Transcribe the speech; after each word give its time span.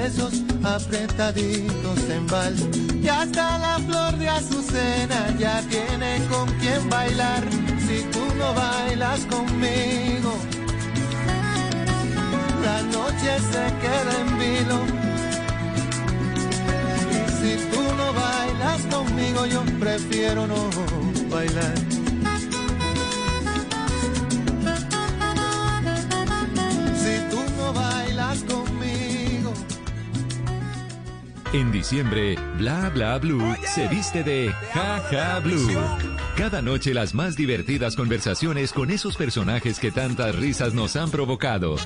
Esos 0.00 0.42
apretaditos 0.64 2.10
en 2.10 2.26
vals 2.26 2.66
y 3.00 3.06
hasta 3.06 3.58
la 3.58 3.78
flor 3.78 4.18
de 4.18 4.28
azucena 4.28 5.32
ya 5.38 5.62
tiene 5.70 6.18
con 6.28 6.48
quien 6.58 6.90
bailar 6.90 7.44
si 7.86 8.02
tú 8.10 8.18
no 8.36 8.52
bailas 8.54 9.20
conmigo. 9.26 10.34
La 12.64 12.82
noche 12.82 13.38
se 13.38 13.64
queda 13.82 14.20
en 14.20 14.38
vilo 14.40 14.78
si 17.40 17.54
tú 17.70 17.82
no 17.96 18.12
bailas 18.14 18.80
conmigo 18.92 19.46
yo 19.46 19.62
prefiero 19.78 20.48
no 20.48 20.70
bailar. 21.30 21.93
En 31.54 31.70
diciembre, 31.70 32.36
Bla 32.58 32.90
Bla 32.90 33.16
Blue 33.18 33.54
se 33.64 33.86
viste 33.86 34.24
de 34.24 34.52
Ja 34.72 35.00
Ja 35.08 35.38
Blue. 35.38 35.70
Cada 36.36 36.60
noche 36.60 36.92
las 36.92 37.14
más 37.14 37.36
divertidas 37.36 37.94
conversaciones 37.94 38.72
con 38.72 38.90
esos 38.90 39.16
personajes 39.16 39.78
que 39.78 39.92
tantas 39.92 40.34
risas 40.34 40.74
nos 40.74 40.96
han 40.96 41.12
provocado. 41.12 41.76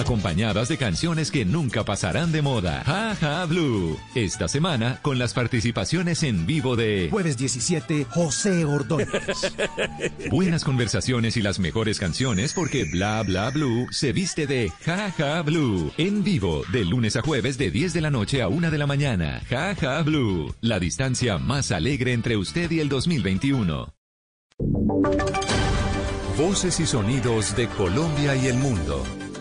Acompañadas 0.00 0.68
de 0.68 0.78
canciones 0.78 1.30
que 1.30 1.44
nunca 1.44 1.84
pasarán 1.84 2.32
de 2.32 2.40
moda. 2.40 2.82
Ja 2.86 3.14
Ja 3.20 3.44
Blue. 3.44 3.98
Esta 4.14 4.48
semana 4.48 4.98
con 5.02 5.18
las 5.18 5.34
participaciones 5.34 6.22
en 6.22 6.46
vivo 6.46 6.74
de 6.74 7.08
Jueves 7.10 7.36
17, 7.36 8.06
José 8.08 8.64
Ordóñez. 8.64 9.08
Buenas 10.30 10.64
conversaciones 10.64 11.36
y 11.36 11.42
las 11.42 11.58
mejores 11.58 11.98
canciones 11.98 12.54
porque 12.54 12.84
Bla 12.84 13.22
Bla 13.24 13.50
Blue 13.50 13.88
se 13.90 14.14
viste 14.14 14.46
de 14.46 14.72
Ja 14.86 15.12
Ja 15.18 15.42
Blue. 15.42 15.92
En 15.98 16.24
vivo, 16.24 16.62
de 16.72 16.86
lunes 16.86 17.16
a 17.16 17.20
jueves 17.20 17.58
de 17.58 17.70
10 17.70 17.92
de 17.92 18.00
la 18.00 18.10
noche 18.10 18.40
a 18.40 18.48
1 18.48 18.70
de 18.70 18.78
la 18.78 18.86
mañana. 18.86 19.42
Ja 19.50 19.74
Ja 19.74 20.00
Blue. 20.00 20.54
La 20.62 20.80
distancia 20.80 21.36
más 21.36 21.72
alegre 21.72 22.14
entre 22.14 22.38
usted 22.38 22.70
y 22.70 22.80
el 22.80 22.88
2021. 22.88 23.92
Voces 26.38 26.80
y 26.80 26.86
sonidos 26.86 27.54
de 27.54 27.68
Colombia 27.68 28.34
y 28.34 28.46
el 28.46 28.56
mundo 28.56 29.04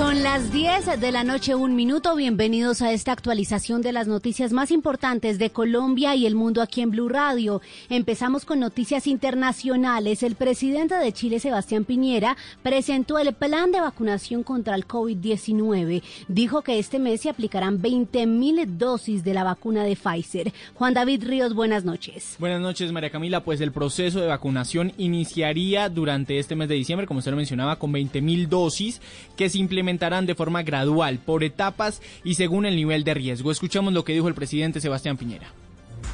Son 0.00 0.22
las 0.22 0.50
10 0.50 0.98
de 0.98 1.12
la 1.12 1.24
noche, 1.24 1.54
un 1.54 1.76
minuto. 1.76 2.16
Bienvenidos 2.16 2.80
a 2.80 2.90
esta 2.90 3.12
actualización 3.12 3.82
de 3.82 3.92
las 3.92 4.08
noticias 4.08 4.50
más 4.50 4.70
importantes 4.70 5.38
de 5.38 5.50
Colombia 5.50 6.14
y 6.14 6.24
el 6.24 6.34
mundo 6.34 6.62
aquí 6.62 6.80
en 6.80 6.90
Blue 6.90 7.10
Radio. 7.10 7.60
Empezamos 7.90 8.46
con 8.46 8.60
noticias 8.60 9.06
internacionales. 9.06 10.22
El 10.22 10.36
presidente 10.36 10.94
de 10.94 11.12
Chile, 11.12 11.38
Sebastián 11.38 11.84
Piñera, 11.84 12.38
presentó 12.62 13.18
el 13.18 13.34
plan 13.34 13.72
de 13.72 13.82
vacunación 13.82 14.42
contra 14.42 14.74
el 14.74 14.88
COVID-19. 14.88 16.02
Dijo 16.28 16.62
que 16.62 16.78
este 16.78 16.98
mes 16.98 17.20
se 17.20 17.28
aplicarán 17.28 17.82
20 17.82 18.26
mil 18.26 18.78
dosis 18.78 19.22
de 19.22 19.34
la 19.34 19.44
vacuna 19.44 19.84
de 19.84 19.96
Pfizer. 19.96 20.54
Juan 20.76 20.94
David 20.94 21.24
Ríos, 21.26 21.52
buenas 21.52 21.84
noches. 21.84 22.36
Buenas 22.38 22.62
noches, 22.62 22.90
María 22.90 23.10
Camila. 23.10 23.44
Pues 23.44 23.60
el 23.60 23.70
proceso 23.70 24.18
de 24.18 24.28
vacunación 24.28 24.94
iniciaría 24.96 25.90
durante 25.90 26.38
este 26.38 26.56
mes 26.56 26.70
de 26.70 26.76
diciembre, 26.76 27.06
como 27.06 27.18
usted 27.18 27.32
lo 27.32 27.36
mencionaba, 27.36 27.78
con 27.78 27.92
20 27.92 28.22
mil 28.22 28.48
dosis 28.48 29.02
que 29.36 29.50
se 29.50 29.58
implementarán 29.58 29.89
de 29.98 30.34
forma 30.34 30.62
gradual, 30.62 31.18
por 31.18 31.42
etapas 31.42 32.00
y 32.22 32.34
según 32.34 32.64
el 32.66 32.76
nivel 32.76 33.02
de 33.04 33.14
riesgo. 33.14 33.50
Escuchamos 33.50 33.92
lo 33.92 34.04
que 34.04 34.12
dijo 34.12 34.28
el 34.28 34.34
presidente 34.34 34.80
Sebastián 34.80 35.16
Piñera. 35.16 35.48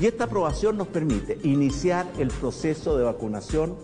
Y 0.00 0.06
esta 0.06 0.24
aprobación 0.24 0.76
nos 0.76 0.88
permite 0.88 1.38
iniciar 1.42 2.06
el 2.18 2.28
proceso 2.28 2.96
de 2.96 3.04
vacunación 3.04 3.76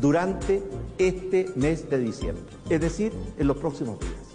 durante 0.00 0.62
este 0.98 1.46
mes 1.56 1.88
de 1.88 1.98
diciembre, 1.98 2.44
es 2.68 2.80
decir, 2.80 3.12
en 3.38 3.46
los 3.46 3.56
próximos 3.56 3.98
días. 4.00 4.27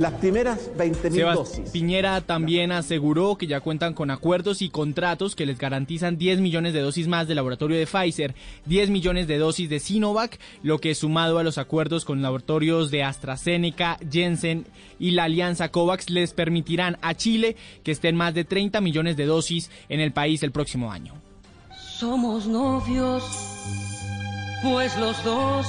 Las 0.00 0.14
primeras 0.14 0.70
20 0.78 1.10
mil 1.10 1.24
dosis. 1.24 1.68
Piñera 1.72 2.22
también 2.22 2.72
aseguró 2.72 3.36
que 3.36 3.46
ya 3.46 3.60
cuentan 3.60 3.92
con 3.92 4.10
acuerdos 4.10 4.62
y 4.62 4.70
contratos 4.70 5.36
que 5.36 5.44
les 5.44 5.58
garantizan 5.58 6.16
10 6.16 6.40
millones 6.40 6.72
de 6.72 6.80
dosis 6.80 7.06
más 7.06 7.28
del 7.28 7.36
laboratorio 7.36 7.76
de 7.76 7.86
Pfizer, 7.86 8.34
10 8.64 8.88
millones 8.88 9.28
de 9.28 9.36
dosis 9.36 9.68
de 9.68 9.78
Sinovac, 9.78 10.40
lo 10.62 10.78
que 10.78 10.94
sumado 10.94 11.38
a 11.38 11.42
los 11.42 11.58
acuerdos 11.58 12.06
con 12.06 12.22
laboratorios 12.22 12.90
de 12.90 13.02
AstraZeneca, 13.02 13.98
Jensen 14.10 14.64
y 14.98 15.10
la 15.10 15.24
alianza 15.24 15.70
COVAX 15.70 16.08
les 16.08 16.32
permitirán 16.32 16.96
a 17.02 17.12
Chile 17.12 17.56
que 17.82 17.92
estén 17.92 18.16
más 18.16 18.32
de 18.32 18.44
30 18.44 18.80
millones 18.80 19.18
de 19.18 19.26
dosis 19.26 19.70
en 19.90 20.00
el 20.00 20.12
país 20.12 20.42
el 20.42 20.50
próximo 20.50 20.90
año. 20.90 21.12
Somos 21.76 22.46
novios, 22.46 23.22
pues 24.62 24.96
los 24.96 25.22
dos 25.24 25.66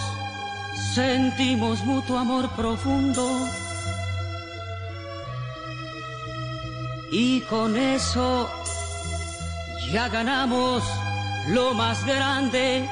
sentimos 0.95 1.83
mutuo 1.83 2.17
amor 2.17 2.49
profundo. 2.55 3.27
Y 7.11 7.41
con 7.41 7.75
eso 7.75 8.49
ya 9.91 10.07
ganamos 10.07 10.81
lo 11.49 11.73
más 11.73 12.05
grande 12.05 12.87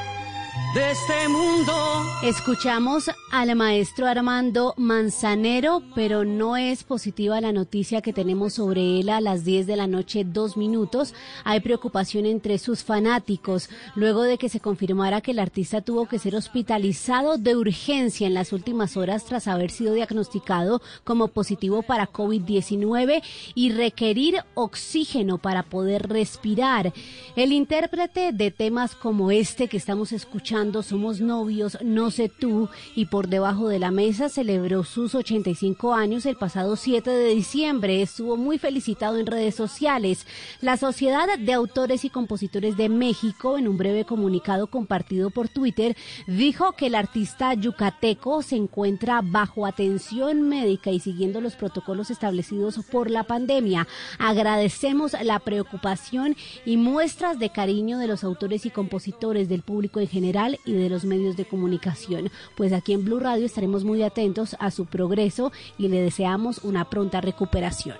de 0.73 0.91
este 0.91 1.27
mundo. 1.29 1.73
Escuchamos 2.21 3.09
al 3.31 3.55
maestro 3.55 4.05
Armando 4.05 4.75
Manzanero, 4.77 5.81
pero 5.95 6.25
no 6.25 6.57
es 6.57 6.83
positiva 6.83 7.41
la 7.41 7.51
noticia 7.51 8.01
que 8.01 8.13
tenemos 8.13 8.53
sobre 8.53 8.99
él 8.99 9.09
a 9.09 9.21
las 9.21 9.45
10 9.45 9.65
de 9.65 9.75
la 9.75 9.87
noche, 9.87 10.25
dos 10.25 10.57
minutos. 10.57 11.15
Hay 11.43 11.61
preocupación 11.61 12.25
entre 12.25 12.59
sus 12.59 12.83
fanáticos 12.83 13.69
luego 13.95 14.23
de 14.23 14.37
que 14.37 14.49
se 14.49 14.59
confirmara 14.59 15.21
que 15.21 15.31
el 15.31 15.39
artista 15.39 15.81
tuvo 15.81 16.07
que 16.07 16.19
ser 16.19 16.35
hospitalizado 16.35 17.37
de 17.37 17.55
urgencia 17.55 18.27
en 18.27 18.33
las 18.35 18.53
últimas 18.53 18.95
horas 18.97 19.25
tras 19.25 19.47
haber 19.47 19.71
sido 19.71 19.93
diagnosticado 19.93 20.81
como 21.03 21.29
positivo 21.29 21.81
para 21.81 22.11
COVID-19 22.11 23.23
y 23.55 23.71
requerir 23.71 24.43
oxígeno 24.53 25.39
para 25.39 25.63
poder 25.63 26.09
respirar. 26.09 26.93
El 27.35 27.53
intérprete 27.53 28.33
de 28.33 28.51
temas 28.51 28.93
como 28.93 29.31
este 29.31 29.67
que 29.67 29.77
estamos 29.77 30.11
escuchando 30.11 30.58
somos 30.83 31.21
Novios, 31.21 31.77
No 31.81 32.11
sé 32.11 32.27
tú 32.27 32.67
y 32.93 33.05
Por 33.05 33.29
debajo 33.29 33.69
de 33.69 33.79
la 33.79 33.91
mesa 33.91 34.27
celebró 34.27 34.83
sus 34.83 35.15
85 35.15 35.93
años 35.93 36.25
el 36.25 36.35
pasado 36.35 36.75
7 36.75 37.09
de 37.09 37.33
diciembre. 37.33 38.01
Estuvo 38.01 38.35
muy 38.35 38.57
felicitado 38.57 39.17
en 39.17 39.25
redes 39.25 39.55
sociales. 39.55 40.27
La 40.59 40.75
Sociedad 40.75 41.27
de 41.39 41.53
Autores 41.53 42.03
y 42.03 42.09
Compositores 42.09 42.75
de 42.75 42.89
México, 42.89 43.57
en 43.57 43.69
un 43.69 43.77
breve 43.77 44.03
comunicado 44.03 44.67
compartido 44.67 45.29
por 45.29 45.47
Twitter, 45.47 45.95
dijo 46.27 46.73
que 46.73 46.87
el 46.87 46.95
artista 46.95 47.53
yucateco 47.53 48.41
se 48.41 48.57
encuentra 48.57 49.21
bajo 49.23 49.65
atención 49.65 50.41
médica 50.41 50.91
y 50.91 50.99
siguiendo 50.99 51.39
los 51.39 51.55
protocolos 51.55 52.11
establecidos 52.11 52.79
por 52.91 53.09
la 53.09 53.23
pandemia. 53.23 53.87
Agradecemos 54.17 55.15
la 55.23 55.39
preocupación 55.39 56.35
y 56.65 56.75
muestras 56.75 57.39
de 57.39 57.49
cariño 57.49 57.97
de 57.97 58.07
los 58.07 58.25
autores 58.25 58.65
y 58.65 58.71
compositores 58.71 59.47
del 59.47 59.61
público 59.61 60.01
en 60.01 60.07
general 60.07 60.48
y 60.65 60.73
de 60.73 60.89
los 60.89 61.05
medios 61.05 61.35
de 61.37 61.45
comunicación. 61.45 62.31
Pues 62.55 62.73
aquí 62.73 62.93
en 62.93 63.05
Blue 63.05 63.19
Radio 63.19 63.45
estaremos 63.45 63.83
muy 63.83 64.03
atentos 64.03 64.55
a 64.59 64.71
su 64.71 64.85
progreso 64.85 65.51
y 65.77 65.89
le 65.89 66.01
deseamos 66.01 66.59
una 66.63 66.89
pronta 66.89 67.21
recuperación. 67.21 67.97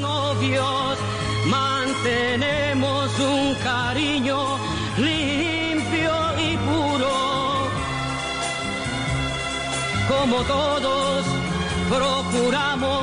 Novios, 0.00 0.98
mantenemos 1.46 3.10
un 3.18 3.54
cariño 3.56 4.58
limpio 4.98 6.14
y 6.38 6.56
puro. 6.56 7.12
Como 10.08 10.36
todos, 10.42 11.24
procuramos 11.88 13.01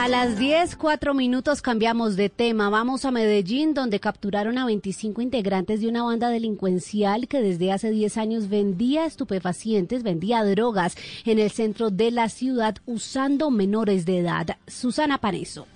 A 0.00 0.08
las 0.08 0.38
10, 0.38 0.76
cuatro 0.76 1.12
minutos 1.12 1.60
cambiamos 1.60 2.16
de 2.16 2.30
tema. 2.30 2.70
Vamos 2.70 3.04
a 3.04 3.10
Medellín, 3.10 3.74
donde 3.74 4.00
capturaron 4.00 4.56
a 4.56 4.64
25 4.64 5.20
integrantes 5.20 5.82
de 5.82 5.88
una 5.88 6.02
banda 6.02 6.30
delincuencial 6.30 7.28
que 7.28 7.42
desde 7.42 7.70
hace 7.70 7.90
10 7.90 8.16
años 8.16 8.48
vendía 8.48 9.04
estupefacientes, 9.04 10.02
vendía 10.02 10.42
drogas 10.42 10.96
en 11.26 11.38
el 11.38 11.50
centro 11.50 11.90
de 11.90 12.12
la 12.12 12.30
ciudad 12.30 12.76
usando 12.86 13.50
menores 13.50 14.06
de 14.06 14.20
edad. 14.20 14.56
Susana 14.66 15.18
Paneso. 15.18 15.66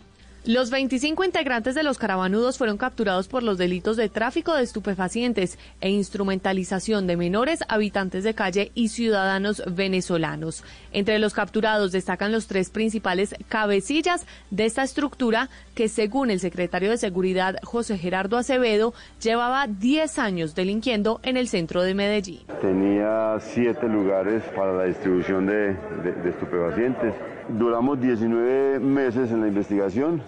Los 0.47 0.71
25 0.71 1.25
integrantes 1.25 1.75
de 1.75 1.83
los 1.83 1.97
caravanudos 1.97 2.59
fueron 2.59 2.77
capturados 2.77 3.29
por 3.29 3.43
los 3.43 3.57
delitos 3.57 3.97
de 3.97 4.11
tráfico 4.11 4.55
de 4.55 4.63
estupefacientes 4.63 5.59
e 5.81 5.89
instrumentalización 5.89 7.07
de 7.07 7.17
menores, 7.17 7.61
habitantes 7.67 8.25
de 8.25 8.35
calle 8.35 8.71
y 8.75 8.89
ciudadanos 8.89 9.63
venezolanos. 9.67 10.63
Entre 10.93 11.19
los 11.19 11.33
capturados 11.33 11.93
destacan 11.93 12.31
los 12.31 12.47
tres 12.47 12.69
principales 12.69 13.35
cabecillas 13.49 14.27
de 14.51 14.67
esta 14.67 14.83
estructura 14.83 15.49
que, 15.75 15.89
según 15.89 16.31
el 16.31 16.41
secretario 16.41 16.91
de 16.91 16.99
Seguridad 16.99 17.57
José 17.63 17.97
Gerardo 17.97 18.37
Acevedo, 18.37 18.93
llevaba 19.23 19.67
10 19.67 20.19
años 20.19 20.55
delinquiendo 20.55 21.21
en 21.23 21.39
el 21.39 21.49
centro 21.49 21.83
de 21.83 21.95
Medellín. 21.95 22.43
Tenía 22.61 23.39
siete 23.41 23.89
lugares 23.89 24.43
para 24.55 24.75
la 24.75 24.85
distribución 24.85 25.47
de, 25.47 25.75
de, 26.03 26.13
de 26.23 26.29
estupefacientes. 26.29 27.15
Duramos 27.49 28.01
19 28.01 28.81
meses 28.81 29.31
en 29.31 29.41
la 29.41 29.49
investigación 29.49 30.23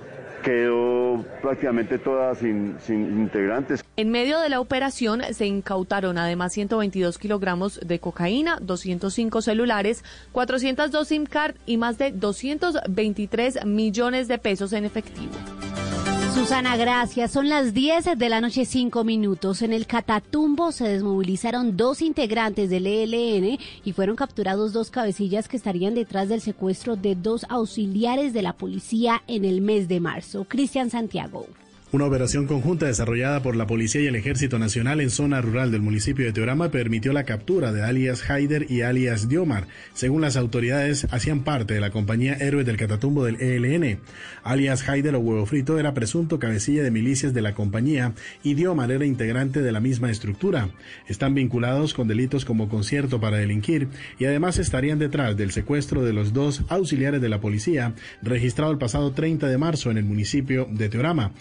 quedó 0.46 1.24
prácticamente 1.42 1.98
toda 1.98 2.34
sin, 2.36 2.76
sin 2.80 3.20
integrantes. 3.20 3.82
En 3.96 4.10
medio 4.10 4.38
de 4.38 4.48
la 4.48 4.60
operación 4.60 5.22
se 5.32 5.46
incautaron 5.46 6.18
además 6.18 6.52
122 6.52 7.18
kilogramos 7.18 7.80
de 7.84 7.98
cocaína, 7.98 8.58
205 8.60 9.42
celulares, 9.42 10.04
402 10.30 11.08
SIM 11.08 11.26
card 11.26 11.56
y 11.66 11.78
más 11.78 11.98
de 11.98 12.12
223 12.12 13.64
millones 13.64 14.28
de 14.28 14.38
pesos 14.38 14.72
en 14.72 14.84
efectivo. 14.84 15.32
Susana, 16.36 16.76
gracias. 16.76 17.30
Son 17.30 17.48
las 17.48 17.72
10 17.72 18.18
de 18.18 18.28
la 18.28 18.42
noche, 18.42 18.66
5 18.66 19.04
minutos. 19.04 19.62
En 19.62 19.72
el 19.72 19.86
Catatumbo 19.86 20.70
se 20.70 20.86
desmovilizaron 20.86 21.78
dos 21.78 22.02
integrantes 22.02 22.68
del 22.68 22.86
ELN 22.86 23.58
y 23.82 23.92
fueron 23.94 24.16
capturados 24.16 24.74
dos 24.74 24.90
cabecillas 24.90 25.48
que 25.48 25.56
estarían 25.56 25.94
detrás 25.94 26.28
del 26.28 26.42
secuestro 26.42 26.94
de 26.94 27.14
dos 27.14 27.46
auxiliares 27.48 28.34
de 28.34 28.42
la 28.42 28.52
policía 28.52 29.22
en 29.28 29.46
el 29.46 29.62
mes 29.62 29.88
de 29.88 29.98
marzo. 29.98 30.44
Cristian 30.44 30.90
Santiago. 30.90 31.46
Una 31.96 32.04
operación 32.04 32.46
conjunta 32.46 32.84
desarrollada 32.84 33.40
por 33.40 33.56
la 33.56 33.66
Policía 33.66 34.02
y 34.02 34.06
el 34.06 34.16
Ejército 34.16 34.58
Nacional 34.58 35.00
en 35.00 35.08
zona 35.08 35.40
rural 35.40 35.72
del 35.72 35.80
municipio 35.80 36.26
de 36.26 36.32
Teorama 36.34 36.70
permitió 36.70 37.14
la 37.14 37.24
captura 37.24 37.72
de 37.72 37.82
alias 37.82 38.28
Haider 38.28 38.70
y 38.70 38.82
alias 38.82 39.30
Diomar. 39.30 39.66
Según 39.94 40.20
las 40.20 40.36
autoridades, 40.36 41.06
hacían 41.10 41.42
parte 41.42 41.72
de 41.72 41.80
la 41.80 41.88
compañía 41.88 42.34
Héroes 42.34 42.66
del 42.66 42.76
Catatumbo 42.76 43.24
del 43.24 43.40
ELN. 43.40 44.00
Alias 44.44 44.86
Haider 44.86 45.14
o 45.14 45.20
Huevo 45.20 45.46
Frito 45.46 45.78
era 45.78 45.94
presunto 45.94 46.38
cabecilla 46.38 46.82
de 46.82 46.90
milicias 46.90 47.32
de 47.32 47.40
la 47.40 47.54
compañía 47.54 48.12
y 48.42 48.52
Diomar 48.52 48.90
era 48.90 49.06
integrante 49.06 49.62
de 49.62 49.72
la 49.72 49.80
misma 49.80 50.10
estructura. 50.10 50.68
Están 51.08 51.32
vinculados 51.32 51.94
con 51.94 52.08
delitos 52.08 52.44
como 52.44 52.68
concierto 52.68 53.22
para 53.22 53.38
delinquir 53.38 53.88
y 54.18 54.26
además 54.26 54.58
estarían 54.58 54.98
detrás 54.98 55.34
del 55.34 55.50
secuestro 55.50 56.04
de 56.04 56.12
los 56.12 56.34
dos 56.34 56.62
auxiliares 56.68 57.22
de 57.22 57.30
la 57.30 57.40
policía 57.40 57.94
registrado 58.20 58.70
el 58.70 58.76
pasado 58.76 59.12
30 59.12 59.48
de 59.48 59.56
marzo 59.56 59.90
en 59.90 59.96
el 59.96 60.04
municipio 60.04 60.68
de 60.70 60.90
Teorama. 60.90 61.32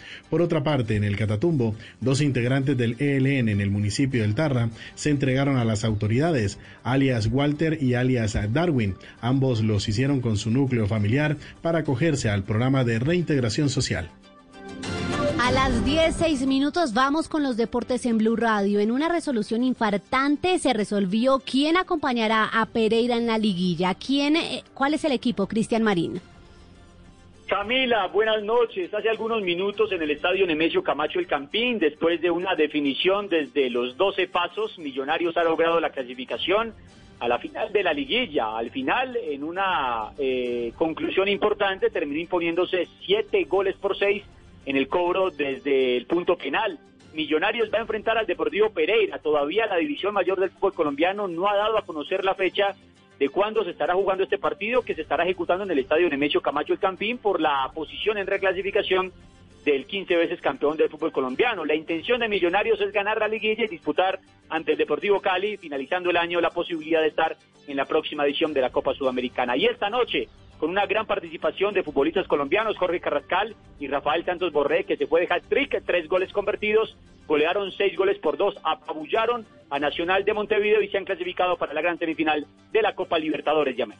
Otra 0.45 0.63
parte, 0.63 0.95
en 0.95 1.03
el 1.03 1.17
Catatumbo, 1.17 1.75
dos 1.99 2.21
integrantes 2.21 2.77
del 2.77 2.95
ELN 2.99 3.49
en 3.49 3.61
el 3.61 3.69
municipio 3.69 4.21
del 4.21 4.35
Tarra 4.35 4.69
se 4.95 5.09
entregaron 5.09 5.57
a 5.57 5.65
las 5.65 5.83
autoridades, 5.83 6.57
alias 6.83 7.27
Walter 7.27 7.81
y 7.81 7.95
alias 7.95 8.37
Darwin. 8.53 8.95
Ambos 9.21 9.61
los 9.61 9.89
hicieron 9.89 10.21
con 10.21 10.37
su 10.37 10.51
núcleo 10.51 10.87
familiar 10.87 11.37
para 11.61 11.79
acogerse 11.79 12.29
al 12.29 12.43
programa 12.43 12.83
de 12.83 12.99
reintegración 12.99 13.69
social. 13.69 14.09
A 15.41 15.51
las 15.51 15.85
10, 15.85 16.47
minutos 16.47 16.93
vamos 16.93 17.27
con 17.27 17.43
los 17.43 17.57
deportes 17.57 18.05
en 18.05 18.17
Blue 18.17 18.35
Radio. 18.35 18.79
En 18.79 18.89
una 18.89 19.09
resolución 19.09 19.63
infartante 19.63 20.57
se 20.59 20.73
resolvió 20.73 21.39
quién 21.39 21.77
acompañará 21.77 22.45
a 22.45 22.65
Pereira 22.65 23.17
en 23.17 23.27
la 23.27 23.37
liguilla. 23.37 23.93
¿Quién, 23.93 24.37
eh, 24.37 24.63
¿Cuál 24.73 24.93
es 24.93 25.03
el 25.03 25.11
equipo, 25.11 25.47
Cristian 25.47 25.83
Marín? 25.83 26.21
Camila, 27.47 28.07
buenas 28.07 28.41
noches. 28.41 28.91
Hace 28.91 29.07
algunos 29.07 29.43
minutos 29.43 29.91
en 29.91 30.01
el 30.01 30.09
estadio 30.09 30.47
Nemesio 30.47 30.81
Camacho 30.81 31.19
El 31.19 31.27
Campín, 31.27 31.77
después 31.77 32.19
de 32.19 32.31
una 32.31 32.55
definición 32.55 33.29
desde 33.29 33.69
los 33.69 33.95
12 33.97 34.27
pasos, 34.29 34.79
Millonarios 34.79 35.37
ha 35.37 35.43
logrado 35.43 35.79
la 35.79 35.91
clasificación 35.91 36.73
a 37.19 37.27
la 37.27 37.37
final 37.37 37.71
de 37.71 37.83
la 37.83 37.93
liguilla. 37.93 38.57
Al 38.57 38.71
final, 38.71 39.15
en 39.15 39.43
una 39.43 40.09
eh, 40.17 40.73
conclusión 40.75 41.27
importante, 41.27 41.91
terminó 41.91 42.19
imponiéndose 42.19 42.87
siete 43.05 43.43
goles 43.43 43.75
por 43.75 43.95
seis 43.95 44.23
en 44.65 44.75
el 44.75 44.87
cobro 44.87 45.29
desde 45.29 45.97
el 45.97 46.07
punto 46.07 46.37
penal. 46.37 46.79
Millonarios 47.13 47.69
va 47.71 47.77
a 47.77 47.81
enfrentar 47.81 48.17
al 48.17 48.25
Deportivo 48.25 48.71
Pereira. 48.71 49.19
Todavía 49.19 49.67
la 49.67 49.77
división 49.77 50.15
mayor 50.15 50.39
del 50.39 50.49
fútbol 50.49 50.73
colombiano 50.73 51.27
no 51.27 51.47
ha 51.47 51.55
dado 51.55 51.77
a 51.77 51.85
conocer 51.85 52.25
la 52.25 52.33
fecha 52.33 52.75
de 53.19 53.29
cuándo 53.29 53.63
se 53.63 53.71
estará 53.71 53.93
jugando 53.93 54.23
este 54.23 54.37
partido 54.37 54.81
que 54.81 54.95
se 54.95 55.01
estará 55.01 55.23
ejecutando 55.23 55.63
en 55.63 55.71
el 55.71 55.79
estadio 55.79 56.09
Nemesio 56.09 56.41
Camacho 56.41 56.73
El 56.73 56.79
Campín 56.79 57.17
por 57.17 57.39
la 57.39 57.71
posición 57.73 58.17
en 58.17 58.27
reclasificación 58.27 59.13
del 59.63 59.85
15 59.85 60.15
veces 60.15 60.41
campeón 60.41 60.77
del 60.77 60.89
fútbol 60.89 61.11
colombiano. 61.11 61.65
La 61.65 61.75
intención 61.75 62.19
de 62.19 62.29
Millonarios 62.29 62.79
es 62.81 62.91
ganar 62.91 63.19
la 63.19 63.27
liguilla 63.27 63.65
y 63.65 63.67
disputar 63.67 64.19
ante 64.47 64.73
el 64.73 64.77
Deportivo 64.77 65.19
Cali, 65.21 65.57
finalizando 65.57 66.11
el 66.11 66.17
año, 66.17 66.39
la 66.39 66.51
posibilidad 66.51 67.01
de 67.01 67.07
estar 67.07 67.35
en 67.67 67.75
la 67.75 67.85
próxima 67.85 68.25
edición 68.25 68.53
de 68.53 68.61
la 68.61 68.69
Copa 68.69 68.93
Sudamericana. 68.93 69.57
Y 69.57 69.65
esta 69.65 69.89
noche, 69.89 70.29
con 70.59 70.69
una 70.69 70.85
gran 70.85 71.07
participación 71.07 71.73
de 71.73 71.81
futbolistas 71.81 72.27
colombianos, 72.27 72.77
Jorge 72.77 72.99
Carrascal 72.99 73.55
y 73.79 73.87
Rafael 73.87 74.23
Santos 74.23 74.53
Borré, 74.53 74.83
que 74.83 74.97
se 74.97 75.07
fue 75.07 75.21
de 75.21 75.33
hat-trick, 75.33 75.83
tres 75.83 76.07
goles 76.07 76.31
convertidos, 76.31 76.95
golearon 77.27 77.71
seis 77.71 77.97
goles 77.97 78.19
por 78.19 78.37
dos, 78.37 78.55
apabullaron 78.63 79.47
a 79.69 79.79
Nacional 79.79 80.23
de 80.23 80.33
Montevideo 80.33 80.81
y 80.81 80.89
se 80.89 80.97
han 80.97 81.05
clasificado 81.05 81.57
para 81.57 81.73
la 81.73 81.81
gran 81.81 81.97
semifinal 81.97 82.45
de 82.71 82.81
la 82.81 82.93
Copa 82.93 83.17
Libertadores. 83.17 83.75
Llamen. 83.75 83.97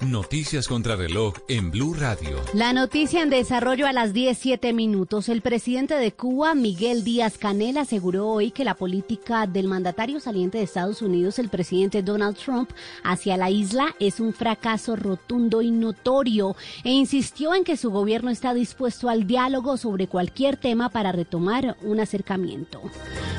Noticias 0.00 0.68
contra 0.68 0.96
reloj 0.96 1.34
en 1.48 1.70
Blue 1.70 1.94
Radio. 1.94 2.36
La 2.52 2.72
noticia 2.72 3.22
en 3.22 3.30
desarrollo 3.30 3.86
a 3.86 3.92
las 3.92 4.12
17 4.12 4.72
minutos. 4.72 5.28
El 5.28 5.40
presidente 5.40 5.94
de 5.94 6.12
Cuba, 6.12 6.54
Miguel 6.54 7.04
Díaz 7.04 7.38
Canel, 7.38 7.78
aseguró 7.78 8.28
hoy 8.28 8.50
que 8.50 8.64
la 8.64 8.74
política 8.74 9.46
del 9.46 9.66
mandatario 9.66 10.20
saliente 10.20 10.58
de 10.58 10.64
Estados 10.64 11.00
Unidos, 11.00 11.38
el 11.38 11.48
presidente 11.48 12.02
Donald 12.02 12.36
Trump, 12.36 12.70
hacia 13.02 13.36
la 13.36 13.50
isla 13.50 13.94
es 13.98 14.20
un 14.20 14.34
fracaso 14.34 14.96
rotundo 14.96 15.62
y 15.62 15.70
notorio 15.70 16.54
e 16.82 16.90
insistió 16.90 17.54
en 17.54 17.64
que 17.64 17.76
su 17.76 17.90
gobierno 17.90 18.30
está 18.30 18.52
dispuesto 18.52 19.08
al 19.08 19.26
diálogo 19.26 19.76
sobre 19.76 20.08
cualquier 20.08 20.56
tema 20.56 20.90
para 20.90 21.12
retomar 21.12 21.76
un 21.82 22.00
acercamiento. 22.00 22.82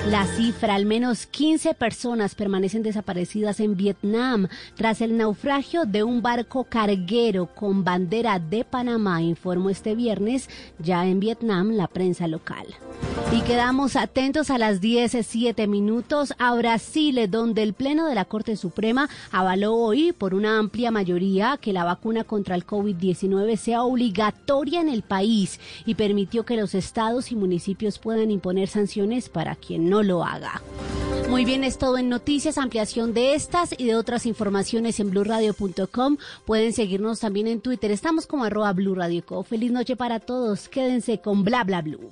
La 0.09 0.25
cifra, 0.25 0.75
al 0.75 0.85
menos 0.85 1.25
15 1.25 1.73
personas 1.73 2.35
permanecen 2.35 2.83
desaparecidas 2.83 3.59
en 3.59 3.75
Vietnam 3.75 4.47
tras 4.75 5.01
el 5.01 5.17
naufragio 5.17 5.85
de 5.85 6.03
un 6.05 6.21
barco 6.21 6.63
carguero 6.63 7.47
con 7.47 7.83
bandera 7.83 8.39
de 8.39 8.63
Panamá, 8.63 9.21
informó 9.21 9.69
este 9.69 9.95
viernes 9.95 10.49
ya 10.79 11.05
en 11.05 11.19
Vietnam 11.19 11.71
la 11.71 11.87
prensa 11.87 12.27
local. 12.27 12.67
Y 13.31 13.41
quedamos 13.41 13.95
atentos 13.95 14.49
a 14.49 14.57
las 14.57 14.81
17 14.81 15.67
minutos 15.67 16.33
a 16.37 16.53
Brasil, 16.55 17.29
donde 17.29 17.63
el 17.63 17.73
Pleno 17.73 18.07
de 18.07 18.15
la 18.15 18.25
Corte 18.25 18.55
Suprema 18.55 19.09
avaló 19.31 19.75
hoy 19.75 20.11
por 20.11 20.33
una 20.33 20.59
amplia 20.59 20.91
mayoría 20.91 21.57
que 21.59 21.73
la 21.73 21.83
vacuna 21.83 22.23
contra 22.23 22.55
el 22.55 22.65
COVID-19 22.65 23.57
sea 23.57 23.83
obligatoria 23.83 24.79
en 24.79 24.89
el 24.89 25.01
país 25.01 25.59
y 25.85 25.95
permitió 25.95 26.45
que 26.45 26.55
los 26.55 26.75
estados 26.75 27.31
y 27.31 27.35
municipios 27.35 27.99
puedan 27.99 28.31
imponer 28.31 28.67
sanciones 28.67 29.29
para 29.29 29.55
quien 29.55 29.89
no 29.89 30.03
lo 30.03 30.23
haga. 30.23 30.61
Muy 31.29 31.43
bien, 31.43 31.63
es 31.63 31.79
todo 31.79 31.97
en 31.97 32.07
noticias, 32.07 32.57
ampliación 32.57 33.13
de 33.13 33.33
estas 33.33 33.73
y 33.77 33.85
de 33.85 33.95
otras 33.95 34.25
informaciones 34.25 34.99
en 34.99 35.09
blurradio.com. 35.09 35.94
Pueden 36.45 36.73
seguirnos 36.73 37.19
también 37.19 37.47
en 37.47 37.61
Twitter. 37.61 37.91
Estamos 37.91 38.27
como 38.27 38.43
arroba 38.43 38.73
Feliz 39.43 39.71
noche 39.71 39.95
para 39.95 40.19
todos. 40.19 40.67
Quédense 40.67 41.19
con 41.21 41.43
bla 41.43 41.63
bla 41.63 41.81
blue. 41.81 42.09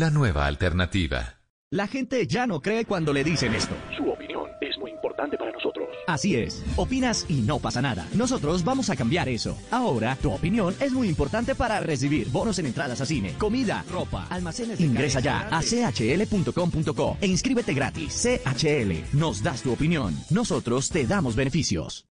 La 0.00 0.08
nueva 0.08 0.46
alternativa. 0.46 1.34
La 1.70 1.86
gente 1.86 2.26
ya 2.26 2.46
no 2.46 2.62
cree 2.62 2.86
cuando 2.86 3.12
le 3.12 3.22
dicen 3.22 3.54
esto. 3.54 3.74
Su 3.94 4.08
opinión 4.08 4.48
es 4.62 4.78
muy 4.78 4.92
importante 4.92 5.36
para 5.36 5.52
nosotros. 5.52 5.90
Así 6.06 6.36
es. 6.36 6.64
Opinas 6.76 7.26
y 7.28 7.42
no 7.42 7.58
pasa 7.58 7.82
nada. 7.82 8.08
Nosotros 8.14 8.64
vamos 8.64 8.88
a 8.88 8.96
cambiar 8.96 9.28
eso. 9.28 9.58
Ahora, 9.70 10.16
tu 10.16 10.32
opinión 10.32 10.74
es 10.80 10.92
muy 10.92 11.06
importante 11.06 11.54
para 11.54 11.80
recibir 11.80 12.30
bonos 12.30 12.58
en 12.58 12.66
entradas 12.66 13.02
a 13.02 13.04
cine, 13.04 13.34
comida, 13.36 13.84
ropa, 13.92 14.26
almacenes. 14.30 14.80
Ingresa 14.80 15.20
ya 15.20 15.48
a 15.50 15.60
chl.com.co 15.60 17.18
e 17.20 17.26
inscríbete 17.26 17.74
gratis. 17.74 18.26
CHL. 18.26 19.18
Nos 19.18 19.42
das 19.42 19.60
tu 19.60 19.70
opinión. 19.70 20.16
Nosotros 20.30 20.88
te 20.88 21.06
damos 21.06 21.36
beneficios. 21.36 22.06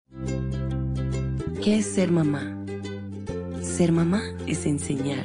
¿Qué 1.64 1.78
es 1.78 1.86
ser 1.86 2.12
mamá? 2.12 2.54
Ser 3.62 3.92
mamá 3.92 4.20
es 4.46 4.66
enseñar 4.66 5.24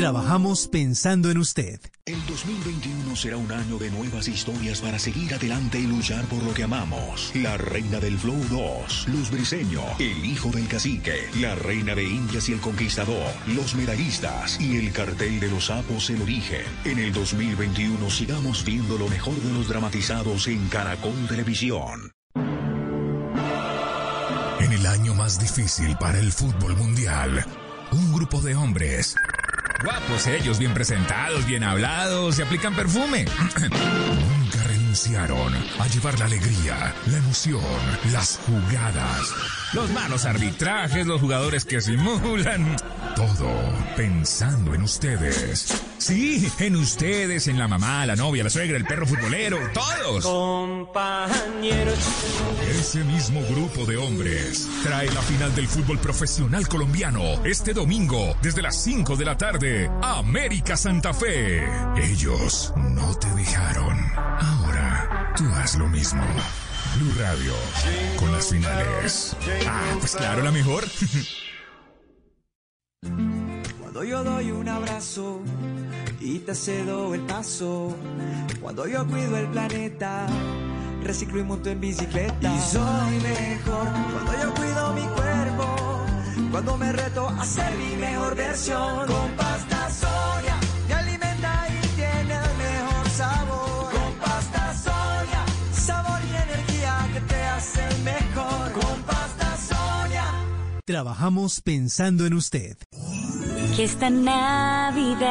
Trabajamos 0.00 0.66
pensando 0.66 1.30
en 1.30 1.36
usted. 1.36 1.78
El 2.06 2.24
2021 2.24 3.14
será 3.14 3.36
un 3.36 3.52
año 3.52 3.76
de 3.76 3.90
nuevas 3.90 4.28
historias 4.28 4.80
para 4.80 4.98
seguir 4.98 5.34
adelante 5.34 5.78
y 5.78 5.86
luchar 5.86 6.24
por 6.24 6.42
lo 6.42 6.54
que 6.54 6.62
amamos. 6.62 7.30
La 7.34 7.58
reina 7.58 8.00
del 8.00 8.18
Flow 8.18 8.42
2, 8.48 9.08
Luz 9.08 9.30
Briseño, 9.30 9.82
el 9.98 10.24
hijo 10.24 10.48
del 10.52 10.66
cacique, 10.68 11.28
la 11.38 11.54
reina 11.54 11.94
de 11.94 12.04
Indias 12.04 12.48
y 12.48 12.54
el 12.54 12.60
conquistador, 12.60 13.30
los 13.48 13.74
medallistas 13.74 14.58
y 14.58 14.78
el 14.78 14.90
cartel 14.90 15.38
de 15.38 15.50
los 15.50 15.66
sapos 15.66 16.08
El 16.08 16.22
Origen. 16.22 16.64
En 16.86 16.98
el 16.98 17.12
2021 17.12 18.08
sigamos 18.08 18.64
viendo 18.64 18.96
lo 18.96 19.06
mejor 19.06 19.34
de 19.34 19.52
los 19.52 19.68
dramatizados 19.68 20.48
en 20.48 20.66
Caracol 20.68 21.28
Televisión. 21.28 22.10
En 24.60 24.72
el 24.72 24.86
año 24.86 25.14
más 25.14 25.38
difícil 25.38 25.94
para 25.98 26.18
el 26.18 26.32
fútbol 26.32 26.74
mundial, 26.74 27.44
un 27.92 28.12
grupo 28.14 28.40
de 28.40 28.54
hombres 28.54 29.14
Guapos 29.82 30.26
ellos, 30.26 30.58
bien 30.58 30.74
presentados, 30.74 31.46
bien 31.46 31.64
hablados, 31.64 32.36
se 32.36 32.42
aplican 32.42 32.74
perfume. 32.74 33.24
Nunca 33.62 34.64
renunciaron 34.66 35.54
a 35.78 35.86
llevar 35.86 36.18
la 36.18 36.26
alegría, 36.26 36.94
la 37.06 37.16
emoción, 37.16 37.62
las 38.12 38.38
jugadas. 38.46 39.59
Los 39.72 39.88
malos 39.90 40.24
arbitrajes, 40.24 41.06
los 41.06 41.20
jugadores 41.20 41.64
que 41.64 41.80
simulan. 41.80 42.76
Todo 43.14 43.48
pensando 43.96 44.74
en 44.74 44.82
ustedes. 44.82 45.80
Sí, 45.98 46.50
en 46.58 46.74
ustedes, 46.74 47.46
en 47.46 47.56
la 47.56 47.68
mamá, 47.68 48.04
la 48.04 48.16
novia, 48.16 48.42
la 48.42 48.50
suegra, 48.50 48.76
el 48.76 48.84
perro 48.84 49.06
futbolero, 49.06 49.58
todos. 49.72 50.24
Compañeros. 50.24 51.98
Ese 52.68 53.04
mismo 53.04 53.42
grupo 53.48 53.86
de 53.86 53.96
hombres 53.96 54.68
trae 54.82 55.06
la 55.12 55.22
final 55.22 55.54
del 55.54 55.68
fútbol 55.68 55.98
profesional 55.98 56.66
colombiano 56.66 57.44
este 57.44 57.72
domingo 57.72 58.36
desde 58.42 58.62
las 58.62 58.82
5 58.82 59.14
de 59.14 59.24
la 59.24 59.36
tarde. 59.36 59.90
América 60.02 60.76
Santa 60.76 61.14
Fe. 61.14 61.64
Ellos 61.96 62.72
no 62.76 63.14
te 63.18 63.28
dejaron. 63.34 63.96
Ahora 64.16 65.32
tú 65.36 65.44
haz 65.54 65.76
lo 65.76 65.86
mismo. 65.86 66.24
Blue 66.96 67.12
Radio 67.18 67.52
con 68.18 68.32
las 68.32 68.48
finales. 68.48 69.36
Ah, 69.66 69.96
pues 69.98 70.16
claro, 70.16 70.42
la 70.42 70.50
mejor. 70.50 70.84
Cuando 73.80 74.04
yo 74.04 74.22
doy 74.24 74.50
un 74.50 74.68
abrazo 74.68 75.40
y 76.20 76.38
te 76.40 76.54
cedo 76.54 77.14
el 77.14 77.22
paso, 77.22 77.96
cuando 78.60 78.86
yo 78.86 79.06
cuido 79.06 79.36
el 79.36 79.46
planeta, 79.48 80.26
reciclo 81.02 81.40
y 81.40 81.42
monto 81.44 81.70
en 81.70 81.80
bicicleta. 81.80 82.54
Y 82.54 82.60
soy 82.60 83.20
mejor 83.20 83.88
cuando 84.12 84.32
yo 84.42 84.54
cuido 84.54 84.92
mi 84.92 85.02
cuerpo, 85.02 86.04
cuando 86.50 86.76
me 86.76 86.92
reto 86.92 87.28
a 87.28 87.44
ser 87.44 87.74
mi 87.76 87.96
mejor 87.96 88.36
versión. 88.36 89.06
Con 89.06 89.30
pasta 89.32 89.79
Trabajamos 100.90 101.60
pensando 101.60 102.26
en 102.26 102.34
usted. 102.34 102.76
Que 103.76 103.84
esta 103.84 104.10
Navidad 104.10 105.30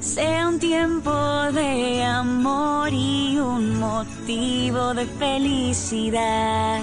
sea 0.00 0.48
un 0.48 0.58
tiempo 0.58 1.12
de 1.52 2.02
amor 2.02 2.92
y 2.92 3.38
un 3.38 3.78
motivo 3.78 4.94
de 4.94 5.06
felicidad. 5.06 6.80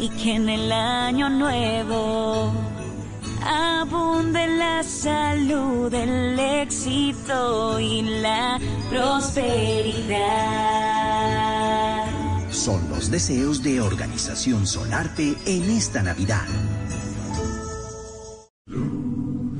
Y 0.00 0.08
que 0.08 0.34
en 0.34 0.48
el 0.48 0.72
año 0.72 1.30
nuevo 1.30 2.52
abunde 3.46 4.48
la 4.48 4.82
salud, 4.82 5.94
el 5.94 6.36
éxito 6.36 7.78
y 7.78 8.02
la 8.20 8.58
prosperidad. 8.90 10.42
Son 12.52 12.86
los 12.90 13.10
deseos 13.10 13.62
de 13.62 13.80
Organización 13.80 14.66
Solarte 14.66 15.34
en 15.46 15.70
esta 15.70 16.02
Navidad. 16.02 16.46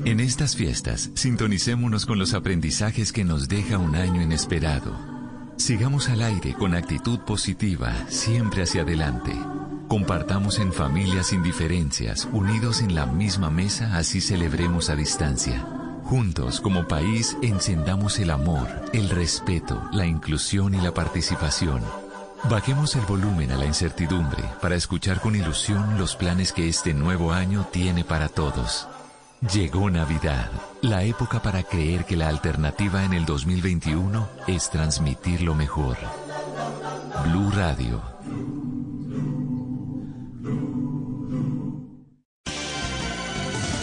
En 0.05 0.19
estas 0.19 0.55
fiestas, 0.55 1.09
sintonicémonos 1.15 2.05
con 2.05 2.19
los 2.19 2.35
aprendizajes 2.35 3.11
que 3.11 3.23
nos 3.23 3.47
deja 3.47 3.79
un 3.79 3.95
año 3.95 4.21
inesperado. 4.21 4.95
Sigamos 5.57 6.07
al 6.09 6.21
aire 6.21 6.53
con 6.53 6.75
actitud 6.75 7.19
positiva, 7.21 8.05
siempre 8.09 8.61
hacia 8.61 8.83
adelante. 8.83 9.33
Compartamos 9.87 10.59
en 10.59 10.71
familias 10.71 11.27
sin 11.27 11.41
diferencias, 11.41 12.27
unidos 12.31 12.81
en 12.81 12.93
la 12.93 13.07
misma 13.07 13.49
mesa, 13.49 13.97
así 13.97 14.21
celebremos 14.21 14.91
a 14.91 14.95
distancia. 14.95 15.65
Juntos, 16.03 16.61
como 16.61 16.87
país, 16.87 17.37
encendamos 17.41 18.19
el 18.19 18.29
amor, 18.29 18.67
el 18.93 19.09
respeto, 19.09 19.81
la 19.93 20.05
inclusión 20.05 20.75
y 20.75 20.81
la 20.81 20.93
participación. 20.93 21.81
Bajemos 22.49 22.95
el 22.95 23.05
volumen 23.05 23.51
a 23.51 23.57
la 23.57 23.65
incertidumbre 23.65 24.43
para 24.61 24.75
escuchar 24.75 25.21
con 25.21 25.35
ilusión 25.35 25.97
los 25.97 26.15
planes 26.15 26.51
que 26.51 26.67
este 26.67 26.93
nuevo 26.93 27.31
año 27.31 27.65
tiene 27.71 28.03
para 28.03 28.27
todos. 28.27 28.87
Llegó 29.53 29.89
Navidad, 29.89 30.51
la 30.81 31.03
época 31.03 31.41
para 31.41 31.63
creer 31.63 32.05
que 32.05 32.17
la 32.17 32.27
alternativa 32.27 33.03
en 33.05 33.13
el 33.13 33.25
2021 33.25 34.27
es 34.47 34.69
transmitir 34.69 35.41
lo 35.41 35.55
mejor. 35.55 35.97
Blue 37.25 37.49
Radio. 37.51 38.12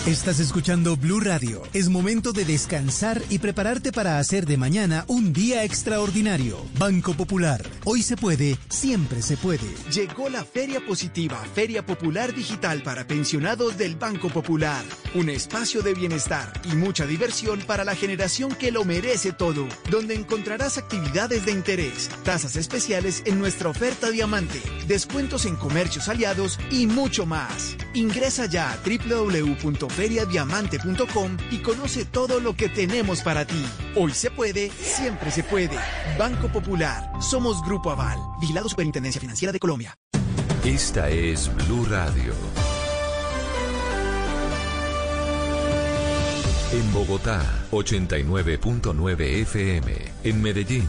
Estás 0.07 0.41
escuchando 0.41 0.97
Blue 0.97 1.21
Radio. 1.21 1.63
Es 1.75 1.91
momento 1.91 2.33
de 2.33 2.47
descansar 2.47 3.21
y 3.29 3.39
prepararte 3.39 3.93
para 3.93 4.19
hacer 4.19 4.47
de 4.47 4.57
mañana 4.57 5.05
un 5.09 5.35
día 5.35 5.63
extraordinario. 5.63 6.57
Banco 6.79 7.13
Popular. 7.13 7.63
Hoy 7.85 8.03
se 8.03 8.17
puede, 8.17 8.57
siempre 8.71 9.21
se 9.21 9.37
puede. 9.37 9.69
Llegó 9.93 10.31
la 10.31 10.43
Feria 10.43 10.81
Positiva, 10.87 11.37
Feria 11.55 11.85
Popular 11.85 12.35
Digital 12.35 12.83
para 12.83 13.07
pensionados 13.07 13.77
del 13.77 13.97
Banco 13.97 14.31
Popular. 14.31 14.83
Un 15.15 15.29
espacio 15.29 15.83
de 15.83 15.93
bienestar 15.93 16.51
y 16.65 16.77
mucha 16.77 17.05
diversión 17.05 17.61
para 17.61 17.85
la 17.85 17.95
generación 17.95 18.55
que 18.55 18.71
lo 18.73 18.87
merece 18.87 19.33
todo, 19.33 19.69
donde 19.91 20.15
encontrarás 20.15 20.79
actividades 20.79 21.45
de 21.45 21.53
interés, 21.53 22.09
tasas 22.25 22.57
especiales 22.57 23.23
en 23.27 23.39
nuestra 23.39 23.69
oferta 23.69 24.11
diamante, 24.11 24.63
descuentos 24.89 25.45
en 25.45 25.57
comercios 25.57 26.09
aliados 26.09 26.59
y 26.71 26.87
mucho 26.87 27.27
más. 27.27 27.77
Ingresa 27.93 28.47
ya 28.47 28.73
a 28.73 28.83
www.feriadiamante.com 30.01 31.37
y 31.51 31.59
conoce 31.59 32.05
todo 32.05 32.41
lo 32.41 32.55
que 32.55 32.69
tenemos 32.69 33.21
para 33.23 33.45
ti. 33.45 33.65
Hoy 33.97 34.13
se 34.13 34.31
puede, 34.31 34.71
siempre 34.71 35.31
se 35.31 35.43
puede. 35.43 35.79
Banco 36.19 36.49
Popular. 36.49 37.11
Somos 37.21 37.63
Grupo 37.63 37.91
Aval. 37.91 38.19
Vigilado 38.41 38.69
Superintendencia 38.69 39.21
Financiera 39.21 39.53
de 39.53 39.59
Colombia. 39.59 39.95
Esta 40.65 41.09
es 41.09 41.51
Blue 41.55 41.87
Radio. 41.87 42.35
En 46.73 46.93
Bogotá, 46.93 47.43
89.9 47.73 49.21
FM. 49.43 49.93
En 50.23 50.41
Medellín, 50.43 50.89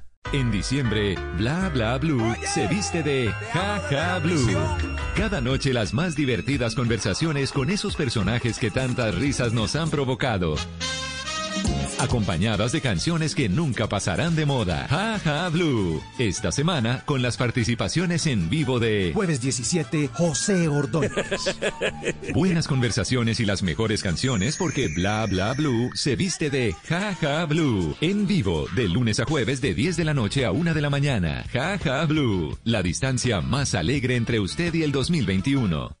En 0.33 0.49
diciembre, 0.49 1.15
Bla 1.37 1.69
Bla 1.73 1.97
Blue 1.97 2.33
se 2.53 2.65
viste 2.67 3.03
de 3.03 3.29
Ja 3.51 3.81
Ja 3.89 4.19
Blue. 4.19 4.47
Cada 5.17 5.41
noche 5.41 5.73
las 5.73 5.93
más 5.93 6.15
divertidas 6.15 6.73
conversaciones 6.73 7.51
con 7.51 7.69
esos 7.69 7.97
personajes 7.97 8.57
que 8.57 8.71
tantas 8.71 9.13
risas 9.15 9.51
nos 9.51 9.75
han 9.75 9.89
provocado. 9.89 10.55
Acompañadas 12.01 12.71
de 12.71 12.81
canciones 12.81 13.35
que 13.35 13.47
nunca 13.47 13.87
pasarán 13.87 14.35
de 14.35 14.47
moda. 14.47 14.87
Ja 14.89 15.19
Ja 15.19 15.49
Blue. 15.49 16.01
Esta 16.17 16.51
semana 16.51 17.03
con 17.05 17.21
las 17.21 17.37
participaciones 17.37 18.25
en 18.25 18.49
vivo 18.49 18.79
de 18.79 19.11
Jueves 19.13 19.39
17, 19.39 20.09
José 20.11 20.67
Ordóñez. 20.67 21.11
Buenas 22.33 22.67
conversaciones 22.67 23.39
y 23.39 23.45
las 23.45 23.61
mejores 23.61 24.01
canciones 24.01 24.57
porque 24.57 24.87
Bla 24.87 25.27
Bla 25.27 25.53
Blue 25.53 25.91
se 25.93 26.15
viste 26.15 26.49
de 26.49 26.75
Ja 26.87 27.15
Ja 27.21 27.45
Blue. 27.45 27.95
En 28.01 28.25
vivo 28.25 28.65
de 28.75 28.87
lunes 28.89 29.19
a 29.19 29.25
jueves 29.25 29.61
de 29.61 29.75
10 29.75 29.97
de 29.97 30.05
la 30.05 30.15
noche 30.15 30.43
a 30.45 30.51
1 30.51 30.73
de 30.73 30.81
la 30.81 30.89
mañana. 30.89 31.45
Ja 31.53 31.77
Ja 31.77 32.03
Blue. 32.05 32.57
La 32.63 32.81
distancia 32.81 33.41
más 33.41 33.75
alegre 33.75 34.15
entre 34.15 34.39
usted 34.39 34.73
y 34.73 34.81
el 34.81 34.91
2021. 34.91 36.00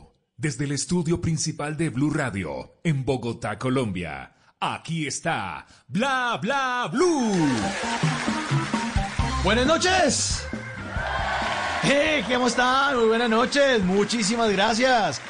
desde 0.41 0.65
el 0.65 0.71
estudio 0.71 1.21
principal 1.21 1.77
de 1.77 1.89
Blue 1.89 2.09
Radio, 2.09 2.77
en 2.83 3.05
Bogotá, 3.05 3.59
Colombia. 3.59 4.33
Aquí 4.59 5.05
está 5.05 5.67
Bla 5.87 6.39
Bla 6.41 6.89
Blue. 6.91 7.47
Buenas 9.43 9.67
noches. 9.67 10.43
Hey, 11.83 12.25
¿cómo 12.27 12.47
están? 12.47 12.97
Muy 12.97 13.05
buenas 13.05 13.29
noches. 13.29 13.83
Muchísimas 13.83 14.51
gracias. 14.51 15.21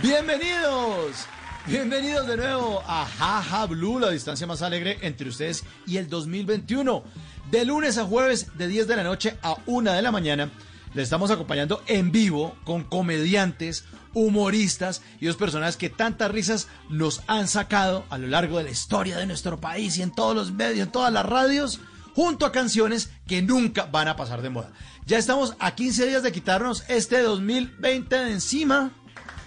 Bienvenidos. 0.00 1.26
Bienvenidos 1.66 2.28
de 2.28 2.36
nuevo 2.36 2.84
a 2.86 3.04
Jaja 3.04 3.66
Blue, 3.66 3.98
la 3.98 4.10
distancia 4.10 4.46
más 4.46 4.62
alegre 4.62 4.96
entre 5.02 5.28
ustedes 5.28 5.64
y 5.88 5.96
el 5.96 6.08
2021. 6.08 7.02
De 7.50 7.64
lunes 7.64 7.98
a 7.98 8.04
jueves, 8.04 8.56
de 8.56 8.68
10 8.68 8.86
de 8.86 8.96
la 8.96 9.02
noche 9.02 9.36
a 9.42 9.56
1 9.66 9.92
de 9.92 10.02
la 10.02 10.12
mañana, 10.12 10.52
les 10.94 11.04
estamos 11.04 11.32
acompañando 11.32 11.82
en 11.88 12.12
vivo 12.12 12.54
con 12.64 12.84
comediantes, 12.84 13.86
humoristas 14.14 15.02
y 15.20 15.26
dos 15.26 15.36
personas 15.36 15.76
que 15.76 15.90
tantas 15.90 16.30
risas 16.30 16.68
nos 16.88 17.22
han 17.26 17.48
sacado 17.48 18.04
a 18.10 18.18
lo 18.18 18.26
largo 18.26 18.58
de 18.58 18.64
la 18.64 18.70
historia 18.70 19.16
de 19.16 19.26
nuestro 19.26 19.60
país 19.60 19.96
y 19.96 20.02
en 20.02 20.12
todos 20.12 20.34
los 20.34 20.52
medios, 20.52 20.86
en 20.86 20.92
todas 20.92 21.12
las 21.12 21.26
radios, 21.26 21.80
junto 22.14 22.46
a 22.46 22.52
canciones 22.52 23.10
que 23.26 23.42
nunca 23.42 23.86
van 23.86 24.08
a 24.08 24.16
pasar 24.16 24.42
de 24.42 24.50
moda. 24.50 24.72
Ya 25.06 25.18
estamos 25.18 25.54
a 25.58 25.74
15 25.74 26.06
días 26.06 26.22
de 26.22 26.32
quitarnos 26.32 26.84
este 26.88 27.20
2020 27.22 28.16
de 28.16 28.32
encima. 28.32 28.92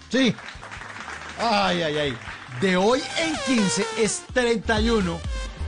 Sí. 0.09 0.35
Ay, 1.39 1.81
ay, 1.81 1.97
ay. 1.97 2.17
De 2.61 2.77
hoy 2.77 3.01
en 3.19 3.35
15 3.55 3.85
es 3.99 4.23
31. 4.33 5.19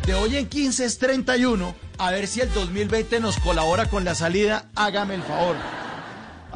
De 0.05 0.13
hoy 0.13 0.37
en 0.37 0.47
15 0.47 0.85
es 0.85 0.97
31. 0.97 1.75
A 1.97 2.11
ver 2.11 2.27
si 2.27 2.41
el 2.41 2.53
2020 2.53 3.19
nos 3.19 3.37
colabora 3.39 3.87
con 3.87 4.03
la 4.05 4.15
salida. 4.15 4.69
Hágame 4.75 5.15
el 5.15 5.23
favor. 5.23 5.55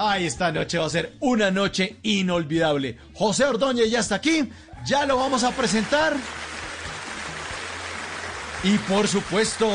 Ay, 0.03 0.25
esta 0.25 0.51
noche 0.51 0.79
va 0.79 0.87
a 0.87 0.89
ser 0.89 1.13
una 1.19 1.51
noche 1.51 1.97
inolvidable. 2.01 2.97
José 3.13 3.45
Ordóñez 3.45 3.91
ya 3.91 3.99
está 3.99 4.15
aquí. 4.15 4.49
Ya 4.83 5.05
lo 5.05 5.17
vamos 5.17 5.43
a 5.43 5.51
presentar. 5.51 6.17
Y 8.63 8.79
por 8.79 9.07
supuesto, 9.07 9.69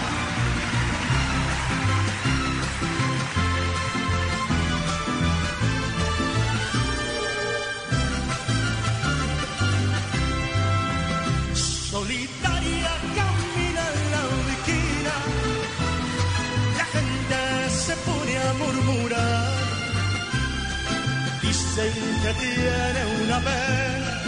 Dicen 21.74 22.20
que 22.22 22.32
tiene 22.34 23.24
una 23.24 23.38
pena, 23.40 24.22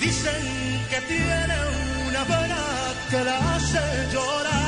dicen 0.00 0.42
que 0.90 1.00
tiene 1.02 1.56
una 2.08 2.24
pena 2.24 2.56
que 3.10 3.24
la 3.24 3.54
hace 3.54 4.08
llorar. 4.12 4.58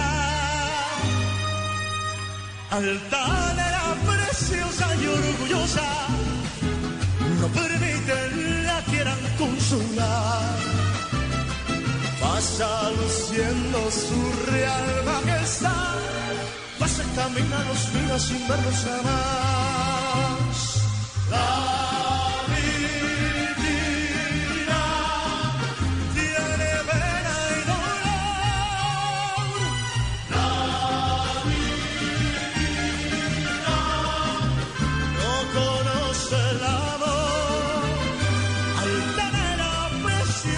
Altanera, 2.71 3.83
preciosa 4.07 4.87
y 5.03 5.07
orgullosa, 5.07 5.89
no 7.41 7.49
permiten 7.49 8.67
la 8.67 8.81
quieran 8.83 9.19
consolar 9.37 10.61
pasa 12.21 12.91
luciendo 12.91 13.91
su 13.91 14.51
real 14.53 15.05
majestad, 15.07 15.99
pasa 16.79 17.03
y 17.03 17.17
camina, 17.17 17.65
nos 17.65 17.95
mira 17.95 18.19
sin 18.19 18.47
vernos 18.47 18.85
jamás. 18.85 20.40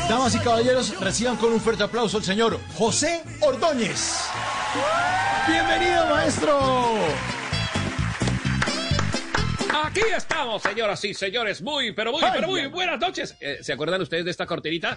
Damas 0.08 0.34
y 0.34 0.38
caballeros, 0.40 1.00
reciban 1.00 1.36
con 1.36 1.52
un 1.52 1.60
fuerte 1.60 1.82
aplauso 1.82 2.18
al 2.18 2.22
señor 2.22 2.60
José 2.76 3.22
Ordóñez. 3.40 4.20
Bienvenido, 5.48 6.06
maestro. 6.06 6.58
Aquí 9.84 10.02
estamos, 10.32 10.62
señoras 10.62 11.04
y 11.04 11.14
señores. 11.14 11.60
Muy, 11.62 11.92
pero 11.92 12.10
muy, 12.12 12.22
Ay, 12.24 12.30
pero 12.34 12.48
muy 12.48 12.66
buenas 12.66 12.98
noches. 12.98 13.36
Eh, 13.40 13.58
¿Se 13.60 13.72
acuerdan 13.72 14.00
ustedes 14.00 14.24
de 14.24 14.30
esta 14.30 14.46
cortinita? 14.46 14.96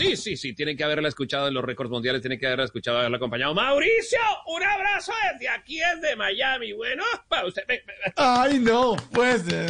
Sí, 0.00 0.16
sí, 0.16 0.36
sí, 0.36 0.52
tienen 0.54 0.76
que 0.76 0.84
haberla 0.84 1.08
escuchado 1.08 1.48
en 1.48 1.54
los 1.54 1.64
récords 1.64 1.90
mundiales, 1.90 2.22
tienen 2.22 2.38
que 2.38 2.46
haberla 2.46 2.64
escuchado, 2.64 2.98
haberla 2.98 3.18
acompañado. 3.18 3.54
Mauricio, 3.54 4.18
un 4.46 4.62
abrazo 4.62 5.12
desde 5.32 5.48
aquí, 5.48 5.78
desde 5.78 6.16
Miami. 6.16 6.72
Bueno, 6.72 7.04
para 7.28 7.46
usted. 7.46 7.62
Ay, 8.16 8.58
no, 8.58 8.96
pues. 9.12 9.44
eh, 9.52 9.66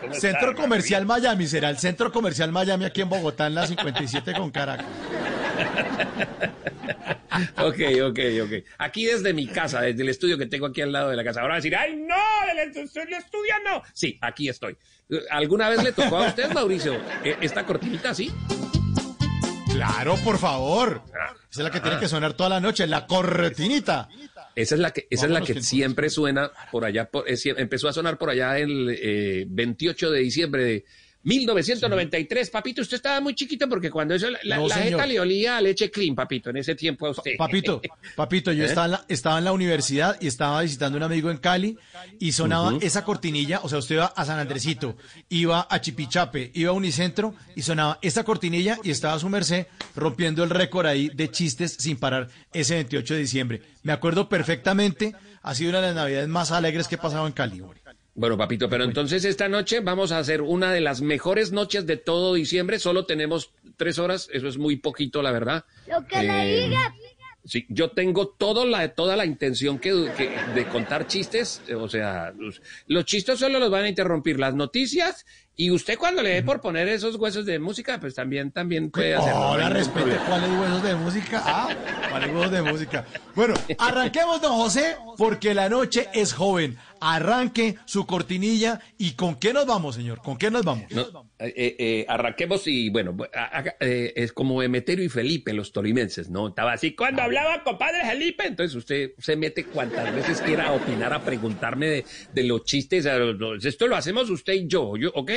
¿Cómo 0.00 0.12
está, 0.12 0.20
Centro 0.20 0.46
Mauricio? 0.48 0.62
Comercial 0.62 1.06
Miami, 1.06 1.46
será 1.46 1.70
el 1.70 1.78
Centro 1.78 2.10
Comercial 2.10 2.50
Miami 2.52 2.84
aquí 2.84 3.00
en 3.02 3.08
Bogotá, 3.08 3.46
en 3.46 3.54
la 3.54 3.66
57 3.66 4.32
con 4.34 4.50
Caracas. 4.50 4.86
Ok, 7.58 7.78
ok, 8.02 8.18
ok. 8.42 8.52
Aquí 8.78 9.04
desde 9.06 9.32
mi 9.32 9.46
casa, 9.46 9.82
desde 9.82 10.02
el 10.02 10.08
estudio 10.08 10.36
que 10.36 10.46
tengo 10.46 10.66
aquí 10.66 10.80
al 10.80 10.92
lado 10.92 11.10
de 11.10 11.16
la 11.16 11.24
casa. 11.24 11.40
Ahora 11.40 11.52
va 11.52 11.56
a 11.56 11.58
decir, 11.60 11.76
¡ay, 11.76 11.96
no! 11.96 12.16
¡El, 12.50 12.58
el 12.58 12.68
estudio 13.14 13.54
no! 13.64 13.82
Sí, 13.92 14.18
aquí 14.20 14.48
estoy. 14.48 14.76
¿Alguna 15.30 15.68
vez 15.68 15.82
le 15.82 15.92
tocó 15.92 16.18
a 16.18 16.26
usted, 16.28 16.50
Mauricio, 16.52 16.94
eh, 17.24 17.36
esta 17.40 17.64
cortinita 17.64 18.10
así? 18.10 18.32
Claro, 19.72 20.16
por 20.24 20.38
favor. 20.38 21.02
Esa 21.50 21.60
es 21.62 21.64
la 21.64 21.70
que 21.70 21.80
tiene 21.80 21.98
que 21.98 22.08
sonar 22.08 22.34
toda 22.34 22.48
la 22.50 22.60
noche, 22.60 22.86
la 22.86 23.06
cortinita. 23.06 24.08
Esa 24.54 24.74
es 24.74 24.80
la 24.80 24.90
que, 24.92 25.06
esa 25.10 25.26
es 25.26 25.32
la 25.32 25.40
que 25.40 25.54
que 25.54 25.62
siempre 25.62 26.10
suena 26.10 26.50
por 26.70 26.84
allá, 26.84 27.08
por- 27.10 27.28
es- 27.28 27.46
empezó 27.46 27.88
a 27.88 27.92
sonar 27.92 28.18
por 28.18 28.30
allá 28.30 28.58
el 28.58 28.88
eh, 29.00 29.44
28 29.48 30.10
de 30.10 30.20
diciembre 30.20 30.64
de 30.64 30.84
1993. 31.22 32.50
Papito, 32.50 32.82
usted 32.82 32.96
estaba 32.96 33.20
muy 33.20 33.34
chiquito 33.34 33.68
porque 33.68 33.90
cuando 33.90 34.14
eso, 34.14 34.28
la, 34.42 34.56
No, 34.56 34.68
la 34.68 34.76
jeta 34.76 35.06
le 35.06 35.20
olía 35.20 35.56
a 35.56 35.60
leche 35.60 35.90
clean, 35.90 36.14
papito, 36.14 36.50
en 36.50 36.56
ese 36.56 36.74
tiempo 36.74 37.06
a 37.06 37.10
usted. 37.10 37.36
Papito, 37.36 37.80
papito, 38.16 38.52
yo 38.52 38.64
¿Eh? 38.64 38.66
estaba, 38.66 38.86
en 38.86 38.92
la, 38.92 39.04
estaba 39.08 39.38
en 39.38 39.44
la 39.44 39.52
universidad 39.52 40.16
y 40.20 40.26
estaba 40.26 40.62
visitando 40.62 40.96
un 40.96 41.02
amigo 41.02 41.30
en 41.30 41.36
Cali 41.38 41.76
y 42.18 42.32
sonaba 42.32 42.78
esa 42.80 43.04
cortinilla, 43.04 43.60
o 43.62 43.68
sea, 43.68 43.78
usted 43.78 43.96
iba 43.96 44.06
a 44.06 44.24
San 44.24 44.38
Andresito, 44.38 44.96
iba 45.28 45.66
a 45.68 45.80
Chipichape, 45.80 46.52
iba 46.54 46.70
a 46.70 46.74
Unicentro 46.74 47.34
y 47.54 47.62
sonaba 47.62 47.98
esa 48.02 48.24
cortinilla 48.24 48.78
y 48.82 48.90
estaba 48.90 49.18
su 49.18 49.28
merced 49.28 49.66
rompiendo 49.96 50.42
el 50.42 50.50
récord 50.50 50.86
ahí 50.86 51.10
de 51.14 51.30
chistes 51.30 51.76
sin 51.78 51.98
parar 51.98 52.28
ese 52.52 52.74
28 52.74 53.14
de 53.14 53.20
diciembre. 53.20 53.62
Me 53.82 53.92
acuerdo 53.92 54.28
perfectamente, 54.28 55.14
ha 55.42 55.54
sido 55.54 55.70
una 55.70 55.80
de 55.80 55.88
las 55.88 55.96
navidades 55.96 56.28
más 56.28 56.50
alegres 56.50 56.88
que 56.88 56.94
he 56.94 56.98
pasado 56.98 57.26
en 57.26 57.32
Cali. 57.32 57.60
hombre. 57.60 57.79
Bueno, 58.20 58.36
papito, 58.36 58.68
pero 58.68 58.84
entonces 58.84 59.24
esta 59.24 59.48
noche 59.48 59.80
vamos 59.80 60.12
a 60.12 60.18
hacer 60.18 60.42
una 60.42 60.70
de 60.74 60.82
las 60.82 61.00
mejores 61.00 61.52
noches 61.52 61.86
de 61.86 61.96
todo 61.96 62.34
diciembre. 62.34 62.78
Solo 62.78 63.06
tenemos 63.06 63.52
tres 63.78 63.98
horas, 63.98 64.28
eso 64.30 64.46
es 64.46 64.58
muy 64.58 64.76
poquito, 64.76 65.22
la 65.22 65.32
verdad. 65.32 65.64
Lo 65.88 66.06
que 66.06 66.22
le 66.22 66.64
Eh, 66.64 66.68
diga. 66.68 66.94
Sí, 67.46 67.64
yo 67.70 67.92
tengo 67.92 68.28
todo 68.28 68.66
la, 68.66 68.86
toda 68.90 69.16
la 69.16 69.24
intención 69.24 69.78
que, 69.78 70.10
que- 70.18 70.30
de 70.54 70.66
contar 70.68 71.06
chistes, 71.06 71.62
o 71.74 71.88
sea, 71.88 72.34
los, 72.38 72.60
los 72.86 73.06
chistes 73.06 73.38
solo 73.38 73.58
los 73.58 73.70
van 73.70 73.84
a 73.84 73.88
interrumpir 73.88 74.38
las 74.38 74.54
noticias 74.54 75.24
y 75.56 75.70
usted 75.70 75.96
cuando 75.96 76.22
le 76.22 76.34
dé 76.34 76.42
por 76.42 76.60
poner 76.60 76.86
esos 76.88 77.16
huesos 77.16 77.46
de 77.46 77.58
música, 77.58 77.98
pues 77.98 78.14
también, 78.14 78.50
también 78.50 78.90
puede 78.90 79.14
hacerlo. 79.14 79.38
Ahora 79.38 79.70
no 79.70 79.74
respete 79.76 80.16
cuáles 80.28 80.50
huesos 80.50 80.82
de 80.82 80.94
música. 80.96 81.42
Ah, 81.42 81.68
cuáles 82.10 82.30
huesos 82.34 82.52
de 82.52 82.62
música. 82.62 83.06
Bueno, 83.34 83.54
arranquemos, 83.78 84.42
don 84.42 84.52
José, 84.52 84.96
porque 85.16 85.54
la 85.54 85.70
noche 85.70 86.08
es 86.12 86.34
joven. 86.34 86.76
Arranque 87.00 87.76
su 87.86 88.06
cortinilla 88.06 88.80
y 88.98 89.12
¿con 89.12 89.36
qué 89.36 89.52
nos 89.52 89.66
vamos, 89.66 89.94
señor? 89.94 90.18
¿Con 90.22 90.36
qué 90.36 90.50
nos 90.50 90.64
vamos? 90.64 90.84
No, 90.90 91.02
eh, 91.38 91.52
eh, 91.56 91.76
eh, 91.78 92.06
arranquemos 92.08 92.66
y 92.66 92.90
bueno, 92.90 93.16
a- 93.34 93.58
a- 93.60 93.64
eh, 93.80 94.12
es 94.16 94.32
como 94.32 94.62
Emeterio 94.62 95.04
y 95.04 95.08
Felipe, 95.08 95.52
los 95.52 95.72
tolimenses, 95.72 96.28
¿no? 96.30 96.48
Estaba 96.48 96.72
así 96.72 96.94
cuando 96.94 97.22
hablaba 97.22 97.62
compadre 97.64 98.04
Felipe, 98.08 98.46
entonces 98.46 98.74
usted 98.76 99.12
se 99.18 99.36
mete 99.36 99.64
cuantas 99.64 100.14
veces 100.14 100.40
quiera 100.42 100.68
a 100.68 100.72
opinar, 100.72 101.12
a 101.12 101.22
preguntarme 101.24 101.86
de, 101.86 102.04
de 102.32 102.44
los 102.44 102.64
chistes, 102.64 103.04
los- 103.06 103.64
esto 103.64 103.86
lo 103.86 103.96
hacemos 103.96 104.28
usted 104.30 104.52
y 104.54 104.66
yo, 104.66 104.96
yo 104.96 105.10
¿ok? 105.14 105.30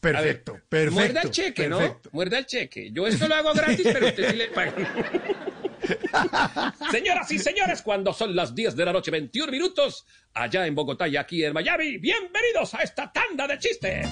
Perfecto, 0.00 0.52
ver, 0.52 0.62
perfecto, 0.68 0.94
Muerda 0.94 1.22
el 1.22 1.30
cheque, 1.32 1.68
perfecto. 1.68 2.00
¿no? 2.04 2.10
Muerda 2.12 2.38
el 2.38 2.46
cheque. 2.46 2.90
Yo 2.92 3.08
esto 3.08 3.26
lo 3.26 3.34
hago 3.34 3.52
gratis, 3.52 3.80
pero 3.92 4.06
usted 4.06 4.30
sí 4.30 4.36
le 4.36 4.46
paga. 4.46 4.72
Señoras 6.90 7.30
y 7.30 7.38
señores, 7.38 7.82
cuando 7.82 8.12
son 8.12 8.34
las 8.36 8.54
10 8.54 8.76
de 8.76 8.84
la 8.84 8.92
noche, 8.92 9.10
21 9.10 9.50
minutos, 9.50 10.06
allá 10.34 10.66
en 10.66 10.74
Bogotá 10.74 11.08
y 11.08 11.16
aquí 11.16 11.44
en 11.44 11.52
Miami, 11.52 11.98
bienvenidos 11.98 12.74
a 12.74 12.82
esta 12.82 13.10
tanda 13.12 13.46
de 13.46 13.58
chistes. 13.58 14.08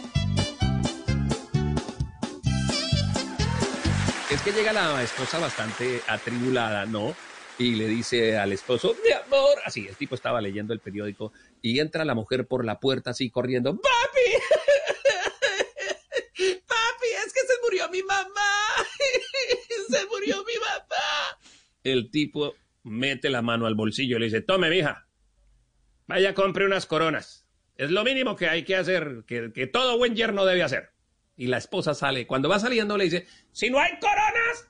Es 4.31 4.43
que 4.43 4.53
llega 4.53 4.73
la 4.73 5.03
esposa 5.03 5.39
bastante 5.39 6.01
atribulada, 6.09 6.87
¿no? 6.87 7.15
Y 7.59 7.75
le 7.75 7.87
dice 7.87 8.37
al 8.37 8.53
esposo, 8.53 8.95
mi 9.05 9.13
amor, 9.13 9.59
así, 9.65 9.87
el 9.87 9.97
tipo 9.97 10.15
estaba 10.15 10.41
leyendo 10.41 10.75
el 10.75 10.81
periódico 10.81 11.33
y 11.63 11.81
entra 11.81 12.05
la 12.05 12.15
mujer 12.15 12.47
por 12.47 12.65
la 12.65 12.81
puerta 12.81 13.11
así 13.11 13.31
corriendo, 13.31 13.75
papi, 13.77 14.33
papi, 16.67 17.07
es 17.25 17.33
que 17.33 17.41
se 17.41 17.55
murió 17.63 17.89
mi 17.89 18.03
mamá, 18.03 18.67
se 19.91 20.07
murió 20.07 20.45
mi 20.45 20.55
mamá. 20.59 21.39
El 21.93 22.11
tipo 22.11 22.57
mete 22.83 23.31
la 23.31 23.43
mano 23.43 23.67
al 23.67 23.77
bolsillo 23.77 24.17
y 24.17 24.21
le 24.21 24.27
dice, 24.27 24.41
tome, 24.41 24.69
mija, 24.71 25.07
vaya, 26.09 26.35
compre 26.35 26.67
unas 26.67 26.85
coronas. 26.85 27.47
Es 27.77 27.93
lo 27.93 28.03
mínimo 28.03 28.35
que 28.35 28.49
hay 28.49 28.65
que 28.65 28.75
hacer, 28.75 29.23
que, 29.25 29.53
que 29.53 29.69
todo 29.69 29.97
buen 29.97 30.17
yerno 30.17 30.45
debe 30.45 30.65
hacer. 30.65 30.91
Y 31.37 31.47
la 31.47 31.59
esposa 31.59 31.95
sale. 31.95 32.27
Cuando 32.27 32.49
va 32.49 32.59
saliendo 32.59 32.97
le 32.97 33.05
dice, 33.05 33.29
si 33.53 33.71
no 33.71 33.79
hay 33.79 33.93
coronas, 34.01 34.69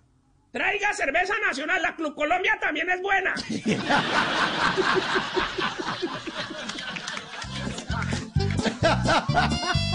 traiga 0.52 0.92
cerveza 0.92 1.33
nacional. 1.46 1.81
La 1.81 1.96
Club 1.96 2.14
Colombia 2.14 2.59
también 2.61 2.90
es 2.90 3.00
buena. 3.00 3.35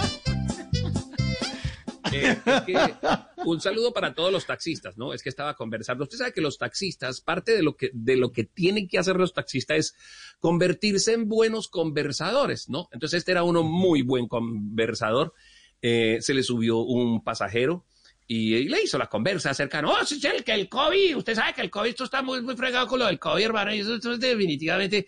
Eh, 2.12 2.38
es 2.44 2.60
que 2.62 2.94
un 3.44 3.60
saludo 3.60 3.92
para 3.92 4.14
todos 4.14 4.32
los 4.32 4.46
taxistas, 4.46 4.96
¿no? 4.96 5.12
Es 5.12 5.22
que 5.22 5.28
estaba 5.28 5.54
conversando. 5.54 6.04
Usted 6.04 6.18
sabe 6.18 6.32
que 6.32 6.40
los 6.40 6.58
taxistas, 6.58 7.20
parte 7.20 7.52
de 7.52 7.62
lo 7.62 7.76
que, 7.76 7.90
de 7.92 8.16
lo 8.16 8.32
que 8.32 8.44
tienen 8.44 8.88
que 8.88 8.98
hacer 8.98 9.16
los 9.16 9.32
taxistas 9.32 9.78
es 9.78 9.94
convertirse 10.38 11.12
en 11.14 11.28
buenos 11.28 11.68
conversadores, 11.68 12.68
¿no? 12.68 12.88
Entonces 12.92 13.18
este 13.18 13.32
era 13.32 13.42
uno 13.42 13.62
muy 13.62 14.02
buen 14.02 14.28
conversador. 14.28 15.34
Eh, 15.80 16.18
se 16.20 16.34
le 16.34 16.42
subió 16.42 16.78
un 16.78 17.24
pasajero 17.24 17.84
y, 18.26 18.54
y 18.54 18.68
le 18.68 18.82
hizo 18.82 18.98
la 18.98 19.08
conversa 19.08 19.50
acerca, 19.50 19.82
no, 19.82 19.92
sí, 20.04 20.20
sí, 20.20 20.26
el, 20.28 20.44
que 20.44 20.52
el 20.52 20.68
COVID, 20.68 21.16
usted 21.16 21.34
sabe 21.34 21.54
que 21.54 21.62
el 21.62 21.70
COVID, 21.70 21.90
esto 21.90 22.04
está 22.04 22.22
muy, 22.22 22.40
muy 22.40 22.56
fregado 22.56 22.86
con 22.86 23.00
lo 23.00 23.06
del 23.06 23.18
COVID, 23.18 23.44
hermano, 23.44 23.74
y 23.74 23.80
eso, 23.80 23.96
es 23.96 24.20
definitivamente... 24.20 25.06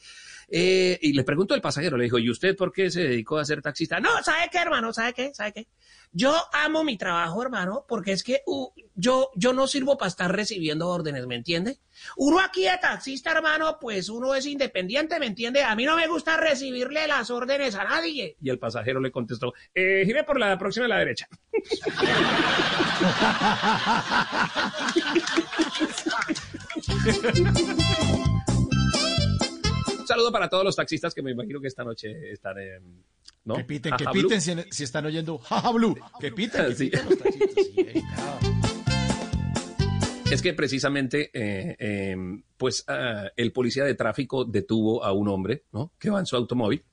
eh, 0.49 0.99
y 1.01 1.13
le 1.13 1.25
preguntó 1.25 1.55
el 1.55 1.61
pasajero, 1.61 1.97
le 1.97 2.05
dijo, 2.05 2.19
¿y 2.19 2.31
usted 2.31 2.57
por 2.57 2.73
qué 2.73 2.91
se 2.91 3.03
dedicó 3.03 3.39
a 3.39 3.45
ser 3.45 3.63
taxista? 3.63 4.01
No, 4.01 4.23
¿sabe 4.23 4.49
qué, 4.51 4.59
hermano? 4.59 4.93
¿Sabe 4.93 5.13
qué? 5.13 5.35
¿Sabe 5.35 5.53
qué? 5.53 5.69
Yo 6.13 6.33
amo 6.53 6.85
mi 6.85 6.97
trabajo, 6.97 7.43
hermano, 7.43 7.85
porque 7.89 8.13
es 8.13 8.23
que 8.23 8.43
uh, 8.47 8.69
yo, 8.95 9.31
yo 9.35 9.53
no 9.53 9.67
sirvo 9.67 9.99
para 9.99 10.09
estar 10.09 10.35
recibiendo 10.35 10.89
órdenes, 10.89 11.27
¿me 11.27 11.35
entiende? 11.35 11.79
Uno 12.17 12.39
aquí 12.39 12.63
de 12.65 12.79
taxista, 12.81 13.33
hermano, 13.33 13.79
pues 13.81 14.09
uno 14.09 14.33
es 14.35 14.47
independiente, 14.47 15.19
¿me 15.19 15.27
entiende? 15.27 15.65
A 15.65 15.75
mí 15.75 15.85
no 15.85 15.97
me 15.97 16.07
gusta 16.07 16.37
recibirle 16.37 17.09
las 17.09 17.31
órdenes 17.31 17.75
a 17.75 17.83
nadie. 17.85 18.37
Y 18.41 18.51
el 18.51 18.61
pasajero 18.61 19.01
le 19.01 19.11
contestó, 19.11 19.55
eh, 19.75 20.05
gire 20.07 20.23
por 20.23 20.39
la 20.39 20.57
próxima 20.57 20.87
a 20.87 20.89
la 20.89 20.99
derecha. 20.99 21.29
Un 30.05 30.09
saludo 30.09 30.31
para 30.31 30.51
todos 30.51 30.64
los 30.64 30.77
taxistas 30.77 31.14
que 31.14 31.23
me 31.23 31.31
imagino 31.31 31.62
que 31.62 31.69
esta 31.69 31.83
noche 31.83 32.31
están 32.31 32.59
en... 32.59 33.03
¿no? 33.47 33.57
Que 33.57 33.64
piten, 33.64 33.95
que 33.97 34.05
piten 34.12 34.38
si, 34.43 34.53
si 34.71 34.85
están 34.85 35.07
oyendo 35.07 35.38
Jaja 35.38 35.73
Blue. 35.73 35.97
Que 36.21 36.31
piten, 36.31 36.67
que 36.67 36.75
Sí. 36.75 36.90
piten 36.90 37.07
los 37.09 37.19
taxistas. 37.19 37.64
sí, 37.64 38.03
claro. 38.14 38.38
Es 40.31 40.43
que 40.43 40.53
precisamente, 40.53 41.31
eh, 41.33 41.75
eh, 41.79 42.17
pues 42.59 42.85
ah, 42.87 43.31
el 43.35 43.51
policía 43.53 43.85
de 43.85 43.95
tráfico 43.95 44.45
detuvo 44.45 45.03
a 45.03 45.12
un 45.12 45.27
hombre, 45.29 45.64
¿no? 45.73 45.95
Que 45.99 46.11
va 46.11 46.19
en 46.21 46.27
su 46.27 46.37
automóvil 46.37 46.85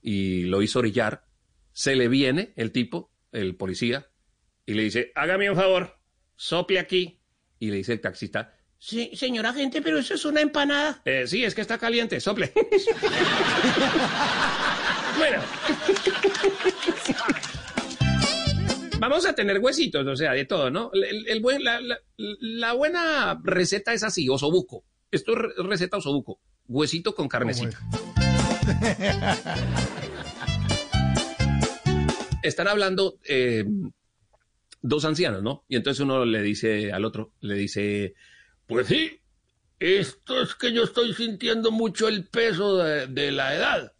y 0.00 0.44
lo 0.44 0.62
hizo 0.62 0.78
orillar. 0.78 1.26
Se 1.72 1.94
le 1.94 2.08
viene 2.08 2.54
el 2.56 2.72
tipo, 2.72 3.12
el 3.32 3.54
policía, 3.54 4.06
y 4.64 4.72
le 4.72 4.84
dice, 4.84 5.12
hágame 5.14 5.50
un 5.50 5.56
favor, 5.56 5.98
sople 6.36 6.78
aquí. 6.78 7.20
Y 7.58 7.70
le 7.70 7.76
dice 7.76 7.92
el 7.92 8.00
taxista, 8.00 8.54
sí, 8.80 9.10
señor 9.14 9.46
agente, 9.46 9.80
pero 9.82 9.98
eso 10.00 10.14
es 10.14 10.24
una 10.24 10.40
empanada. 10.40 11.00
"Eh, 11.04 11.24
sí, 11.28 11.44
es 11.44 11.54
que 11.54 11.60
está 11.60 11.78
caliente, 11.78 12.18
sople. 12.18 12.52
bueno. 15.18 15.40
Vamos 18.98 19.24
a 19.26 19.32
tener 19.34 19.58
huesitos, 19.60 20.06
o 20.06 20.16
sea, 20.16 20.32
de 20.32 20.44
todo, 20.44 20.70
¿no? 20.70 20.90
El, 20.92 21.26
el 21.28 21.40
buen, 21.40 21.64
la, 21.64 21.80
la- 21.80 21.98
la 22.16 22.72
buena 22.74 23.40
receta 23.42 23.94
es 23.94 24.02
así, 24.02 24.28
osobuco. 24.28 24.84
Esto 25.10 25.32
es 25.32 25.38
re- 25.38 25.52
receta 25.68 25.96
osobuco. 25.96 26.38
Huesito 26.68 27.14
con 27.14 27.28
carnecita. 27.28 27.78
Están 32.42 32.68
hablando 32.68 33.18
eh, 33.24 33.64
dos 34.82 35.04
ancianos, 35.04 35.42
¿no? 35.42 35.64
Y 35.68 35.76
entonces 35.76 36.00
uno 36.00 36.24
le 36.24 36.42
dice 36.42 36.92
al 36.92 37.04
otro, 37.04 37.32
le 37.40 37.54
dice, 37.54 38.14
pues 38.70 38.86
sí, 38.86 39.20
esto 39.80 40.42
es 40.42 40.54
que 40.54 40.72
yo 40.72 40.84
estoy 40.84 41.12
sintiendo 41.12 41.72
mucho 41.72 42.06
el 42.06 42.28
peso 42.28 42.76
de, 42.78 43.32
la 43.32 43.54
edad. 43.54 43.92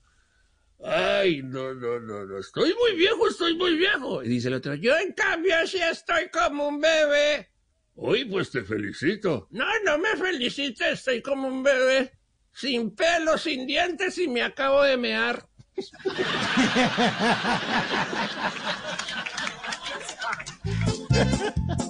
Ay, 0.83 1.43
no, 1.43 1.75
no, 1.75 1.99
no, 1.99 2.25
no, 2.25 2.39
estoy 2.39 2.73
muy 2.75 2.97
viejo, 2.97 3.29
estoy 3.29 3.57
muy 3.57 3.77
viejo. 3.77 4.23
Y 4.23 4.29
dice 4.29 4.49
el 4.49 4.55
otro, 4.55 4.75
yo 4.77 4.97
en 4.97 5.13
cambio 5.13 5.55
sí 5.67 5.79
estoy 5.79 6.31
como 6.31 6.69
un 6.69 6.81
bebé. 6.81 7.51
Uy, 7.97 8.25
pues 8.27 8.53
te 8.53 8.63
felicito. 8.63 9.49
No, 9.51 9.67
no 9.85 9.99
me 9.99 10.17
felicite, 10.17 10.93
estoy 10.93 11.21
como 11.21 11.49
un 11.49 11.65
bebé. 11.65 12.13
Sin 12.53 12.95
pelo, 12.95 13.37
sin 13.37 13.67
dientes 13.67 14.17
y 14.19 14.29
me 14.29 14.43
acabo 14.43 14.85
de 14.85 14.97
mear. 14.97 15.49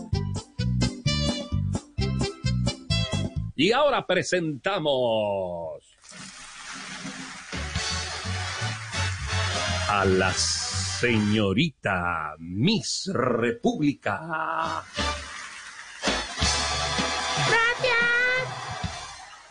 Y 3.62 3.72
ahora 3.72 4.06
presentamos 4.06 5.84
a 9.86 10.02
la 10.06 10.32
señorita 10.32 12.36
Miss 12.38 13.10
República. 13.12 14.82
Gracias. 17.50 17.98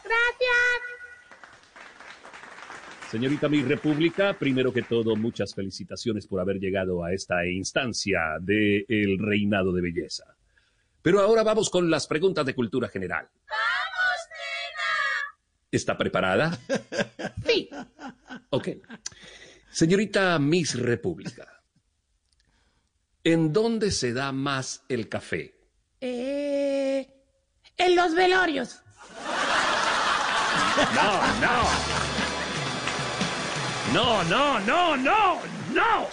Gracias. 0.03 0.81
Señorita 3.11 3.47
Mi 3.47 3.61
República, 3.61 4.33
primero 4.33 4.73
que 4.73 4.81
todo, 4.81 5.15
muchas 5.15 5.53
felicitaciones 5.53 6.25
por 6.25 6.39
haber 6.39 6.57
llegado 6.57 7.03
a 7.03 7.13
esta 7.13 7.45
instancia 7.45 8.21
del 8.41 9.19
reinado 9.19 9.71
de 9.71 9.83
belleza. 9.83 10.35
Pero 11.03 11.19
ahora 11.19 11.43
vamos 11.43 11.69
con 11.69 11.91
las 11.91 12.07
preguntas 12.07 12.43
de 12.43 12.55
cultura 12.55 12.87
general. 12.87 13.27
¿Está 15.71 15.97
preparada? 15.97 16.57
Sí. 17.45 17.69
Ok. 18.51 18.67
Señorita 19.71 20.37
Miss 20.37 20.79
República, 20.79 21.47
¿en 23.23 23.51
dónde 23.51 23.89
se 23.89 24.13
da 24.13 24.31
más 24.31 24.83
el 24.87 25.09
café? 25.09 25.55
Eh, 25.99 27.07
en 27.75 27.95
los 27.95 28.13
velorios. 28.13 28.81
No, 30.95 31.11
no. 31.41 31.63
No, 33.93 34.23
no, 34.25 34.59
no, 34.59 34.97
no, 34.97 35.39
no. 35.73 36.07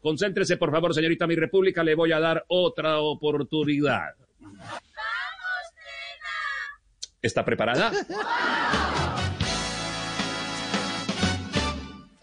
Concéntrese, 0.00 0.56
por 0.56 0.70
favor, 0.70 0.94
señorita 0.94 1.26
Mi 1.26 1.36
República. 1.36 1.84
Le 1.84 1.94
voy 1.94 2.12
a 2.12 2.20
dar 2.20 2.44
otra 2.48 3.00
oportunidad. 3.00 4.14
¡Vamos, 7.20 7.22
¿Está 7.22 7.44
preparada? 7.44 7.92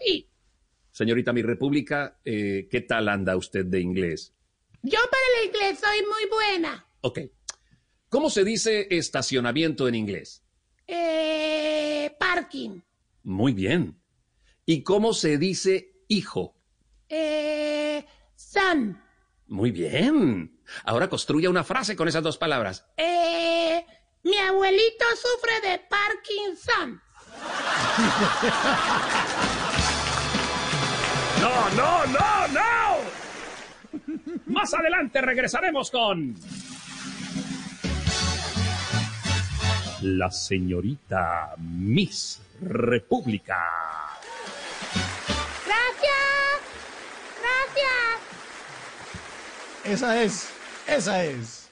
Sí. 0.00 0.28
Señorita 0.90 1.32
Mi 1.32 1.42
República, 1.42 2.18
eh, 2.24 2.66
¿qué 2.70 2.80
tal 2.80 3.08
anda 3.08 3.36
usted 3.36 3.64
de 3.64 3.80
inglés? 3.80 4.34
Yo 4.82 4.98
para 5.10 5.22
el 5.40 5.48
inglés 5.48 5.78
soy 5.80 5.98
muy 6.06 6.28
buena. 6.30 6.86
Ok. 7.02 7.20
¿Cómo 8.08 8.30
se 8.30 8.44
dice 8.44 8.88
estacionamiento 8.90 9.86
en 9.86 9.94
inglés? 9.94 10.42
Eh, 10.86 12.16
parking. 12.18 12.80
Muy 13.22 13.52
bien. 13.52 14.00
¿Y 14.64 14.82
cómo 14.82 15.12
se 15.12 15.38
dice 15.38 15.92
hijo? 16.08 16.56
Eh, 17.08 18.04
son. 18.34 19.00
Muy 19.46 19.70
bien. 19.70 20.60
Ahora 20.84 21.08
construya 21.08 21.50
una 21.50 21.64
frase 21.64 21.96
con 21.96 22.08
esas 22.08 22.22
dos 22.22 22.38
palabras. 22.38 22.86
Eh, 22.96 23.84
mi 24.22 24.38
abuelito 24.38 25.04
sufre 25.16 25.60
de 25.68 25.78
Parkinson. 25.78 27.02
No, 31.40 31.70
no, 31.70 32.04
no, 32.06 32.48
no. 32.48 32.96
Más 34.46 34.74
adelante 34.74 35.20
regresaremos 35.20 35.88
con 35.90 36.34
la 40.02 40.30
señorita 40.30 41.54
Miss 41.58 42.40
República. 42.60 43.58
Gracias. 45.64 46.60
Gracias. 49.84 49.84
Esa 49.84 50.22
es, 50.22 50.50
esa 50.88 51.24
es. 51.24 51.67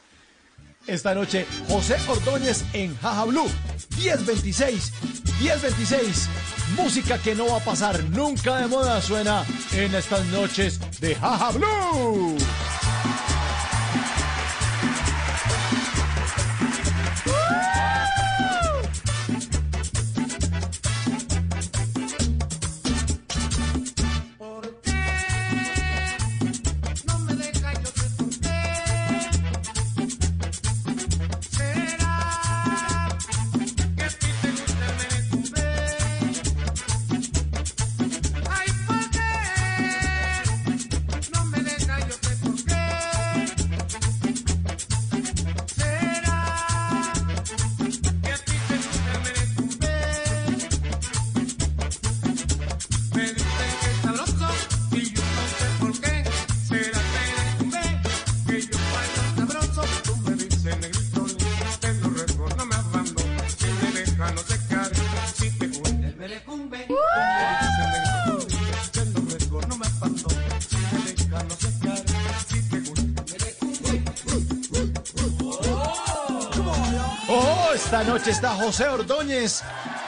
Esta 0.87 1.15
noche, 1.15 1.47
José 1.69 1.97
Ordóñez 2.09 2.65
en 2.73 2.97
Jaja 2.99 3.25
Blue. 3.25 3.51
1026, 3.97 4.93
1026. 5.41 6.29
Música 6.77 7.19
que 7.19 7.35
no 7.35 7.47
va 7.49 7.57
a 7.57 7.65
pasar 7.65 8.03
nunca 8.11 8.59
de 8.59 8.69
moda 8.69 9.01
suena 9.01 9.45
en 9.73 9.95
estas 9.95 10.25
noches 10.27 10.81
de 11.01 11.15
Jaja 11.17 11.51
Blue. 11.51 12.37
Noche 78.27 78.35
está 78.35 78.55
José 78.55 78.89
Ordóñez 78.89 79.63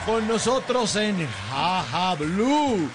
con 0.05 0.27
nosotros 0.27 0.93
en 0.97 1.25
Jaja 1.49 2.15
Blue. 2.15 2.89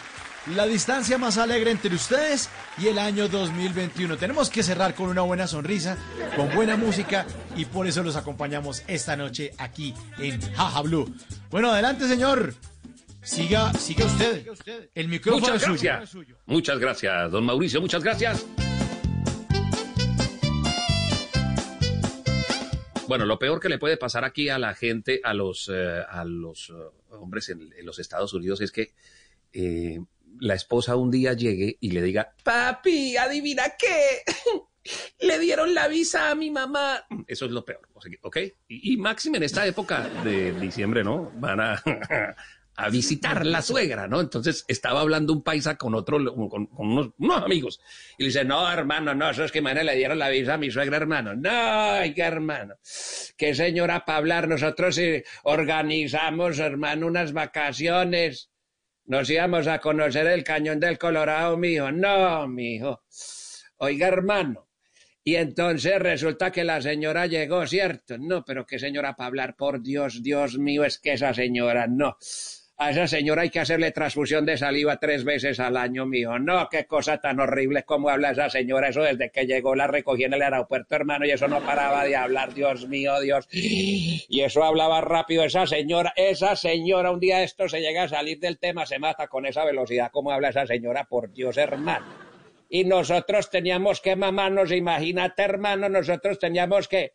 La 0.54 0.66
distancia 0.66 1.16
más 1.16 1.38
alegre 1.38 1.70
entre 1.70 1.94
ustedes 1.94 2.50
y 2.76 2.88
el 2.88 2.98
año 2.98 3.28
2021. 3.28 4.18
Tenemos 4.18 4.50
que 4.50 4.62
cerrar 4.62 4.94
con 4.94 5.08
una 5.08 5.22
buena 5.22 5.46
sonrisa, 5.46 5.96
con 6.36 6.54
buena 6.54 6.76
música 6.76 7.24
y 7.56 7.64
por 7.64 7.86
eso 7.86 8.02
los 8.02 8.16
acompañamos 8.16 8.82
esta 8.86 9.16
noche 9.16 9.52
aquí 9.56 9.94
en 10.18 10.38
Jaja 10.52 10.82
Blue. 10.82 11.10
Bueno, 11.50 11.70
adelante, 11.70 12.06
señor. 12.06 12.54
Siga, 13.22 13.72
siga 13.72 14.04
usted. 14.04 14.46
El 14.94 15.08
micrófono 15.08 15.40
Muchas 15.40 15.62
es 15.62 15.68
suyo. 15.68 15.90
gracias. 15.90 16.26
Muchas 16.44 16.78
gracias, 16.78 17.30
don 17.30 17.46
Mauricio. 17.46 17.80
Muchas 17.80 18.04
gracias. 18.04 18.44
Bueno, 23.06 23.26
lo 23.26 23.38
peor 23.38 23.60
que 23.60 23.68
le 23.68 23.78
puede 23.78 23.96
pasar 23.96 24.24
aquí 24.24 24.48
a 24.48 24.58
la 24.58 24.74
gente, 24.74 25.20
a 25.22 25.34
los, 25.34 25.70
eh, 25.72 26.02
a 26.08 26.24
los 26.24 26.70
eh, 26.70 26.72
hombres 27.10 27.50
en, 27.50 27.70
los 27.82 27.98
Estados 27.98 28.32
Unidos, 28.32 28.60
es 28.60 28.72
que 28.72 28.94
eh, 29.52 30.00
la 30.40 30.54
esposa 30.54 30.96
un 30.96 31.10
día 31.10 31.34
llegue 31.34 31.76
y 31.80 31.90
le 31.90 32.02
diga, 32.02 32.34
papi, 32.42 33.16
adivina 33.16 33.74
qué, 33.78 34.22
le 35.26 35.38
dieron 35.38 35.74
la 35.74 35.86
visa 35.88 36.30
a 36.30 36.34
mi 36.34 36.50
mamá. 36.50 37.06
Eso 37.26 37.44
es 37.44 37.50
lo 37.50 37.64
peor, 37.64 37.88
¿ok? 38.22 38.36
Y, 38.68 38.94
y 38.94 38.96
máxime 38.96 39.36
en 39.36 39.44
esta 39.44 39.66
época 39.66 40.08
de 40.24 40.52
diciembre, 40.58 41.04
¿no? 41.04 41.30
Van 41.36 41.60
a, 41.60 41.82
a 42.76 42.88
visitar 42.88 43.46
la 43.46 43.62
suegra, 43.62 44.08
¿no? 44.08 44.20
Entonces 44.20 44.64
estaba 44.68 45.00
hablando 45.00 45.32
un 45.32 45.42
paisa 45.42 45.76
con 45.76 45.94
otro, 45.94 46.18
con, 46.48 46.68
unos, 46.76 47.12
amigos, 47.42 47.80
y 48.18 48.24
le 48.24 48.28
dice, 48.28 48.44
no, 48.44 48.70
hermano, 48.70 49.14
no, 49.14 49.30
eso 49.30 49.44
es 49.44 49.52
que 49.52 49.62
mañana 49.62 49.84
le 49.84 49.96
dieron 49.96 50.18
la 50.18 50.28
visa 50.28 50.54
a 50.54 50.58
mi 50.58 50.70
suegra, 50.70 50.96
hermano. 50.96 51.34
No, 51.34 51.98
oiga, 52.00 52.26
hermano, 52.26 52.74
qué 53.36 53.54
señora 53.54 54.04
para 54.04 54.18
hablar, 54.18 54.48
nosotros 54.48 54.98
eh, 54.98 55.24
organizamos, 55.44 56.58
hermano, 56.58 57.06
unas 57.06 57.32
vacaciones. 57.32 58.50
Nos 59.06 59.28
íbamos 59.28 59.66
a 59.66 59.80
conocer 59.80 60.26
el 60.26 60.42
cañón 60.44 60.80
del 60.80 60.98
Colorado, 60.98 61.58
mijo. 61.58 61.92
No, 61.92 62.48
mijo. 62.48 63.02
Oiga, 63.76 64.08
hermano. 64.08 64.66
Y 65.22 65.36
entonces 65.36 65.98
resulta 65.98 66.50
que 66.50 66.64
la 66.64 66.80
señora 66.82 67.26
llegó, 67.26 67.66
¿cierto? 67.66 68.18
No, 68.18 68.44
pero 68.44 68.66
qué 68.66 68.78
señora 68.78 69.14
para 69.14 69.28
hablar, 69.28 69.56
por 69.56 69.82
Dios, 69.82 70.22
Dios 70.22 70.58
mío, 70.58 70.84
es 70.84 70.98
que 70.98 71.14
esa 71.14 71.32
señora, 71.32 71.86
no. 71.86 72.16
A 72.76 72.90
esa 72.90 73.06
señora 73.06 73.42
hay 73.42 73.50
que 73.50 73.60
hacerle 73.60 73.92
transfusión 73.92 74.44
de 74.44 74.56
saliva 74.56 74.96
tres 74.96 75.22
veces 75.22 75.60
al 75.60 75.76
año, 75.76 76.06
mijo. 76.06 76.40
No, 76.40 76.68
qué 76.68 76.86
cosa 76.86 77.18
tan 77.18 77.38
horrible 77.38 77.84
como 77.84 78.08
habla 78.08 78.32
esa 78.32 78.50
señora. 78.50 78.88
Eso 78.88 79.02
desde 79.02 79.30
que 79.30 79.46
llegó 79.46 79.76
la 79.76 79.86
recogí 79.86 80.24
en 80.24 80.34
el 80.34 80.42
aeropuerto, 80.42 80.96
hermano, 80.96 81.24
y 81.24 81.30
eso 81.30 81.46
no 81.46 81.60
paraba 81.60 82.04
de 82.04 82.16
hablar, 82.16 82.52
Dios 82.52 82.88
mío, 82.88 83.20
Dios. 83.20 83.46
Y 83.52 84.40
eso 84.40 84.64
hablaba 84.64 85.00
rápido 85.00 85.44
esa 85.44 85.68
señora. 85.68 86.12
Esa 86.16 86.56
señora, 86.56 87.12
un 87.12 87.20
día 87.20 87.44
esto 87.44 87.68
se 87.68 87.80
llega 87.80 88.02
a 88.02 88.08
salir 88.08 88.40
del 88.40 88.58
tema, 88.58 88.86
se 88.86 88.98
mata 88.98 89.28
con 89.28 89.46
esa 89.46 89.64
velocidad 89.64 90.10
como 90.10 90.32
habla 90.32 90.48
esa 90.48 90.66
señora, 90.66 91.04
por 91.04 91.32
Dios, 91.32 91.56
hermano. 91.56 92.06
Y 92.68 92.84
nosotros 92.84 93.50
teníamos 93.50 94.00
que 94.00 94.16
mamarnos, 94.16 94.72
imagínate, 94.72 95.44
hermano, 95.44 95.88
nosotros 95.88 96.40
teníamos 96.40 96.88
que 96.88 97.12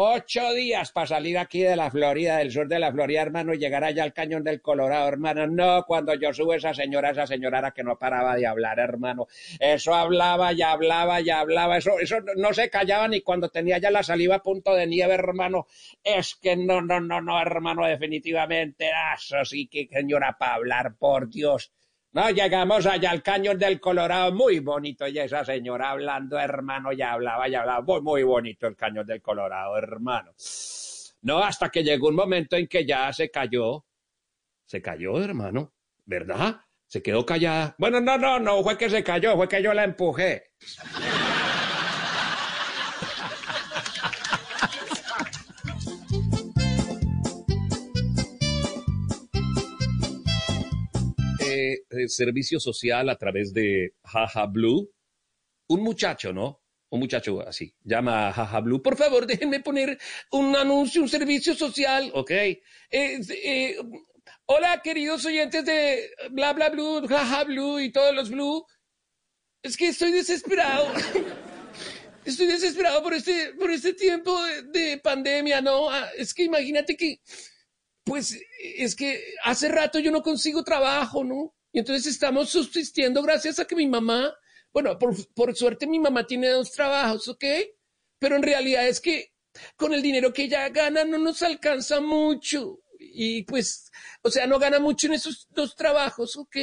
Ocho 0.00 0.52
días 0.54 0.92
para 0.92 1.08
salir 1.08 1.36
aquí 1.36 1.60
de 1.60 1.74
la 1.74 1.90
Florida, 1.90 2.36
del 2.38 2.52
sur 2.52 2.68
de 2.68 2.78
la 2.78 2.92
Florida, 2.92 3.20
hermano, 3.20 3.52
y 3.52 3.58
llegar 3.58 3.82
allá 3.82 4.04
al 4.04 4.12
cañón 4.12 4.44
del 4.44 4.62
Colorado, 4.62 5.08
hermano. 5.08 5.46
No, 5.48 5.82
cuando 5.86 6.14
yo 6.14 6.32
subo 6.32 6.54
esa 6.54 6.72
señora, 6.72 7.10
esa 7.10 7.26
señora 7.26 7.58
era 7.58 7.72
que 7.72 7.82
no 7.82 7.98
paraba 7.98 8.36
de 8.36 8.46
hablar, 8.46 8.78
hermano. 8.78 9.26
Eso 9.58 9.92
hablaba 9.94 10.52
y 10.52 10.62
hablaba 10.62 11.20
y 11.20 11.30
hablaba. 11.30 11.76
Eso, 11.78 11.98
eso 11.98 12.20
no- 12.20 12.32
no 12.36 12.54
se 12.54 12.70
callaba 12.70 13.08
ni 13.08 13.22
cuando 13.22 13.48
tenía 13.48 13.78
ya 13.78 13.90
la 13.90 14.04
saliva 14.04 14.36
a 14.36 14.42
punto 14.42 14.72
de 14.72 14.86
nieve, 14.86 15.14
hermano. 15.14 15.66
Es 16.04 16.36
que 16.36 16.56
no, 16.56 16.80
no, 16.80 17.00
no, 17.00 17.20
no, 17.20 17.40
hermano, 17.40 17.84
definitivamente. 17.84 18.90
ah, 18.94 19.14
Eso 19.16 19.44
sí 19.44 19.66
que 19.66 19.88
señora 19.92 20.36
para 20.38 20.54
hablar, 20.54 20.94
por 20.96 21.28
Dios. 21.28 21.72
No, 22.12 22.30
llegamos 22.30 22.86
allá 22.86 23.10
al 23.10 23.22
cañón 23.22 23.58
del 23.58 23.78
Colorado, 23.80 24.32
muy 24.32 24.60
bonito, 24.60 25.06
y 25.06 25.18
esa 25.18 25.44
señora 25.44 25.90
hablando, 25.90 26.38
hermano, 26.38 26.92
ya 26.92 27.12
hablaba, 27.12 27.48
ya 27.48 27.60
hablaba, 27.60 27.82
muy, 27.82 28.00
muy 28.00 28.22
bonito 28.22 28.66
el 28.66 28.76
cañón 28.76 29.06
del 29.06 29.20
Colorado, 29.20 29.76
hermano. 29.76 30.32
No, 31.22 31.38
hasta 31.38 31.68
que 31.68 31.84
llegó 31.84 32.08
un 32.08 32.16
momento 32.16 32.56
en 32.56 32.66
que 32.66 32.86
ya 32.86 33.12
se 33.12 33.30
cayó, 33.30 33.84
se 34.64 34.80
cayó, 34.80 35.22
hermano, 35.22 35.74
¿verdad? 36.06 36.60
Se 36.86 37.02
quedó 37.02 37.26
callada. 37.26 37.74
Bueno, 37.78 38.00
no, 38.00 38.16
no, 38.16 38.38
no, 38.38 38.62
fue 38.62 38.78
que 38.78 38.88
se 38.88 39.04
cayó, 39.04 39.36
fue 39.36 39.48
que 39.48 39.62
yo 39.62 39.74
la 39.74 39.84
empujé. 39.84 40.52
Eh, 51.98 52.08
servicio 52.08 52.60
social 52.60 53.08
a 53.08 53.16
través 53.16 53.52
de 53.52 53.94
Jaja 54.04 54.46
Blue. 54.46 54.90
Un 55.68 55.82
muchacho, 55.82 56.32
¿no? 56.32 56.62
Un 56.90 57.00
muchacho 57.00 57.40
así, 57.46 57.74
llama 57.84 58.28
a 58.28 58.32
Jaja 58.32 58.60
Blue. 58.60 58.82
Por 58.82 58.96
favor, 58.96 59.26
déjenme 59.26 59.60
poner 59.60 59.98
un 60.32 60.56
anuncio, 60.56 61.02
un 61.02 61.08
servicio 61.08 61.54
social, 61.54 62.10
¿ok? 62.14 62.30
Eh, 62.30 62.58
eh, 62.90 63.76
hola, 64.46 64.80
queridos 64.82 65.26
oyentes 65.26 65.64
de 65.64 66.10
Bla 66.30 66.54
Bla 66.54 66.70
Blue, 66.70 67.06
Jaja 67.06 67.44
Blue 67.44 67.78
y 67.78 67.92
todos 67.92 68.14
los 68.14 68.30
Blue. 68.30 68.64
Es 69.62 69.76
que 69.76 69.88
estoy 69.88 70.12
desesperado. 70.12 70.86
Estoy 72.24 72.46
desesperado 72.46 73.02
por 73.02 73.14
este, 73.14 73.54
por 73.54 73.70
este 73.70 73.94
tiempo 73.94 74.38
de, 74.44 74.62
de 74.64 74.98
pandemia, 74.98 75.62
¿no? 75.62 75.88
Ah, 75.88 76.10
Es 76.14 76.34
que 76.34 76.42
imagínate 76.42 76.94
que 76.94 77.20
pues 78.08 78.40
es 78.60 78.96
que 78.96 79.22
hace 79.44 79.68
rato 79.68 79.98
yo 79.98 80.10
no 80.10 80.22
consigo 80.22 80.64
trabajo, 80.64 81.24
¿no? 81.24 81.54
Y 81.72 81.80
entonces 81.80 82.06
estamos 82.06 82.50
subsistiendo 82.50 83.22
gracias 83.22 83.58
a 83.58 83.66
que 83.66 83.76
mi 83.76 83.86
mamá, 83.86 84.34
bueno, 84.72 84.98
por, 84.98 85.14
por 85.34 85.54
suerte 85.54 85.86
mi 85.86 85.98
mamá 85.98 86.26
tiene 86.26 86.48
dos 86.48 86.72
trabajos, 86.72 87.28
¿ok? 87.28 87.44
Pero 88.18 88.36
en 88.36 88.42
realidad 88.42 88.86
es 88.88 89.00
que 89.00 89.32
con 89.76 89.92
el 89.92 90.02
dinero 90.02 90.32
que 90.32 90.44
ella 90.44 90.68
gana 90.68 91.04
no 91.04 91.18
nos 91.18 91.42
alcanza 91.42 92.00
mucho. 92.00 92.80
Y 93.00 93.44
pues, 93.44 93.90
o 94.22 94.30
sea, 94.30 94.46
no 94.46 94.58
gana 94.58 94.80
mucho 94.80 95.06
en 95.06 95.14
esos 95.14 95.46
dos 95.50 95.76
trabajos, 95.76 96.36
¿ok? 96.36 96.56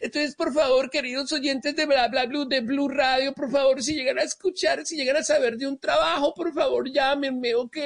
Entonces, 0.00 0.36
por 0.36 0.52
favor, 0.52 0.90
queridos 0.90 1.32
oyentes 1.32 1.74
de 1.74 1.86
Bla 1.86 2.08
Bla 2.08 2.26
Blue, 2.26 2.44
de 2.44 2.60
Blue 2.60 2.88
Radio, 2.88 3.34
por 3.34 3.50
favor, 3.50 3.82
si 3.82 3.94
llegan 3.94 4.18
a 4.18 4.22
escuchar, 4.22 4.86
si 4.86 4.96
llegan 4.96 5.16
a 5.16 5.24
saber 5.24 5.56
de 5.56 5.66
un 5.66 5.78
trabajo, 5.78 6.34
por 6.34 6.52
favor, 6.52 6.90
llámenme, 6.90 7.54
¿ok? 7.54 7.76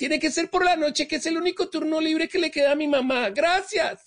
Tiene 0.00 0.18
que 0.18 0.30
ser 0.30 0.48
por 0.48 0.64
la 0.64 0.76
noche, 0.76 1.06
que 1.06 1.16
es 1.16 1.26
el 1.26 1.36
único 1.36 1.68
turno 1.68 2.00
libre 2.00 2.26
que 2.26 2.38
le 2.38 2.50
queda 2.50 2.72
a 2.72 2.74
mi 2.74 2.88
mamá. 2.88 3.28
Gracias. 3.28 4.02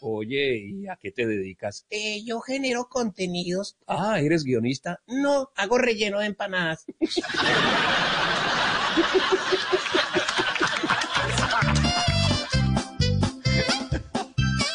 Oye, 0.00 0.56
¿y 0.56 0.88
a 0.88 0.96
qué 0.96 1.12
te 1.12 1.24
dedicas? 1.24 1.86
Eh, 1.88 2.24
yo 2.24 2.40
genero 2.40 2.88
contenidos. 2.88 3.76
Ah, 3.86 4.18
¿eres 4.20 4.42
guionista? 4.42 5.00
No, 5.06 5.52
hago 5.54 5.78
relleno 5.78 6.18
de 6.18 6.26
empanadas. 6.26 6.84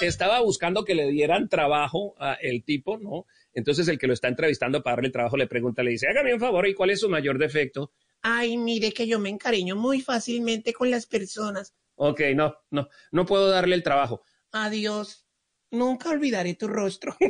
Estaba 0.08 0.40
buscando 0.42 0.84
que 0.84 0.96
le 0.96 1.10
dieran 1.10 1.50
trabajo 1.50 2.16
a 2.18 2.34
el 2.36 2.64
tipo, 2.64 2.98
¿no? 2.98 3.26
Entonces 3.54 3.88
el 3.88 3.98
que 3.98 4.08
lo 4.08 4.14
está 4.14 4.28
entrevistando 4.28 4.84
para 4.84 4.98
darle 4.98 5.08
el 5.08 5.14
trabajo 5.14 5.38
le 5.38 5.48
pregunta, 5.48 5.84
le 5.84 5.92
dice, 5.92 6.08
hágame 6.08 6.34
un 6.34 6.40
favor, 6.40 6.68
¿y 6.68 6.74
cuál 6.74 6.92
es 6.92 7.00
su 7.00 7.10
mayor 7.10 7.38
defecto? 7.38 7.92
Ay, 8.22 8.58
mire 8.58 8.92
que 8.92 9.08
yo 9.08 9.20
me 9.20 9.30
encariño 9.30 9.76
muy 9.76 10.02
fácilmente 10.02 10.74
con 10.74 10.90
las 10.90 11.06
personas. 11.06 11.74
Ok, 11.96 12.22
no, 12.36 12.56
no, 12.72 12.88
no 13.12 13.26
puedo 13.26 13.50
darle 13.50 13.76
el 13.76 13.84
trabajo. 13.84 14.24
Adiós. 14.52 15.26
Nunca 15.72 16.10
olvidaré 16.10 16.54
tu 16.54 16.68
rostro. 16.68 17.18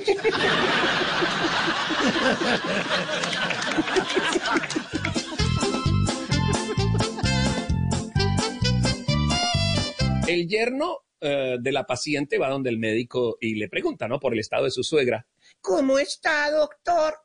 El 10.28 10.48
yerno 10.48 11.05
eh, 11.22 11.58
de 11.60 11.72
la 11.72 11.86
paciente 11.86 12.38
va 12.38 12.50
donde 12.50 12.70
el 12.70 12.78
médico 12.78 13.38
y 13.40 13.56
le 13.56 13.70
pregunta, 13.70 14.08
¿no? 14.08 14.20
Por 14.20 14.34
el 14.34 14.40
estado 14.40 14.66
de 14.66 14.72
su 14.72 14.84
suegra. 14.84 15.26
¿Cómo 15.62 15.98
está, 16.00 16.52
doctor? 16.52 17.16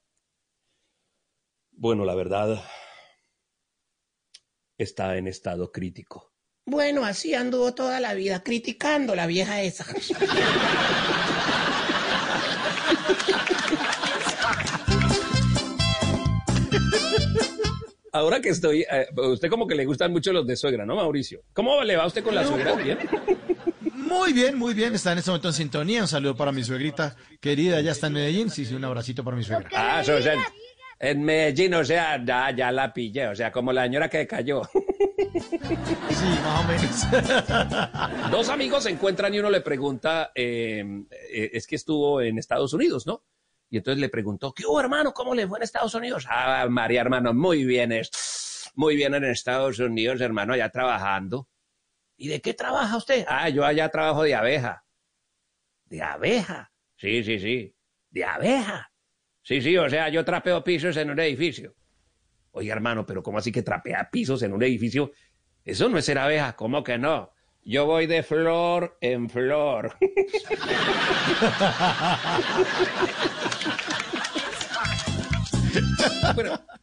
Bueno, 1.72 2.04
la 2.04 2.14
verdad, 2.14 2.62
está 4.78 5.16
en 5.16 5.26
estado 5.26 5.72
crítico. 5.72 6.32
Bueno, 6.66 7.04
así 7.04 7.34
anduvo 7.34 7.74
toda 7.74 8.00
la 8.00 8.14
vida 8.14 8.42
criticando 8.42 9.14
la 9.14 9.26
vieja 9.26 9.62
esa. 9.62 9.84
Ahora 18.12 18.40
que 18.40 18.48
estoy, 18.48 18.84
eh, 18.90 19.06
usted 19.16 19.48
como 19.48 19.66
que 19.66 19.74
le 19.74 19.84
gustan 19.84 20.12
mucho 20.12 20.32
los 20.32 20.46
de 20.46 20.56
suegra, 20.56 20.84
¿no, 20.84 20.96
Mauricio? 20.96 21.42
¿Cómo 21.52 21.82
le 21.82 21.96
va 21.96 22.04
a 22.04 22.06
usted 22.06 22.24
con 22.24 22.34
la 22.34 22.44
suegra? 22.44 22.74
¿Bien? 22.74 22.98
Muy 24.10 24.32
bien, 24.32 24.58
muy 24.58 24.74
bien. 24.74 24.94
Está 24.94 25.12
en 25.12 25.18
este 25.18 25.30
momento 25.30 25.48
en 25.48 25.54
sintonía. 25.54 26.02
Un 26.02 26.08
saludo 26.08 26.36
para 26.36 26.52
mi 26.52 26.64
suegrita 26.64 27.16
querida. 27.40 27.80
Ya 27.80 27.92
está 27.92 28.08
en 28.08 28.14
Medellín. 28.14 28.50
Sí, 28.50 28.64
sí, 28.66 28.74
un 28.74 28.84
abracito 28.84 29.24
para 29.24 29.36
mi 29.36 29.44
suegra. 29.44 29.70
Ah, 29.72 30.00
eso 30.02 30.18
es 30.18 30.26
en, 30.26 30.40
en 30.98 31.22
Medellín, 31.22 31.72
o 31.74 31.84
sea, 31.84 32.22
ya, 32.22 32.54
ya 32.54 32.70
la 32.70 32.92
pillé, 32.92 33.28
o 33.28 33.34
sea, 33.34 33.50
como 33.50 33.72
la 33.72 33.84
señora 33.84 34.10
que 34.10 34.26
cayó. 34.26 34.62
Sí, 36.10 36.26
más 36.44 36.60
o 36.60 36.68
menos. 36.68 38.30
Dos 38.30 38.48
amigos 38.50 38.82
se 38.82 38.90
encuentran 38.90 39.32
y 39.32 39.38
uno 39.38 39.48
le 39.48 39.62
pregunta, 39.62 40.30
eh, 40.34 40.84
eh, 41.10 41.50
es 41.54 41.66
que 41.66 41.76
estuvo 41.76 42.20
en 42.20 42.38
Estados 42.38 42.74
Unidos, 42.74 43.06
¿no? 43.06 43.24
Y 43.70 43.78
entonces 43.78 44.00
le 44.00 44.10
preguntó, 44.10 44.52
¿qué 44.52 44.66
hubo, 44.66 44.78
hermano? 44.80 45.14
¿Cómo 45.14 45.34
le 45.34 45.48
fue 45.48 45.58
en 45.58 45.62
Estados 45.62 45.94
Unidos? 45.94 46.26
Ah, 46.28 46.66
María, 46.68 47.00
hermano, 47.00 47.32
muy 47.32 47.64
bien, 47.64 47.92
es, 47.92 48.10
muy 48.74 48.94
bien 48.96 49.14
en 49.14 49.24
Estados 49.24 49.78
Unidos, 49.78 50.20
hermano, 50.20 50.52
allá 50.52 50.68
trabajando. 50.68 51.48
¿Y 52.22 52.28
de 52.28 52.42
qué 52.42 52.52
trabaja 52.52 52.98
usted? 52.98 53.24
Ah, 53.26 53.48
yo 53.48 53.64
allá 53.64 53.88
trabajo 53.88 54.24
de 54.24 54.34
abeja. 54.34 54.84
¿De 55.86 56.02
abeja? 56.02 56.70
Sí, 56.96 57.24
sí, 57.24 57.38
sí. 57.38 57.74
¿De 58.10 58.24
abeja? 58.26 58.92
Sí, 59.42 59.62
sí, 59.62 59.74
o 59.78 59.88
sea, 59.88 60.10
yo 60.10 60.22
trapeo 60.22 60.62
pisos 60.62 60.98
en 60.98 61.08
un 61.10 61.18
edificio. 61.18 61.74
Oye, 62.50 62.70
hermano, 62.70 63.06
pero 63.06 63.22
¿cómo 63.22 63.38
así 63.38 63.50
que 63.50 63.62
trapea 63.62 64.10
pisos 64.12 64.42
en 64.42 64.52
un 64.52 64.62
edificio? 64.62 65.12
Eso 65.64 65.88
no 65.88 65.96
es 65.96 66.04
ser 66.04 66.18
abeja, 66.18 66.54
¿cómo 66.56 66.84
que 66.84 66.98
no? 66.98 67.32
Yo 67.62 67.86
voy 67.86 68.06
de 68.06 68.22
flor 68.22 68.98
en 69.00 69.30
flor. 69.30 69.96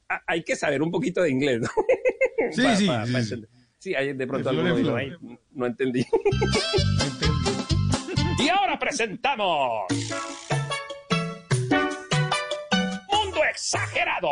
A- 0.10 0.22
hay 0.28 0.44
que 0.44 0.56
saber 0.56 0.82
un 0.82 0.92
poquito 0.92 1.22
de 1.22 1.30
inglés, 1.30 1.62
¿no? 1.62 1.70
Sí, 2.52 2.62
Pa- 2.64 2.76
sí, 2.76 2.88
pa- 2.88 3.06
sí, 3.06 3.14
pa 3.14 3.22
sí. 3.22 3.44
Sí, 3.88 3.94
de 4.14 4.28
pronto 4.28 4.50
De 4.50 4.56
flor 4.56 4.66
en 4.68 4.72
alguno 4.72 4.76
dijo, 4.76 4.90
flor. 4.90 5.00
"Ay, 5.00 5.14
no 5.52 5.66
entendí. 5.66 6.06
y 8.40 8.50
ahora 8.50 8.78
presentamos 8.78 9.86
Mundo 13.12 13.44
Exagerado. 13.50 14.32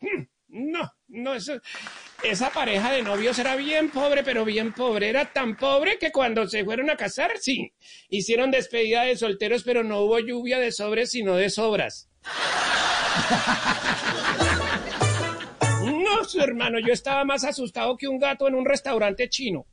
Hmm, 0.00 0.22
No, 0.48 0.90
no, 1.08 1.34
eso, 1.34 1.60
esa 2.22 2.50
pareja 2.50 2.92
de 2.92 3.02
novios 3.02 3.38
era 3.38 3.56
bien 3.56 3.90
pobre, 3.90 4.22
pero 4.22 4.44
bien 4.44 4.72
pobre. 4.72 5.08
Era 5.08 5.32
tan 5.32 5.56
pobre 5.56 5.98
que 5.98 6.10
cuando 6.12 6.46
se 6.48 6.64
fueron 6.64 6.90
a 6.90 6.96
casar, 6.96 7.32
sí, 7.40 7.72
hicieron 8.08 8.50
despedida 8.50 9.02
de 9.02 9.16
solteros, 9.16 9.62
pero 9.64 9.82
no 9.84 10.00
hubo 10.00 10.18
lluvia 10.20 10.58
de 10.58 10.72
sobres, 10.72 11.10
sino 11.10 11.36
de 11.36 11.50
sobras. 11.50 12.08
Su 16.30 16.40
hermano, 16.40 16.78
yo 16.78 16.92
estaba 16.92 17.24
más 17.24 17.42
asustado 17.42 17.96
que 17.96 18.06
un 18.06 18.20
gato 18.20 18.46
en 18.46 18.54
un 18.54 18.64
restaurante 18.64 19.28
chino. 19.28 19.66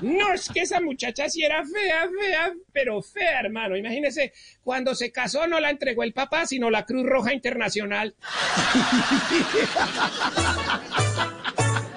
No, 0.00 0.32
es 0.32 0.48
que 0.48 0.60
esa 0.60 0.80
muchacha 0.80 1.28
sí 1.28 1.44
era 1.44 1.62
fea, 1.66 2.08
fea, 2.08 2.54
pero 2.72 3.02
fea, 3.02 3.40
hermano. 3.40 3.76
Imagínese, 3.76 4.32
cuando 4.64 4.94
se 4.94 5.12
casó 5.12 5.46
no 5.46 5.60
la 5.60 5.68
entregó 5.68 6.02
el 6.02 6.14
papá, 6.14 6.46
sino 6.46 6.70
la 6.70 6.86
Cruz 6.86 7.04
Roja 7.04 7.34
Internacional. 7.34 8.14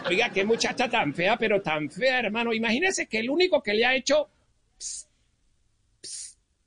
Oiga, 0.09 0.30
qué 0.30 0.43
muchacha 0.43 0.89
tan 0.89 1.13
fea, 1.13 1.38
pero 1.38 1.61
tan 1.61 1.89
fea, 1.89 2.19
hermano. 2.19 2.51
Imagínese 2.53 3.07
que 3.07 3.19
el 3.19 3.30
único 3.30 3.63
que 3.63 3.76
le 3.76 3.86
ha 3.86 3.95
hecho 3.95 4.30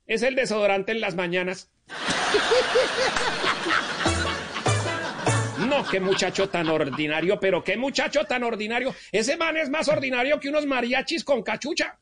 es 0.07 0.23
el 0.23 0.35
desodorante 0.35 0.93
en 0.93 1.03
las 1.03 1.15
mañanas. 1.15 1.69
Qué 5.91 6.01
muchacho 6.01 6.49
tan 6.49 6.68
ordinario, 6.68 7.39
pero 7.41 7.62
qué 7.62 7.76
muchacho 7.76 8.24
tan 8.24 8.43
ordinario. 8.43 8.95
Ese 9.12 9.37
man 9.37 9.57
es 9.57 9.70
más 9.70 9.89
ordinario 9.89 10.41
que 10.41 10.49
unos 10.49 10.66
mariachis 10.66 11.24
con 11.24 11.43
cachucha. 11.43 11.99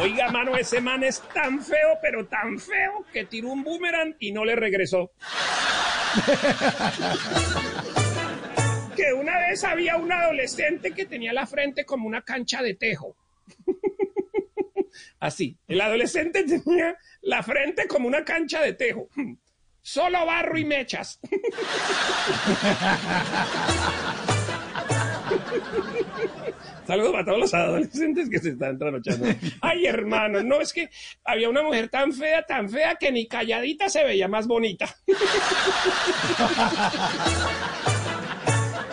Oiga, 0.00 0.30
mano, 0.30 0.56
ese 0.56 0.80
man 0.80 1.02
es 1.02 1.20
tan 1.34 1.60
feo, 1.62 1.98
pero 2.00 2.26
tan 2.26 2.58
feo 2.58 3.04
que 3.12 3.24
tiró 3.24 3.48
un 3.48 3.64
boomerang 3.64 4.14
y 4.20 4.32
no 4.32 4.44
le 4.44 4.54
regresó. 4.54 5.10
que 8.96 9.12
una 9.12 9.38
vez 9.38 9.64
había 9.64 9.96
un 9.96 10.12
adolescente 10.12 10.92
que 10.92 11.06
tenía 11.06 11.32
la 11.32 11.46
frente 11.46 11.84
como 11.84 12.06
una 12.06 12.22
cancha 12.22 12.62
de 12.62 12.74
tejo. 12.74 13.16
Así, 15.18 15.56
el 15.66 15.80
adolescente 15.80 16.44
tenía 16.44 16.96
la 17.22 17.42
frente 17.42 17.86
como 17.86 18.06
una 18.08 18.24
cancha 18.24 18.60
de 18.60 18.72
tejo. 18.74 19.08
Solo 19.86 20.26
barro 20.26 20.58
y 20.58 20.64
mechas. 20.64 21.20
Saludos 26.84 27.12
para 27.12 27.24
todos 27.24 27.38
los 27.38 27.54
adolescentes 27.54 28.28
que 28.28 28.40
se 28.40 28.48
están 28.48 28.76
trasnochando. 28.80 29.28
Ay, 29.60 29.86
hermano, 29.86 30.42
no, 30.42 30.60
es 30.60 30.72
que 30.72 30.90
había 31.24 31.48
una 31.48 31.62
mujer 31.62 31.88
tan 31.88 32.12
fea, 32.12 32.42
tan 32.42 32.68
fea, 32.68 32.96
que 32.96 33.12
ni 33.12 33.28
calladita 33.28 33.88
se 33.88 34.02
veía 34.02 34.26
más 34.26 34.48
bonita. 34.48 34.92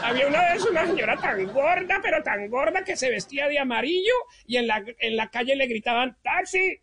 Había 0.04 0.28
una 0.28 0.54
vez 0.54 0.64
una 0.64 0.86
señora 0.86 1.18
tan 1.18 1.52
gorda, 1.52 2.02
pero 2.04 2.22
tan 2.22 2.48
gorda 2.52 2.84
que 2.84 2.96
se 2.96 3.10
vestía 3.10 3.48
de 3.48 3.58
amarillo 3.58 4.14
y 4.46 4.58
en 4.58 4.68
la, 4.68 4.84
en 5.00 5.16
la 5.16 5.32
calle 5.32 5.56
le 5.56 5.66
gritaban, 5.66 6.16
¡taxi! 6.22 6.82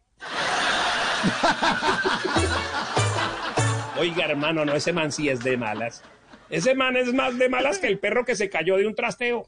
Oiga, 4.00 4.24
hermano, 4.24 4.64
no, 4.64 4.74
ese 4.74 4.94
man 4.94 5.12
sí 5.12 5.28
es 5.28 5.44
de 5.44 5.58
malas. 5.58 6.02
Ese 6.48 6.74
man 6.74 6.96
es 6.96 7.12
más 7.12 7.36
de 7.36 7.50
malas 7.50 7.78
que 7.78 7.86
el 7.86 7.98
perro 7.98 8.24
que 8.24 8.34
se 8.34 8.48
cayó 8.48 8.78
de 8.78 8.86
un 8.86 8.94
trasteo. 8.94 9.46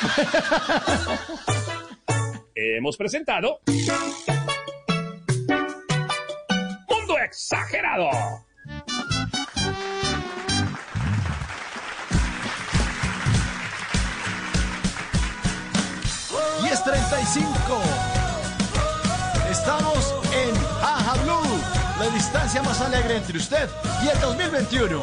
Hemos 2.54 2.96
presentado 2.96 3.58
Mundo 6.88 7.18
Exagerado. 7.24 8.10
Y 16.62 16.68
es 16.68 16.84
35. 16.84 17.82
Estamos 19.50 20.19
la 22.00 22.08
distancia 22.08 22.62
más 22.62 22.80
alegre 22.80 23.18
entre 23.18 23.36
usted 23.36 23.68
y 24.02 24.08
el 24.08 24.18
2021. 24.20 25.02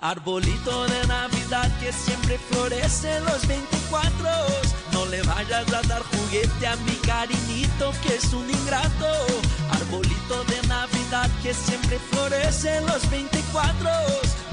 Arbolito 0.00 0.86
de 0.86 1.06
Navidad 1.08 1.68
que 1.80 1.92
siempre 1.92 2.38
florece 2.38 3.20
los 3.20 3.44
24. 3.48 4.28
No 4.92 5.06
le 5.06 5.20
vayas 5.22 5.72
a 5.72 5.82
dar 5.82 6.02
juguete 6.02 6.66
a 6.68 6.76
mi 6.76 6.94
cariñito 7.04 7.90
que 8.02 8.14
es 8.14 8.32
un 8.32 8.48
ingrato. 8.48 9.08
Arbolito 9.72 10.44
de 10.44 10.68
Navidad 10.68 11.28
que 11.42 11.52
siempre 11.52 11.98
florece 12.10 12.80
los 12.82 13.10
24. 13.10 13.90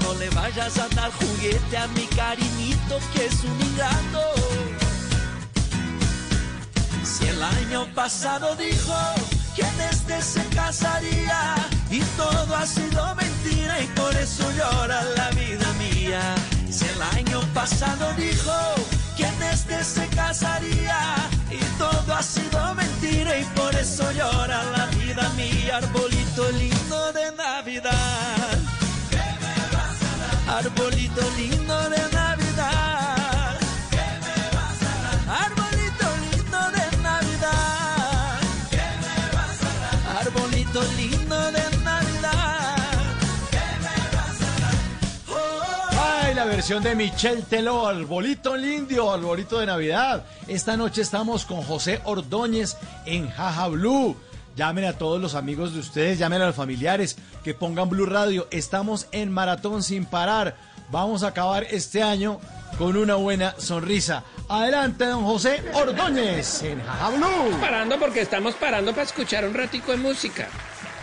No 0.00 0.14
le 0.14 0.28
vayas 0.30 0.78
a 0.78 0.88
dar 0.88 1.12
juguete 1.12 1.76
a 1.76 1.86
mi 1.88 2.06
cariñito 2.06 2.98
que 3.14 3.26
es 3.26 3.44
un 3.44 3.60
ingrato. 3.68 4.22
Si 7.04 7.24
el 7.28 7.40
año 7.40 7.86
pasado 7.94 8.56
dijo 8.56 8.94
que 9.56 9.62
en 9.62 9.80
este 9.90 10.20
se 10.20 10.44
casaría 10.54 11.54
y 11.90 12.00
todo 12.18 12.54
ha 12.54 12.66
sido 12.66 13.14
mentira 13.14 13.80
y 13.80 13.86
por 13.98 14.14
eso 14.14 14.44
llora 14.52 15.02
la 15.16 15.30
vida 15.30 15.66
mía. 15.78 16.34
Si 16.70 16.84
el 16.84 17.00
año 17.00 17.40
pasado 17.54 18.12
dijo 18.18 18.52
que 19.16 19.24
en 19.24 19.42
este 19.44 19.82
se 19.82 20.06
casaría 20.08 21.00
y 21.50 21.58
todo 21.78 22.14
ha 22.14 22.22
sido 22.22 22.74
mentira 22.74 23.38
y 23.38 23.44
por 23.56 23.74
eso 23.74 24.04
llora 24.12 24.62
la 24.76 24.86
vida 24.98 25.26
mía. 25.30 25.78
Arbolito 25.78 26.50
lindo 26.50 27.12
de 27.14 27.32
Navidad. 27.32 28.58
Arbolito 30.48 31.22
lindo 31.38 31.80
de 31.88 31.96
Navidad. 31.96 32.15
La 46.36 46.44
versión 46.44 46.82
de 46.82 46.94
Michelle 46.94 47.40
Teló, 47.48 47.86
Arbolito 47.86 48.58
Lindio, 48.58 49.10
Arbolito 49.10 49.58
de 49.58 49.64
Navidad. 49.64 50.26
Esta 50.46 50.76
noche 50.76 51.00
estamos 51.00 51.46
con 51.46 51.62
José 51.62 52.02
Ordóñez 52.04 52.76
en 53.06 53.30
Jaja 53.30 53.68
Blue. 53.68 54.14
Llamen 54.54 54.84
a 54.84 54.92
todos 54.92 55.18
los 55.18 55.34
amigos 55.34 55.72
de 55.72 55.80
ustedes, 55.80 56.18
llamen 56.18 56.42
a 56.42 56.48
los 56.48 56.54
familiares 56.54 57.16
que 57.42 57.54
pongan 57.54 57.88
Blue 57.88 58.04
Radio. 58.04 58.48
Estamos 58.50 59.06
en 59.12 59.32
maratón 59.32 59.82
sin 59.82 60.04
parar. 60.04 60.56
Vamos 60.90 61.22
a 61.22 61.28
acabar 61.28 61.64
este 61.70 62.02
año 62.02 62.38
con 62.76 62.98
una 62.98 63.14
buena 63.14 63.54
sonrisa. 63.56 64.22
Adelante, 64.46 65.06
don 65.06 65.24
José 65.24 65.64
Ordóñez 65.72 66.62
en 66.64 66.84
Jaja 66.84 67.16
Blue. 67.16 67.58
Parando 67.62 67.98
porque 67.98 68.20
estamos 68.20 68.54
parando 68.56 68.90
para 68.90 69.04
escuchar 69.04 69.46
un 69.46 69.54
ratico 69.54 69.92
de 69.92 69.98
música. 69.98 70.48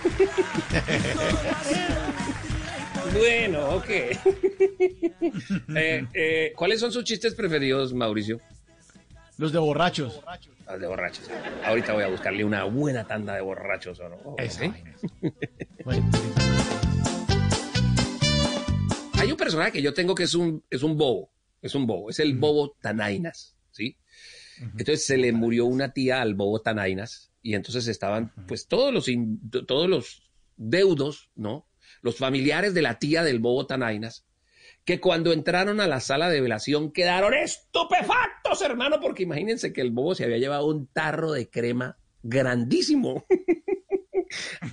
bueno, 3.18 3.76
ok. 3.76 3.90
Eh, 5.76 6.06
eh, 6.14 6.54
¿Cuáles 6.56 6.80
son 6.80 6.92
sus 6.92 7.04
chistes 7.04 7.34
preferidos, 7.34 7.94
Mauricio? 7.94 8.40
Los 9.38 9.52
de 9.52 9.60
borrachos. 9.60 10.22
Los 10.68 10.80
de 10.80 10.88
borrachos. 10.88 11.30
Ahorita 11.64 11.94
voy 11.94 12.04
a 12.04 12.08
buscarle 12.08 12.44
una 12.44 12.66
buena 12.66 13.06
tanda 13.06 13.36
de 13.36 13.42
borrachos, 13.42 14.00
¿o 14.00 14.10
no? 14.10 14.36
Esa 14.38 14.66
Ok. 14.66 14.76
Hay 19.20 19.32
un 19.32 19.38
personaje 19.38 19.72
que 19.72 19.82
yo 19.82 19.94
tengo 19.94 20.14
que 20.14 20.24
es 20.24 20.36
un, 20.36 20.64
es 20.70 20.84
un 20.84 20.98
bobo. 20.98 21.32
Es 21.62 21.76
un 21.76 21.88
bobo. 21.88 22.10
Es 22.10 22.20
el 22.20 22.38
bobo 22.38 22.76
Tanainas, 22.82 23.56
¿sí? 23.72 23.98
Entonces 24.60 25.06
se 25.06 25.18
le 25.18 25.32
murió 25.32 25.66
una 25.66 25.94
tía 25.94 26.22
al 26.22 26.36
bobo 26.36 26.62
Tanainas 26.62 27.32
y 27.42 27.56
entonces 27.56 27.88
estaban 27.88 28.32
pues 28.48 28.68
todos 28.68 28.94
los, 28.94 29.08
todos 29.66 29.90
los 29.90 30.30
deudos, 30.58 31.32
¿no? 31.36 31.66
Los 32.04 32.18
familiares 32.18 32.76
de 32.76 32.84
la 32.84 33.00
tía 33.00 33.24
del 33.24 33.40
bobo 33.40 33.66
Tanainas 33.66 34.26
que 34.86 35.00
cuando 35.00 35.32
entraron 35.32 35.80
a 35.80 35.88
la 35.88 36.00
sala 36.00 36.30
de 36.30 36.42
velación 36.42 36.92
quedaron 36.92 37.34
estupefactos, 37.34 38.62
hermano, 38.62 39.00
porque 39.00 39.24
imagínense 39.24 39.72
que 39.72 39.82
el 39.82 39.92
bobo 39.92 40.14
se 40.14 40.26
había 40.26 40.38
llevado 40.38 40.68
un 40.68 40.88
tarro 40.88 41.32
de 41.32 41.50
crema 41.50 41.98
grandísimo. 42.22 43.26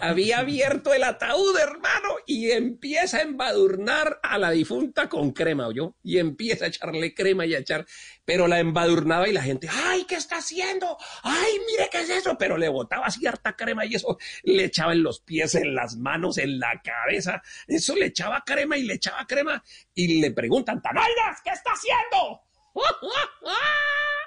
había 0.01 0.39
abierto 0.39 0.95
el 0.95 1.05
ataúd, 1.05 1.57
hermano, 1.59 2.17
y 2.27 2.51
empieza 2.51 3.19
a 3.19 3.23
embadurnar 3.23 4.21
a 4.23 4.39
la 4.39 4.51
difunta 4.51 5.09
con 5.09 5.33
crema, 5.33 5.67
¿oyó? 5.67 5.97
Y 6.03 6.19
empieza 6.19 6.65
a 6.65 6.69
echarle 6.69 7.15
crema 7.15 7.47
y 7.47 7.55
a 7.55 7.59
echar, 7.59 7.87
pero 8.25 8.47
la 8.49 8.61
embadurnaba 8.61 9.29
y 9.29 9.33
la 9.33 9.43
gente, 9.43 9.69
¡ay, 9.71 10.05
qué 10.05 10.17
está 10.17 10.37
haciendo! 10.37 10.97
¡Ay, 11.23 11.53
mire 11.67 11.89
qué 11.91 12.01
es 12.01 12.11
eso! 12.11 12.37
Pero 12.39 12.57
le 12.57 12.69
botaba 12.69 13.11
cierta 13.11 13.57
crema 13.57 13.85
y 13.85 13.95
eso 13.95 14.19
le 14.43 14.65
echaba 14.65 14.93
en 14.93 15.03
los 15.03 15.21
pies, 15.21 15.55
en 15.55 15.75
las 15.75 15.97
manos, 15.97 16.39
en 16.39 16.59
la 16.59 16.81
cabeza, 16.83 17.43
eso 17.67 17.95
le 17.97 18.07
echaba 18.07 18.43
crema 18.45 18.77
y 18.77 18.83
le 18.83 18.95
echaba 18.95 19.27
crema 19.27 19.63
y 19.95 20.21
le 20.21 20.31
preguntan, 20.31 20.81
¡Tanainas, 20.81 21.41
qué 21.45 21.51
está 21.51 21.71
haciendo! 21.73 22.43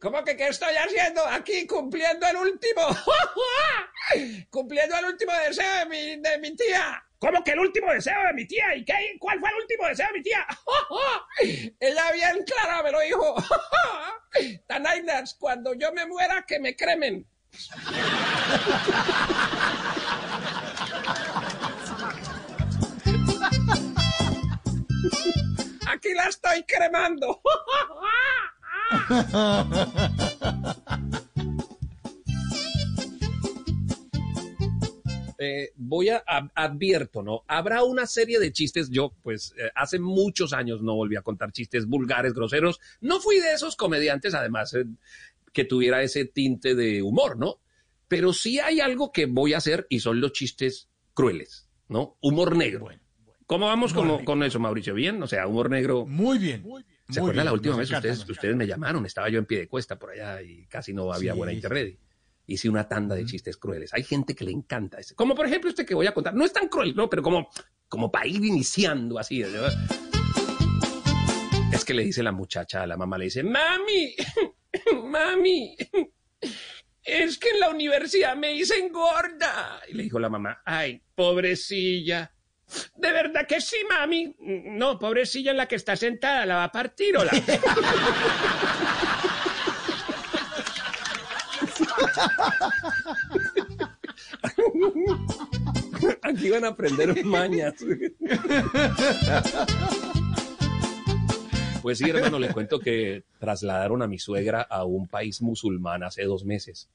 ¿Cómo 0.00 0.22
que 0.22 0.36
qué 0.36 0.48
estoy 0.48 0.74
haciendo 0.74 1.24
aquí 1.26 1.66
cumpliendo 1.66 2.26
el 2.26 2.36
último? 2.36 2.82
cumpliendo 4.50 4.96
el 4.98 5.04
último 5.06 5.32
deseo 5.32 5.78
de 5.78 5.86
mi, 5.86 6.16
de 6.16 6.38
mi 6.38 6.54
tía. 6.54 7.02
¿Cómo 7.18 7.42
que 7.42 7.52
el 7.52 7.58
último 7.58 7.92
deseo 7.92 8.22
de 8.26 8.32
mi 8.34 8.46
tía? 8.46 8.74
¿Y 8.76 8.84
qué? 8.84 9.16
¿Cuál 9.18 9.40
fue 9.40 9.48
el 9.50 9.56
último 9.56 9.86
deseo 9.86 10.06
de 10.08 10.12
mi 10.18 10.22
tía? 10.22 10.46
Ella 11.80 12.12
bien 12.12 12.44
clara 12.44 12.82
me 12.82 12.92
lo 12.92 13.00
dijo. 13.00 13.34
Tanainas, 14.66 15.34
cuando 15.34 15.74
yo 15.74 15.92
me 15.92 16.06
muera, 16.06 16.44
que 16.46 16.58
me 16.58 16.76
cremen. 16.76 17.26
Aquí 25.88 26.14
la 26.14 26.24
estoy 26.28 26.62
cremando. 26.64 27.42
Eh, 35.42 35.70
voy 35.76 36.10
a, 36.10 36.22
a- 36.26 36.50
advierto, 36.54 37.22
¿no? 37.22 37.44
Habrá 37.48 37.82
una 37.82 38.06
serie 38.06 38.38
de 38.38 38.52
chistes. 38.52 38.90
Yo, 38.90 39.12
pues, 39.22 39.54
eh, 39.58 39.70
hace 39.74 39.98
muchos 39.98 40.52
años 40.52 40.82
no 40.82 40.94
volví 40.94 41.16
a 41.16 41.22
contar 41.22 41.50
chistes 41.52 41.86
vulgares, 41.86 42.34
groseros. 42.34 42.78
No 43.00 43.20
fui 43.20 43.36
de 43.40 43.54
esos 43.54 43.74
comediantes, 43.74 44.34
además, 44.34 44.74
eh, 44.74 44.84
que 45.54 45.64
tuviera 45.64 46.02
ese 46.02 46.26
tinte 46.26 46.74
de 46.74 47.00
humor, 47.02 47.38
¿no? 47.38 47.58
Pero 48.06 48.34
sí 48.34 48.58
hay 48.58 48.80
algo 48.80 49.12
que 49.12 49.24
voy 49.26 49.54
a 49.54 49.58
hacer 49.58 49.86
y 49.88 50.00
son 50.00 50.20
los 50.20 50.32
chistes 50.32 50.88
crueles, 51.14 51.68
¿no? 51.88 52.16
Humor 52.20 52.54
negro. 52.54 52.88
¿Cómo 53.46 53.66
vamos 53.66 53.94
con, 53.94 54.24
con 54.24 54.42
eso, 54.42 54.60
Mauricio? 54.60 54.92
¿Bien? 54.94 55.20
O 55.22 55.26
sea, 55.26 55.46
humor 55.46 55.70
negro. 55.70 56.04
Muy 56.06 56.38
bien. 56.38 56.62
¿Se 57.10 57.20
acuerdan 57.20 57.44
la 57.44 57.52
última 57.52 57.76
vez 57.76 57.90
encanta, 57.90 58.08
ustedes, 58.08 58.30
ustedes 58.30 58.56
me 58.56 58.66
llamaron? 58.66 59.04
Estaba 59.06 59.28
yo 59.28 59.38
en 59.38 59.46
pie 59.46 59.58
de 59.60 59.68
cuesta 59.68 59.98
por 59.98 60.10
allá 60.10 60.42
y 60.42 60.66
casi 60.66 60.92
no 60.92 61.12
había 61.12 61.32
Sí, 61.32 61.38
buena 61.38 61.52
internet. 61.52 61.98
Hice 62.46 62.68
una 62.68 62.88
tanda 62.88 63.14
de 63.14 63.24
chistes 63.24 63.56
crueles. 63.56 63.94
Hay 63.94 64.02
gente 64.02 64.34
que 64.34 64.44
le 64.44 64.50
encanta 64.50 64.98
ese. 64.98 65.14
Como 65.14 65.34
por 65.34 65.46
ejemplo 65.46 65.70
este 65.70 65.86
que 65.86 65.94
voy 65.94 66.06
a 66.06 66.14
contar. 66.14 66.34
No 66.34 66.44
es 66.44 66.52
tan 66.52 66.68
cruel, 66.68 66.94
¿no? 66.96 67.08
Pero 67.08 67.22
como, 67.22 67.48
como 67.88 68.10
para 68.10 68.26
ir 68.26 68.44
iniciando 68.44 69.18
así. 69.18 69.40
¿no? 69.40 69.66
Es 71.72 71.84
que 71.84 71.94
le 71.94 72.04
dice 72.04 72.22
la 72.22 72.32
muchacha 72.32 72.82
a 72.82 72.86
la 72.86 72.96
mamá, 72.96 73.16
le 73.18 73.26
dice, 73.26 73.42
mami, 73.44 74.16
mami, 75.04 75.76
es 77.04 77.38
que 77.38 77.50
en 77.50 77.60
la 77.60 77.70
universidad 77.70 78.36
me 78.36 78.52
dicen 78.52 78.92
gorda. 78.92 79.80
Y 79.88 79.94
le 79.94 80.02
dijo 80.04 80.18
la 80.18 80.28
mamá, 80.28 80.62
ay, 80.64 81.02
pobrecilla. 81.14 82.32
De 82.96 83.12
verdad 83.12 83.46
que 83.46 83.60
sí, 83.60 83.76
mami. 83.88 84.34
No, 84.38 84.98
pobrecilla 84.98 85.50
en 85.50 85.56
la 85.56 85.66
que 85.66 85.76
está 85.76 85.96
sentada, 85.96 86.46
la 86.46 86.56
va 86.56 86.64
a 86.64 86.72
partir 86.72 87.16
o 87.16 87.24
la. 87.24 87.32
Aquí 96.22 96.50
van 96.50 96.64
a 96.64 96.68
aprender 96.68 97.24
mañas. 97.24 97.74
Pues 101.82 101.98
sí, 101.98 102.10
hermano, 102.10 102.38
le 102.38 102.52
cuento 102.52 102.78
que 102.78 103.24
trasladaron 103.38 104.02
a 104.02 104.06
mi 104.06 104.18
suegra 104.18 104.62
a 104.62 104.84
un 104.84 105.08
país 105.08 105.40
musulmán 105.40 106.02
hace 106.02 106.24
dos 106.24 106.44
meses. 106.44 106.90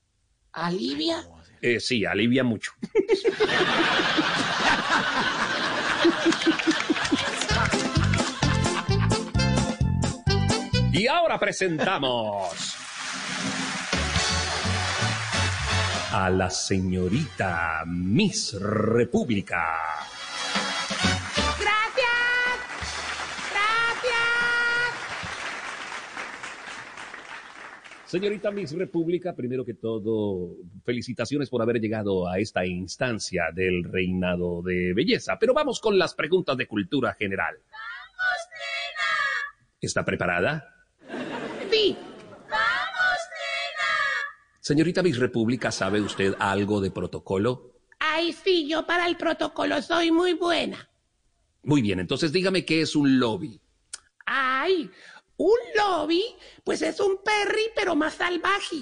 ¿Alivia? 0.51 1.23
Eh, 1.61 1.79
sí, 1.79 2.05
alivia 2.05 2.43
mucho. 2.43 2.71
Y 10.91 11.07
ahora 11.07 11.37
presentamos 11.37 12.75
a 16.11 16.29
la 16.29 16.49
señorita 16.49 17.83
Miss 17.85 18.53
República. 18.59 20.14
Señorita 28.15 28.49
Miss 28.49 28.71
República, 28.71 29.35
primero 29.35 29.65
que 29.65 29.73
todo, 29.73 30.55
felicitaciones 30.85 31.49
por 31.49 31.61
haber 31.61 31.81
llegado 31.81 32.29
a 32.29 32.39
esta 32.39 32.65
instancia 32.65 33.47
del 33.53 33.83
reinado 33.83 34.61
de 34.61 34.93
belleza. 34.93 35.37
Pero 35.37 35.53
vamos 35.53 35.81
con 35.81 35.97
las 35.97 36.15
preguntas 36.15 36.55
de 36.55 36.65
cultura 36.65 37.13
general. 37.13 37.57
¿Está 39.81 40.05
preparada? 40.05 40.65
Sí. 41.69 41.97
Señorita 44.61 45.03
Miss 45.03 45.17
República, 45.17 45.69
¿sabe 45.69 45.99
usted 45.99 46.35
algo 46.39 46.79
de 46.79 46.91
protocolo? 46.91 47.73
Ay, 47.99 48.31
sí, 48.31 48.65
yo 48.69 48.87
para 48.87 49.07
el 49.07 49.17
protocolo 49.17 49.81
soy 49.81 50.11
muy 50.11 50.35
buena. 50.35 50.89
Muy 51.63 51.81
bien, 51.81 51.99
entonces 51.99 52.31
dígame 52.31 52.63
qué 52.63 52.79
es 52.79 52.95
un 52.95 53.19
lobby. 53.19 53.59
Ay, 54.25 54.89
un 55.37 55.57
lobby, 55.75 56.23
pues 56.63 56.81
es 56.81 56.99
un 56.99 57.17
perry, 57.23 57.71
pero 57.75 57.95
más 57.95 58.15
salvaje. 58.15 58.77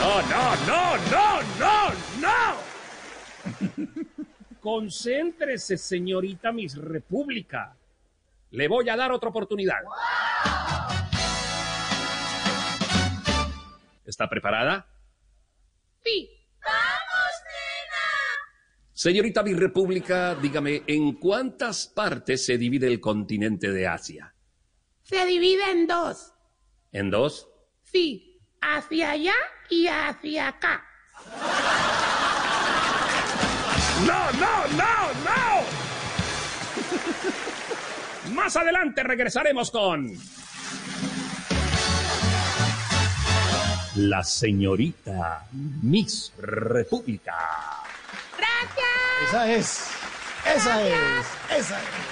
No, 0.00 0.22
no, 0.22 0.56
no, 0.66 0.96
no, 1.10 1.42
no, 1.58 1.90
no. 2.20 2.56
Concéntrese, 4.60 5.76
señorita 5.76 6.52
Miss 6.52 6.76
República. 6.76 7.74
Le 8.50 8.68
voy 8.68 8.88
a 8.88 8.96
dar 8.96 9.12
otra 9.12 9.28
oportunidad. 9.28 9.78
¿Está 14.04 14.28
preparada? 14.28 14.86
Sí. 16.04 16.30
Señorita 18.98 19.44
Miss 19.44 19.56
República, 19.56 20.34
dígame, 20.34 20.82
¿en 20.88 21.12
cuántas 21.12 21.86
partes 21.86 22.44
se 22.44 22.58
divide 22.58 22.88
el 22.88 22.98
continente 22.98 23.70
de 23.70 23.86
Asia? 23.86 24.34
Se 25.04 25.24
divide 25.24 25.70
en 25.70 25.86
dos. 25.86 26.32
¿En 26.90 27.08
dos? 27.08 27.48
Sí, 27.84 28.40
hacia 28.60 29.12
allá 29.12 29.36
y 29.70 29.86
hacia 29.86 30.48
acá. 30.48 30.84
¡No, 34.04 34.32
no, 34.32 34.66
no, 34.76 35.12
no! 38.26 38.34
Más 38.34 38.56
adelante 38.56 39.04
regresaremos 39.04 39.70
con... 39.70 40.12
La 43.94 44.24
señorita 44.24 45.46
Miss 45.52 46.32
República. 46.36 47.87
¡Gracias! 48.38 49.28
Esa 49.28 49.50
es. 49.52 49.84
Esa 50.56 50.82
es. 50.82 51.26
Esa 51.58 51.78
es. 51.78 52.08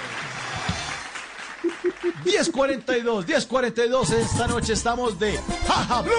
1042, 2.25 3.25
1042. 3.25 4.11
Esta 4.11 4.47
noche 4.47 4.73
estamos 4.73 5.17
de 5.19 5.39
Jaja 5.67 6.01
Blue. 6.01 6.13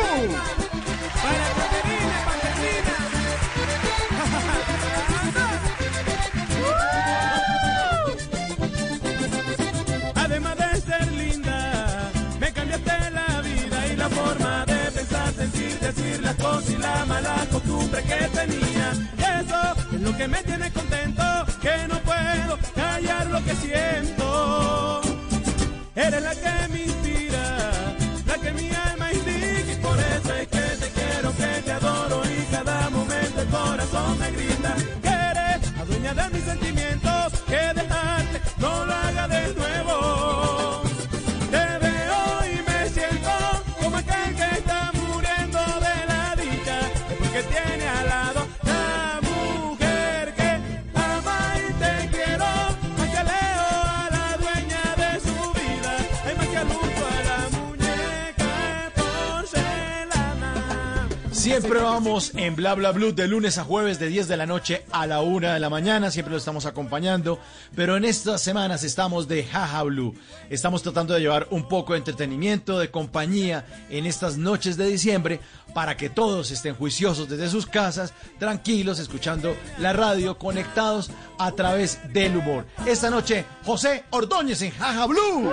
Además 10.14 10.56
de 10.56 10.80
ser 10.80 11.12
linda, 11.12 12.10
me 12.40 12.52
cambiaste 12.52 13.10
la 13.10 13.40
vida 13.42 13.86
y 13.92 13.96
la 13.96 14.08
forma 14.08 14.64
de 14.66 14.90
pensar, 14.92 15.32
sentir, 15.34 15.78
decir 15.78 16.20
las 16.22 16.34
cosas 16.36 16.70
y 16.70 16.76
la 16.78 17.04
mala 17.06 17.46
costumbre 17.50 18.02
que 18.02 18.28
tenía. 18.28 18.92
Y 19.18 19.22
eso 19.44 19.77
lo 20.00 20.16
que 20.16 20.28
me 20.28 20.42
tiene 20.42 20.70
contento, 20.70 21.22
que 21.60 21.88
no 21.88 21.98
puedo 22.00 22.58
callar 22.74 23.26
lo 23.26 23.44
que 23.44 23.54
siento. 23.56 25.00
Eres 25.94 26.22
la 26.22 26.34
que 26.34 26.68
me 26.68 26.78
Siempre 61.60 61.82
vamos 61.82 62.30
en 62.36 62.54
Bla 62.54 62.74
Bla 62.74 62.92
Blue 62.92 63.10
de 63.10 63.26
lunes 63.26 63.58
a 63.58 63.64
jueves 63.64 63.98
de 63.98 64.06
10 64.06 64.28
de 64.28 64.36
la 64.36 64.46
noche 64.46 64.84
a 64.92 65.08
la 65.08 65.22
1 65.22 65.54
de 65.54 65.58
la 65.58 65.68
mañana. 65.68 66.08
Siempre 66.12 66.30
lo 66.30 66.38
estamos 66.38 66.66
acompañando. 66.66 67.40
Pero 67.74 67.96
en 67.96 68.04
estas 68.04 68.40
semanas 68.40 68.84
estamos 68.84 69.26
de 69.26 69.42
Jaja 69.42 69.82
Blue. 69.82 70.14
Estamos 70.50 70.84
tratando 70.84 71.14
de 71.14 71.20
llevar 71.20 71.48
un 71.50 71.66
poco 71.66 71.94
de 71.94 71.98
entretenimiento, 71.98 72.78
de 72.78 72.92
compañía 72.92 73.66
en 73.90 74.06
estas 74.06 74.36
noches 74.36 74.76
de 74.76 74.86
diciembre 74.86 75.40
para 75.74 75.96
que 75.96 76.08
todos 76.08 76.52
estén 76.52 76.76
juiciosos 76.76 77.28
desde 77.28 77.50
sus 77.50 77.66
casas, 77.66 78.12
tranquilos, 78.38 79.00
escuchando 79.00 79.56
la 79.80 79.92
radio, 79.92 80.38
conectados 80.38 81.10
a 81.40 81.50
través 81.50 81.98
del 82.12 82.36
humor. 82.36 82.66
Esta 82.86 83.10
noche, 83.10 83.44
José 83.64 84.04
Ordóñez 84.10 84.62
en 84.62 84.70
Jaja 84.70 85.06
Blue. 85.06 85.50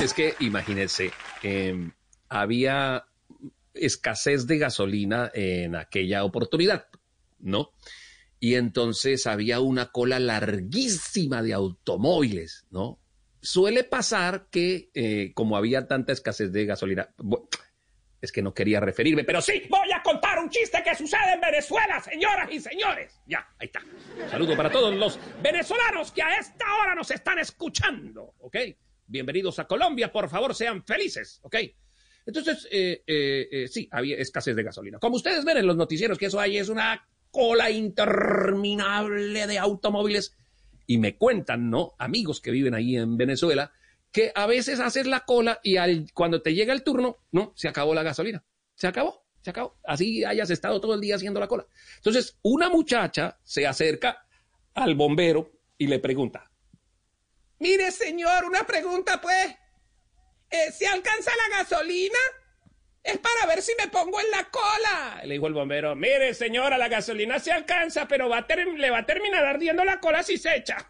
Es 0.00 0.14
que 0.14 0.36
imagínense, 0.38 1.10
eh, 1.42 1.90
había 2.28 3.06
escasez 3.74 4.46
de 4.46 4.58
gasolina 4.58 5.30
en 5.34 5.74
aquella 5.74 6.22
oportunidad, 6.22 6.86
¿no? 7.40 7.72
Y 8.38 8.54
entonces 8.54 9.26
había 9.26 9.58
una 9.58 9.90
cola 9.90 10.20
larguísima 10.20 11.42
de 11.42 11.52
automóviles, 11.52 12.66
¿no? 12.70 13.00
Suele 13.42 13.82
pasar 13.82 14.46
que 14.50 14.90
eh, 14.94 15.32
como 15.34 15.56
había 15.56 15.88
tanta 15.88 16.12
escasez 16.12 16.52
de 16.52 16.64
gasolina, 16.64 17.08
es 18.20 18.30
que 18.30 18.42
no 18.42 18.54
quería 18.54 18.78
referirme, 18.78 19.24
pero 19.24 19.42
sí, 19.42 19.64
voy 19.68 19.90
a 19.92 20.00
contar 20.02 20.38
un 20.38 20.48
chiste 20.48 20.80
que 20.84 20.94
sucede 20.94 21.32
en 21.34 21.40
Venezuela, 21.40 22.00
señoras 22.00 22.48
y 22.52 22.60
señores. 22.60 23.20
Ya, 23.26 23.48
ahí 23.58 23.66
está. 23.66 23.82
Saludo 24.30 24.56
para 24.56 24.70
todos 24.70 24.94
los 24.94 25.18
venezolanos 25.42 26.12
que 26.12 26.22
a 26.22 26.34
esta 26.34 26.64
hora 26.76 26.94
nos 26.94 27.10
están 27.10 27.40
escuchando, 27.40 28.34
¿ok? 28.38 28.56
Bienvenidos 29.12 29.58
a 29.58 29.66
Colombia, 29.66 30.12
por 30.12 30.28
favor, 30.28 30.54
sean 30.54 30.84
felices, 30.84 31.40
¿ok? 31.42 31.56
Entonces, 32.26 32.68
eh, 32.70 33.02
eh, 33.06 33.48
eh, 33.50 33.68
sí, 33.68 33.88
había 33.90 34.16
escasez 34.18 34.54
de 34.54 34.62
gasolina. 34.62 34.98
Como 34.98 35.16
ustedes 35.16 35.46
ven 35.46 35.56
en 35.56 35.66
los 35.66 35.76
noticieros 35.76 36.18
que 36.18 36.26
eso 36.26 36.38
hay 36.38 36.58
es 36.58 36.68
una 36.68 37.08
cola 37.30 37.70
interminable 37.70 39.46
de 39.46 39.58
automóviles 39.58 40.36
y 40.86 40.98
me 40.98 41.16
cuentan, 41.16 41.70
¿no? 41.70 41.94
Amigos 41.98 42.40
que 42.42 42.50
viven 42.50 42.74
ahí 42.74 42.96
en 42.96 43.16
Venezuela, 43.16 43.72
que 44.12 44.30
a 44.34 44.46
veces 44.46 44.78
haces 44.80 45.06
la 45.06 45.20
cola 45.24 45.58
y 45.62 45.76
al- 45.76 46.06
cuando 46.12 46.42
te 46.42 46.54
llega 46.54 46.72
el 46.74 46.82
turno, 46.82 47.16
no, 47.32 47.52
se 47.56 47.68
acabó 47.68 47.94
la 47.94 48.02
gasolina. 48.02 48.44
Se 48.74 48.86
acabó, 48.86 49.24
se 49.40 49.50
acabó. 49.50 49.78
Así 49.84 50.24
hayas 50.24 50.50
estado 50.50 50.80
todo 50.80 50.94
el 50.94 51.00
día 51.00 51.16
haciendo 51.16 51.40
la 51.40 51.48
cola. 51.48 51.66
Entonces, 51.96 52.38
una 52.42 52.68
muchacha 52.68 53.38
se 53.42 53.66
acerca 53.66 54.26
al 54.74 54.94
bombero 54.94 55.50
y 55.78 55.86
le 55.86 55.98
pregunta, 55.98 56.50
Mire, 57.60 57.90
señor, 57.90 58.44
una 58.44 58.64
pregunta, 58.64 59.20
pues. 59.20 59.54
Eh, 60.50 60.72
¿Se 60.72 60.86
alcanza 60.86 61.30
la 61.36 61.58
gasolina? 61.58 62.18
Es 63.02 63.18
para 63.18 63.46
ver 63.46 63.62
si 63.62 63.72
me 63.78 63.88
pongo 63.88 64.20
en 64.20 64.30
la 64.30 64.44
cola. 64.50 65.20
le 65.24 65.34
dijo 65.34 65.46
el 65.46 65.54
bombero, 65.54 65.94
mire 65.94 66.34
señora, 66.34 66.76
la 66.76 66.88
gasolina 66.88 67.38
se 67.38 67.52
alcanza, 67.52 68.06
pero 68.08 68.28
va 68.28 68.38
a 68.38 68.46
ter- 68.46 68.66
le 68.66 68.90
va 68.90 68.98
a 68.98 69.06
terminar 69.06 69.44
ardiendo 69.46 69.84
la 69.84 69.98
cola 70.00 70.22
si 70.22 70.36
se 70.36 70.56
echa. 70.56 70.86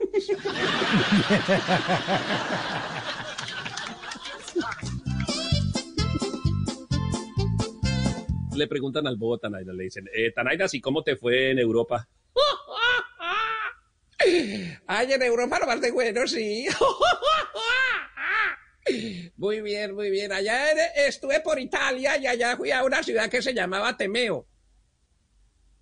le 8.57 8.67
preguntan 8.67 9.07
al 9.07 9.17
bobo 9.17 9.39
Tanaida, 9.39 9.73
le 9.73 9.85
dicen, 9.85 10.09
eh, 10.13 10.33
Tanaida, 10.33 10.67
¿y 10.73 10.81
cómo 10.81 11.03
te 11.05 11.17
fue 11.17 11.51
en 11.53 11.59
Europa? 11.61 12.09
Ay, 14.87 15.13
en 15.13 15.23
Europa 15.23 15.59
lo 15.61 15.67
más 15.67 15.81
de 15.81 15.91
bueno, 15.91 16.27
sí. 16.27 16.67
Muy 19.37 19.61
bien, 19.61 19.95
muy 19.95 20.09
bien. 20.11 20.33
Allá 20.33 20.71
estuve 21.07 21.41
por 21.41 21.59
Italia 21.59 22.17
y 22.17 22.27
allá 22.27 22.57
fui 22.57 22.71
a 22.71 22.83
una 22.85 23.03
ciudad 23.03 23.29
que 23.29 23.43
se 23.43 23.53
llamaba 23.53 23.95
Temeo. 23.99 24.47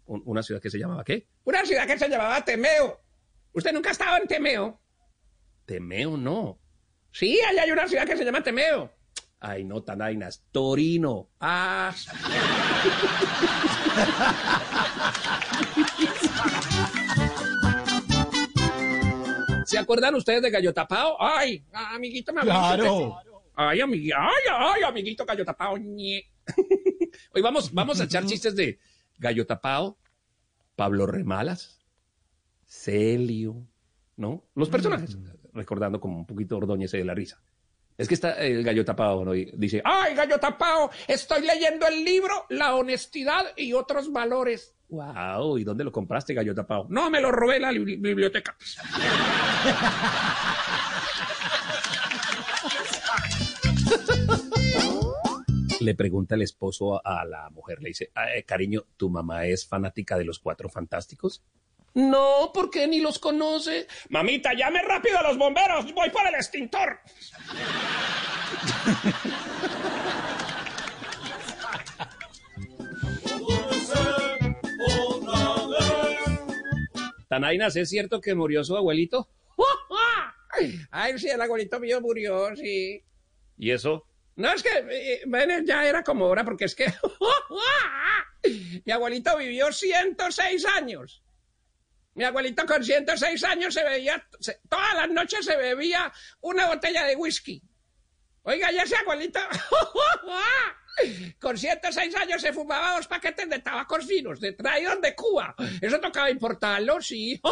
Un- 0.06 0.22
¿Una 0.26 0.42
ciudad 0.42 0.60
que 0.60 0.70
se 0.70 0.78
llamaba 0.78 1.04
qué? 1.04 1.28
Una 1.44 1.64
ciudad 1.64 1.86
que 1.86 1.96
se 1.98 2.08
llamaba 2.08 2.44
Temeo. 2.44 3.00
¿Usted 3.52 3.72
nunca 3.72 3.90
ha 3.90 3.92
estado 3.92 4.16
en 4.16 4.26
Temeo? 4.26 4.80
Temeo, 5.66 6.16
no. 6.16 6.58
Sí, 7.12 7.38
allá 7.48 7.62
hay 7.62 7.70
una 7.70 7.86
ciudad 7.86 8.06
que 8.06 8.16
se 8.16 8.24
llama 8.24 8.42
Temeo. 8.42 8.92
Ay, 9.38 9.62
no, 9.64 9.82
Tanainas, 9.84 10.42
Torino. 10.50 11.28
Ah. 11.40 11.94
¿Se 19.76 19.82
acuerdan 19.82 20.14
ustedes 20.14 20.40
de 20.40 20.50
Gallo 20.50 20.72
Tapao? 20.72 21.16
Ay, 21.20 21.62
amiguito, 21.72 22.32
me 22.32 22.40
Claro. 22.40 23.16
Ay, 23.54 23.78
amigui- 23.80 24.12
ay, 24.16 24.42
ay, 24.54 24.82
amiguito 24.82 25.24
Gallo 25.26 25.44
Tapao. 25.44 25.76
ñe. 25.76 26.24
Hoy 27.34 27.42
vamos, 27.42 27.72
vamos 27.74 28.00
a 28.00 28.04
echar 28.04 28.24
chistes 28.24 28.56
de 28.56 28.78
Gallo 29.18 29.46
Tapao, 29.46 29.98
Pablo 30.76 31.06
Remalas, 31.06 31.78
Celio, 32.64 33.66
¿no? 34.16 34.44
Los 34.54 34.68
personajes, 34.70 35.18
recordando 35.52 36.00
como 36.00 36.18
un 36.18 36.26
poquito 36.26 36.56
Ordóñez 36.56 36.92
de 36.92 37.04
la 37.04 37.14
risa. 37.14 37.42
Es 37.98 38.08
que 38.08 38.14
está 38.14 38.32
el 38.44 38.62
Gallo 38.62 38.84
Tapao, 38.84 39.24
¿no? 39.24 39.34
Y 39.34 39.50
dice, 39.56 39.80
Ay, 39.84 40.14
gallo 40.14 40.38
tapao, 40.38 40.90
estoy 41.08 41.42
leyendo 41.42 41.86
el 41.86 42.04
libro 42.04 42.44
La 42.50 42.74
honestidad 42.74 43.46
y 43.56 43.72
otros 43.72 44.12
valores. 44.12 44.74
wow, 44.90 45.56
¿y 45.58 45.64
dónde 45.64 45.82
lo 45.84 45.90
compraste, 45.92 46.34
Gallo 46.34 46.54
Tapao? 46.54 46.86
No, 46.90 47.08
me 47.10 47.20
lo 47.20 47.32
robé 47.32 47.56
en 47.56 47.62
la 47.62 47.72
li- 47.72 47.96
biblioteca. 47.96 48.54
Le 55.80 55.94
pregunta 55.94 56.34
el 56.34 56.42
esposo 56.42 57.06
a 57.06 57.24
la 57.26 57.50
mujer, 57.50 57.82
le 57.82 57.88
dice, 57.90 58.10
"Ah, 58.14 58.34
eh, 58.34 58.44
cariño, 58.44 58.84
¿tu 58.96 59.10
mamá 59.10 59.46
es 59.46 59.66
fanática 59.66 60.16
de 60.16 60.24
los 60.24 60.38
cuatro 60.38 60.68
fantásticos? 60.70 61.42
No, 61.96 62.50
porque 62.52 62.86
ni 62.86 63.00
los 63.00 63.18
conoce. 63.18 63.86
Mamita, 64.10 64.52
llame 64.52 64.82
rápido 64.82 65.18
a 65.18 65.22
los 65.22 65.38
bomberos. 65.38 65.94
Voy 65.94 66.10
por 66.10 66.26
el 66.26 66.34
extintor. 66.34 67.00
Tanainas, 77.28 77.76
¿es 77.76 77.88
cierto 77.88 78.20
que 78.20 78.34
murió 78.34 78.62
su 78.62 78.76
abuelito? 78.76 79.30
Ay, 80.90 81.18
sí, 81.18 81.28
el 81.30 81.40
abuelito 81.40 81.80
mío 81.80 82.02
murió, 82.02 82.54
sí. 82.56 83.02
¿Y 83.56 83.70
eso? 83.70 84.06
No, 84.34 84.52
es 84.52 84.62
que 84.62 84.68
eh, 84.90 85.22
bueno, 85.26 85.60
ya 85.64 85.88
era 85.88 86.04
como 86.04 86.26
hora, 86.26 86.44
porque 86.44 86.66
es 86.66 86.74
que 86.74 86.92
mi 88.84 88.92
abuelito 88.92 89.34
vivió 89.38 89.72
106 89.72 90.66
años. 90.66 91.22
Mi 92.16 92.24
abuelito 92.24 92.64
con 92.66 92.82
106 92.82 93.44
años 93.44 93.72
se 93.74 93.84
bebía, 93.84 94.26
se- 94.40 94.60
todas 94.68 94.94
las 94.94 95.08
noches 95.10 95.44
se 95.44 95.54
bebía 95.56 96.12
una 96.40 96.66
botella 96.66 97.04
de 97.04 97.14
whisky. 97.14 97.62
Oiga, 98.42 98.70
ya 98.72 98.82
ese 98.82 98.96
abuelito 98.96 99.38
con 101.40 101.58
106 101.58 102.16
años 102.16 102.40
se 102.40 102.52
fumaba 102.52 102.96
dos 102.96 103.06
paquetes 103.06 103.48
de 103.50 103.58
tabacos 103.58 104.06
finos, 104.06 104.40
de 104.40 104.52
traídos 104.52 105.00
de 105.02 105.14
Cuba. 105.14 105.54
Eso 105.80 106.00
tocaba 106.00 106.30
importarlo, 106.30 107.00
sí. 107.00 107.40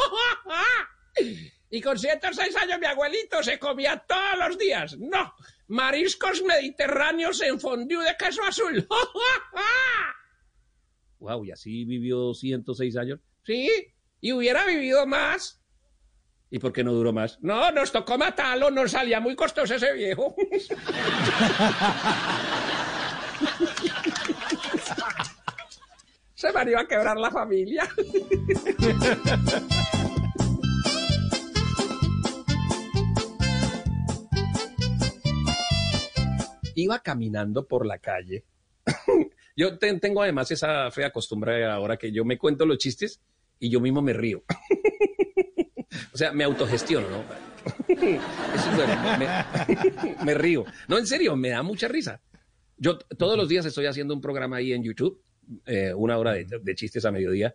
Y 1.71 1.81
con 1.83 1.99
106 1.99 2.57
años 2.57 2.79
mi 2.79 2.87
abuelito 2.87 3.43
se 3.43 3.59
comía 3.59 3.99
todos 4.07 4.39
los 4.49 4.57
días. 4.59 4.97
No, 4.99 5.35
mariscos 5.67 6.43
mediterráneos 6.43 7.41
en 7.43 7.59
fondue 7.61 8.05
de 8.05 8.17
queso 8.17 8.43
azul. 8.45 8.87
Wow, 11.19 11.45
y 11.45 11.53
así 11.53 11.85
vivió 11.85 12.35
106 12.35 12.97
años. 12.97 13.21
Sí, 13.45 13.71
y 14.25 14.33
hubiera 14.33 14.65
vivido 14.65 15.07
más. 15.07 15.61
¿Y 16.49 16.59
por 16.59 16.73
qué 16.73 16.83
no 16.83 16.95
duró 16.95 17.13
más? 17.13 17.39
No, 17.43 17.71
nos 17.73 17.93
tocó 17.93 18.17
matarlo, 18.17 18.71
nos 18.71 18.93
salía 18.93 19.21
muy 19.21 19.37
costoso 19.37 19.75
ese 19.75 19.93
viejo. 19.93 20.35
Se 26.35 26.53
me 26.53 26.71
iba 26.71 26.81
a 26.81 26.87
quebrar 26.87 27.17
la 27.19 27.31
familia. 27.31 27.87
Iba 36.75 36.99
caminando 37.01 37.67
por 37.67 37.87
la 37.87 37.99
calle. 37.99 38.45
yo 39.57 39.79
te- 39.79 39.99
tengo 40.01 40.23
además 40.23 40.51
esa 40.51 40.91
fea 40.91 41.13
costumbre 41.13 41.65
ahora 41.65 41.97
que 41.97 42.13
yo 42.13 42.25
me 42.25 42.39
cuento 42.39 42.67
los 42.67 42.79
chistes 42.79 43.21
y 43.65 43.71
yo 43.71 43.81
mismo 43.81 44.03
me 44.03 44.13
río. 44.13 44.45
o 46.13 46.17
sea, 46.19 46.33
me 46.33 46.45
autogestiono, 46.45 47.09
¿no? 47.09 47.25
Eso 47.89 48.71
es 48.71 48.77
bueno, 48.77 48.95
me, 49.19 50.25
me 50.25 50.35
río. 50.35 50.67
No, 50.87 50.99
en 50.99 51.07
serio, 51.07 51.35
me 51.35 51.49
da 51.49 51.63
mucha 51.63 51.89
risa. 51.89 52.21
Yo 52.77 52.99
todos 52.99 53.39
los 53.39 53.49
días 53.49 53.65
estoy 53.65 53.87
haciendo 53.87 54.13
un 54.13 54.21
programa 54.21 54.57
ahí 54.57 54.75
en 54.75 54.83
YouTube, 54.83 55.23
eh, 55.65 55.95
una 55.95 56.19
hora 56.19 56.33
de, 56.33 56.45
de 56.45 56.75
chistes 56.75 57.07
a 57.07 57.11
mediodía, 57.11 57.55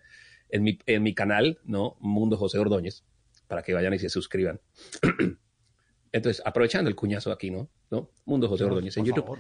en 0.49 0.64
mi, 0.64 0.80
en 0.88 1.03
mi 1.03 1.14
canal, 1.14 1.60
¿no? 1.64 1.95
Mundo 1.99 2.38
José 2.38 2.57
Ordóñez, 2.57 3.03
para 3.47 3.62
que 3.62 3.76
vayan 3.76 3.93
y 3.93 3.99
se 3.99 4.10
suscriban. 4.10 4.60
Entonces, 6.12 6.41
aprovechando 6.43 6.89
el 6.89 6.95
cuñazo 6.95 7.32
aquí, 7.32 7.51
¿no? 7.51 7.70
¿No? 7.91 8.10
Mundo 8.26 8.49
José 8.49 8.64
Ordóñez 8.64 8.97
en 8.97 9.03
Por 9.03 9.07
YouTube. 9.10 9.26
favor. 9.26 9.39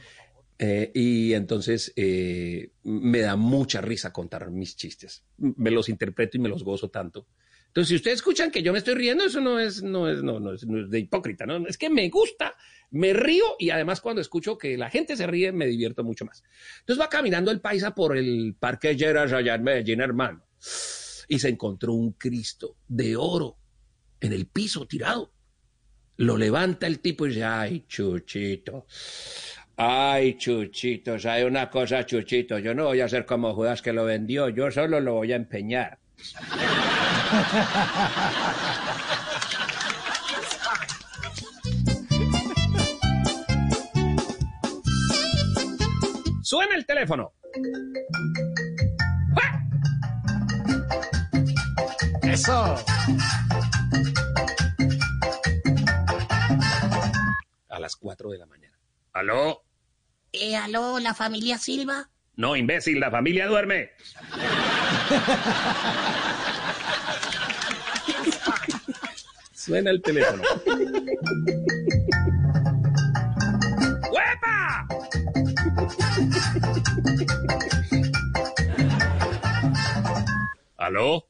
Eh, 0.61 0.91
y 0.93 1.33
entonces 1.33 1.93
eh, 1.95 2.71
me 2.83 3.21
da 3.21 3.37
mucha 3.37 3.79
risa 3.79 4.11
contar 4.11 4.51
mis 4.51 4.75
chistes. 4.75 5.23
Me 5.37 5.71
los 5.71 5.87
interpreto 5.87 6.35
y 6.37 6.41
me 6.41 6.49
los 6.49 6.63
gozo 6.63 6.89
tanto. 6.89 7.27
Entonces, 7.67 7.89
si 7.89 7.95
ustedes 7.95 8.15
escuchan 8.15 8.51
que 8.51 8.63
yo 8.63 8.73
me 8.73 8.79
estoy 8.79 8.95
riendo, 8.95 9.23
eso 9.23 9.39
no 9.41 9.59
es, 9.59 9.83
no 9.83 10.09
es, 10.09 10.23
no, 10.23 10.39
no 10.39 10.53
es, 10.53 10.65
de 10.67 10.99
hipócrita, 10.99 11.45
¿no? 11.45 11.67
Es 11.67 11.77
que 11.77 11.89
me 11.89 12.09
gusta, 12.09 12.55
me 12.89 13.13
río 13.13 13.45
y 13.59 13.69
además 13.69 14.01
cuando 14.01 14.21
escucho 14.21 14.57
que 14.57 14.75
la 14.75 14.89
gente 14.89 15.15
se 15.15 15.27
ríe, 15.27 15.51
me 15.51 15.67
divierto 15.67 16.03
mucho 16.03 16.25
más. 16.25 16.43
Entonces 16.79 17.01
va 17.01 17.09
caminando 17.09 17.51
el 17.51 17.61
paisa 17.61 17.93
por 17.93 18.17
el 18.17 18.55
Parque 18.59 18.95
Lleras 18.95 19.31
allá 19.31 19.57
Medellín, 19.59 20.01
hermano, 20.01 20.43
y 21.27 21.37
se 21.37 21.49
encontró 21.49 21.93
un 21.93 22.13
Cristo 22.13 22.75
de 22.87 23.15
oro 23.15 23.57
en 24.19 24.33
el 24.33 24.47
piso 24.47 24.87
tirado. 24.87 25.31
Lo 26.17 26.37
levanta 26.37 26.87
el 26.87 26.99
tipo 26.99 27.27
y 27.27 27.29
dice, 27.29 27.43
ay, 27.45 27.85
chuchito, 27.87 28.87
Ay, 29.81 30.37
Chuchito, 30.37 31.17
¿sabe 31.17 31.45
una 31.45 31.69
cosa, 31.69 32.05
Chuchito? 32.05 32.59
Yo 32.59 32.75
no 32.75 32.87
voy 32.87 32.99
a 32.99 33.07
ser 33.07 33.25
como 33.25 33.53
Judas 33.53 33.81
que 33.81 33.93
lo 33.93 34.03
vendió, 34.03 34.49
yo 34.49 34.69
solo 34.71 34.99
lo 34.99 35.13
voy 35.13 35.31
a 35.31 35.37
empeñar. 35.37 35.97
Suena 46.43 46.75
el 46.75 46.85
teléfono. 46.85 47.31
Eso. 52.23 52.75
A 57.69 57.79
las 57.79 57.95
4 57.95 58.31
de 58.31 58.37
la 58.39 58.45
mañana. 58.45 58.77
¿Aló? 59.13 59.68
Eh, 60.31 60.55
aló, 60.55 60.99
la 60.99 61.13
familia 61.13 61.57
Silva. 61.57 62.09
No, 62.35 62.55
imbécil, 62.55 62.99
la 62.99 63.11
familia 63.11 63.47
duerme. 63.47 63.91
Suena 69.53 69.91
el 69.91 70.01
teléfono. 70.01 70.41
¡Huepa! 74.11 74.87
¿Aló? 80.77 81.25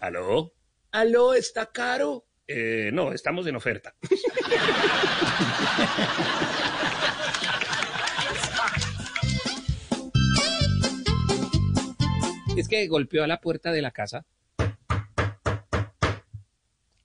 ¿Aló? 0.00 0.52
¿Aló? 0.92 1.34
¿Está 1.34 1.66
caro? 1.66 2.26
Eh, 2.46 2.90
no, 2.92 3.12
estamos 3.12 3.46
en 3.46 3.56
oferta. 3.56 3.94
Es 12.60 12.68
que 12.68 12.86
golpeó 12.88 13.24
a 13.24 13.26
la 13.26 13.40
puerta 13.40 13.72
de 13.72 13.82
la 13.82 13.90
casa. 13.90 14.24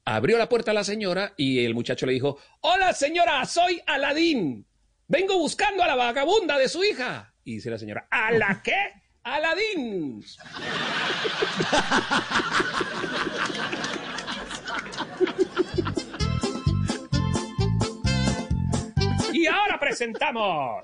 Abrió 0.06 0.38
la 0.38 0.49
puerta 0.49 0.72
a 0.72 0.74
la 0.74 0.84
señora 0.84 1.34
y 1.38 1.64
el 1.64 1.74
muchacho 1.74 2.06
le 2.06 2.12
dijo, 2.14 2.38
Hola 2.62 2.93
señora, 2.93 3.45
soy 3.45 3.82
Aladín. 3.86 4.66
Vengo 5.08 5.38
buscando 5.38 5.84
a 5.84 5.88
la 5.88 5.95
vagabunda 5.95 6.58
de 6.58 6.68
su 6.68 6.84
hija. 6.84 7.34
Y 7.43 7.56
dice 7.56 7.70
la 7.70 7.78
señora, 7.78 8.08
¿a 8.10 8.32
la 8.32 8.62
qué? 8.64 8.76
Aladín. 9.24 10.24
y 19.34 19.45
ahora 19.47 19.80
presentamos... 19.80 20.84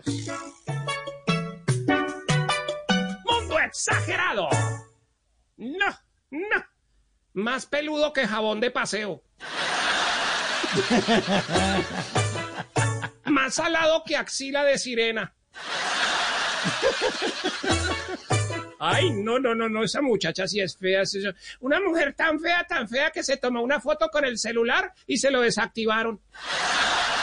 Exagerado. 3.65 4.49
No, 5.57 5.87
no. 6.31 6.65
Más 7.33 7.65
peludo 7.65 8.13
que 8.13 8.27
jabón 8.27 8.59
de 8.59 8.71
paseo. 8.71 9.23
Más 13.25 13.55
salado 13.55 14.03
que 14.05 14.17
axila 14.17 14.63
de 14.63 14.77
sirena. 14.77 15.33
Ay, 18.79 19.11
no, 19.11 19.39
no, 19.39 19.53
no, 19.53 19.67
no, 19.67 19.83
esa 19.83 20.01
muchacha 20.01 20.47
sí 20.47 20.61
es 20.61 20.77
fea. 20.77 21.03
Una 21.59 21.81
mujer 21.81 22.13
tan 22.13 22.39
fea, 22.39 22.65
tan 22.65 22.87
fea 22.87 23.11
que 23.11 23.23
se 23.23 23.35
tomó 23.37 23.61
una 23.61 23.81
foto 23.81 24.09
con 24.09 24.23
el 24.23 24.37
celular 24.37 24.93
y 25.05 25.17
se 25.17 25.31
lo 25.31 25.41
desactivaron. 25.41 26.21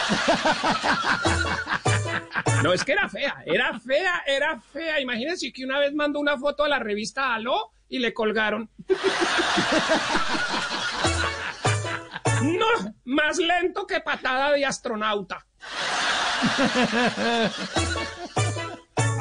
No, 2.63 2.73
es 2.73 2.85
que 2.85 2.93
era 2.93 3.09
fea, 3.09 3.43
era 3.45 3.79
fea, 3.79 4.23
era 4.27 4.61
fea. 4.61 5.01
Imagínense 5.01 5.53
que 5.53 5.65
una 5.65 5.79
vez 5.79 5.95
mandó 5.95 6.19
una 6.19 6.39
foto 6.39 6.65
a 6.65 6.69
la 6.69 6.79
revista 6.79 7.35
Aló 7.35 7.73
y 7.89 7.99
le 7.99 8.15
colgaron. 8.15 8.71
No, 12.43 12.67
más 13.05 13.39
lento 13.39 13.87
que 13.87 14.01
patada 14.01 14.53
de 14.53 14.65
astronauta. 14.65 15.47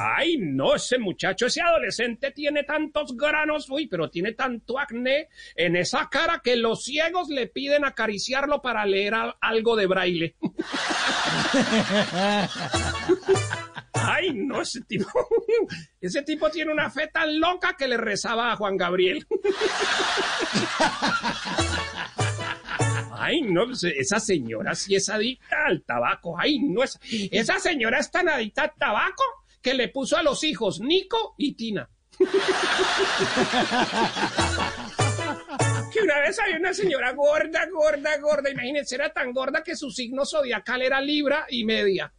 Ay, 0.07 0.37
no, 0.37 0.75
ese 0.75 0.97
muchacho, 0.99 1.47
ese 1.47 1.61
adolescente 1.61 2.31
tiene 2.31 2.63
tantos 2.63 3.15
granos, 3.17 3.69
uy, 3.69 3.87
pero 3.87 4.09
tiene 4.09 4.33
tanto 4.33 4.77
acné 4.79 5.29
en 5.55 5.75
esa 5.75 6.09
cara 6.09 6.41
que 6.43 6.55
los 6.55 6.83
ciegos 6.83 7.29
le 7.29 7.47
piden 7.47 7.85
acariciarlo 7.85 8.61
para 8.61 8.85
leer 8.85 9.13
al- 9.15 9.35
algo 9.41 9.75
de 9.75 9.87
braille. 9.87 10.35
Ay, 13.93 14.33
no, 14.33 14.61
ese 14.61 14.81
tipo, 14.81 15.07
ese 16.01 16.21
tipo 16.21 16.49
tiene 16.51 16.71
una 16.71 16.89
fe 16.91 17.07
tan 17.07 17.39
loca 17.39 17.75
que 17.77 17.87
le 17.87 17.97
rezaba 17.97 18.51
a 18.51 18.55
Juan 18.55 18.77
Gabriel. 18.77 19.25
Ay, 23.17 23.41
no, 23.41 23.65
pues, 23.65 23.83
esa 23.85 24.19
señora 24.19 24.75
sí 24.75 24.93
es 24.95 25.09
adicta 25.09 25.65
al 25.65 25.81
tabaco. 25.83 26.37
Ay, 26.37 26.59
no, 26.59 26.83
esa, 26.83 26.99
esa 27.31 27.57
señora 27.59 27.99
es 27.99 28.11
tan 28.11 28.29
adicta 28.29 28.63
al 28.63 28.73
tabaco 28.77 29.23
que 29.65 29.73
le 29.73 29.87
puso 29.87 30.15
a 30.15 30.21
los 30.21 30.43
hijos 30.43 30.79
Nico 30.79 31.33
y 31.39 31.55
Tina. 31.55 31.89
Que 35.91 36.01
una 36.03 36.19
vez 36.19 36.37
había 36.39 36.57
una 36.57 36.71
señora 36.71 37.13
gorda, 37.13 37.65
gorda, 37.71 38.15
gorda. 38.19 38.51
Imagínense, 38.51 38.93
era 38.93 39.11
tan 39.11 39.33
gorda 39.33 39.63
que 39.63 39.75
su 39.75 39.89
signo 39.89 40.23
zodiacal 40.23 40.83
era 40.83 41.01
Libra 41.01 41.47
y 41.49 41.65
media. 41.65 42.13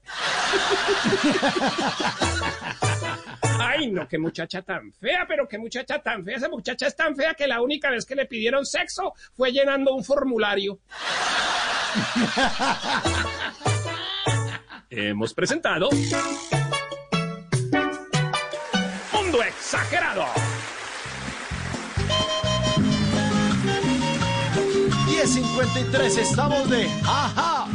Ay, 3.60 3.92
no, 3.92 4.08
qué 4.08 4.18
muchacha 4.18 4.62
tan 4.62 4.92
fea, 4.94 5.24
pero 5.28 5.46
qué 5.46 5.56
muchacha 5.56 6.00
tan 6.00 6.24
fea. 6.24 6.38
Esa 6.38 6.48
muchacha 6.48 6.88
es 6.88 6.96
tan 6.96 7.14
fea 7.14 7.34
que 7.34 7.46
la 7.46 7.60
única 7.62 7.90
vez 7.90 8.04
que 8.04 8.16
le 8.16 8.26
pidieron 8.26 8.66
sexo 8.66 9.12
fue 9.34 9.52
llenando 9.52 9.94
un 9.94 10.02
formulario. 10.02 10.80
Hemos 14.90 15.32
presentado 15.32 15.90
Mundo 19.36 19.42
Exagerado. 19.42 20.24
10.53, 25.06 26.18
estamos 26.18 26.70
de 26.70 26.88
Ajá. 27.04 27.66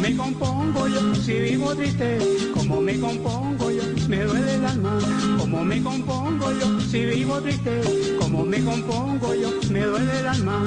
Me 0.00 0.16
compongo 0.16 0.88
yo 0.88 1.14
si 1.14 1.32
vivo 1.40 1.74
triste? 1.74 2.18
¿Cómo 2.54 2.80
me 2.80 2.98
compongo 2.98 3.70
yo? 3.70 3.82
Me 4.08 4.22
duele 4.24 4.54
el 4.54 4.64
alma. 4.64 4.98
¿Cómo 5.38 5.64
me 5.64 5.82
compongo 5.82 6.52
yo 6.52 6.80
si 6.80 7.04
vivo 7.06 7.40
triste? 7.40 7.80
¿Cómo 8.20 8.44
me 8.44 8.62
compongo 8.64 9.34
yo? 9.34 9.50
Me 9.70 9.82
duele 9.82 10.18
el 10.20 10.26
alma. 10.26 10.64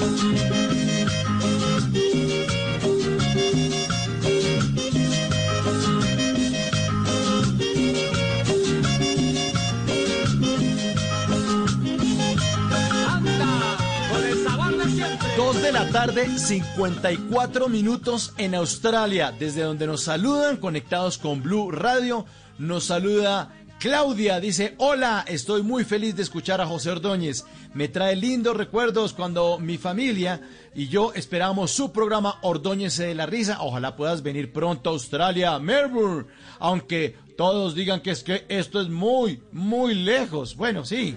De 15.62 15.72
la 15.72 15.88
tarde, 15.89 16.39
54 16.39 17.70
minutos 17.70 18.34
en 18.38 18.55
Australia, 18.55 19.32
desde 19.38 19.62
donde 19.62 19.86
nos 19.86 20.03
saludan 20.03 20.57
conectados 20.57 21.20
con 21.20 21.43
Blue 21.43 21.72
Radio. 21.72 22.26
Nos 22.57 22.86
saluda 22.86 23.53
Claudia 23.82 24.39
dice, 24.39 24.75
hola, 24.77 25.25
estoy 25.27 25.63
muy 25.63 25.84
feliz 25.86 26.15
de 26.15 26.21
escuchar 26.21 26.61
a 26.61 26.67
José 26.67 26.91
Ordóñez. 26.91 27.45
Me 27.73 27.88
trae 27.88 28.15
lindos 28.15 28.55
recuerdos 28.55 29.11
cuando 29.11 29.57
mi 29.57 29.79
familia 29.79 30.39
y 30.75 30.88
yo 30.88 31.13
esperamos 31.15 31.71
su 31.71 31.91
programa 31.91 32.38
Ordóñez 32.43 32.97
de 32.97 33.15
la 33.15 33.25
Risa. 33.25 33.57
Ojalá 33.61 33.95
puedas 33.95 34.21
venir 34.21 34.53
pronto 34.53 34.91
a 34.91 34.93
Australia, 34.93 35.57
Melbourne. 35.57 36.27
Aunque 36.59 37.15
todos 37.36 37.73
digan 37.73 38.01
que 38.01 38.11
es 38.11 38.23
que 38.23 38.45
esto 38.49 38.79
es 38.79 38.88
muy, 38.88 39.41
muy 39.51 39.95
lejos. 39.95 40.55
Bueno, 40.55 40.86
sí, 40.86 41.15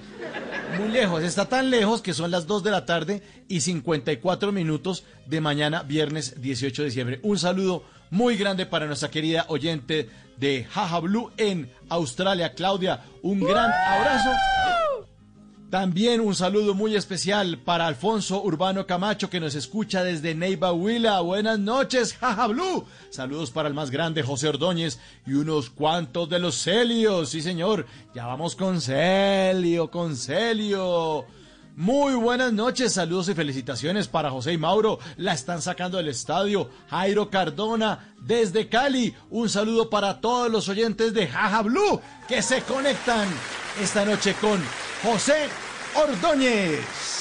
muy 0.81 0.89
lejos. 0.89 1.23
Está 1.23 1.47
tan 1.47 1.69
lejos 1.69 2.01
que 2.01 2.15
son 2.15 2.31
las 2.31 2.47
2 2.47 2.65
de 2.65 2.71
la 2.71 2.87
tarde 2.87 3.23
y 3.47 3.61
54 3.61 4.53
minutos 4.53 5.05
de 5.27 5.43
mañana, 5.43 5.83
viernes 5.83 6.41
18 6.41 6.81
de 6.81 6.89
diciembre. 6.89 7.21
Un 7.25 7.39
saludo 7.39 7.85
muy 8.09 8.39
grande 8.39 8.65
para 8.65 8.87
nuestra 8.87 9.11
querida 9.11 9.45
oyente 9.49 10.09
de 10.39 10.64
Jaja 10.64 11.01
Blue 11.01 11.30
en 11.37 11.70
Australia, 11.89 12.55
Claudia. 12.55 13.05
Un 13.22 13.41
gran 13.41 13.70
abrazo. 13.70 14.30
También 15.74 16.20
un 16.20 16.37
saludo 16.37 16.72
muy 16.74 16.95
especial 16.95 17.59
para 17.59 17.89
Alfonso 17.89 18.41
Urbano 18.45 18.87
Camacho 18.87 19.28
que 19.28 19.41
nos 19.41 19.57
escucha 19.57 20.05
desde 20.05 20.32
Neiva 20.32 20.72
Huila. 20.72 21.20
Buenas 21.20 21.59
noches, 21.59 22.14
Jaja 22.14 22.47
Blue. 22.47 22.87
Saludos 23.11 23.51
para 23.51 23.66
el 23.66 23.74
más 23.74 23.91
grande 23.91 24.22
José 24.22 24.49
Ordóñez 24.49 25.01
y 25.26 25.32
unos 25.32 25.70
cuantos 25.70 26.28
de 26.28 26.39
los 26.39 26.55
Celios. 26.55 27.30
Sí, 27.30 27.43
señor. 27.43 27.87
Ya 28.14 28.24
vamos 28.24 28.55
con 28.55 28.80
Celio, 28.80 29.91
con 29.91 30.16
Celio. 30.16 31.26
Muy 31.77 32.14
buenas 32.14 32.53
noches, 32.53 32.93
saludos 32.93 33.29
y 33.29 33.35
felicitaciones 33.35 34.07
para 34.07 34.31
José 34.31 34.53
y 34.53 34.59
Mauro. 34.59 35.01
La 35.16 35.33
están 35.33 35.61
sacando 35.61 35.97
del 35.97 36.07
estadio. 36.07 36.70
Jairo 36.89 37.31
Cardona 37.31 38.14
desde 38.20 38.68
Cali. 38.68 39.12
Un 39.29 39.49
saludo 39.49 39.91
para 39.91 40.20
todos 40.20 40.49
los 40.53 40.68
oyentes 40.68 41.12
de 41.14 41.27
Jaja 41.27 41.62
Blue 41.62 42.01
que 42.29 42.43
se 42.43 42.62
conectan 42.62 43.27
esta 43.83 44.05
noche 44.05 44.35
con 44.41 44.62
José 45.03 45.49
Ordóñez. 45.97 47.14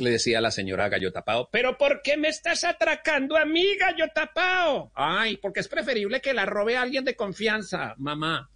Le 0.00 0.10
decía 0.12 0.40
la 0.40 0.50
señora 0.50 0.88
Gallo 0.88 1.12
Tapao, 1.12 1.50
¿pero 1.52 1.76
por 1.76 2.00
qué 2.00 2.16
me 2.16 2.28
estás 2.28 2.64
atracando 2.64 3.36
a 3.36 3.44
mí, 3.44 3.76
Gallo 3.76 4.06
Tapao? 4.14 4.90
Ay, 4.94 5.36
porque 5.36 5.60
es 5.60 5.68
preferible 5.68 6.22
que 6.22 6.32
la 6.32 6.46
robe 6.46 6.78
a 6.78 6.82
alguien 6.82 7.04
de 7.04 7.14
confianza, 7.14 7.94
mamá. 7.98 8.48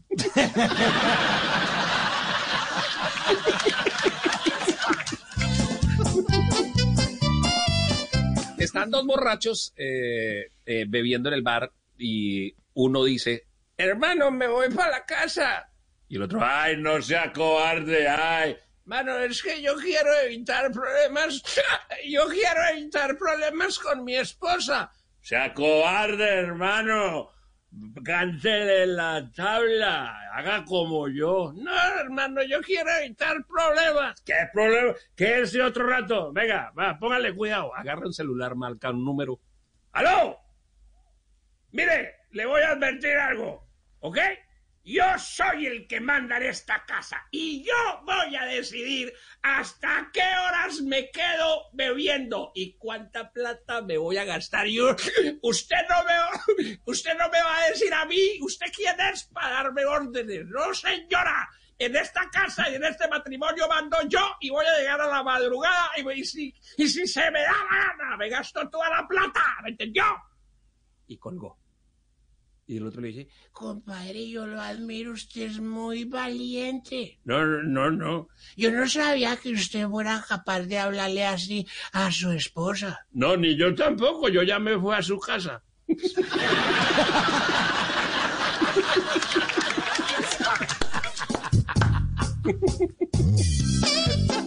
Están 8.58 8.90
dos 8.90 9.04
borrachos 9.04 9.74
eh, 9.76 10.46
eh, 10.64 10.86
bebiendo 10.88 11.28
en 11.28 11.34
el 11.34 11.42
bar 11.42 11.70
y 11.98 12.54
uno 12.72 13.04
dice, 13.04 13.44
hermano, 13.76 14.30
me 14.30 14.48
voy 14.48 14.70
para 14.70 14.92
la 14.92 15.04
casa. 15.04 15.68
Y 16.08 16.16
el 16.16 16.22
otro, 16.22 16.40
ay, 16.42 16.78
no 16.78 17.02
sea 17.02 17.30
cobarde, 17.34 18.08
ay. 18.08 18.56
Mano, 18.84 19.18
es 19.18 19.42
que 19.42 19.62
yo 19.62 19.76
quiero 19.76 20.10
evitar 20.24 20.70
problemas. 20.70 21.42
Yo 22.06 22.26
quiero 22.28 22.60
evitar 22.72 23.16
problemas 23.16 23.78
con 23.78 24.04
mi 24.04 24.14
esposa. 24.14 24.92
Sea 25.22 25.54
cobarde, 25.54 26.28
hermano. 26.28 27.30
Cancele 28.04 28.86
la 28.86 29.30
tabla. 29.34 30.14
Haga 30.34 30.64
como 30.64 31.08
yo. 31.08 31.52
No, 31.56 31.72
hermano, 31.98 32.42
yo 32.42 32.60
quiero 32.60 32.90
evitar 33.00 33.36
problemas. 33.46 34.20
¿Qué 34.20 34.34
problema? 34.52 34.94
¿Qué 35.16 35.40
es 35.40 35.58
otro 35.58 35.86
rato? 35.86 36.30
Venga, 36.32 36.72
va, 36.78 36.98
póngale 36.98 37.34
cuidado. 37.34 37.74
Agarra 37.74 38.06
un 38.06 38.12
celular, 38.12 38.54
marca 38.54 38.90
un 38.90 39.04
número. 39.04 39.40
¡Aló! 39.92 40.38
Mire, 41.72 42.14
le 42.30 42.46
voy 42.46 42.62
a 42.62 42.70
advertir 42.70 43.16
algo, 43.16 43.66
¿ok? 44.00 44.18
Yo 44.86 45.02
soy 45.18 45.66
el 45.66 45.86
que 45.86 45.98
manda 45.98 46.36
en 46.36 46.42
esta 46.42 46.84
casa 46.84 47.26
y 47.30 47.64
yo 47.64 48.02
voy 48.04 48.36
a 48.36 48.44
decidir 48.44 49.14
hasta 49.40 50.10
qué 50.12 50.20
horas 50.20 50.82
me 50.82 51.10
quedo 51.10 51.70
bebiendo 51.72 52.52
y 52.54 52.76
cuánta 52.76 53.32
plata 53.32 53.80
me 53.80 53.96
voy 53.96 54.18
a 54.18 54.26
gastar. 54.26 54.66
Yo, 54.66 54.94
usted 55.40 55.76
no 55.88 56.04
me, 56.04 56.78
usted 56.84 57.16
no 57.16 57.30
me 57.30 57.42
va 57.42 57.56
a 57.56 57.68
decir 57.70 57.94
a 57.94 58.04
mí, 58.04 58.38
usted 58.42 58.66
quién 58.76 58.94
es 59.00 59.24
para 59.32 59.62
darme 59.62 59.86
órdenes. 59.86 60.44
No, 60.48 60.74
señora. 60.74 61.48
En 61.76 61.96
esta 61.96 62.30
casa 62.30 62.70
y 62.70 62.76
en 62.76 62.84
este 62.84 63.08
matrimonio 63.08 63.66
mando 63.66 63.96
yo 64.06 64.36
y 64.38 64.48
voy 64.48 64.64
a 64.64 64.78
llegar 64.78 65.00
a 65.00 65.08
la 65.08 65.24
madrugada 65.24 65.90
y, 65.96 66.08
y 66.20 66.24
si, 66.24 66.54
y 66.76 66.86
si 66.86 67.04
se 67.06 67.28
me 67.32 67.40
da 67.40 67.52
la 67.52 67.86
gana, 67.86 68.16
me 68.16 68.28
gasto 68.28 68.68
toda 68.68 68.88
la 68.90 69.08
plata. 69.08 69.42
¿Me 69.64 69.70
entendió? 69.70 70.04
Y 71.08 71.18
colgó. 71.18 71.63
Y 72.66 72.78
el 72.78 72.86
otro 72.86 73.02
le 73.02 73.08
dice, 73.08 73.28
Compadre, 73.52 74.26
yo 74.28 74.46
lo 74.46 74.58
admiro, 74.60 75.12
usted 75.12 75.42
es 75.42 75.60
muy 75.60 76.04
valiente. 76.04 77.18
no, 77.24 77.44
no, 77.44 77.62
no, 77.62 77.90
no. 77.90 78.28
Yo 78.56 78.72
no 78.72 78.88
sabía 78.88 79.36
que 79.36 79.52
usted 79.52 79.86
fuera 79.86 80.24
capaz 80.26 80.60
de 80.62 80.78
hablarle 80.78 81.26
así 81.26 81.66
a 81.92 82.10
su 82.10 82.30
esposa. 82.30 83.06
No, 83.12 83.36
ni 83.36 83.54
yo 83.56 83.74
tampoco, 83.74 84.30
yo 84.30 84.42
ya 84.42 84.58
me 84.58 84.78
fui 84.78 84.94
a 84.94 85.02
su 85.02 85.18
casa. 85.18 85.62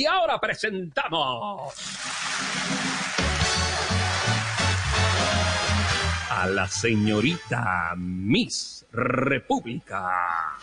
y 0.00 0.06
ahora 0.06 0.40
presentamos 0.40 1.74
a 6.30 6.46
la 6.48 6.66
señorita 6.66 7.92
Miss 7.98 8.86
República. 8.92 10.56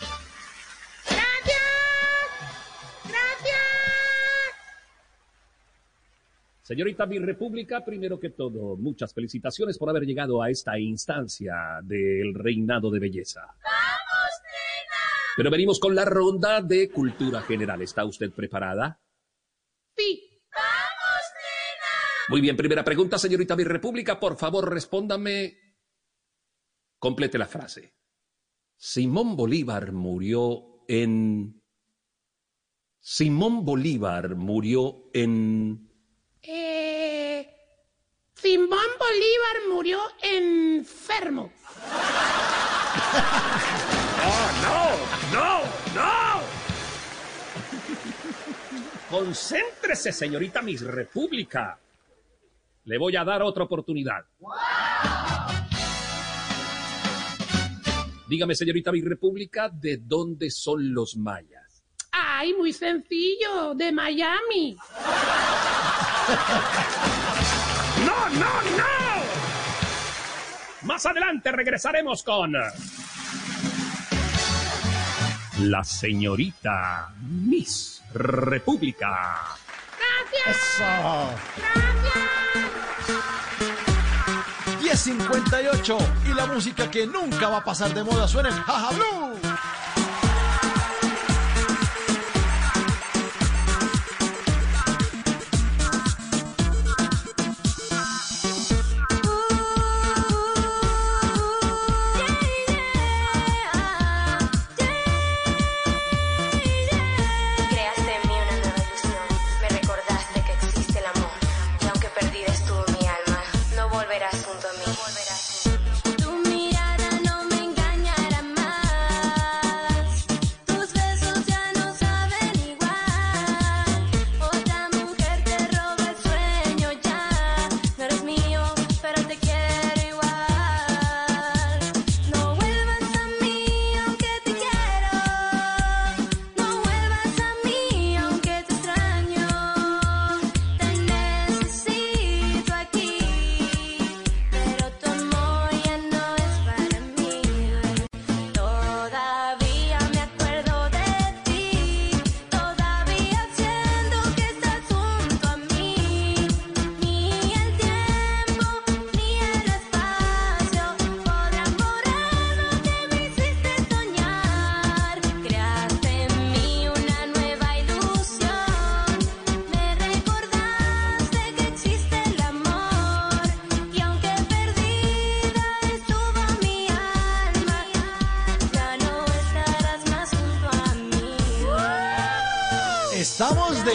Señorita 6.62 7.06
Mi 7.06 7.20
República, 7.20 7.84
primero 7.84 8.18
que 8.18 8.30
todo, 8.30 8.76
muchas 8.76 9.14
felicitaciones 9.14 9.78
por 9.78 9.88
haber 9.88 10.02
llegado 10.02 10.42
a 10.42 10.50
esta 10.50 10.76
instancia 10.80 11.78
del 11.84 12.34
reinado 12.34 12.90
de 12.90 12.98
belleza. 12.98 13.42
¡Vamos, 13.42 14.30
Pero 15.36 15.48
venimos 15.48 15.78
con 15.78 15.94
la 15.94 16.04
ronda 16.04 16.60
de 16.60 16.90
cultura 16.90 17.40
general. 17.42 17.82
¿Está 17.82 18.04
usted 18.04 18.32
preparada? 18.32 18.98
Sí. 19.98 20.24
Muy 22.28 22.40
bien, 22.40 22.56
primera 22.56 22.84
pregunta, 22.84 23.18
señorita 23.18 23.56
Mi 23.56 23.64
República, 23.64 24.20
por 24.20 24.36
favor, 24.36 24.70
respóndame. 24.72 25.58
Complete 26.98 27.38
la 27.38 27.46
frase. 27.46 27.94
Simón 28.76 29.34
Bolívar 29.34 29.92
murió 29.92 30.84
en. 30.86 31.62
Simón 33.00 33.64
Bolívar 33.64 34.36
murió 34.36 35.10
en. 35.14 35.90
Eh, 36.42 37.50
Simón 38.34 38.78
Bolívar 38.98 39.56
murió 39.74 39.98
enfermo. 40.22 41.50
¡Oh, 44.20 44.50
no! 44.62 44.78
¡No! 45.32 45.62
¡No! 45.94 46.37
Concéntrese, 49.10 50.12
señorita 50.12 50.60
Miss 50.60 50.82
República. 50.82 51.78
Le 52.84 52.98
voy 52.98 53.16
a 53.16 53.24
dar 53.24 53.42
otra 53.42 53.64
oportunidad. 53.64 54.22
Dígame, 58.28 58.54
señorita 58.54 58.92
Miss 58.92 59.06
República, 59.06 59.70
¿de 59.70 59.96
dónde 59.96 60.50
son 60.50 60.92
los 60.92 61.16
mayas? 61.16 61.82
Ay, 62.12 62.52
muy 62.54 62.74
sencillo, 62.74 63.74
de 63.74 63.90
Miami. 63.92 64.76
¡No, 68.06 68.28
no, 68.28 68.62
no! 68.76 68.84
Más 70.82 71.06
adelante 71.06 71.50
regresaremos 71.50 72.22
con. 72.22 72.52
La 75.60 75.82
señorita 75.82 77.12
Miss 77.20 78.00
República. 78.14 79.56
Gracias. 79.98 80.56
Eso. 80.56 80.84
10.58 84.80 85.98
y 86.26 86.34
la 86.34 86.46
música 86.46 86.88
que 86.88 87.06
nunca 87.08 87.48
va 87.48 87.58
a 87.58 87.64
pasar 87.64 87.92
de 87.92 88.04
moda 88.04 88.28
suena 88.28 88.50
en 88.50 88.54
Jaja 88.54 88.90
Blue. 88.90 89.47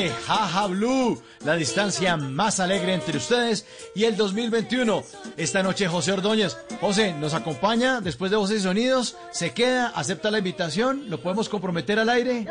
De 0.04 0.10
Jaja 0.10 0.68
Blue, 0.68 1.18
la 1.46 1.56
distancia 1.56 2.18
más 2.18 2.60
alegre 2.60 2.94
entre 2.94 3.16
ustedes 3.16 3.66
y 3.96 4.04
el 4.04 4.18
2021. 4.18 5.02
Esta 5.38 5.64
noche 5.64 5.88
José 5.88 6.12
Ordóñez. 6.12 6.58
José, 6.82 7.14
¿nos 7.14 7.34
acompaña 7.34 8.02
después 8.02 8.30
de 8.30 8.36
Voces 8.36 8.60
y 8.60 8.64
Sonidos? 8.64 9.16
¿Se 9.32 9.54
queda? 9.54 9.88
¿Acepta 9.88 10.30
la 10.30 10.40
invitación? 10.40 11.10
¿Lo 11.10 11.22
podemos 11.22 11.48
comprometer 11.48 12.00
al 12.00 12.10
aire? 12.10 12.46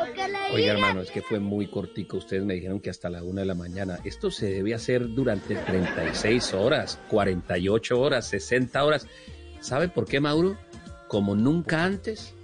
Oiga, 0.55 0.72
hermano, 0.72 1.03
es 1.03 1.11
que 1.11 1.20
fue 1.20 1.40
muy 1.40 1.66
cortico. 1.66 2.16
Ustedes 2.16 2.42
me 2.42 2.55
dijeron 2.55 2.80
que 2.80 2.88
hasta 2.88 3.11
la 3.11 3.22
una 3.22 3.42
de 3.42 3.48
la 3.48 3.55
mañana. 3.55 3.98
Esto 4.03 4.30
se 4.30 4.46
debe 4.46 4.72
hacer 4.72 5.12
durante 5.12 5.55
36 5.55 6.55
horas, 6.55 6.98
48 7.11 8.00
horas, 8.00 8.28
60 8.28 8.82
horas. 8.82 9.07
¿Sabe 9.61 9.88
por 9.88 10.07
qué, 10.07 10.20
Mauro? 10.20 10.57
Como 11.07 11.36
nunca 11.36 11.84
antes, 11.84 12.34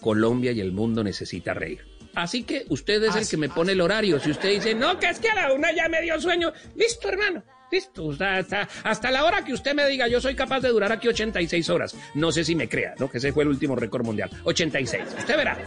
Colombia 0.00 0.52
y 0.52 0.60
el 0.60 0.72
mundo 0.72 1.04
necesita 1.04 1.52
reír. 1.52 1.85
Así 2.16 2.44
que 2.44 2.64
usted 2.70 3.04
es 3.04 3.14
el 3.14 3.28
que 3.28 3.36
me 3.36 3.50
pone 3.50 3.72
el 3.72 3.80
horario. 3.80 4.18
Si 4.18 4.30
usted 4.30 4.48
dice, 4.50 4.74
no, 4.74 4.98
que 4.98 5.10
es 5.10 5.18
que 5.20 5.28
a 5.28 5.34
la 5.34 5.52
una 5.52 5.70
ya 5.72 5.86
me 5.88 6.00
dio 6.00 6.18
sueño, 6.18 6.50
listo, 6.74 7.08
hermano. 7.10 7.42
Listo, 7.70 8.10
hasta, 8.10 8.38
hasta, 8.38 8.68
hasta 8.84 9.10
la 9.10 9.24
hora 9.24 9.44
que 9.44 9.52
usted 9.52 9.74
me 9.74 9.86
diga, 9.86 10.08
yo 10.08 10.18
soy 10.18 10.34
capaz 10.34 10.60
de 10.60 10.70
durar 10.70 10.90
aquí 10.92 11.08
86 11.08 11.68
horas. 11.68 11.94
No 12.14 12.32
sé 12.32 12.42
si 12.42 12.54
me 12.54 12.70
crea, 12.70 12.94
¿no? 12.98 13.10
Que 13.10 13.18
ese 13.18 13.32
fue 13.32 13.42
el 13.42 13.50
último 13.50 13.76
récord 13.76 14.02
mundial. 14.02 14.30
86. 14.44 15.04
Usted 15.18 15.36
verá. 15.36 15.58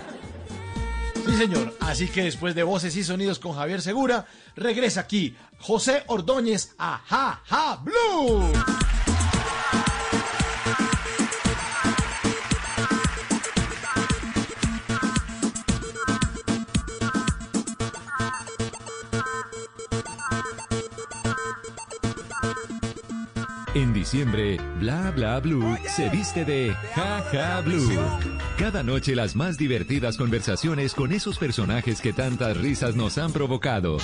Sí, 1.24 1.36
señor. 1.38 1.76
Así 1.82 2.08
que 2.08 2.24
después 2.24 2.56
de 2.56 2.64
Voces 2.64 2.95
y 2.95 3.04
Sonidos 3.04 3.38
con 3.38 3.54
Javier 3.54 3.82
Segura, 3.82 4.26
regresa 4.56 5.02
aquí 5.02 5.36
José 5.60 6.02
Ordóñez 6.08 6.74
a 6.80 6.97
Ja 7.06 7.43
Ja 7.45 7.80
Blue. 7.84 8.52
Diciembre, 24.00 24.58
Bla 24.80 25.12
Bla 25.12 25.41
Blue 25.41 25.78
se 25.86 26.10
viste 26.10 26.45
de 26.45 26.74
Jaja 26.95 27.60
Blue. 27.62 28.00
Cada 28.58 28.82
noche 28.82 29.14
las 29.14 29.36
más 29.36 29.58
divertidas 29.58 30.16
conversaciones 30.16 30.93
con 30.93 31.12
esos 31.12 31.38
personajes 31.38 32.00
que 32.00 32.14
tantas 32.14 32.56
risas 32.56 32.95
nos 32.95 33.18
han 33.18 33.34
provocado. 33.34 33.97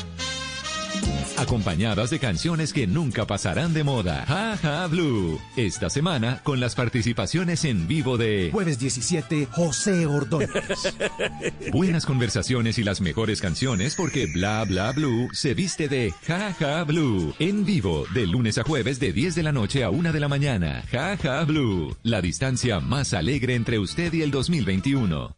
Acompañadas 1.37 2.09
de 2.09 2.19
canciones 2.19 2.73
que 2.73 2.87
nunca 2.87 3.27
pasarán 3.27 3.73
de 3.73 3.83
moda. 3.83 4.25
Jaja 4.25 4.87
Blue. 4.87 5.39
Esta 5.55 5.89
semana 5.89 6.39
con 6.43 6.59
las 6.59 6.75
participaciones 6.75 7.65
en 7.65 7.87
vivo 7.87 8.17
de 8.17 8.49
Jueves 8.51 8.79
17, 8.79 9.47
José 9.51 10.05
Ordóñez. 10.05 10.49
Buenas 11.71 12.05
conversaciones 12.05 12.77
y 12.77 12.83
las 12.83 13.01
mejores 13.01 13.41
canciones 13.41 13.95
porque 13.95 14.27
Bla 14.27 14.63
Bla 14.63 14.91
Blue 14.93 15.29
se 15.33 15.53
viste 15.53 15.87
de 15.87 16.13
Jaja 16.25 16.83
Blue. 16.83 17.33
En 17.39 17.65
vivo 17.65 18.05
de 18.13 18.27
lunes 18.27 18.57
a 18.57 18.63
jueves 18.63 18.99
de 18.99 19.11
10 19.11 19.35
de 19.35 19.43
la 19.43 19.51
noche 19.51 19.83
a 19.83 19.89
1 19.89 20.13
de 20.13 20.19
la 20.19 20.27
mañana. 20.27 20.83
Jaja 20.89 21.43
Blue. 21.43 21.95
La 22.03 22.21
distancia 22.21 22.79
más 22.79 23.13
alegre 23.13 23.55
entre 23.55 23.77
usted 23.77 24.13
y 24.13 24.21
el 24.21 24.31
2021. 24.31 25.35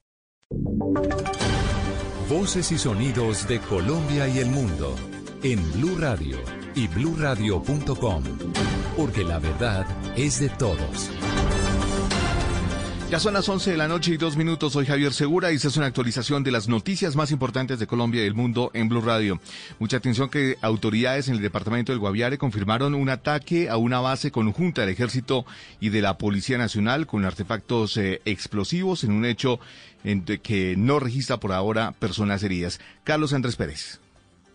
Voces 2.29 2.71
y 2.71 2.77
sonidos 2.77 3.47
de 3.47 3.59
Colombia 3.59 4.27
y 4.27 4.39
el 4.39 4.47
mundo 4.47 4.95
en 5.43 5.71
Blue 5.73 5.97
Radio 5.97 6.37
y 6.75 6.87
bluradio.com, 6.87 8.23
porque 8.95 9.23
la 9.23 9.39
verdad 9.39 9.85
es 10.15 10.39
de 10.39 10.49
todos. 10.49 11.09
Ya 13.09 13.21
son 13.21 13.35
las 13.35 13.47
11 13.47 13.71
de 13.71 13.77
la 13.77 13.87
noche 13.87 14.11
y 14.11 14.17
dos 14.17 14.35
minutos. 14.35 14.73
Soy 14.73 14.85
Javier 14.85 15.13
Segura 15.13 15.49
y 15.49 15.55
esta 15.55 15.69
es 15.69 15.77
una 15.77 15.85
actualización 15.85 16.43
de 16.43 16.51
las 16.51 16.67
noticias 16.67 17.15
más 17.15 17.31
importantes 17.31 17.79
de 17.79 17.87
Colombia 17.87 18.21
y 18.21 18.27
el 18.27 18.33
mundo 18.33 18.69
en 18.73 18.89
Blue 18.89 18.99
Radio. 18.99 19.39
Mucha 19.79 19.95
atención 19.95 20.29
que 20.29 20.57
autoridades 20.61 21.29
en 21.29 21.35
el 21.35 21.41
departamento 21.41 21.93
del 21.93 21.99
Guaviare 21.99 22.37
confirmaron 22.37 22.95
un 22.95 23.07
ataque 23.07 23.69
a 23.69 23.77
una 23.77 24.01
base 24.01 24.29
conjunta 24.29 24.81
del 24.81 24.89
Ejército 24.89 25.45
y 25.79 25.87
de 25.87 26.01
la 26.01 26.17
Policía 26.17 26.57
Nacional 26.57 27.07
con 27.07 27.23
artefactos 27.23 27.95
eh, 27.95 28.21
explosivos 28.25 29.05
en 29.05 29.13
un 29.13 29.23
hecho 29.23 29.61
en 30.03 30.23
que 30.25 30.75
no 30.77 30.99
registra 30.99 31.39
por 31.39 31.53
ahora 31.53 31.93
personas 31.93 32.43
heridas. 32.43 32.81
Carlos 33.05 33.31
Andrés 33.31 33.55
Pérez. 33.55 34.01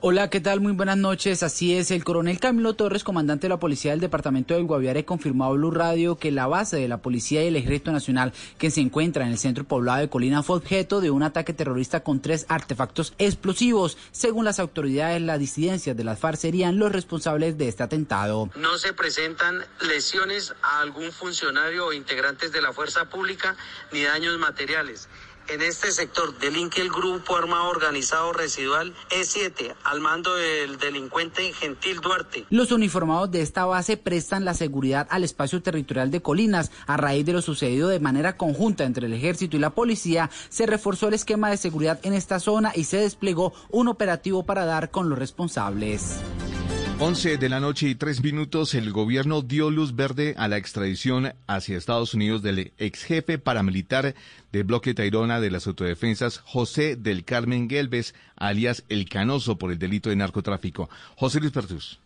Hola, 0.05 0.30
¿qué 0.30 0.40
tal? 0.40 0.61
Muy 0.61 0.72
buenas 0.72 0.96
noches. 0.96 1.44
Así 1.44 1.76
es, 1.76 1.92
el 1.92 2.03
coronel 2.03 2.40
Camilo 2.40 2.74
Torres, 2.74 3.05
comandante 3.05 3.42
de 3.42 3.50
la 3.50 3.61
Policía 3.61 3.92
del 3.92 4.00
Departamento 4.00 4.53
del 4.53 4.64
Guaviare, 4.64 5.05
confirmó 5.05 5.44
a 5.44 5.50
Blue 5.50 5.70
Radio 5.70 6.16
que 6.16 6.32
la 6.32 6.48
base 6.48 6.76
de 6.76 6.88
la 6.88 6.98
Policía 6.98 7.44
y 7.44 7.46
el 7.46 7.55
Ejército 7.55 7.92
Nacional 7.92 8.32
que 8.59 8.72
se 8.72 8.80
encuentra 8.80 9.24
en 9.24 9.30
el 9.30 9.38
centro 9.38 9.62
poblado 9.62 10.00
de 10.00 10.09
Colina 10.09 10.42
fue 10.42 10.57
objeto 10.57 11.00
de 11.00 11.12
un 11.12 11.22
ataque 11.22 11.53
terrorista 11.53 12.03
con 12.03 12.20
tres 12.20 12.46
artefactos 12.48 13.14
explosivos. 13.18 13.96
Según 14.11 14.44
las 14.44 14.59
autoridades, 14.59 15.22
las 15.22 15.38
disidencias 15.38 15.96
de 15.96 16.03
las 16.03 16.18
FARC 16.18 16.36
serían 16.36 16.80
los 16.80 16.90
responsables 16.90 17.57
de 17.57 17.68
este 17.68 17.84
atentado. 17.84 18.50
No 18.57 18.78
se 18.78 18.94
presentan 18.94 19.64
lesiones 19.82 20.53
a 20.62 20.80
algún 20.80 21.12
funcionario 21.12 21.86
o 21.86 21.92
integrantes 21.92 22.50
de 22.50 22.61
la 22.61 22.72
fuerza 22.72 23.05
pública 23.05 23.55
ni 23.92 24.03
daños 24.03 24.36
materiales. 24.40 25.09
En 25.49 25.61
este 25.61 25.90
sector 25.90 26.38
delinque 26.38 26.80
el 26.80 26.88
grupo 26.88 27.36
armado 27.36 27.68
organizado 27.68 28.32
residual 28.32 28.95
E7 29.11 29.74
al 29.84 30.01
mando 30.01 30.34
del 30.34 30.78
delincuente 30.78 31.53
Gentil 31.53 32.01
Duarte. 32.01 32.47
Los 32.49 32.72
uniformados 32.72 33.30
de 33.30 33.43
esta 33.43 33.64
base 33.66 33.97
prestan 33.97 34.45
la 34.45 34.55
seguridad 34.55 35.07
al 35.11 35.24
espacio 35.24 35.61
territorial 35.62 36.11
de 36.11 36.22
Colinas. 36.22 36.70
A 36.86 36.97
raíz 36.97 37.26
de 37.26 37.32
lo 37.32 37.43
sucedido 37.43 37.88
de 37.88 38.01
manera 38.01 38.36
conjunta 38.36 38.84
entre 38.84 39.07
el 39.07 39.12
ejército 39.12 39.57
y 39.57 39.61
la 39.61 39.70
policía, 39.70 40.30
se 40.49 40.66
reforzó 40.66 41.09
el 41.09 41.14
esquema 41.14 41.51
de 41.51 41.57
seguridad 41.57 42.01
en 42.03 42.14
esta 42.14 42.38
zona 42.38 42.72
y 42.74 42.84
se 42.84 42.99
desplegó 42.99 43.53
un 43.70 43.88
operativo 43.88 44.45
para 44.45 44.64
dar 44.64 44.90
con 44.90 45.11
los 45.11 45.18
responsables. 45.18 46.20
11 47.05 47.36
de 47.36 47.48
la 47.48 47.59
noche 47.59 47.88
y 47.88 47.96
tres 47.96 48.22
minutos, 48.22 48.74
el 48.74 48.92
gobierno 48.92 49.42
dio 49.42 49.72
luz 49.72 49.96
verde 49.96 50.36
a 50.38 50.46
la 50.46 50.57
extradición 50.57 51.32
hacia 51.48 51.76
Estados 51.76 52.14
Unidos 52.14 52.42
del 52.42 52.70
ex 52.78 53.03
jefe 53.03 53.38
paramilitar 53.38 54.14
del 54.53 54.62
bloque 54.62 54.94
Tairona 54.94 55.40
de 55.40 55.50
las 55.50 55.66
autodefensas, 55.66 56.38
José 56.38 56.94
del 56.94 57.24
Carmen 57.24 57.68
Gelbes, 57.68 58.14
alias 58.36 58.84
El 58.88 59.09
Canoso, 59.09 59.59
por 59.59 59.72
el 59.72 59.80
delito 59.80 60.11
de 60.11 60.16
narcotráfico. 60.16 60.88
José 61.16 61.40
Luis 61.40 61.50
Pertus. 61.50 61.98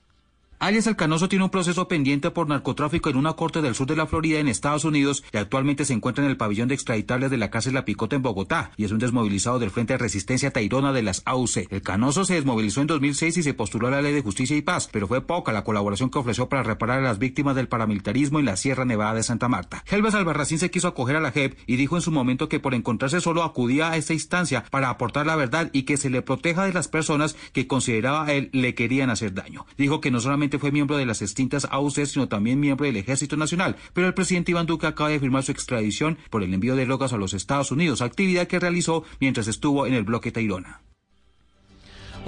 Alias 0.59 0.86
El 0.86 0.96
Canoso 0.96 1.28
tiene 1.28 1.44
un 1.44 1.50
proceso 1.50 1.86
pendiente 1.86 2.30
por 2.30 2.48
narcotráfico 2.48 3.11
en 3.11 3.16
una 3.16 3.34
corte 3.34 3.61
del 3.61 3.74
sur 3.74 3.86
de 3.86 3.94
la 3.94 4.07
Florida 4.07 4.38
en 4.38 4.48
Estados 4.48 4.86
Unidos 4.86 5.22
y 5.30 5.36
actualmente 5.36 5.84
se 5.84 5.92
encuentra 5.92 6.24
en 6.24 6.30
el 6.30 6.38
pabellón 6.38 6.68
de 6.68 6.74
extraditables 6.74 7.30
de 7.30 7.36
la 7.36 7.50
cárcel 7.50 7.74
La 7.74 7.84
Picota 7.84 8.16
en 8.16 8.22
Bogotá 8.22 8.70
y 8.78 8.84
es 8.84 8.90
un 8.90 8.98
desmovilizado 8.98 9.59
del 9.59 9.70
Frente 9.70 9.92
de 9.92 9.98
Resistencia 9.98 10.50
Tairona 10.50 10.94
de 10.94 11.02
las 11.02 11.20
AUC. 11.26 11.70
El 11.70 11.82
Canoso 11.82 12.24
se 12.24 12.34
desmovilizó 12.34 12.80
en 12.80 12.86
2006 12.86 13.36
y 13.36 13.42
se 13.42 13.52
postuló 13.52 13.88
a 13.88 13.90
la 13.90 14.00
Ley 14.00 14.14
de 14.14 14.22
Justicia 14.22 14.57
y 14.57 14.62
Paz, 14.62 14.88
pero 14.90 15.07
fue 15.07 15.20
poca 15.20 15.52
la 15.52 15.62
colaboración 15.62 16.09
que 16.09 16.18
ofreció 16.18 16.48
para 16.48 16.62
reparar 16.62 17.00
a 17.00 17.02
las 17.02 17.18
víctimas 17.18 17.54
del 17.54 17.68
paramilitarismo 17.68 18.38
en 18.38 18.46
la 18.46 18.57
Sierra 18.57 18.86
Nevada 18.86 19.12
de 19.12 19.24
Santa 19.24 19.48
Marta. 19.48 19.84
Helves 19.86 20.14
Albarracín 20.14 20.59
se 20.59 20.70
quiso 20.70 20.88
acoger 20.88 21.16
a 21.16 21.20
la 21.20 21.32
JEP 21.32 21.59
y 21.66 21.76
dijo 21.76 21.96
en 21.96 22.02
su 22.02 22.12
momento 22.12 22.48
que 22.48 22.61
por 22.61 22.72
encontrarse 22.72 23.20
solo 23.20 23.42
acudía 23.42 23.90
a 23.90 23.98
esta 23.98 24.14
instancia 24.14 24.64
para 24.70 24.88
aportar 24.88 25.26
la 25.26 25.36
verdad 25.36 25.68
y 25.74 25.82
que 25.82 25.98
se 25.98 26.09
le 26.09 26.22
proteja 26.22 26.64
de 26.64 26.72
las 26.72 26.88
personas 26.88 27.36
que 27.52 27.66
consideraba 27.66 28.24
a 28.24 28.32
él 28.32 28.48
le 28.52 28.74
querían 28.74 29.11
hacer 29.11 29.34
daño. 29.34 29.66
Dijo 29.76 30.00
que 30.00 30.11
no 30.11 30.18
solamente 30.18 30.45
fue 30.59 30.72
miembro 30.72 30.97
de 30.97 31.07
las 31.07 31.22
extintas 31.22 31.66
AUC, 31.70 32.07
sino 32.07 32.28
también 32.28 32.61
miembro 32.61 32.86
del 32.86 32.97
Ejército 32.97 33.36
Nacional. 33.36 33.76
Pero 33.92 34.07
el 34.07 34.14
presidente 34.14 34.53
Iván 34.53 34.66
Duque 34.66 34.86
acaba 34.86 35.11
de 35.11 35.20
firmar 35.20 35.42
su 35.42 35.53
extradición 35.53 36.18
por 36.30 36.42
el 36.42 36.55
envío 36.55 36.76
de 36.76 36.86
drogas 36.86 37.12
a 37.12 37.18
los 37.18 37.34
Estados 37.34 37.70
Unidos, 37.70 38.03
actividad 38.03 38.47
que 38.47 38.61
realizó 38.61 39.05
mientras 39.20 39.49
estuvo 39.49 39.86
en 39.86 39.94
el 39.94 40.05
bloque 40.05 40.32
Tairona. 40.32 40.80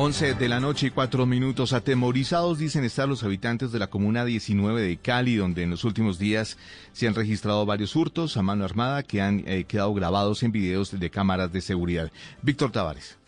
11 0.00 0.34
de 0.34 0.48
la 0.48 0.60
noche 0.60 0.86
y 0.86 0.90
cuatro 0.90 1.26
minutos. 1.26 1.72
Atemorizados 1.72 2.58
dicen 2.58 2.84
estar 2.84 3.08
los 3.08 3.24
habitantes 3.24 3.72
de 3.72 3.80
la 3.80 3.88
comuna 3.88 4.24
19 4.24 4.80
de 4.80 4.96
Cali, 4.96 5.34
donde 5.34 5.64
en 5.64 5.70
los 5.70 5.82
últimos 5.82 6.20
días 6.20 6.56
se 6.92 7.08
han 7.08 7.16
registrado 7.16 7.66
varios 7.66 7.96
hurtos 7.96 8.36
a 8.36 8.42
mano 8.42 8.64
armada 8.64 9.02
que 9.02 9.20
han 9.20 9.42
eh, 9.48 9.64
quedado 9.64 9.92
grabados 9.94 10.44
en 10.44 10.52
videos 10.52 10.96
de 10.96 11.10
cámaras 11.10 11.52
de 11.52 11.62
seguridad. 11.62 12.12
Víctor 12.42 12.70
Tavares. 12.70 13.18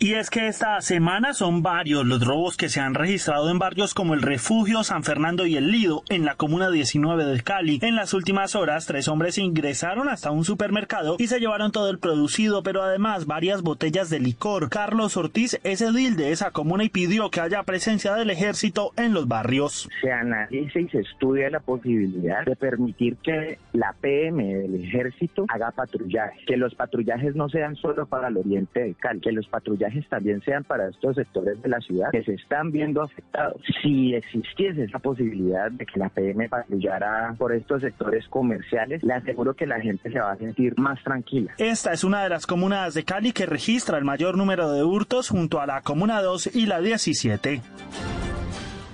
Y 0.00 0.14
es 0.14 0.30
que 0.30 0.46
esta 0.46 0.80
semana 0.80 1.34
son 1.34 1.64
varios 1.64 2.06
los 2.06 2.24
robos 2.24 2.56
que 2.56 2.68
se 2.68 2.78
han 2.78 2.94
registrado 2.94 3.50
en 3.50 3.58
barrios 3.58 3.94
como 3.94 4.14
el 4.14 4.22
Refugio, 4.22 4.84
San 4.84 5.02
Fernando 5.02 5.44
y 5.44 5.56
el 5.56 5.72
Lido, 5.72 6.04
en 6.08 6.24
la 6.24 6.36
comuna 6.36 6.70
19 6.70 7.24
de 7.24 7.42
Cali. 7.42 7.80
En 7.82 7.96
las 7.96 8.14
últimas 8.14 8.54
horas, 8.54 8.86
tres 8.86 9.08
hombres 9.08 9.38
ingresaron 9.38 10.08
hasta 10.08 10.30
un 10.30 10.44
supermercado 10.44 11.16
y 11.18 11.26
se 11.26 11.40
llevaron 11.40 11.72
todo 11.72 11.90
el 11.90 11.98
producido, 11.98 12.62
pero 12.62 12.84
además 12.84 13.26
varias 13.26 13.62
botellas 13.62 14.08
de 14.08 14.20
licor. 14.20 14.70
Carlos 14.70 15.16
Ortiz 15.16 15.58
es 15.64 15.80
edil 15.80 16.16
de 16.16 16.30
esa 16.30 16.52
comuna 16.52 16.84
y 16.84 16.90
pidió 16.90 17.28
que 17.32 17.40
haya 17.40 17.64
presencia 17.64 18.14
del 18.14 18.30
ejército 18.30 18.92
en 18.96 19.12
los 19.12 19.26
barrios. 19.26 19.88
Se 20.00 20.12
analiza 20.12 20.78
y 20.78 20.88
se 20.90 21.00
estudia 21.00 21.50
la 21.50 21.58
posibilidad 21.58 22.44
de 22.44 22.54
permitir 22.54 23.16
que 23.16 23.58
la 23.72 23.92
PM 24.00 24.44
del 24.44 24.76
ejército 24.76 25.46
haga 25.48 25.72
patrullaje, 25.72 26.38
que 26.46 26.56
los 26.56 26.76
patrullajes 26.76 27.34
no 27.34 27.48
sean 27.48 27.74
solo 27.74 28.06
para 28.06 28.28
el 28.28 28.36
oriente 28.36 28.78
de 28.78 28.94
Cali, 28.94 29.20
que 29.20 29.32
los 29.32 29.48
patrullajes 29.48 29.87
también 30.08 30.40
sean 30.42 30.64
para 30.64 30.88
estos 30.88 31.16
sectores 31.16 31.60
de 31.62 31.68
la 31.68 31.80
ciudad 31.80 32.10
que 32.10 32.22
se 32.22 32.34
están 32.34 32.70
viendo 32.70 33.02
afectados. 33.02 33.60
Si 33.82 34.14
existiese 34.14 34.84
esa 34.84 34.98
posibilidad 34.98 35.70
de 35.70 35.86
que 35.86 35.98
la 35.98 36.08
PM 36.08 36.48
patrullara 36.48 37.34
por 37.38 37.52
estos 37.52 37.82
sectores 37.82 38.26
comerciales, 38.28 39.02
le 39.02 39.14
aseguro 39.14 39.54
que 39.54 39.66
la 39.66 39.80
gente 39.80 40.10
se 40.10 40.18
va 40.18 40.32
a 40.32 40.36
sentir 40.36 40.78
más 40.78 41.02
tranquila. 41.02 41.52
Esta 41.58 41.92
es 41.92 42.04
una 42.04 42.22
de 42.22 42.28
las 42.28 42.46
comunas 42.46 42.94
de 42.94 43.04
Cali 43.04 43.32
que 43.32 43.46
registra 43.46 43.98
el 43.98 44.04
mayor 44.04 44.36
número 44.36 44.72
de 44.72 44.84
hurtos 44.84 45.28
junto 45.28 45.60
a 45.60 45.66
la 45.66 45.82
Comuna 45.82 46.22
2 46.22 46.54
y 46.54 46.66
la 46.66 46.80
17. 46.80 47.60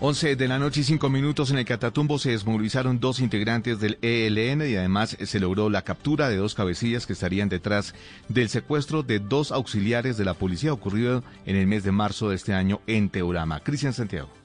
11 0.01 0.36
de 0.36 0.49
la 0.49 0.59
noche 0.59 0.80
y 0.80 0.84
5 0.84 1.09
minutos 1.09 1.51
en 1.51 1.59
el 1.59 1.64
Catatumbo 1.64 2.18
se 2.18 2.30
desmovilizaron 2.30 2.99
dos 2.99 3.20
integrantes 3.20 3.78
del 3.78 3.99
ELN 4.03 4.68
y 4.68 4.74
además 4.74 5.16
se 5.22 5.40
logró 5.40 5.70
la 5.70 5.82
captura 5.82 6.28
de 6.28 6.36
dos 6.36 6.55
cabecillas 6.55 7.07
que 7.07 7.12
estarían 7.12 7.49
detrás 7.49 7.95
del 8.28 8.49
secuestro 8.49 9.03
de 9.03 9.20
dos 9.20 9.53
auxiliares 9.53 10.16
de 10.16 10.24
la 10.24 10.34
policía 10.34 10.72
ocurrido 10.72 11.22
en 11.47 11.57
el 11.57 11.68
mes 11.68 11.84
de 11.84 11.92
marzo 11.92 12.28
de 12.28 12.36
este 12.36 12.55
año 12.55 12.80
en 12.86 13.09
Teorama. 13.09 13.61
Cristian 13.61 13.92
Santiago. 13.92 14.43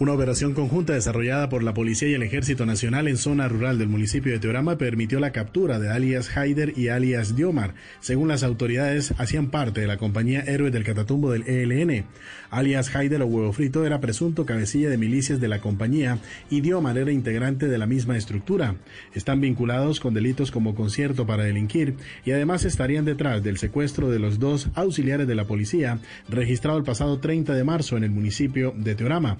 Una 0.00 0.14
operación 0.14 0.54
conjunta 0.54 0.94
desarrollada 0.94 1.50
por 1.50 1.62
la 1.62 1.74
Policía 1.74 2.08
y 2.08 2.14
el 2.14 2.22
Ejército 2.22 2.64
Nacional 2.64 3.06
en 3.06 3.18
zona 3.18 3.48
rural 3.48 3.76
del 3.76 3.90
municipio 3.90 4.32
de 4.32 4.38
Teorama 4.38 4.78
permitió 4.78 5.20
la 5.20 5.30
captura 5.30 5.78
de 5.78 5.90
alias 5.90 6.34
Haider 6.34 6.72
y 6.78 6.88
alias 6.88 7.36
Diomar. 7.36 7.74
Según 8.00 8.28
las 8.28 8.42
autoridades, 8.42 9.12
hacían 9.18 9.50
parte 9.50 9.82
de 9.82 9.86
la 9.86 9.98
compañía 9.98 10.40
Héroes 10.40 10.72
del 10.72 10.84
Catatumbo 10.84 11.30
del 11.30 11.46
ELN. 11.46 12.06
Alias 12.48 12.96
Haider 12.96 13.20
o 13.20 13.26
Huevo 13.26 13.52
Frito 13.52 13.84
era 13.84 14.00
presunto 14.00 14.46
cabecilla 14.46 14.88
de 14.88 14.96
milicias 14.96 15.38
de 15.38 15.48
la 15.48 15.60
compañía 15.60 16.16
y 16.48 16.62
Diomar 16.62 16.96
era 16.96 17.12
integrante 17.12 17.68
de 17.68 17.76
la 17.76 17.86
misma 17.86 18.16
estructura. 18.16 18.76
Están 19.12 19.42
vinculados 19.42 20.00
con 20.00 20.14
delitos 20.14 20.50
como 20.50 20.74
concierto 20.74 21.26
para 21.26 21.44
delinquir 21.44 21.96
y 22.24 22.30
además 22.30 22.64
estarían 22.64 23.04
detrás 23.04 23.42
del 23.42 23.58
secuestro 23.58 24.08
de 24.10 24.18
los 24.18 24.38
dos 24.38 24.70
auxiliares 24.76 25.28
de 25.28 25.34
la 25.34 25.44
policía 25.44 25.98
registrado 26.26 26.78
el 26.78 26.84
pasado 26.84 27.18
30 27.18 27.52
de 27.52 27.64
marzo 27.64 27.98
en 27.98 28.04
el 28.04 28.10
municipio 28.10 28.72
de 28.74 28.94
Teorama. 28.94 29.36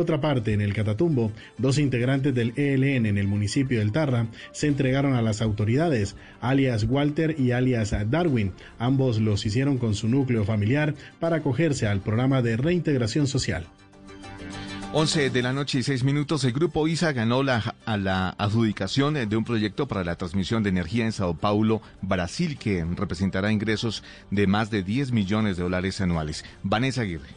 Otra 0.00 0.20
parte, 0.20 0.52
en 0.52 0.60
el 0.60 0.74
Catatumbo, 0.74 1.32
dos 1.58 1.78
integrantes 1.78 2.34
del 2.34 2.52
ELN 2.56 3.06
en 3.06 3.18
el 3.18 3.28
municipio 3.28 3.78
del 3.78 3.92
Tarra 3.92 4.26
se 4.52 4.66
entregaron 4.66 5.14
a 5.14 5.22
las 5.22 5.42
autoridades, 5.42 6.16
alias 6.40 6.84
Walter 6.84 7.36
y 7.38 7.52
alias 7.52 7.94
Darwin. 8.10 8.52
Ambos 8.78 9.20
los 9.20 9.46
hicieron 9.46 9.78
con 9.78 9.94
su 9.94 10.08
núcleo 10.08 10.44
familiar 10.44 10.94
para 11.18 11.36
acogerse 11.36 11.86
al 11.86 12.00
programa 12.00 12.42
de 12.42 12.56
reintegración 12.56 13.26
social. 13.26 13.66
11 14.92 15.30
de 15.30 15.42
la 15.42 15.52
noche 15.52 15.78
y 15.78 15.82
6 15.84 16.02
minutos, 16.02 16.42
el 16.42 16.52
grupo 16.52 16.88
ISA 16.88 17.12
ganó 17.12 17.44
la, 17.44 17.76
a 17.86 17.96
la 17.96 18.30
adjudicación 18.30 19.14
de 19.14 19.36
un 19.36 19.44
proyecto 19.44 19.86
para 19.86 20.02
la 20.02 20.16
transmisión 20.16 20.64
de 20.64 20.70
energía 20.70 21.04
en 21.04 21.12
Sao 21.12 21.34
Paulo, 21.34 21.80
Brasil, 22.02 22.58
que 22.58 22.84
representará 22.96 23.52
ingresos 23.52 24.02
de 24.32 24.48
más 24.48 24.68
de 24.68 24.82
10 24.82 25.12
millones 25.12 25.56
de 25.56 25.62
dólares 25.62 26.00
anuales. 26.00 26.44
Vanessa 26.64 27.02
Aguirre. 27.02 27.28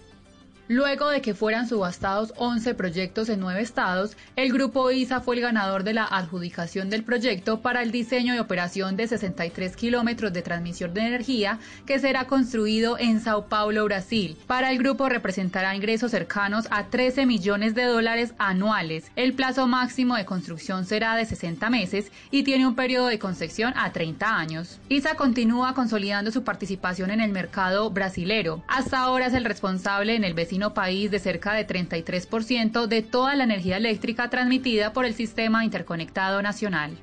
Luego 0.69 1.09
de 1.09 1.21
que 1.21 1.33
fueran 1.33 1.67
subastados 1.67 2.33
11 2.37 2.73
proyectos 2.75 3.27
en 3.27 3.41
nueve 3.41 3.59
estados, 3.59 4.15
el 4.37 4.53
grupo 4.53 4.89
ISA 4.91 5.19
fue 5.19 5.35
el 5.35 5.41
ganador 5.41 5.83
de 5.83 5.93
la 5.93 6.05
adjudicación 6.05 6.89
del 6.89 7.03
proyecto 7.03 7.59
para 7.59 7.81
el 7.81 7.91
diseño 7.91 8.33
y 8.33 8.39
operación 8.39 8.95
de 8.95 9.09
63 9.09 9.75
kilómetros 9.75 10.31
de 10.31 10.41
transmisión 10.41 10.93
de 10.93 11.01
energía 11.01 11.59
que 11.85 11.99
será 11.99 12.27
construido 12.27 12.97
en 12.97 13.19
Sao 13.19 13.47
Paulo, 13.49 13.83
Brasil. 13.83 14.37
Para 14.47 14.71
el 14.71 14.77
grupo 14.77 15.09
representará 15.09 15.75
ingresos 15.75 16.11
cercanos 16.11 16.69
a 16.71 16.85
13 16.85 17.25
millones 17.25 17.75
de 17.75 17.83
dólares 17.83 18.33
anuales. 18.37 19.11
El 19.17 19.33
plazo 19.33 19.67
máximo 19.67 20.15
de 20.15 20.23
construcción 20.23 20.85
será 20.85 21.17
de 21.17 21.25
60 21.25 21.69
meses 21.69 22.09
y 22.31 22.43
tiene 22.43 22.65
un 22.65 22.75
periodo 22.75 23.07
de 23.07 23.19
concesión 23.19 23.73
a 23.75 23.91
30 23.91 24.37
años. 24.37 24.79
ISA 24.87 25.15
continúa 25.15 25.73
consolidando 25.73 26.31
su 26.31 26.45
participación 26.45 27.11
en 27.11 27.19
el 27.19 27.31
mercado 27.31 27.89
brasilero. 27.89 28.63
Hasta 28.69 28.99
ahora 28.99 29.25
es 29.25 29.33
el 29.33 29.43
responsable 29.43 30.15
en 30.15 30.23
el 30.23 30.33
vecino 30.33 30.52
país 30.73 31.11
de 31.11 31.19
cerca 31.19 31.53
de 31.53 31.67
33% 31.67 32.87
de 32.87 33.01
toda 33.01 33.35
la 33.35 33.43
energía 33.43 33.77
eléctrica 33.77 34.29
transmitida 34.29 34.93
por 34.93 35.05
el 35.05 35.13
Sistema 35.13 35.65
Interconectado 35.65 36.41
Nacional. 36.41 36.97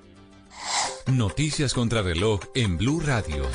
Noticias 1.07 1.75
contra 1.75 2.03
reloj 2.03 2.41
en 2.55 2.77
Blue 2.77 3.01
Radio. 3.01 3.47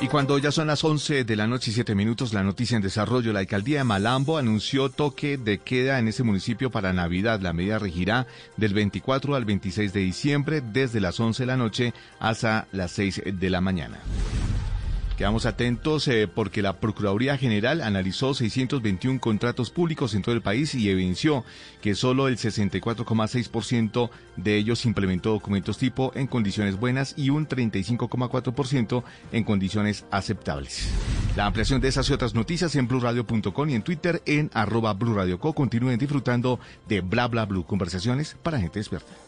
Y 0.00 0.06
cuando 0.06 0.38
ya 0.38 0.52
son 0.52 0.68
las 0.68 0.84
11 0.84 1.24
de 1.24 1.36
la 1.36 1.48
noche 1.48 1.72
y 1.72 1.74
7 1.74 1.96
minutos, 1.96 2.32
la 2.32 2.44
noticia 2.44 2.76
en 2.76 2.82
desarrollo, 2.82 3.32
la 3.32 3.40
alcaldía 3.40 3.78
de 3.78 3.84
Malambo 3.84 4.38
anunció 4.38 4.90
toque 4.90 5.38
de 5.38 5.58
queda 5.58 5.98
en 5.98 6.06
ese 6.06 6.22
municipio 6.22 6.70
para 6.70 6.92
Navidad. 6.92 7.40
La 7.40 7.52
medida 7.52 7.80
regirá 7.80 8.28
del 8.56 8.74
24 8.74 9.34
al 9.34 9.44
26 9.44 9.92
de 9.92 10.00
diciembre, 10.00 10.60
desde 10.60 11.00
las 11.00 11.18
11 11.18 11.42
de 11.42 11.46
la 11.48 11.56
noche 11.56 11.94
hasta 12.20 12.68
las 12.70 12.92
6 12.92 13.22
de 13.26 13.50
la 13.50 13.60
mañana. 13.60 13.98
Quedamos 15.18 15.46
atentos 15.46 16.06
eh, 16.06 16.28
porque 16.32 16.62
la 16.62 16.74
Procuraduría 16.78 17.36
General 17.36 17.82
analizó 17.82 18.34
621 18.34 19.18
contratos 19.18 19.68
públicos 19.68 20.14
en 20.14 20.22
todo 20.22 20.32
el 20.32 20.42
país 20.42 20.76
y 20.76 20.88
evidenció 20.88 21.44
que 21.82 21.96
solo 21.96 22.28
el 22.28 22.36
64,6% 22.36 24.10
de 24.36 24.56
ellos 24.56 24.86
implementó 24.86 25.30
documentos 25.30 25.76
tipo 25.76 26.12
en 26.14 26.28
condiciones 26.28 26.78
buenas 26.78 27.14
y 27.16 27.30
un 27.30 27.48
35,4% 27.48 29.02
en 29.32 29.42
condiciones 29.42 30.04
aceptables. 30.12 30.88
La 31.34 31.46
ampliación 31.46 31.80
de 31.80 31.88
esas 31.88 32.08
y 32.08 32.12
otras 32.12 32.34
noticias 32.34 32.76
en 32.76 32.86
blurradio.com 32.86 33.68
y 33.70 33.74
en 33.74 33.82
Twitter 33.82 34.22
en 34.24 34.52
arroba 34.54 34.92
blurradioco. 34.94 35.52
Continúen 35.52 35.98
disfrutando 35.98 36.60
de 36.86 37.00
Bla 37.00 37.26
Bla 37.26 37.44
Blue, 37.44 37.66
conversaciones 37.66 38.36
para 38.40 38.60
gente 38.60 38.78
despierta. 38.78 39.27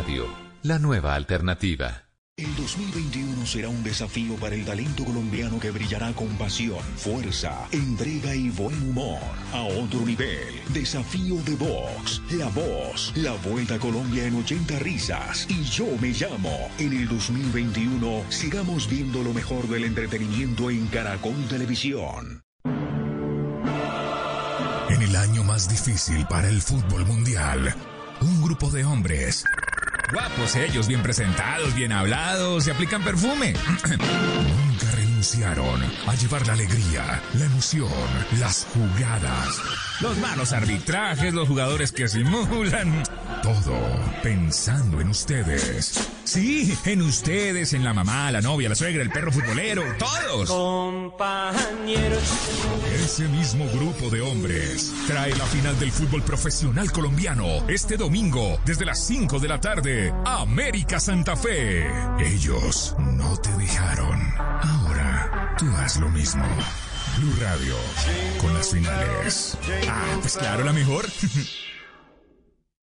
Radio, 0.00 0.24
la 0.62 0.78
nueva 0.78 1.14
alternativa. 1.14 2.04
El 2.34 2.56
2021 2.56 3.44
será 3.44 3.68
un 3.68 3.82
desafío 3.82 4.34
para 4.36 4.54
el 4.54 4.64
talento 4.64 5.04
colombiano 5.04 5.60
que 5.60 5.70
brillará 5.70 6.10
con 6.14 6.28
pasión, 6.38 6.80
fuerza, 6.96 7.68
entrega 7.70 8.34
y 8.34 8.48
buen 8.48 8.80
humor. 8.88 9.20
A 9.52 9.60
otro 9.60 10.00
nivel, 10.06 10.54
desafío 10.72 11.36
de 11.42 11.54
Vox, 11.54 12.22
La 12.30 12.48
Voz, 12.48 13.12
la 13.14 13.32
Vuelta 13.46 13.74
a 13.74 13.78
Colombia 13.78 14.24
en 14.24 14.36
80 14.36 14.78
risas. 14.78 15.46
Y 15.50 15.64
yo 15.64 15.84
me 16.00 16.12
llamo. 16.12 16.70
En 16.78 16.94
el 16.94 17.06
2021 17.06 18.24
sigamos 18.30 18.88
viendo 18.88 19.22
lo 19.22 19.34
mejor 19.34 19.68
del 19.68 19.84
entretenimiento 19.84 20.70
en 20.70 20.86
Caracol 20.86 21.46
Televisión. 21.46 22.42
En 24.88 25.02
el 25.02 25.14
año 25.14 25.44
más 25.44 25.68
difícil 25.68 26.24
para 26.26 26.48
el 26.48 26.62
fútbol 26.62 27.04
mundial, 27.04 27.74
un 28.22 28.42
grupo 28.42 28.70
de 28.70 28.84
hombres, 28.84 29.44
guapos 30.10 30.56
ellos, 30.56 30.88
bien 30.88 31.02
presentados, 31.02 31.74
bien 31.74 31.92
hablados, 31.92 32.66
y 32.66 32.70
aplican 32.70 33.02
perfume. 33.02 33.52
Nunca 33.88 34.90
renunciaron 34.94 35.82
a 36.06 36.14
llevar 36.14 36.46
la 36.46 36.54
alegría, 36.54 37.22
la 37.34 37.44
emoción, 37.44 37.90
las 38.38 38.66
jugadas, 38.72 39.60
los 40.00 40.18
malos 40.18 40.52
arbitrajes, 40.52 41.34
los 41.34 41.48
jugadores 41.48 41.92
que 41.92 42.08
simulan. 42.08 43.02
Todo 43.42 43.78
pensando 44.22 45.00
en 45.00 45.08
ustedes. 45.08 46.10
Sí, 46.30 46.78
en 46.84 47.02
ustedes, 47.02 47.72
en 47.72 47.82
la 47.82 47.92
mamá, 47.92 48.30
la 48.30 48.40
novia, 48.40 48.68
la 48.68 48.76
suegra, 48.76 49.02
el 49.02 49.10
perro 49.10 49.32
futbolero, 49.32 49.82
todos. 49.98 50.48
Compañeros. 50.48 52.22
Ese 53.04 53.26
mismo 53.26 53.66
grupo 53.74 54.08
de 54.10 54.20
hombres 54.20 54.94
trae 55.08 55.34
la 55.34 55.44
final 55.46 55.76
del 55.80 55.90
fútbol 55.90 56.22
profesional 56.22 56.92
colombiano 56.92 57.68
este 57.68 57.96
domingo 57.96 58.60
desde 58.64 58.84
las 58.84 59.04
5 59.08 59.40
de 59.40 59.48
la 59.48 59.60
tarde. 59.60 60.14
América 60.24 61.00
Santa 61.00 61.34
Fe. 61.34 61.88
Ellos 62.20 62.94
no 62.96 63.36
te 63.38 63.50
dejaron. 63.56 64.20
Ahora 64.38 65.56
tú 65.58 65.66
haz 65.78 65.96
lo 65.96 66.08
mismo. 66.10 66.44
Blue 67.18 67.34
Radio 67.40 67.74
con 68.40 68.54
las 68.54 68.70
finales. 68.70 69.58
Ah, 69.88 70.16
pues 70.20 70.36
claro, 70.36 70.62
la 70.62 70.72
mejor. 70.72 71.06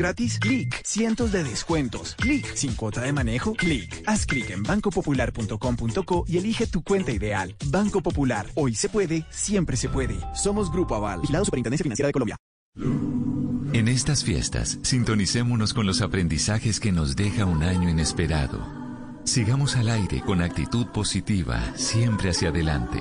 gratis? 0.00 0.38
Clic. 0.40 0.82
Cientos 0.84 1.30
de 1.30 1.44
descuentos. 1.44 2.16
Clic. 2.16 2.52
Sin 2.54 2.74
cuota 2.74 3.02
de 3.02 3.12
manejo. 3.12 3.54
Clic. 3.54 4.02
Haz 4.06 4.26
clic 4.26 4.50
en 4.50 4.62
bancopopular.com.co 4.62 6.24
y 6.26 6.38
elige 6.38 6.66
tu 6.66 6.82
cuenta 6.82 7.12
ideal. 7.12 7.54
Banco 7.66 8.00
Popular. 8.02 8.46
Hoy 8.56 8.74
se 8.74 8.88
puede. 8.88 9.24
Siempre 9.30 9.76
se 9.76 9.88
puede. 9.88 10.18
Somos 10.34 10.72
Grupo 10.72 10.96
Aval. 10.96 11.20
Vigilado 11.20 11.44
Superintendencia 11.44 11.84
Financiera 11.84 12.08
de 12.08 12.12
Colombia. 12.12 12.36
En 13.72 13.86
estas 13.86 14.24
fiestas, 14.24 14.78
sintonicémonos 14.82 15.74
con 15.74 15.86
los 15.86 16.02
aprendizajes 16.02 16.80
que 16.80 16.90
nos 16.90 17.14
deja 17.14 17.44
un 17.44 17.62
año 17.62 17.88
inesperado. 17.88 18.66
Sigamos 19.24 19.76
al 19.76 19.88
aire 19.90 20.22
con 20.22 20.42
actitud 20.42 20.86
positiva, 20.86 21.72
siempre 21.76 22.30
hacia 22.30 22.48
adelante. 22.48 22.98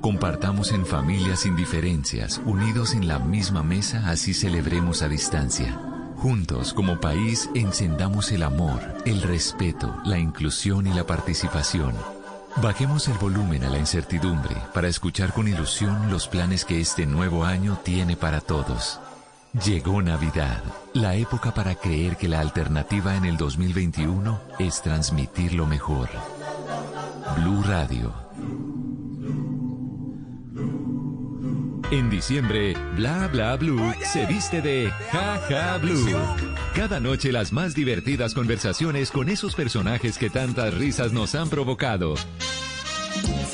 Compartamos 0.00 0.72
en 0.72 0.86
familia 0.86 1.36
sin 1.36 1.54
diferencias, 1.56 2.40
unidos 2.46 2.94
en 2.94 3.08
la 3.08 3.18
misma 3.18 3.62
mesa, 3.62 4.08
así 4.08 4.32
celebremos 4.32 5.02
a 5.02 5.08
distancia. 5.08 5.78
Juntos, 6.16 6.72
como 6.72 6.98
país, 6.98 7.50
encendamos 7.54 8.32
el 8.32 8.42
amor, 8.42 8.80
el 9.04 9.22
respeto, 9.22 9.94
la 10.04 10.18
inclusión 10.18 10.86
y 10.86 10.92
la 10.92 11.04
participación. 11.06 11.94
Bajemos 12.62 13.06
el 13.08 13.18
volumen 13.18 13.64
a 13.64 13.70
la 13.70 13.78
incertidumbre 13.78 14.56
para 14.72 14.88
escuchar 14.88 15.34
con 15.34 15.46
ilusión 15.46 16.10
los 16.10 16.26
planes 16.26 16.64
que 16.64 16.80
este 16.80 17.04
nuevo 17.04 17.44
año 17.44 17.78
tiene 17.84 18.16
para 18.16 18.40
todos. 18.40 18.98
Llegó 19.64 20.00
Navidad, 20.00 20.62
la 20.94 21.14
época 21.16 21.52
para 21.52 21.74
creer 21.74 22.16
que 22.16 22.28
la 22.28 22.40
alternativa 22.40 23.14
en 23.16 23.26
el 23.26 23.36
2021 23.36 24.40
es 24.58 24.82
transmitir 24.82 25.52
lo 25.52 25.66
mejor. 25.66 26.08
Blue 27.36 27.62
Radio. 27.62 28.25
En 31.92 32.10
diciembre, 32.10 32.74
Bla 32.96 33.28
Bla 33.28 33.56
Blue 33.56 33.80
se 34.02 34.26
viste 34.26 34.60
de 34.60 34.90
Ja 35.12 35.40
Ja 35.48 35.78
Blue. 35.78 36.04
Cada 36.74 36.98
noche 36.98 37.30
las 37.30 37.52
más 37.52 37.76
divertidas 37.76 38.34
conversaciones 38.34 39.12
con 39.12 39.28
esos 39.28 39.54
personajes 39.54 40.18
que 40.18 40.28
tantas 40.28 40.74
risas 40.74 41.12
nos 41.12 41.36
han 41.36 41.48
provocado. 41.48 42.16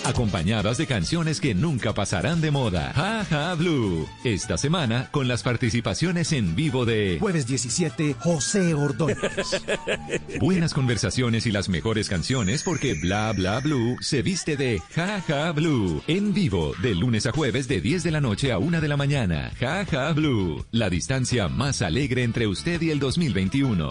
Acompañadas 0.05 0.79
de 0.79 0.87
canciones 0.87 1.41
que 1.41 1.55
nunca 1.55 1.95
pasarán 1.95 2.41
de 2.41 2.51
moda. 2.51 2.93
Ja 2.95 3.25
Ja 3.25 3.55
Blue. 3.55 4.09
Esta 4.25 4.59
semana 4.59 5.09
con 5.13 5.29
las 5.29 5.45
participaciones 5.45 6.33
en 6.33 6.57
vivo 6.57 6.85
de 6.85 7.19
Jueves 7.21 7.47
17, 7.47 8.17
José 8.19 8.75
Ordóñez. 8.75 9.63
Buenas 10.41 10.75
conversaciones 10.75 11.47
y 11.47 11.53
las 11.53 11.69
mejores 11.69 12.09
canciones 12.09 12.65
porque 12.65 12.95
Bla 12.95 13.33
Bla 13.33 13.61
Blue 13.61 13.97
se 14.01 14.23
viste 14.23 14.57
de 14.57 14.83
Ja 14.93 15.21
Ja 15.21 15.53
Blue. 15.53 16.03
En 16.09 16.35
vivo, 16.35 16.73
de 16.83 16.97
lunes 16.97 17.27
a 17.27 17.33
jueves 17.33 17.69
de 17.69 17.81
10 17.81 18.03
de 18.03 18.11
la 18.11 18.21
noche 18.21 18.51
a 18.51 18.59
1 18.59 18.81
de 18.81 18.89
la 18.89 18.97
mañana. 18.97 19.53
Ja 19.61 19.87
Ja 19.89 20.13
Blue. 20.13 20.65
La 20.73 20.91
distancia 20.91 21.47
más 21.47 21.81
alegre 21.81 22.25
entre 22.25 22.49
usted 22.49 22.83
y 22.83 22.91
el 22.91 22.99
2021. 22.99 23.89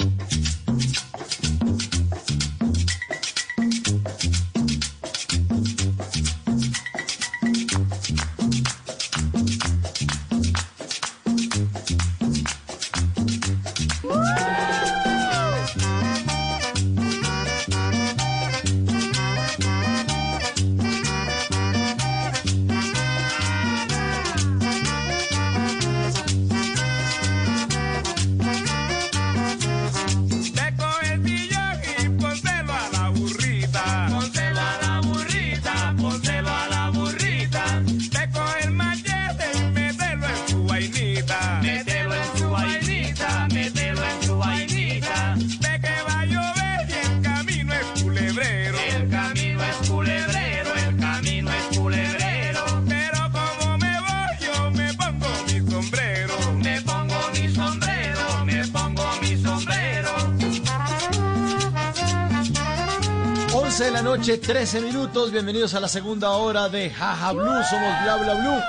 13 64.52 64.82
minutos. 64.82 65.32
Bienvenidos 65.32 65.76
a 65.76 65.80
la 65.80 65.88
segunda 65.88 66.32
hora 66.32 66.68
de 66.68 66.90
Jaja 66.90 67.32
Blue. 67.32 67.64
Somos 67.70 68.04
Bla 68.04 68.18
Bla 68.18 68.34
Blue. 68.34 68.62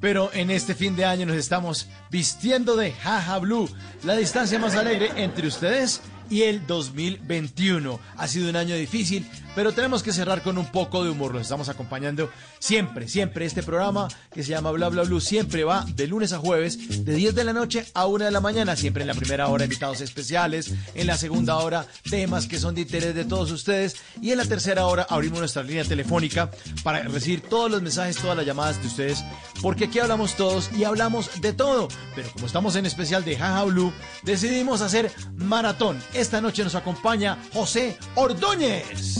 Pero 0.00 0.30
en 0.32 0.50
este 0.50 0.74
fin 0.74 0.96
de 0.96 1.04
año 1.04 1.26
nos 1.26 1.36
estamos 1.36 1.88
vistiendo 2.10 2.74
de 2.74 2.92
Jaja 2.92 3.36
Blue. 3.36 3.68
La 4.02 4.16
distancia 4.16 4.58
más 4.58 4.76
alegre 4.76 5.10
entre 5.16 5.46
ustedes 5.46 6.00
y 6.30 6.42
el 6.42 6.66
2021. 6.66 8.00
Ha 8.16 8.28
sido 8.28 8.48
un 8.48 8.56
año 8.56 8.76
difícil, 8.76 9.28
pero 9.54 9.72
tenemos 9.72 10.02
que 10.02 10.12
cerrar 10.12 10.42
con 10.42 10.56
un 10.56 10.66
poco 10.66 11.04
de 11.04 11.10
humor. 11.10 11.34
Los 11.34 11.42
estamos 11.42 11.68
acompañando 11.68 12.30
siempre, 12.58 13.08
siempre. 13.08 13.44
Este 13.44 13.62
programa 13.62 14.08
que 14.32 14.42
se 14.42 14.50
llama 14.50 14.70
Bla 14.70 14.88
Bla 14.88 15.02
Blue 15.02 15.20
siempre 15.20 15.64
va 15.64 15.84
de 15.94 16.06
lunes 16.06 16.32
a 16.32 16.38
jueves, 16.38 17.04
de 17.04 17.14
10 17.14 17.34
de 17.34 17.44
la 17.44 17.52
noche 17.52 17.84
a 17.94 18.06
1 18.06 18.24
de 18.24 18.30
la 18.30 18.40
mañana. 18.40 18.76
Siempre 18.76 19.02
en 19.02 19.08
la 19.08 19.14
primera 19.14 19.48
hora 19.48 19.64
invitados 19.64 20.00
especiales, 20.00 20.72
en 20.94 21.06
la 21.06 21.16
segunda 21.16 21.56
hora 21.56 21.86
temas 22.08 22.46
que 22.46 22.58
son 22.58 22.74
de 22.74 22.82
interés 22.82 23.14
de 23.14 23.24
todos 23.24 23.50
ustedes 23.50 23.96
y 24.22 24.30
en 24.30 24.38
la 24.38 24.44
tercera 24.44 24.86
hora 24.86 25.06
abrimos 25.08 25.40
nuestra 25.40 25.62
línea 25.62 25.84
telefónica 25.84 26.50
para 26.84 27.02
recibir 27.02 27.40
todos 27.40 27.70
los 27.70 27.82
mensajes, 27.82 28.16
todas 28.16 28.36
las 28.36 28.46
llamadas 28.46 28.80
de 28.80 28.86
ustedes, 28.86 29.24
porque 29.60 29.86
aquí 29.86 29.98
hablamos 29.98 30.36
todos 30.36 30.70
y 30.76 30.84
hablamos 30.84 31.40
de 31.40 31.52
todo. 31.52 31.88
Pero 32.14 32.30
como 32.32 32.46
estamos 32.46 32.76
en 32.76 32.86
especial 32.86 33.24
de 33.24 33.36
Jaja 33.36 33.64
Blue, 33.64 33.92
decidimos 34.22 34.80
hacer 34.80 35.10
maratón. 35.36 35.98
Esta 36.20 36.38
noche 36.42 36.62
nos 36.62 36.74
acompaña 36.74 37.38
José 37.54 37.96
Ordóñez. 38.14 39.16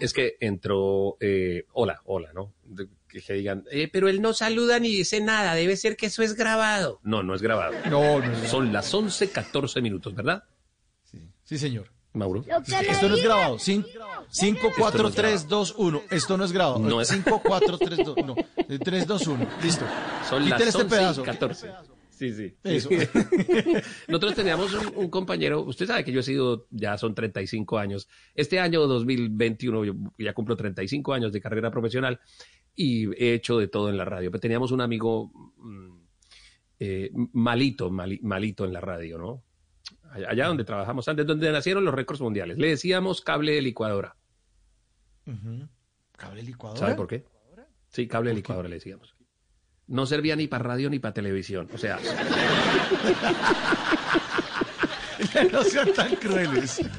Es 0.00 0.12
que 0.12 0.36
entró, 0.40 1.16
eh, 1.20 1.64
hola, 1.72 2.00
hola, 2.04 2.30
¿no? 2.32 2.54
De- 2.62 2.88
que, 3.08 3.20
que 3.22 3.32
digan, 3.32 3.64
eh, 3.70 3.88
pero 3.90 4.08
él 4.08 4.20
no 4.20 4.32
saluda 4.34 4.78
ni 4.78 4.90
dice 4.90 5.20
nada, 5.20 5.54
debe 5.54 5.76
ser 5.76 5.96
que 5.96 6.06
eso 6.06 6.22
es 6.22 6.34
grabado. 6.34 7.00
No, 7.02 7.22
no 7.22 7.34
es 7.34 7.42
grabado. 7.42 7.72
No, 7.90 8.20
no 8.20 8.46
Son 8.46 8.72
las 8.72 8.92
11, 8.92 9.30
14 9.30 9.80
minutos, 9.80 10.14
¿verdad? 10.14 10.44
Sí, 11.44 11.56
señor. 11.58 11.90
Mauro. 12.12 12.44
Esto 12.88 13.08
no 13.08 13.14
es 13.16 13.22
grabado. 13.22 13.58
5, 14.30 14.72
4, 14.76 15.10
3, 15.10 15.48
2, 15.48 15.74
1. 15.78 16.02
Esto 16.10 16.36
no 16.36 16.44
es 16.44 16.52
grabado. 16.52 16.78
No 16.78 17.00
es- 17.00 17.08
5, 17.08 17.42
4, 17.44 17.78
3, 17.78 17.98
2, 18.04 18.16
no. 18.26 18.34
3, 18.82 19.06
2, 19.06 19.26
1. 19.26 19.46
Listo. 19.62 19.84
Son 20.28 20.42
Quiten 20.42 20.58
las 20.58 20.68
este 20.68 20.82
11 20.82 20.96
pedazo. 20.96 21.20
y 21.20 21.24
14. 21.24 21.70
Sí, 22.10 22.32
sí. 22.34 22.54
Eso. 22.64 22.88
Nosotros 24.08 24.34
teníamos 24.34 24.74
un, 24.74 24.92
un 24.96 25.08
compañero, 25.08 25.62
usted 25.62 25.86
sabe 25.86 26.02
que 26.04 26.10
yo 26.12 26.20
he 26.20 26.24
sido, 26.24 26.66
ya 26.70 26.98
son 26.98 27.14
35 27.14 27.78
años. 27.78 28.08
Este 28.34 28.58
año 28.58 28.86
2021 28.86 29.84
yo 29.84 29.94
ya 30.18 30.32
cumplo 30.34 30.56
35 30.56 31.12
años 31.14 31.32
de 31.32 31.40
carrera 31.40 31.70
profesional 31.70 32.18
y 32.74 33.06
he 33.22 33.34
hecho 33.34 33.58
de 33.58 33.68
todo 33.68 33.88
en 33.88 33.96
la 33.96 34.04
radio. 34.04 34.30
Pero 34.32 34.40
teníamos 34.40 34.72
un 34.72 34.80
amigo 34.80 35.30
mm, 35.58 35.98
eh, 36.80 37.10
malito, 37.34 37.88
mali- 37.90 38.20
malito 38.22 38.64
en 38.64 38.72
la 38.72 38.80
radio, 38.80 39.16
¿no? 39.18 39.44
Allá, 40.10 40.46
donde 40.46 40.64
trabajamos 40.64 41.06
antes, 41.08 41.26
donde 41.26 41.50
nacieron 41.52 41.84
los 41.84 41.94
récords 41.94 42.20
mundiales. 42.20 42.58
Le 42.58 42.68
decíamos 42.68 43.20
cable 43.20 43.52
de 43.52 43.62
licuadora. 43.62 44.16
Ujú. 45.26 45.68
¿Cable 46.16 46.42
licuadora? 46.42 46.80
¿Sabe 46.80 46.94
por 46.94 47.06
qué? 47.06 47.24
Sí, 47.88 48.08
cable 48.08 48.30
de 48.30 48.36
licuadora 48.36 48.68
le 48.68 48.76
decíamos. 48.76 49.14
No 49.86 50.06
servía 50.06 50.36
ni 50.36 50.48
para 50.48 50.64
radio 50.64 50.90
ni 50.90 50.98
para 50.98 51.14
televisión. 51.14 51.68
O 51.72 51.78
sea, 51.78 51.98
no 55.52 55.62
sean 55.62 55.92
tan 55.94 56.14
crueles. 56.16 56.80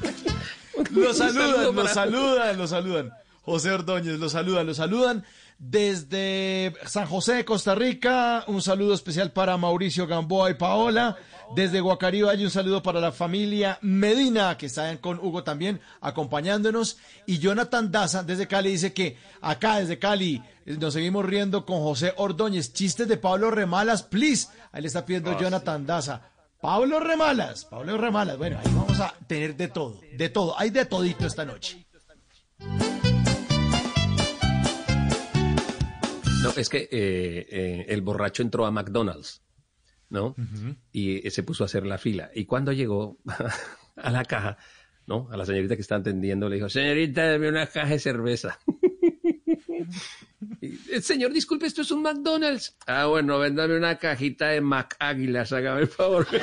Lo 0.91 1.09
Un 1.09 1.13
saludan, 1.15 1.51
saludo 1.51 1.63
lo 1.73 1.75
para- 1.75 1.93
saludan, 1.93 2.57
lo 2.57 2.67
saludan. 2.67 3.11
José 3.43 3.71
Ordóñez, 3.71 4.19
lo 4.19 4.29
saludan, 4.29 4.67
lo 4.67 4.73
saludan 4.73 5.23
desde 5.57 6.73
San 6.85 7.05
José 7.07 7.33
de 7.35 7.45
Costa 7.45 7.75
Rica. 7.75 8.43
Un 8.47 8.61
saludo 8.61 8.93
especial 8.93 9.31
para 9.31 9.57
Mauricio 9.57 10.07
Gamboa 10.07 10.49
y 10.51 10.53
Paola. 10.55 11.17
Desde 11.55 11.81
Guacarí 11.81 12.21
Valle, 12.21 12.45
un 12.45 12.51
saludo 12.51 12.83
para 12.83 12.99
la 13.01 13.11
familia 13.11 13.79
Medina, 13.81 14.55
que 14.55 14.67
están 14.67 14.97
con 14.99 15.17
Hugo 15.19 15.43
también 15.43 15.81
acompañándonos. 15.99 16.97
Y 17.25 17.39
Jonathan 17.39 17.91
Daza, 17.91 18.21
desde 18.23 18.47
Cali, 18.47 18.69
dice 18.71 18.93
que 18.93 19.17
acá, 19.41 19.79
desde 19.79 19.97
Cali, 19.97 20.43
nos 20.65 20.93
seguimos 20.93 21.25
riendo 21.25 21.65
con 21.65 21.79
José 21.79 22.13
Ordóñez. 22.17 22.71
Chistes 22.71 23.07
de 23.07 23.17
Pablo 23.17 23.49
Remalas, 23.49 24.03
please. 24.03 24.47
Ahí 24.71 24.81
le 24.83 24.87
está 24.87 25.05
pidiendo 25.05 25.31
Ah, 25.31 25.37
Jonathan 25.41 25.85
Daza. 25.87 26.21
Pablo 26.61 26.99
Remalas, 26.99 27.65
Pablo 27.65 27.97
Remalas. 27.97 28.37
Bueno, 28.37 28.59
ahí 28.63 28.71
vamos 28.75 28.99
a 28.99 29.13
tener 29.27 29.55
de 29.55 29.69
todo, 29.69 29.99
de 30.17 30.29
todo. 30.29 30.57
Hay 30.59 30.69
de 30.69 30.85
todito 30.85 31.25
esta 31.25 31.45
noche. 31.45 31.83
No, 36.43 36.51
es 36.55 36.69
que 36.69 36.87
eh, 36.91 37.47
eh, 37.49 37.85
el 37.89 38.01
borracho 38.01 38.41
entró 38.43 38.65
a 38.65 38.71
McDonald's, 38.71 39.41
¿no? 40.09 40.35
Y 40.91 41.27
eh, 41.27 41.31
se 41.31 41.43
puso 41.43 41.63
a 41.63 41.65
hacer 41.65 41.85
la 41.85 41.97
fila. 41.97 42.31
Y 42.33 42.45
cuando 42.45 42.71
llegó 42.71 43.17
a 43.97 44.09
la 44.11 44.23
caja, 44.25 44.57
¿no? 45.05 45.27
A 45.31 45.37
la 45.37 45.45
señorita 45.45 45.75
que 45.75 45.81
está 45.81 45.95
atendiendo, 45.95 46.47
le 46.47 46.55
dijo, 46.55 46.69
señorita, 46.69 47.29
dame 47.31 47.49
una 47.49 47.67
caja 47.67 47.89
de 47.89 47.99
cerveza. 47.99 48.59
Y, 50.61 50.67
"Eh, 50.93 51.01
Señor, 51.01 51.33
disculpe, 51.33 51.65
esto 51.65 51.81
es 51.81 51.91
un 51.91 52.01
McDonald's. 52.01 52.77
Ah, 52.87 53.05
bueno, 53.07 53.39
véndame 53.39 53.75
una 53.77 53.97
cajita 53.97 54.47
de 54.49 54.61
Mac 54.61 54.95
Águilas, 54.99 55.51
hágame 55.53 55.81
el 55.81 55.87
favor. 55.87 56.25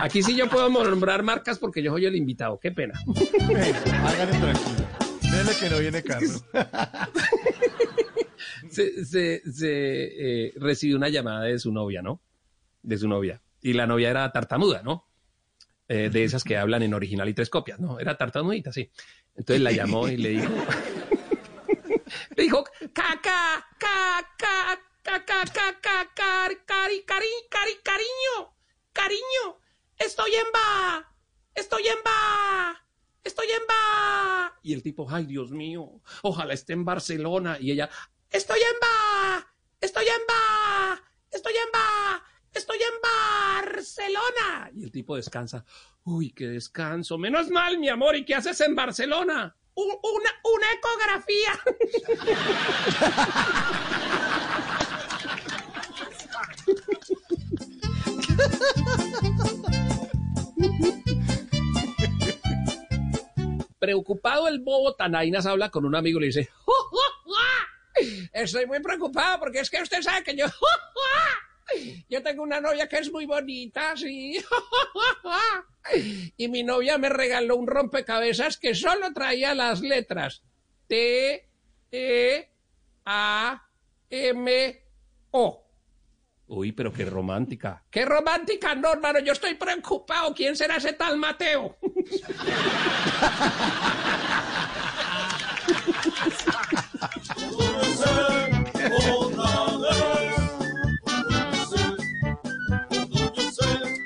Aquí 0.00 0.22
sí 0.22 0.34
yo 0.36 0.48
puedo 0.48 0.68
nombrar 0.70 1.22
marcas 1.22 1.58
porque 1.58 1.82
yo 1.82 1.90
soy 1.92 2.06
el 2.06 2.16
invitado. 2.16 2.58
Qué 2.60 2.70
pena. 2.72 2.94
Tranquilo. 4.26 4.83
Dele 5.34 5.52
que 5.58 5.70
no 5.70 5.78
viene 5.78 6.02
Carlos. 6.02 6.44
se, 8.70 9.04
se, 9.04 9.42
eh, 9.46 10.52
recibió 10.56 10.96
una 10.96 11.08
llamada 11.08 11.42
de 11.42 11.58
su 11.58 11.72
novia, 11.72 12.02
¿no? 12.02 12.20
De 12.82 12.98
su 12.98 13.08
novia. 13.08 13.40
Y 13.60 13.72
la 13.72 13.86
novia 13.86 14.10
era 14.10 14.30
tartamuda, 14.30 14.82
¿no? 14.82 15.06
Eh, 15.88 16.10
de 16.10 16.24
esas 16.24 16.44
que 16.44 16.56
hablan 16.56 16.82
en 16.82 16.94
original 16.94 17.28
y 17.28 17.34
tres 17.34 17.50
copias, 17.50 17.80
¿no? 17.80 17.98
Era 17.98 18.16
tartamudita, 18.16 18.72
sí. 18.72 18.90
Entonces 19.34 19.62
la 19.62 19.72
llamó 19.72 20.08
y 20.08 20.16
le 20.16 20.28
dijo... 20.30 20.52
le 22.36 22.42
dijo, 22.42 22.64
caca, 22.92 23.66
caca, 23.78 24.80
caca, 25.02 25.44
caca, 25.52 26.10
cari, 26.14 26.56
cari, 26.64 27.04
cari, 27.50 27.72
cariño, 27.82 28.54
cariño, 28.92 29.58
estoy 29.98 30.34
en 30.34 30.46
va, 30.54 31.12
estoy 31.54 31.88
en 31.88 31.98
va, 32.06 32.83
estoy 33.24 33.46
en 33.50 33.62
va. 33.68 34.52
Y 34.62 34.72
el 34.74 34.82
tipo, 34.82 35.06
ay, 35.10 35.26
Dios 35.26 35.50
mío, 35.50 36.00
ojalá 36.22 36.54
esté 36.54 36.72
en 36.74 36.84
Barcelona. 36.84 37.56
Y 37.60 37.72
ella, 37.72 37.90
estoy 38.30 38.60
en 38.60 38.76
va, 38.82 39.46
estoy 39.80 40.04
en 40.06 40.22
va, 40.30 41.02
estoy 41.30 41.52
en 41.54 41.68
va, 41.74 42.22
estoy 42.52 42.78
en 42.78 43.64
Barcelona. 43.64 44.70
Y 44.74 44.84
el 44.84 44.90
tipo 44.92 45.16
descansa, 45.16 45.64
uy, 46.04 46.30
qué 46.30 46.46
descanso, 46.48 47.18
menos 47.18 47.48
mal, 47.50 47.78
mi 47.78 47.88
amor, 47.88 48.14
¿y 48.16 48.24
qué 48.24 48.34
haces 48.36 48.60
en 48.60 48.74
Barcelona? 48.76 49.56
"U- 49.74 50.00
Una, 50.02 50.30
una 50.44 50.72
ecografía. 50.72 51.60
Preocupado 63.84 64.48
el 64.48 64.60
bobo 64.60 64.94
Tanainas 64.94 65.44
habla 65.44 65.68
con 65.68 65.84
un 65.84 65.94
amigo 65.94 66.18
y 66.18 66.22
le 66.22 66.26
dice, 66.28 66.48
Estoy 68.32 68.64
muy 68.64 68.80
preocupado 68.80 69.40
porque 69.40 69.60
es 69.60 69.68
que 69.68 69.82
usted 69.82 70.00
sabe 70.00 70.24
que 70.24 70.34
yo... 70.34 70.46
Yo 72.08 72.22
tengo 72.22 72.42
una 72.42 72.60
novia 72.60 72.88
que 72.88 72.98
es 72.98 73.10
muy 73.10 73.26
bonita, 73.26 73.94
sí. 73.96 74.38
Y 76.36 76.48
mi 76.48 76.62
novia 76.62 76.96
me 76.96 77.10
regaló 77.10 77.56
un 77.56 77.66
rompecabezas 77.66 78.56
que 78.56 78.74
solo 78.74 79.12
traía 79.12 79.54
las 79.54 79.80
letras 79.80 80.42
T, 80.86 81.46
E, 81.90 82.50
A, 83.04 83.68
M, 84.08 84.82
O. 85.30 85.63
uy, 86.46 86.72
pero 86.72 86.92
qué 86.92 87.04
romántica. 87.04 87.84
¡Qué 87.90 88.04
romántica! 88.04 88.74
No, 88.74 88.92
hermano, 88.92 89.20
yo 89.20 89.32
estoy 89.32 89.54
preocupado. 89.54 90.34
¿Quién 90.34 90.56
será 90.56 90.76
ese 90.76 90.92
tal 90.92 91.18
Mateo? 91.18 91.76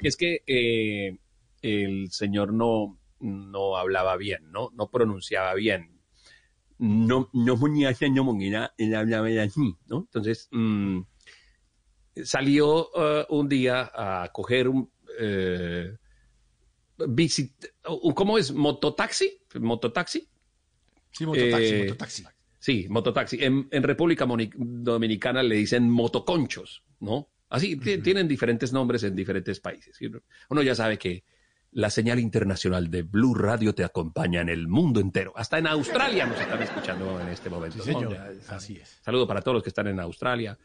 Es 0.03 0.17
que 0.17 0.43
eh, 0.47 1.19
el 1.61 2.11
señor 2.11 2.53
no, 2.53 2.99
no 3.21 3.77
hablaba 3.77 4.17
bien, 4.17 4.51
¿no? 4.51 4.71
No 4.75 4.91
pronunciaba 4.91 5.55
bien. 5.55 6.01
No, 6.79 7.29
no 7.33 7.59
ponía 7.59 7.93
no 8.13 8.25
monguera, 8.25 8.73
él 8.79 8.95
hablaba 8.95 9.27
así, 9.43 9.77
¿no? 9.87 9.99
Entonces, 9.99 10.49
mm, 10.53 11.01
salió 12.25 12.89
eh, 12.97 13.27
un 13.31 13.49
día 13.49 13.91
a 13.95 14.31
coger 14.33 14.69
un... 14.69 14.91
eh, 15.19 15.97
visit- 16.99 17.71
un- 18.03 18.13
¿Cómo 18.15 18.39
es? 18.39 18.53
¿Mototaxi? 18.53 19.41
¿Mototaxi? 19.61 20.29
Sí, 21.11 21.27
mototaxi, 21.27 21.67
Eh, 21.75 21.79
mototaxi. 21.85 22.25
Sí, 22.61 22.87
mototaxi. 22.89 23.39
En, 23.45 23.69
en 23.71 23.83
República 23.83 24.27
Dominicana 24.57 25.43
le 25.43 25.55
dicen 25.57 25.89
motoconchos, 25.89 26.83
¿no? 27.01 27.29
Así, 27.51 27.77
ti- 27.77 27.99
tienen 27.99 28.29
diferentes 28.29 28.73
nombres 28.73 29.03
en 29.05 29.15
diferentes 29.15 29.61
países. 29.61 29.97
Uno 30.51 30.63
ya 30.63 30.75
sabe 30.75 30.99
que 30.99 31.25
la 31.73 31.89
señal 31.91 32.19
internacional 32.19 32.91
de 32.91 33.03
Blue 33.03 33.35
Radio 33.35 33.75
te 33.75 33.85
acompaña 33.85 34.41
en 34.41 34.49
el 34.49 34.69
mundo 34.69 35.01
entero. 35.01 35.33
Hasta 35.37 35.59
en 35.59 35.67
Australia 35.67 36.27
nos 36.27 36.41
están 36.41 36.63
escuchando 36.63 37.21
en 37.21 37.29
este 37.29 37.49
momento. 37.49 37.79
Sí, 37.83 37.93
señor. 37.93 38.17
Así 38.49 38.77
es. 38.77 38.99
Saludo 39.03 39.27
para 39.27 39.41
todos 39.41 39.55
los 39.55 39.63
que 39.63 39.69
están 39.71 39.87
en 39.87 40.01
Australia. 40.01 40.59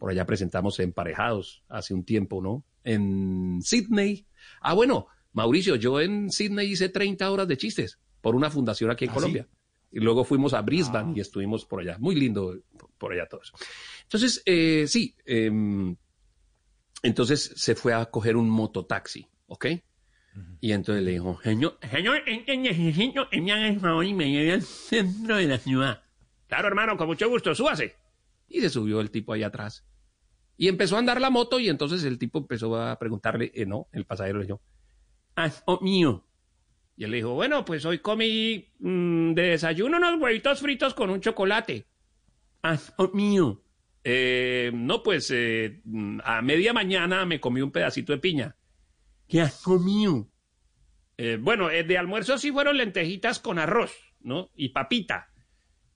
Por 0.00 0.10
allá 0.10 0.24
presentamos 0.24 0.80
Emparejados 0.80 1.62
hace 1.68 1.92
un 1.92 2.04
tiempo, 2.04 2.40
¿no? 2.40 2.64
En 2.84 3.60
Sydney. 3.62 4.26
Ah, 4.62 4.72
bueno, 4.72 5.08
Mauricio, 5.34 5.76
yo 5.76 6.00
en 6.00 6.30
Sydney 6.30 6.72
hice 6.72 6.88
30 6.88 7.30
horas 7.30 7.46
de 7.46 7.58
chistes 7.58 7.98
por 8.22 8.34
una 8.34 8.48
fundación 8.48 8.90
aquí 8.90 9.04
en 9.04 9.10
¿Ah, 9.10 9.14
Colombia. 9.14 9.48
Y 9.92 10.00
luego 10.00 10.24
fuimos 10.24 10.54
a 10.54 10.62
Brisbane 10.62 11.12
y 11.16 11.20
estuvimos 11.20 11.66
por 11.66 11.80
allá. 11.80 11.98
Muy 11.98 12.14
lindo 12.14 12.56
por 12.96 13.12
allá 13.12 13.26
todo 13.26 13.42
eso. 13.42 13.52
Entonces, 14.04 14.42
eh, 14.46 14.86
sí, 14.88 15.14
em, 15.26 15.94
entonces 17.02 17.52
se 17.56 17.74
fue 17.74 17.92
a 17.92 18.06
coger 18.06 18.38
un 18.38 18.48
mototaxi, 18.48 19.28
¿ok? 19.48 19.66
Y 20.62 20.72
entonces 20.72 21.04
le 21.04 21.10
dijo, 21.10 21.38
señor, 21.42 21.78
señor, 21.90 22.22
necesito 22.26 23.28
que 23.28 23.42
me 23.42 23.52
haga 23.52 23.68
el 23.68 23.80
favor 23.80 24.06
y 24.06 24.14
me 24.14 24.30
lleve 24.30 24.54
al 24.54 24.62
centro 24.62 25.36
de 25.36 25.46
la 25.46 25.58
ciudad. 25.58 26.02
Claro, 26.46 26.68
hermano, 26.68 26.96
con 26.96 27.06
mucho 27.06 27.28
gusto, 27.28 27.54
súbase. 27.54 27.96
Y 28.48 28.62
se 28.62 28.70
subió 28.70 29.02
el 29.02 29.10
tipo 29.10 29.34
ahí 29.34 29.42
atrás. 29.42 29.84
Y 30.60 30.68
empezó 30.68 30.96
a 30.96 30.98
andar 30.98 31.22
la 31.22 31.30
moto 31.30 31.58
y 31.58 31.70
entonces 31.70 32.04
el 32.04 32.18
tipo 32.18 32.38
empezó 32.38 32.76
a 32.76 32.98
preguntarle, 32.98 33.50
eh, 33.54 33.64
no, 33.64 33.88
el 33.92 34.04
pasajero 34.04 34.40
le 34.40 34.44
dijo, 34.44 34.60
ah, 35.34 35.50
oh, 35.64 35.80
mío. 35.80 36.26
Y 36.98 37.04
él 37.04 37.12
le 37.12 37.16
dijo, 37.16 37.30
bueno, 37.30 37.64
pues 37.64 37.86
hoy 37.86 38.00
comí 38.00 38.68
mm, 38.78 39.32
de 39.32 39.42
desayuno 39.42 39.96
unos 39.96 40.20
huevitos 40.20 40.60
fritos 40.60 40.92
con 40.92 41.08
un 41.08 41.22
chocolate. 41.22 41.86
Ah, 42.62 42.78
oh, 42.98 43.08
mío. 43.14 43.64
Eh, 44.04 44.70
no, 44.74 45.02
pues 45.02 45.30
eh, 45.30 45.80
mm, 45.82 46.18
a 46.24 46.42
media 46.42 46.74
mañana 46.74 47.24
me 47.24 47.40
comí 47.40 47.62
un 47.62 47.72
pedacito 47.72 48.12
de 48.12 48.18
piña. 48.18 48.54
¿Qué 49.28 49.40
has 49.40 49.62
comido? 49.62 50.28
Eh, 51.16 51.38
bueno, 51.40 51.70
eh, 51.70 51.84
de 51.84 51.96
almuerzo 51.96 52.36
sí 52.36 52.52
fueron 52.52 52.76
lentejitas 52.76 53.38
con 53.38 53.58
arroz, 53.58 53.96
¿no? 54.20 54.50
Y 54.54 54.68
papita. 54.68 55.30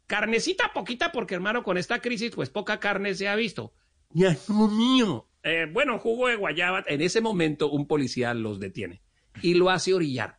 Carnecita 0.07 0.73
poquita 0.73 1.13
porque, 1.13 1.35
hermano, 1.35 1.63
con 1.63 1.77
esta 1.77 1.99
crisis, 1.99 2.31
pues 2.35 2.49
poca 2.49 2.81
carne 2.81 3.15
se 3.15 3.29
ha 3.29 3.37
visto. 3.37 3.75
¿Qué 4.15 4.27
has 4.27 4.39
comido? 4.47 5.29
Eh, 5.43 5.67
bueno, 5.71 5.99
jugo 5.99 6.29
de 6.29 6.37
guayaba. 6.37 6.85
En 6.87 7.01
ese 7.01 7.21
momento 7.21 7.71
un 7.71 7.87
policía 7.87 8.33
los 8.33 8.61
detiene 8.61 9.03
y 9.43 9.55
lo 9.55 9.71
hace 9.71 9.93
orillar. 9.93 10.39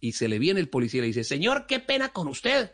Y 0.00 0.12
se 0.12 0.28
le 0.28 0.38
viene 0.38 0.60
el 0.60 0.68
policía 0.68 0.98
y 0.98 1.02
le 1.02 1.06
dice, 1.08 1.22
señor, 1.22 1.66
qué 1.66 1.78
pena 1.78 2.08
con 2.08 2.26
usted, 2.26 2.72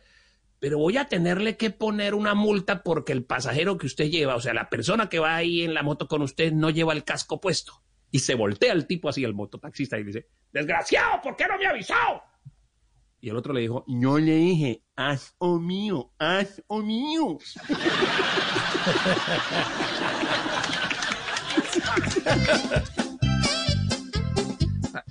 pero 0.61 0.79
voy 0.79 0.97
a 0.97 1.09
tenerle 1.09 1.57
que 1.57 1.71
poner 1.71 2.15
una 2.15 2.35
multa 2.35 2.83
porque 2.83 3.13
el 3.13 3.25
pasajero 3.25 3.77
que 3.77 3.87
usted 3.87 4.09
lleva, 4.11 4.37
o 4.37 4.41
sea, 4.41 4.55
la 4.55 4.71
persona 4.71 5.09
que 5.09 5.19
va 5.19 5.37
ahí 5.37 5.63
en 5.63 5.75
la 5.75 5.83
moto 5.83 6.09
con 6.09 6.23
usted 6.23 6.53
no 6.53 6.71
lleva 6.71 6.95
el 6.95 7.05
casco 7.05 7.41
puesto. 7.41 7.83
Y 8.11 8.21
se 8.21 8.35
voltea 8.35 8.73
el 8.73 8.87
tipo 8.87 9.11
así, 9.11 9.23
el 9.25 9.35
mototaxista, 9.35 9.99
y 9.99 10.05
le 10.05 10.07
dice, 10.07 10.29
desgraciado, 10.53 11.21
¿por 11.21 11.37
qué 11.37 11.45
no 11.47 11.59
me 11.59 11.67
ha 11.67 11.71
avisado? 11.71 12.23
Y 13.21 13.29
el 13.29 13.37
otro 13.37 13.53
le 13.53 13.61
dijo, 13.61 13.85
yo 13.87 14.19
le 14.19 14.37
dije, 14.37 14.83
haz 14.99 15.33
o 15.39 15.61
mío, 15.61 16.11
haz 16.19 16.61
o 16.67 16.83
mío. 16.83 17.39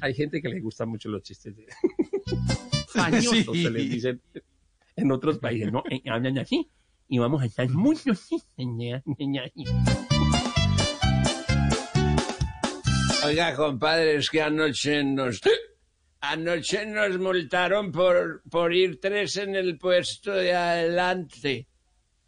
Hay 0.02 0.14
gente 0.14 0.42
que 0.42 0.50
le 0.50 0.60
gustan 0.60 0.90
mucho 0.90 1.08
los 1.08 1.24
chistes 1.24 1.56
de... 1.56 1.68
Sí. 3.22 3.44
se 3.44 3.70
les 3.70 3.90
dice 3.90 4.20
en 4.96 5.12
otros 5.12 5.38
países, 5.38 5.72
¿no? 5.72 5.84
Eh, 5.90 6.02
Hablan 6.10 6.38
así 6.40 6.70
y 7.08 7.20
vamos 7.20 7.42
a 7.42 7.46
estar 7.46 7.70
muy 7.70 7.96
así. 7.96 8.44
Oiga, 13.24 13.56
compadre, 13.56 14.16
es 14.18 14.30
que 14.30 14.42
anoche 14.42 15.02
nos... 15.04 15.40
Anoche 16.22 16.86
nos 16.86 17.20
multaron 17.20 17.92
por, 17.92 18.42
por 18.50 18.74
ir 18.74 19.00
tres 19.00 19.38
en 19.38 19.56
el 19.56 19.78
puesto 19.78 20.34
de 20.34 20.54
adelante. 20.54 21.68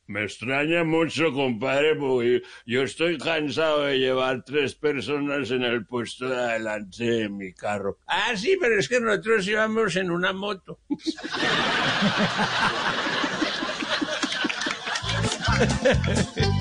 Me 0.10 0.24
extraña 0.24 0.84
mucho, 0.84 1.32
compadre, 1.32 1.96
porque 1.96 2.42
yo 2.66 2.82
estoy 2.82 3.20
cansado 3.20 3.84
de 3.84 4.00
llevar 4.00 4.44
tres 4.44 4.74
personas 4.74 5.52
en 5.52 5.64
el 5.64 5.86
puesto 5.86 6.28
de 6.28 6.36
adelante 6.36 7.04
de 7.04 7.30
mi 7.30 7.54
carro. 7.54 8.00
Ah, 8.08 8.36
sí, 8.36 8.58
pero 8.60 8.80
es 8.80 8.90
que 8.90 9.00
nosotros 9.00 9.48
íbamos 9.48 9.96
en 9.96 10.10
una 10.10 10.34
moto. 10.34 10.80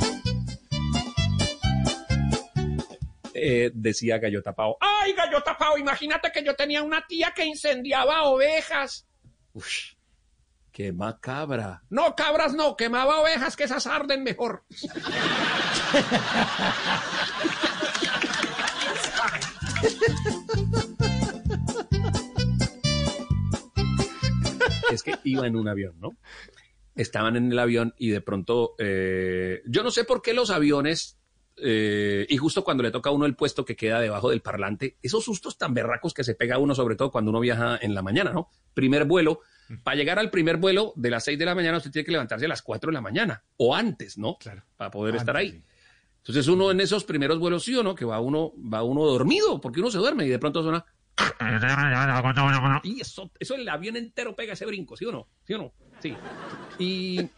Eh, 3.41 3.71
decía 3.75 4.19
Gallo 4.19 4.43
Tapao. 4.43 4.77
Ay, 4.81 5.13
gallo 5.13 5.43
tapado, 5.43 5.79
imagínate 5.79 6.31
que 6.33 6.43
yo 6.43 6.55
tenía 6.55 6.83
una 6.83 7.07
tía 7.07 7.33
que 7.35 7.45
incendiaba 7.45 8.25
ovejas. 8.25 9.07
Uf, 9.53 9.95
qué 10.73 10.93
macabra. 10.93 11.83
No, 11.91 12.15
cabras 12.15 12.55
no, 12.55 12.77
quemaba 12.77 13.21
ovejas, 13.21 13.57
que 13.57 13.65
esas 13.65 13.87
arden 13.87 14.23
mejor. 14.23 14.65
es 24.91 25.03
que 25.03 25.19
iba 25.25 25.47
en 25.47 25.57
un 25.57 25.69
avión, 25.69 25.99
¿no? 26.01 26.17
Estaban 26.95 27.37
en 27.37 27.53
el 27.53 27.59
avión 27.59 27.95
y 27.99 28.09
de 28.11 28.21
pronto, 28.21 28.75
eh, 28.79 29.63
yo 29.67 29.83
no 29.83 29.91
sé 29.91 30.05
por 30.05 30.21
qué 30.23 30.35
los 30.35 30.51
aviones, 30.51 31.18
eh, 31.63 32.27
y 32.29 32.37
justo 32.37 32.65
cuando 32.65 32.83
le 32.83 32.91
toca 32.91 33.11
a 33.11 33.13
uno 33.13 33.27
el 33.27 33.35
puesto 33.35 33.65
que 33.65 33.77
queda 33.77 34.01
debajo 34.01 34.31
del 34.31 34.41
parlante, 34.41 34.97
esos 35.03 35.25
sustos 35.25 35.59
tan 35.59 35.75
berracos 35.75 36.15
que 36.15 36.25
se 36.25 36.35
pega 36.35 36.59
uno, 36.59 36.75
sobre 36.75 36.97
todo 36.97 37.11
cuando 37.11 37.31
uno 37.31 37.41
viaja 37.41 37.79
en 37.81 37.95
la 37.95 38.03
mañana, 38.03 38.33
¿no? 38.33 38.49
Primer 38.75 39.05
vuelo, 39.05 39.41
para 39.83 39.97
llegar 39.97 40.19
al 40.19 40.31
primer 40.31 40.57
vuelo 40.57 40.93
de 40.97 41.11
las 41.11 41.25
6 41.25 41.39
de 41.39 41.45
la 41.45 41.55
mañana, 41.55 41.79
usted 41.79 41.91
tiene 41.91 42.07
que 42.07 42.13
levantarse 42.13 42.47
a 42.47 42.49
las 42.49 42.63
4 42.63 42.91
de 42.91 42.95
la 42.95 43.01
mañana, 43.01 43.43
o 43.57 43.75
antes, 43.75 44.19
¿no? 44.19 44.37
Claro. 44.39 44.63
Para 44.77 44.91
poder 44.91 45.17
estar 45.17 45.37
ahí. 45.37 45.63
Entonces 46.19 46.47
uno 46.49 46.71
en 46.71 46.81
esos 46.81 47.05
primeros 47.05 47.39
vuelos, 47.39 47.65
sí 47.65 47.75
o 47.75 47.83
no, 47.83 47.95
que 47.95 48.05
va 48.05 48.21
uno, 48.21 48.53
va 48.57 48.83
uno 48.83 49.05
dormido, 49.05 49.61
porque 49.61 49.81
uno 49.81 49.91
se 49.91 49.99
duerme 49.99 50.27
y 50.27 50.29
de 50.29 50.39
pronto 50.39 50.63
suena... 50.63 50.85
Y 52.85 53.01
eso, 53.01 53.31
eso 53.39 53.55
el 53.55 53.69
avión 53.69 53.97
entero 53.97 54.37
pega 54.37 54.53
ese 54.53 54.67
brinco, 54.67 54.97
¿sí 54.97 55.05
o 55.07 55.13
no? 55.13 55.27
¿Sí 55.45 55.55
o 55.55 55.59
no? 55.59 55.73
Sí. 56.01 56.15
Y 56.79 57.29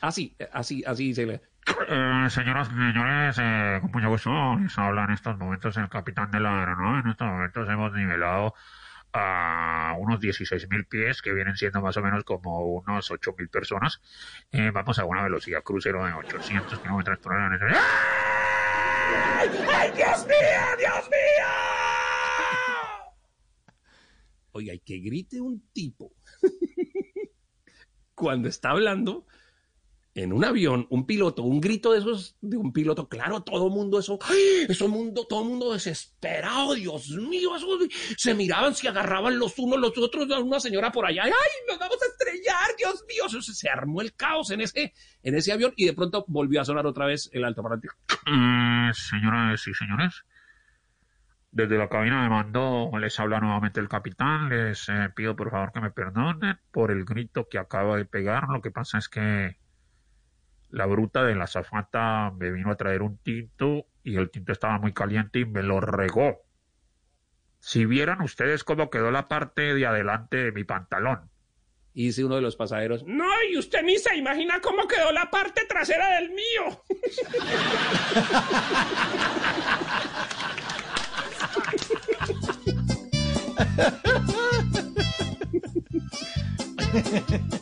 así, 0.00 0.34
así, 0.52 0.82
así 0.84 1.14
se 1.14 1.26
le... 1.26 1.40
Eh, 1.66 2.26
señoras 2.30 2.68
y 2.68 2.74
señores, 2.74 3.36
eh, 3.40 3.80
con 3.80 4.06
gusto, 4.08 4.56
les 4.58 4.76
habla 4.78 5.04
en 5.04 5.12
estos 5.12 5.38
momentos 5.38 5.76
el 5.76 5.88
capitán 5.88 6.30
de 6.30 6.40
la 6.40 6.58
aeronave. 6.58 7.00
En 7.00 7.10
estos 7.10 7.28
momentos 7.28 7.68
hemos 7.68 7.92
nivelado 7.92 8.54
a 9.12 9.94
unos 9.98 10.20
16.000 10.20 10.88
pies, 10.88 11.22
que 11.22 11.32
vienen 11.32 11.56
siendo 11.56 11.80
más 11.80 11.96
o 11.96 12.02
menos 12.02 12.24
como 12.24 12.64
unos 12.64 13.10
8.000 13.10 13.50
personas. 13.50 14.00
Eh, 14.50 14.70
vamos 14.72 14.98
a 14.98 15.04
una 15.04 15.22
velocidad 15.22 15.62
crucero 15.62 16.04
de 16.04 16.12
800 16.12 16.78
kilómetros 16.80 17.18
por 17.18 17.32
hora. 17.32 17.58
¡Ay, 19.38 19.50
ay, 19.72 19.92
Dios 19.94 20.26
mío, 20.26 20.76
Dios 20.78 21.10
mío! 21.10 21.46
Oiga, 24.52 24.74
y 24.74 24.80
que 24.80 24.98
grite 24.98 25.40
un 25.40 25.62
tipo 25.72 26.12
cuando 28.14 28.48
está 28.48 28.70
hablando 28.70 29.26
en 30.14 30.32
un 30.32 30.44
avión, 30.44 30.86
un 30.90 31.06
piloto, 31.06 31.42
un 31.42 31.60
grito 31.60 31.92
de 31.92 32.00
esos 32.00 32.36
de 32.40 32.56
un 32.56 32.72
piloto, 32.72 33.08
claro, 33.08 33.42
todo 33.42 33.70
mundo 33.70 33.98
eso, 33.98 34.18
eso 34.68 34.88
mundo, 34.88 35.26
todo 35.26 35.44
mundo 35.44 35.72
desesperado, 35.72 36.74
Dios 36.74 37.08
mío, 37.10 37.56
eso, 37.56 37.66
se 38.16 38.34
miraban, 38.34 38.74
se 38.74 38.88
agarraban 38.88 39.38
los 39.38 39.58
unos 39.58 39.80
los 39.80 39.96
otros, 39.96 40.28
una 40.42 40.60
señora 40.60 40.92
por 40.92 41.06
allá, 41.06 41.24
ay, 41.24 41.32
nos 41.66 41.78
vamos 41.78 41.96
a 42.02 42.06
estrellar, 42.06 42.76
Dios 42.76 43.04
mío, 43.08 43.40
se 43.40 43.68
armó 43.70 44.02
el 44.02 44.14
caos 44.14 44.50
en 44.50 44.60
ese, 44.60 44.92
en 45.22 45.34
ese 45.34 45.52
avión 45.52 45.72
y 45.76 45.86
de 45.86 45.94
pronto 45.94 46.24
volvió 46.28 46.60
a 46.60 46.64
sonar 46.64 46.86
otra 46.86 47.06
vez 47.06 47.30
el 47.32 47.44
altoparlante. 47.44 47.88
Eh, 48.26 48.90
señoras 48.92 49.66
y 49.66 49.72
señores, 49.72 50.24
desde 51.50 51.76
la 51.78 51.88
cabina 51.88 52.22
de 52.22 52.28
mando 52.28 52.90
les 52.98 53.18
habla 53.18 53.40
nuevamente 53.40 53.80
el 53.80 53.88
capitán. 53.88 54.48
Les 54.48 54.88
eh, 54.88 55.10
pido 55.14 55.36
por 55.36 55.50
favor 55.50 55.72
que 55.72 55.80
me 55.80 55.90
perdonen 55.90 56.58
por 56.70 56.90
el 56.90 57.04
grito 57.04 57.48
que 57.48 57.58
acaba 57.58 57.96
de 57.96 58.04
pegar. 58.04 58.48
Lo 58.48 58.62
que 58.62 58.70
pasa 58.70 58.98
es 58.98 59.08
que 59.08 59.56
la 60.72 60.86
bruta 60.86 61.22
de 61.22 61.34
la 61.34 61.46
zafata 61.46 62.32
me 62.36 62.50
vino 62.50 62.70
a 62.70 62.76
traer 62.76 63.02
un 63.02 63.18
tinto 63.18 63.86
y 64.02 64.16
el 64.16 64.30
tinto 64.30 64.52
estaba 64.52 64.78
muy 64.78 64.92
caliente 64.94 65.40
y 65.40 65.44
me 65.44 65.62
lo 65.62 65.80
regó. 65.80 66.46
Si 67.60 67.84
vieran 67.86 68.22
ustedes 68.22 68.64
cómo 68.64 68.90
quedó 68.90 69.10
la 69.10 69.28
parte 69.28 69.74
de 69.74 69.86
adelante 69.86 70.38
de 70.38 70.50
mi 70.52 70.64
pantalón. 70.64 71.30
Y 71.94 72.06
dice 72.06 72.24
uno 72.24 72.36
de 72.36 72.42
los 72.42 72.56
pasajeros, 72.56 73.04
No, 73.06 73.28
y 73.50 73.58
usted 73.58 73.82
ni 73.82 73.98
se 73.98 74.16
imagina 74.16 74.60
cómo 74.62 74.88
quedó 74.88 75.12
la 75.12 75.30
parte 75.30 75.66
trasera 75.68 76.16
del 76.16 76.30
mío. 76.30 76.82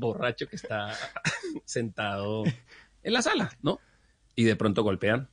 borracho 0.00 0.48
que 0.48 0.56
está 0.56 0.96
sentado 1.64 2.44
en 3.02 3.12
la 3.12 3.22
sala, 3.22 3.50
¿no? 3.62 3.80
Y 4.34 4.44
de 4.44 4.56
pronto 4.56 4.82
golpean. 4.82 5.28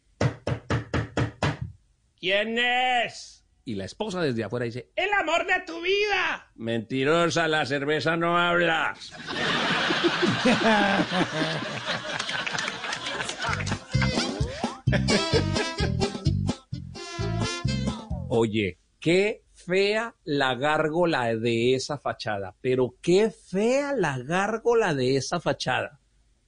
¿Quién 2.20 2.58
es? 2.58 3.46
Y 3.64 3.76
la 3.76 3.86
esposa 3.86 4.22
desde 4.22 4.44
afuera 4.44 4.66
dice, 4.66 4.92
El 4.96 5.12
amor 5.14 5.46
de 5.46 5.62
tu 5.66 5.82
vida. 5.82 6.52
Mentirosa, 6.56 7.48
la 7.48 7.66
cerveza 7.66 8.16
no 8.16 8.38
habla. 8.38 8.96
oye, 18.30 18.80
qué 19.00 19.44
fea 19.68 20.16
la 20.24 20.56
gárgola 20.56 21.36
de 21.36 21.76
esa 21.76 21.98
fachada, 21.98 22.56
pero 22.62 22.96
qué 23.02 23.30
fea 23.30 23.94
la 23.94 24.18
gárgola 24.18 24.96
de 24.96 25.18
esa 25.18 25.42
fachada. 25.42 26.00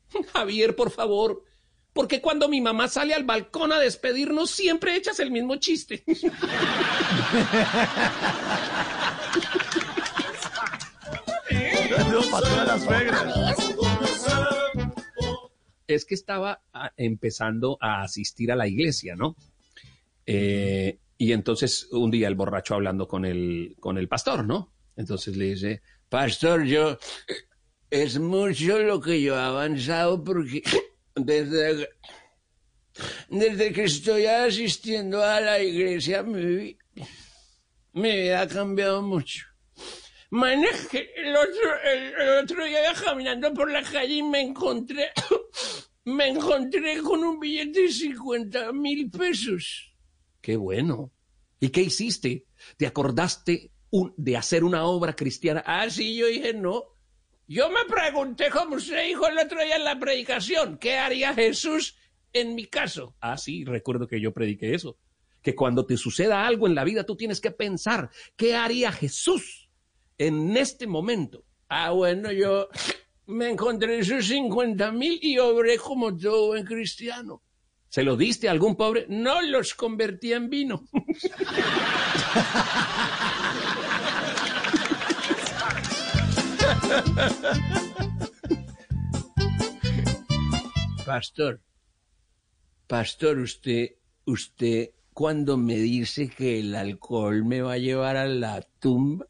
Javier, 0.34 0.76
por 0.76 0.90
favor, 0.90 1.44
porque 1.92 2.22
cuando 2.22 2.48
mi 2.48 2.62
mamá 2.62 2.88
sale 2.88 3.14
al 3.14 3.26
balcón 3.26 3.74
a 3.74 3.80
despedirnos 3.80 4.52
siempre 4.52 4.96
echas 4.96 5.20
el 5.20 5.32
mismo 5.32 5.58
chiste. 5.58 6.02
es 15.88 16.06
que 16.06 16.16
estaba 16.16 16.62
ah, 16.74 16.94
empezando 16.96 17.78
a 17.82 18.04
asistir 18.04 18.52
a 18.52 18.56
la 18.56 18.68
iglesia, 18.68 19.16
¿no? 19.16 19.36
Eh, 20.26 21.00
y 21.22 21.34
entonces 21.34 21.90
un 21.92 22.10
día 22.10 22.30
el 22.30 22.36
borracho 22.36 22.76
hablando 22.76 23.06
con 23.06 23.26
el, 23.26 23.76
con 23.82 23.98
el 23.98 24.08
pastor, 24.08 24.46
¿no? 24.46 24.74
Entonces 24.96 25.36
le 25.36 25.54
dice, 25.54 25.82
Pastor, 26.08 26.64
yo... 26.64 26.98
Es 27.92 28.20
mucho 28.20 28.80
lo 28.80 29.02
que 29.02 29.22
yo 29.22 29.36
he 29.36 29.42
avanzado 29.42 30.24
porque 30.24 30.62
desde, 31.16 31.90
desde 33.30 33.74
que 33.74 33.84
estoy 33.86 34.28
asistiendo 34.28 35.24
a 35.24 35.42
la 35.42 35.60
iglesia 35.60 36.22
mi, 36.22 36.78
mi 37.94 38.30
ha 38.30 38.48
cambiado 38.48 39.02
mucho. 39.02 39.46
Man, 40.30 40.64
el 40.64 41.36
otro, 41.36 41.82
el, 41.84 42.14
el 42.14 42.30
otro 42.44 42.64
día 42.64 42.94
caminando 42.94 43.52
por 43.54 43.72
la 43.72 43.82
calle 43.82 44.14
y 44.14 44.24
me 44.24 44.42
encontré, 44.42 45.10
me 46.06 46.28
encontré 46.28 47.00
con 47.00 47.24
un 47.24 47.40
billete 47.40 47.82
de 47.82 47.90
50 47.90 48.72
mil 48.72 49.10
pesos. 49.10 49.89
Qué 50.42 50.56
bueno. 50.56 51.12
¿Y 51.60 51.70
qué 51.70 51.82
hiciste? 51.82 52.46
¿Te 52.78 52.88
acordaste 52.88 53.72
de 54.18 54.38
hacer 54.38 54.64
una 54.64 54.86
obra 54.86 55.16
cristiana? 55.16 55.64
Ah, 55.66 55.90
sí, 55.90 56.16
yo 56.16 56.28
dije 56.28 56.54
no. 56.54 56.84
Yo 57.48 57.70
me 57.70 57.84
pregunté, 57.90 58.50
como 58.52 58.76
usted 58.76 59.08
dijo 59.08 59.28
el 59.28 59.38
otro 59.40 59.64
día 59.64 59.78
en 59.78 59.84
la 59.84 60.00
predicación, 60.00 60.78
¿qué 60.78 60.98
haría 60.98 61.34
Jesús 61.34 61.98
en 62.32 62.54
mi 62.54 62.66
caso? 62.66 63.16
Ah, 63.20 63.38
sí, 63.38 63.66
recuerdo 63.66 64.08
que 64.08 64.22
yo 64.22 64.34
prediqué 64.34 64.76
eso. 64.76 65.00
Que 65.42 65.56
cuando 65.56 65.86
te 65.86 65.98
suceda 65.98 66.46
algo 66.46 66.68
en 66.68 66.76
la 66.76 66.84
vida, 66.84 67.06
tú 67.06 67.16
tienes 67.16 67.42
que 67.42 67.52
pensar, 67.52 68.12
¿qué 68.36 68.56
haría 68.56 68.92
Jesús 68.92 69.70
en 70.18 70.56
este 70.56 70.86
momento? 70.86 71.44
Ah, 71.70 71.90
bueno, 71.92 72.32
yo 72.32 72.70
me 73.26 73.50
encontré 73.50 74.00
esos 74.00 74.26
50 74.26 74.92
mil 74.92 75.18
y 75.22 75.40
obré 75.40 75.78
como 75.78 76.16
todo 76.16 76.54
cristiano. 76.64 77.42
¿Se 77.90 78.04
lo 78.04 78.16
diste 78.16 78.48
a 78.48 78.52
algún 78.52 78.76
pobre? 78.76 79.08
No 79.10 79.42
los 79.42 79.74
convertí 79.74 80.32
en 80.32 80.50
vino. 80.50 80.84
Pastor, 91.04 91.60
pastor, 92.86 93.40
usted, 93.40 93.96
usted, 94.26 94.92
cuando 95.12 95.58
me 95.58 95.78
dice 95.78 96.30
que 96.30 96.60
el 96.60 96.76
alcohol 96.76 97.44
me 97.44 97.62
va 97.62 97.74
a 97.74 97.78
llevar 97.80 98.16
a 98.18 98.28
la 98.28 98.62
tumba, 98.80 99.26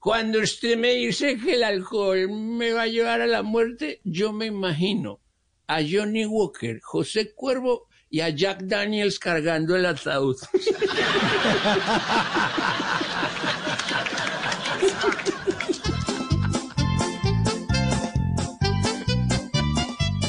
cuando 0.00 0.40
usted 0.40 0.76
me 0.76 0.94
dice 0.94 1.38
que 1.38 1.54
el 1.54 1.62
alcohol 1.62 2.28
me 2.28 2.72
va 2.72 2.82
a 2.82 2.88
llevar 2.88 3.20
a 3.20 3.28
la 3.28 3.44
muerte, 3.44 4.00
yo 4.02 4.32
me 4.32 4.46
imagino 4.46 5.21
a 5.66 5.80
Johnny 5.82 6.26
Walker, 6.26 6.80
José 6.82 7.32
Cuervo 7.34 7.88
y 8.10 8.20
a 8.20 8.28
Jack 8.28 8.62
Daniels 8.64 9.18
cargando 9.18 9.74
el 9.76 9.86
ataúd. 9.86 10.36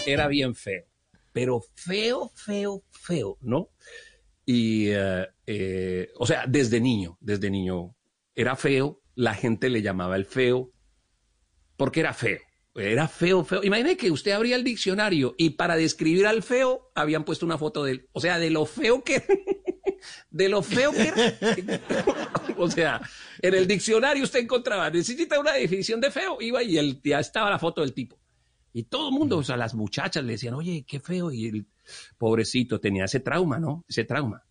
era 0.05 0.27
bien 0.27 0.55
feo, 0.55 0.85
pero 1.31 1.61
feo, 1.75 2.31
feo, 2.35 2.83
feo, 2.91 3.37
¿no? 3.41 3.69
Y, 4.45 4.89
eh, 4.89 5.27
eh, 5.47 6.09
o 6.17 6.25
sea, 6.25 6.45
desde 6.47 6.79
niño, 6.79 7.17
desde 7.21 7.49
niño 7.49 7.95
era 8.35 8.55
feo, 8.55 9.01
la 9.15 9.33
gente 9.33 9.69
le 9.69 9.81
llamaba 9.81 10.15
el 10.15 10.25
feo, 10.25 10.71
porque 11.77 12.01
era 12.01 12.13
feo, 12.13 12.39
era 12.75 13.07
feo, 13.07 13.45
feo. 13.45 13.63
Imagine 13.63 13.95
que 13.95 14.09
usted 14.09 14.31
abría 14.31 14.55
el 14.55 14.63
diccionario 14.63 15.35
y 15.37 15.51
para 15.51 15.75
describir 15.75 16.25
al 16.25 16.41
feo 16.41 16.91
habían 16.95 17.23
puesto 17.23 17.45
una 17.45 17.57
foto 17.57 17.83
de 17.83 17.91
él, 17.91 18.09
o 18.13 18.19
sea, 18.19 18.39
de 18.39 18.49
lo 18.49 18.65
feo 18.65 19.03
que 19.03 19.23
de 20.31 20.49
lo 20.49 20.63
feo 20.63 20.91
que 20.91 21.09
era. 21.09 21.81
o 22.57 22.69
sea, 22.69 23.01
en 23.41 23.53
el 23.53 23.67
diccionario 23.67 24.23
usted 24.23 24.39
encontraba, 24.39 24.89
necesita 24.89 25.39
una 25.39 25.53
definición 25.53 26.01
de 26.01 26.09
feo, 26.09 26.37
iba 26.41 26.63
y 26.63 26.77
el, 26.77 26.99
ya 27.03 27.19
estaba 27.19 27.49
la 27.49 27.59
foto 27.59 27.81
del 27.81 27.93
tipo. 27.93 28.17
Y 28.75 28.83
todo 28.83 29.09
el 29.09 29.13
mundo, 29.13 29.37
o 29.37 29.43
sea, 29.43 29.55
las 29.55 29.75
muchachas 29.75 30.23
le 30.23 30.31
decían, 30.31 30.55
oye, 30.55 30.83
qué 30.87 30.99
feo. 30.99 31.31
Y 31.31 31.45
el 31.45 31.67
pobrecito 32.17 32.79
tenía 32.79 33.05
ese 33.05 33.19
trauma, 33.19 33.59
¿no? 33.59 33.85
Ese 33.87 34.03
trauma. 34.03 34.45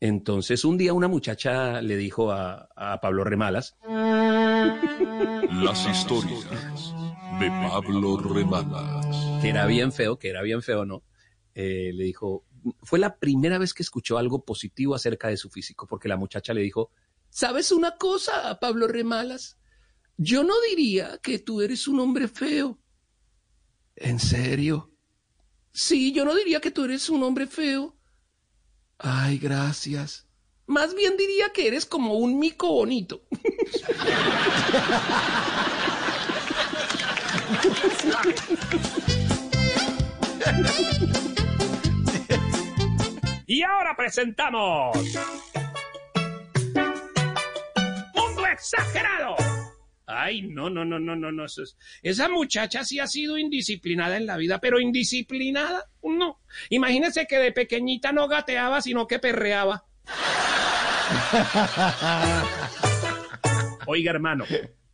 Entonces, 0.00 0.64
un 0.64 0.76
día 0.76 0.92
una 0.92 1.06
muchacha 1.06 1.80
le 1.80 1.96
dijo 1.96 2.32
a, 2.32 2.68
a 2.74 3.00
Pablo 3.00 3.22
Remalas. 3.22 3.76
Las 5.62 5.86
historias 5.86 7.05
de 7.40 7.50
Pablo 7.50 8.16
Remalas. 8.16 9.42
Que 9.42 9.50
era 9.50 9.66
bien 9.66 9.92
feo, 9.92 10.18
que 10.18 10.28
era 10.28 10.42
bien 10.42 10.62
feo, 10.62 10.84
¿no? 10.84 11.02
Eh, 11.54 11.90
le 11.92 12.04
dijo, 12.04 12.44
fue 12.82 12.98
la 12.98 13.16
primera 13.16 13.58
vez 13.58 13.74
que 13.74 13.82
escuchó 13.82 14.18
algo 14.18 14.44
positivo 14.44 14.94
acerca 14.94 15.28
de 15.28 15.36
su 15.36 15.50
físico, 15.50 15.86
porque 15.86 16.08
la 16.08 16.16
muchacha 16.16 16.54
le 16.54 16.62
dijo, 16.62 16.90
¿sabes 17.28 17.72
una 17.72 17.96
cosa, 17.96 18.58
Pablo 18.60 18.88
Remalas? 18.88 19.58
Yo 20.16 20.44
no 20.44 20.54
diría 20.70 21.18
que 21.22 21.38
tú 21.38 21.60
eres 21.60 21.88
un 21.88 22.00
hombre 22.00 22.28
feo. 22.28 22.78
¿En 23.96 24.18
serio? 24.18 24.92
Sí, 25.72 26.12
yo 26.12 26.24
no 26.24 26.34
diría 26.34 26.60
que 26.60 26.70
tú 26.70 26.84
eres 26.84 27.10
un 27.10 27.22
hombre 27.22 27.46
feo. 27.46 27.96
Ay, 28.98 29.38
gracias. 29.38 30.26
Más 30.66 30.94
bien 30.94 31.16
diría 31.16 31.52
que 31.52 31.68
eres 31.68 31.84
como 31.84 32.14
un 32.14 32.38
mico 32.38 32.72
bonito. 32.72 33.22
Y 43.48 43.62
ahora 43.62 43.94
presentamos. 43.96 44.96
Mundo 48.14 48.46
exagerado. 48.52 49.36
Ay, 50.04 50.42
no, 50.42 50.68
no, 50.68 50.84
no, 50.84 50.98
no, 50.98 51.14
no, 51.14 51.30
no. 51.30 51.46
Esa 52.02 52.28
muchacha 52.28 52.82
sí 52.84 52.98
ha 52.98 53.06
sido 53.06 53.38
indisciplinada 53.38 54.16
en 54.16 54.26
la 54.26 54.36
vida, 54.36 54.58
pero 54.60 54.80
indisciplinada, 54.80 55.84
no. 56.02 56.40
Imagínense 56.70 57.26
que 57.26 57.38
de 57.38 57.52
pequeñita 57.52 58.10
no 58.12 58.26
gateaba, 58.26 58.82
sino 58.82 59.06
que 59.06 59.20
perreaba. 59.20 59.84
Oiga, 63.86 64.10
hermano, 64.10 64.44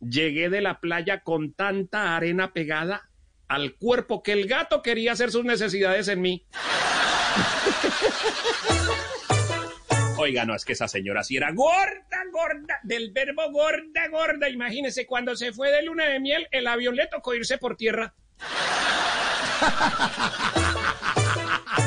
llegué 0.09 0.49
de 0.49 0.61
la 0.61 0.79
playa 0.79 1.21
con 1.21 1.53
tanta 1.53 2.15
arena 2.15 2.53
pegada 2.53 3.09
al 3.47 3.75
cuerpo 3.75 4.23
que 4.23 4.33
el 4.33 4.47
gato 4.47 4.81
quería 4.81 5.11
hacer 5.11 5.31
sus 5.31 5.45
necesidades 5.45 6.07
en 6.07 6.21
mí. 6.21 6.47
Oiga, 10.17 10.45
no, 10.45 10.55
es 10.55 10.63
que 10.63 10.73
esa 10.73 10.87
señora 10.87 11.23
sí 11.23 11.37
era 11.37 11.51
gorda, 11.51 12.23
gorda, 12.31 12.79
del 12.83 13.11
verbo 13.11 13.51
gorda, 13.51 14.07
gorda. 14.09 14.49
Imagínese, 14.49 15.05
cuando 15.05 15.35
se 15.35 15.51
fue 15.51 15.71
de 15.71 15.83
luna 15.83 16.05
de 16.05 16.19
miel, 16.19 16.47
el 16.51 16.67
avión 16.67 16.95
le 16.95 17.07
tocó 17.07 17.35
irse 17.35 17.57
por 17.57 17.75
tierra. 17.75 18.13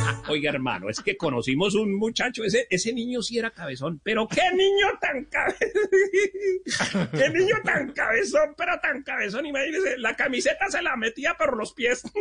Oiga, 0.28 0.50
hermano, 0.50 0.88
es 0.88 1.00
que 1.00 1.16
conocimos 1.16 1.74
un 1.74 1.94
muchacho, 1.94 2.42
ese, 2.44 2.92
niño 2.92 3.22
sí 3.22 3.38
era 3.38 3.50
cabezón, 3.50 4.00
pero 4.02 4.28
qué 4.28 4.42
niño 4.52 4.86
tan 5.00 5.24
cabezón, 5.24 5.70
qué 7.12 7.30
niño 7.30 7.56
tan 7.64 7.92
cabezón, 7.92 8.54
pero 8.56 8.78
tan 8.80 9.02
cabezón, 9.02 9.46
imagínese, 9.46 9.98
la 9.98 10.14
camiseta 10.16 10.68
se 10.70 10.82
la 10.82 10.96
metía 10.96 11.34
por 11.34 11.56
los 11.56 11.72
pies. 11.72 12.02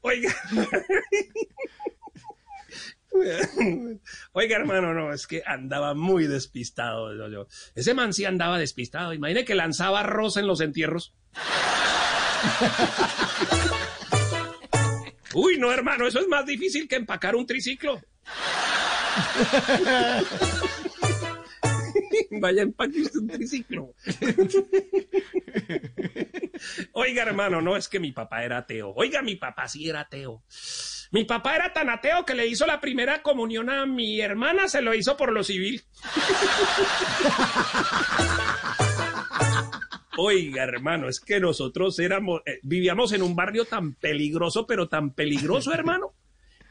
Oiga. 0.00 0.34
Oiga, 4.32 4.56
hermano, 4.56 4.94
no, 4.94 5.12
es 5.12 5.26
que 5.26 5.42
andaba 5.44 5.94
muy 5.94 6.26
despistado. 6.26 7.28
yo. 7.28 7.48
Ese 7.74 7.94
man 7.94 8.12
sí 8.12 8.24
andaba 8.24 8.58
despistado. 8.58 9.12
Imagine 9.12 9.44
que 9.44 9.54
lanzaba 9.56 10.00
arroz 10.00 10.36
en 10.36 10.46
los 10.46 10.60
entierros. 10.60 11.14
Uy, 15.34 15.58
no, 15.58 15.70
hermano, 15.72 16.06
eso 16.06 16.20
es 16.20 16.28
más 16.28 16.46
difícil 16.46 16.88
que 16.88 16.96
empacar 16.96 17.36
un 17.36 17.46
triciclo. 17.46 18.00
Vaya, 22.30 22.62
empaque 22.62 23.02
un 23.14 23.28
triciclo. 23.28 23.94
Oiga, 26.92 27.22
hermano, 27.22 27.60
no 27.60 27.76
es 27.76 27.88
que 27.88 28.00
mi 28.00 28.12
papá 28.12 28.44
era 28.44 28.58
ateo. 28.58 28.92
Oiga, 28.94 29.22
mi 29.22 29.36
papá 29.36 29.68
sí 29.68 29.88
era 29.88 30.00
ateo. 30.00 30.42
Mi 31.10 31.24
papá 31.24 31.56
era 31.56 31.72
tan 31.72 31.88
ateo 31.88 32.24
que 32.24 32.34
le 32.34 32.46
hizo 32.46 32.66
la 32.66 32.80
primera 32.80 33.22
comunión 33.22 33.70
a 33.70 33.86
mi 33.86 34.20
hermana, 34.20 34.68
se 34.68 34.82
lo 34.82 34.94
hizo 34.94 35.16
por 35.16 35.32
lo 35.32 35.42
civil. 35.42 35.82
Oiga, 40.20 40.64
hermano, 40.64 41.08
es 41.08 41.20
que 41.20 41.38
nosotros 41.38 41.96
éramos, 42.00 42.40
eh, 42.44 42.58
vivíamos 42.64 43.12
en 43.12 43.22
un 43.22 43.36
barrio 43.36 43.66
tan 43.66 43.94
peligroso, 43.94 44.66
pero 44.66 44.88
tan 44.88 45.14
peligroso, 45.14 45.72
hermano, 45.72 46.12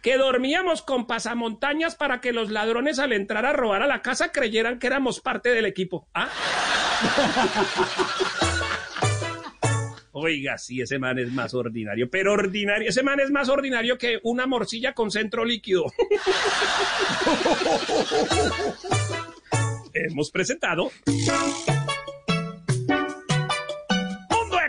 que 0.04 0.18
dormíamos 0.18 0.82
con 0.82 1.08
pasamontañas 1.08 1.96
para 1.96 2.20
que 2.20 2.34
los 2.34 2.52
ladrones 2.52 3.00
al 3.00 3.14
entrar 3.14 3.46
a 3.46 3.54
robar 3.54 3.84
a 3.84 3.88
la 3.88 4.02
casa 4.02 4.34
creyeran 4.34 4.80
que 4.80 4.88
éramos 4.88 5.22
parte 5.22 5.52
del 5.52 5.64
equipo. 5.64 6.10
¿Ah? 6.14 6.30
Oiga, 10.12 10.58
sí, 10.58 10.82
ese 10.82 11.00
man 11.00 11.18
es 11.18 11.32
más 11.32 11.54
ordinario, 11.54 12.10
pero 12.10 12.34
ordinario, 12.34 12.90
ese 12.90 13.02
man 13.02 13.22
es 13.22 13.32
más 13.32 13.48
ordinario 13.48 13.98
que 13.98 14.20
una 14.24 14.46
morcilla 14.46 14.94
con 14.94 15.10
centro 15.10 15.46
líquido. 15.46 15.86
Hemos 19.94 20.32
presentado 20.32 20.92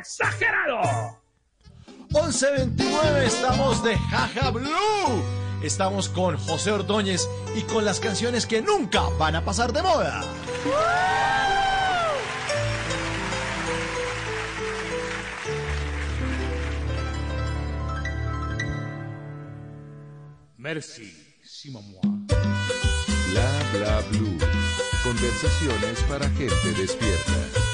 Exagerado. 0.09 1.21
1129, 2.09 3.27
estamos 3.27 3.85
de 3.85 3.95
Jaja 3.95 4.51
Blue. 4.51 5.23
Estamos 5.63 6.09
con 6.09 6.39
José 6.39 6.73
Ordóñez 6.73 7.29
y 7.55 7.61
con 7.65 7.85
las 7.85 8.01
canciones 8.01 8.47
que 8.47 8.63
nunca 8.63 9.03
van 9.19 9.37
a 9.37 9.45
pasar 9.45 9.71
de 9.75 9.83
moda. 9.83 10.25
Merci, 20.57 21.13
Simon 21.45 21.85
Bla 22.23 23.51
bla 23.75 24.01
blue. 24.11 24.39
Conversaciones 25.05 26.03
para 26.05 26.31
gente 26.31 26.73
despierta. 26.73 27.68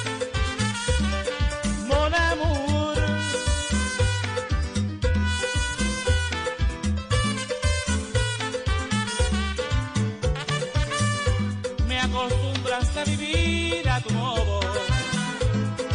Acostumbraste 12.14 13.00
a 13.00 13.04
vivir 13.04 13.88
a 13.88 14.00
tu 14.00 14.12
modo. 14.14 14.60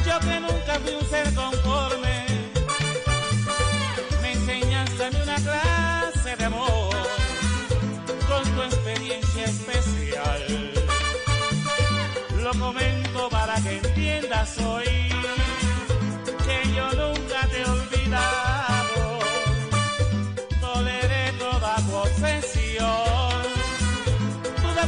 Yo 0.05 0.19
que 0.19 0.39
nunca 0.39 0.79
fui 0.83 0.93
un 0.95 1.05
ser 1.09 1.33
conforme. 1.33 2.25
Me 4.21 4.31
enseñaste 4.33 5.05
a 5.05 5.09
mí 5.11 5.17
una 5.23 5.35
clase 5.35 6.35
de 6.35 6.45
amor 6.45 6.95
con 8.27 8.43
tu 8.55 8.61
experiencia 8.63 9.45
especial. 9.45 10.69
que 13.63 13.77
entiendas 13.77 14.57
hoy 14.59 15.09
que 16.45 16.73
yo 16.73 16.87
nunca 16.93 17.47
te 17.51 17.61
he 17.61 17.65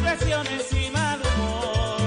depresiones 0.02 0.74
y 0.74 0.92
mal 0.92 1.20
humor. 1.20 2.02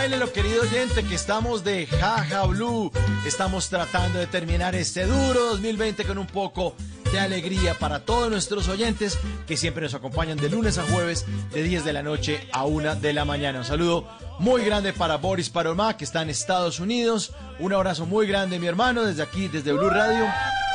Báilelo, 0.00 0.32
querido 0.32 0.62
oyente, 0.62 1.04
que 1.04 1.14
estamos 1.14 1.62
de 1.64 1.86
Jaja 1.86 2.44
Blue. 2.46 2.90
Estamos 3.26 3.68
tratando 3.68 4.18
de 4.18 4.26
terminar 4.26 4.74
este 4.74 5.04
duro 5.04 5.40
2020 5.50 6.04
con 6.04 6.18
un 6.18 6.26
poco 6.26 6.74
de 7.12 7.20
alegría 7.20 7.74
para 7.74 8.04
todos 8.04 8.30
nuestros 8.30 8.68
oyentes 8.68 9.18
que 9.46 9.56
siempre 9.56 9.82
nos 9.82 9.94
acompañan 9.94 10.38
de 10.38 10.48
lunes 10.48 10.78
a 10.78 10.84
jueves 10.84 11.26
de 11.52 11.62
10 11.62 11.84
de 11.84 11.92
la 11.92 12.02
noche 12.02 12.48
a 12.52 12.64
1 12.64 12.96
de 12.96 13.12
la 13.12 13.24
mañana. 13.24 13.58
Un 13.58 13.64
saludo 13.64 14.06
muy 14.38 14.64
grande 14.64 14.92
para 14.92 15.16
Boris 15.16 15.50
Paromá, 15.50 15.96
que 15.96 16.04
está 16.04 16.22
en 16.22 16.30
Estados 16.30 16.80
Unidos. 16.80 17.32
Un 17.58 17.72
abrazo 17.72 18.06
muy 18.06 18.26
grande, 18.26 18.58
mi 18.58 18.66
hermano, 18.66 19.04
desde 19.04 19.22
aquí, 19.22 19.48
desde 19.48 19.72
Blue 19.72 19.90
Radio. 19.90 20.26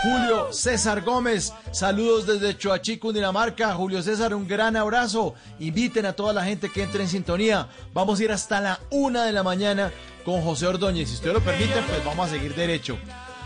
Julio 0.05 0.53
César 0.53 1.01
Gómez, 1.01 1.51
saludos 1.71 2.27
desde 2.27 2.55
Choachí, 2.55 2.99
Cundinamarca. 2.99 3.73
Julio 3.73 4.03
César, 4.03 4.35
un 4.35 4.47
gran 4.47 4.75
abrazo. 4.75 5.33
Inviten 5.59 6.05
a 6.05 6.13
toda 6.13 6.31
la 6.31 6.43
gente 6.43 6.71
que 6.71 6.83
entre 6.83 7.01
en 7.01 7.09
sintonía. 7.09 7.67
Vamos 7.91 8.19
a 8.19 8.23
ir 8.23 8.31
hasta 8.31 8.61
la 8.61 8.79
una 8.91 9.25
de 9.25 9.31
la 9.31 9.41
mañana 9.41 9.91
con 10.23 10.43
José 10.43 10.67
Ordóñez. 10.67 11.09
Si 11.09 11.15
usted 11.15 11.33
lo 11.33 11.41
permite, 11.41 11.81
pues 11.89 12.05
vamos 12.05 12.27
a 12.27 12.29
seguir 12.29 12.53
derecho. 12.53 12.99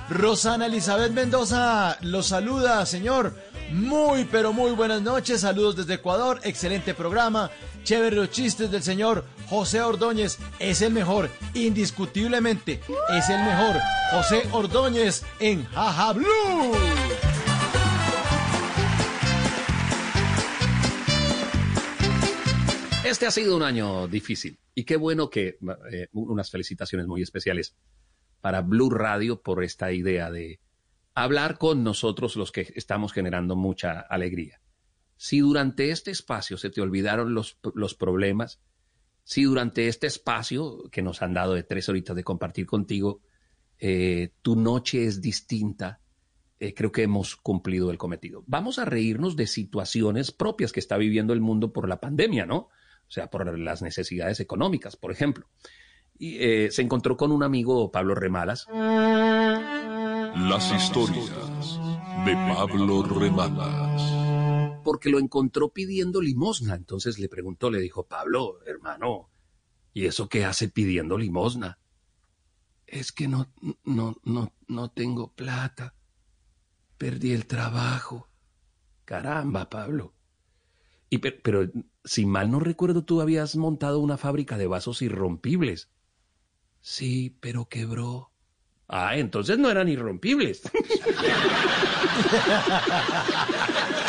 Rosana 0.09 0.65
Elizabeth 0.65 1.13
Mendoza 1.13 1.97
los 2.01 2.27
saluda, 2.27 2.85
señor. 2.85 3.37
Muy, 3.71 4.25
pero 4.25 4.51
muy 4.51 4.71
buenas 4.71 5.01
noches. 5.01 5.39
Saludos 5.39 5.77
desde 5.77 5.93
Ecuador. 5.93 6.41
Excelente 6.43 6.93
programa. 6.93 7.51
Chévere 7.83 8.15
los 8.15 8.29
chistes 8.29 8.69
del 8.69 8.83
señor 8.83 9.25
José 9.47 9.81
Ordóñez. 9.81 10.37
Es 10.59 10.81
el 10.81 10.93
mejor, 10.93 11.29
indiscutiblemente. 11.53 12.81
Es 13.17 13.29
el 13.29 13.43
mejor. 13.43 13.75
José 14.11 14.43
Ordóñez 14.51 15.23
en 15.39 15.65
Jaja 15.65 16.13
Blue. 16.13 16.73
Este 23.05 23.25
ha 23.25 23.31
sido 23.31 23.57
un 23.57 23.63
año 23.63 24.07
difícil 24.07 24.59
y 24.75 24.83
qué 24.83 24.95
bueno 24.95 25.31
que 25.31 25.57
eh, 25.91 26.07
unas 26.11 26.51
felicitaciones 26.51 27.07
muy 27.07 27.23
especiales 27.23 27.75
para 28.39 28.61
Blue 28.61 28.91
Radio 28.91 29.41
por 29.41 29.63
esta 29.63 29.91
idea 29.91 30.29
de 30.29 30.59
hablar 31.15 31.57
con 31.57 31.83
nosotros 31.83 32.35
los 32.35 32.51
que 32.51 32.71
estamos 32.75 33.11
generando 33.11 33.55
mucha 33.55 33.99
alegría. 33.99 34.61
Si 35.21 35.39
durante 35.39 35.91
este 35.91 36.11
espacio 36.11 36.57
se 36.57 36.69
te 36.69 36.79
olvidaron 36.79 37.33
los, 37.33 37.57
los 37.73 37.93
problemas, 37.93 38.61
si 39.25 39.43
durante 39.43 39.89
este 39.89 40.07
espacio 40.07 40.83
que 40.93 41.01
nos 41.01 41.21
han 41.21 41.33
dado 41.33 41.55
de 41.55 41.63
tres 41.63 41.89
horitas 41.89 42.15
de 42.15 42.23
compartir 42.23 42.65
contigo, 42.65 43.19
eh, 43.79 44.31
tu 44.41 44.55
noche 44.55 45.03
es 45.03 45.19
distinta, 45.19 45.99
eh, 46.57 46.73
creo 46.73 46.93
que 46.93 47.03
hemos 47.03 47.35
cumplido 47.35 47.91
el 47.91 47.97
cometido. 47.97 48.45
Vamos 48.47 48.79
a 48.79 48.85
reírnos 48.85 49.35
de 49.35 49.47
situaciones 49.47 50.31
propias 50.31 50.71
que 50.71 50.79
está 50.79 50.95
viviendo 50.95 51.33
el 51.33 51.41
mundo 51.41 51.73
por 51.73 51.89
la 51.89 51.99
pandemia, 51.99 52.45
¿no? 52.45 52.55
O 52.55 53.11
sea, 53.11 53.29
por 53.29 53.59
las 53.59 53.81
necesidades 53.81 54.39
económicas, 54.39 54.95
por 54.95 55.11
ejemplo. 55.11 55.49
Y 56.17 56.37
eh, 56.39 56.71
se 56.71 56.81
encontró 56.81 57.17
con 57.17 57.33
un 57.33 57.43
amigo, 57.43 57.91
Pablo 57.91 58.15
Remalas. 58.15 58.67
Las 60.47 60.71
historias 60.71 61.77
de 62.25 62.33
Pablo 62.55 63.03
Remalas. 63.03 64.18
Porque 64.89 65.11
lo 65.11 65.19
encontró 65.19 65.69
pidiendo 65.69 66.19
limosna. 66.19 66.73
Entonces 66.73 67.19
le 67.19 67.29
preguntó, 67.29 67.69
le 67.69 67.79
dijo, 67.79 68.07
Pablo, 68.07 68.57
hermano, 68.65 69.29
¿y 69.93 70.07
eso 70.07 70.27
qué 70.27 70.45
hace 70.45 70.67
pidiendo 70.67 71.15
limosna? 71.15 71.77
Es 72.87 73.11
que 73.11 73.27
no, 73.27 73.53
no, 73.83 74.15
no, 74.23 74.51
no 74.67 74.89
tengo 74.89 75.31
plata. 75.31 75.93
Perdí 76.97 77.33
el 77.33 77.45
trabajo. 77.45 78.31
Caramba, 79.05 79.69
Pablo. 79.69 80.15
Y 81.11 81.19
pero, 81.19 81.69
si 82.03 82.25
mal 82.25 82.49
no 82.49 82.59
recuerdo, 82.59 83.03
tú 83.03 83.21
habías 83.21 83.55
montado 83.57 83.99
una 83.99 84.17
fábrica 84.17 84.57
de 84.57 84.65
vasos 84.65 85.03
irrompibles. 85.03 85.91
Sí, 86.81 87.37
pero 87.39 87.69
quebró. 87.69 88.31
Ah, 88.87 89.17
entonces 89.17 89.59
no 89.59 89.69
eran 89.69 89.87
irrompibles. 89.87 90.63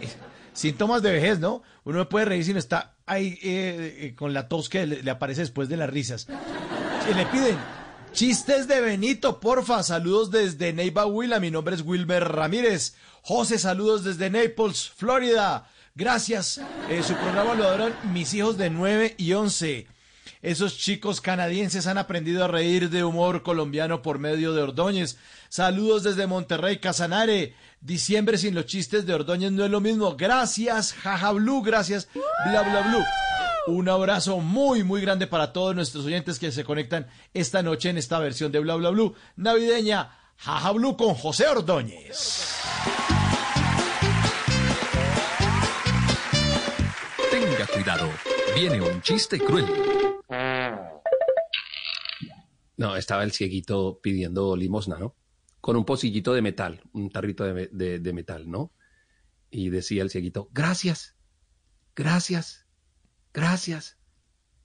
síntomas 0.53 1.01
de 1.01 1.11
vejez, 1.11 1.39
¿no? 1.39 1.63
Uno 1.83 1.99
no 1.99 2.09
puede 2.09 2.25
reír 2.25 2.45
si 2.45 2.53
no 2.53 2.59
está 2.59 2.95
ahí 3.05 3.37
eh, 3.43 3.97
eh, 3.99 4.15
con 4.15 4.33
la 4.33 4.47
tos 4.47 4.69
que 4.69 4.85
le, 4.85 5.11
aparece 5.11 5.41
después 5.41 5.69
de 5.69 5.77
las 5.77 5.89
risas. 5.89 6.27
Y 7.09 7.13
le 7.13 7.25
piden 7.25 7.57
chistes 8.13 8.67
de 8.67 8.79
Benito, 8.79 9.39
porfa. 9.39 9.83
Saludos 9.83 10.31
desde 10.31 10.71
Neiva 10.73 11.05
Huila. 11.05 11.39
Mi 11.39 11.51
nombre 11.51 11.75
es 11.75 11.81
Wilmer 11.81 12.23
Ramírez. 12.23 12.95
José, 13.21 13.57
saludos 13.57 14.03
desde 14.03 14.29
Naples, 14.29 14.89
Florida. 14.95 15.67
Gracias. 15.95 16.61
Eh, 16.89 17.03
su 17.03 17.13
programa 17.15 17.53
lo 17.55 17.65
adoran 17.65 17.93
mis 18.13 18.33
hijos 18.33 18.57
de 18.57 18.69
9 18.69 19.15
y 19.17 19.33
11. 19.33 19.87
Esos 20.43 20.77
chicos 20.77 21.21
canadienses 21.21 21.87
han 21.87 21.97
aprendido 21.97 22.43
a 22.43 22.49
reír 22.49 22.89
de 22.89 23.05
humor 23.05 23.43
colombiano 23.43 24.01
por 24.01 24.19
medio 24.19 24.53
de 24.53 24.61
Ordóñez. 24.61 25.17
Saludos 25.47 26.03
desde 26.03 26.27
Monterrey, 26.27 26.79
Casanare. 26.79 27.55
Diciembre 27.79 28.37
sin 28.37 28.53
los 28.53 28.65
chistes 28.65 29.05
de 29.05 29.13
Ordóñez 29.13 29.53
no 29.53 29.63
es 29.63 29.71
lo 29.71 29.79
mismo. 29.79 30.17
Gracias, 30.17 30.91
jaja 30.95 31.31
blue, 31.31 31.61
gracias, 31.63 32.09
bla 32.13 32.61
bla 32.61 32.81
blue. 32.81 33.05
Un 33.67 33.87
abrazo 33.87 34.39
muy, 34.39 34.83
muy 34.83 34.99
grande 34.99 35.27
para 35.27 35.53
todos 35.53 35.73
nuestros 35.73 36.03
oyentes 36.03 36.37
que 36.37 36.51
se 36.51 36.65
conectan 36.65 37.07
esta 37.33 37.63
noche 37.63 37.89
en 37.89 37.97
esta 37.97 38.19
versión 38.19 38.51
de 38.51 38.59
Bla 38.59 38.75
Bla 38.75 38.89
Blue 38.89 39.15
navideña. 39.37 40.11
Jaja 40.37 40.71
Blue 40.71 40.97
con 40.97 41.15
José 41.15 41.47
Ordóñez. 41.47 42.57
Tenga 47.31 47.65
cuidado, 47.67 48.09
viene 48.53 48.81
un 48.81 49.01
chiste 49.01 49.39
cruel. 49.39 50.02
No, 52.83 52.97
estaba 52.97 53.23
el 53.23 53.31
cieguito 53.31 54.01
pidiendo 54.03 54.57
limosna, 54.57 54.99
¿no? 54.99 55.15
Con 55.61 55.77
un 55.77 55.85
pocillito 55.85 56.33
de 56.33 56.41
metal, 56.41 56.81
un 56.91 57.09
tarrito 57.09 57.45
de, 57.45 57.99
de 57.99 58.13
metal, 58.13 58.51
¿no? 58.51 58.73
Y 59.49 59.69
decía 59.69 60.03
el 60.03 60.09
cieguito, 60.09 60.49
gracias, 60.51 61.15
gracias, 61.95 62.65
gracias, 63.33 63.97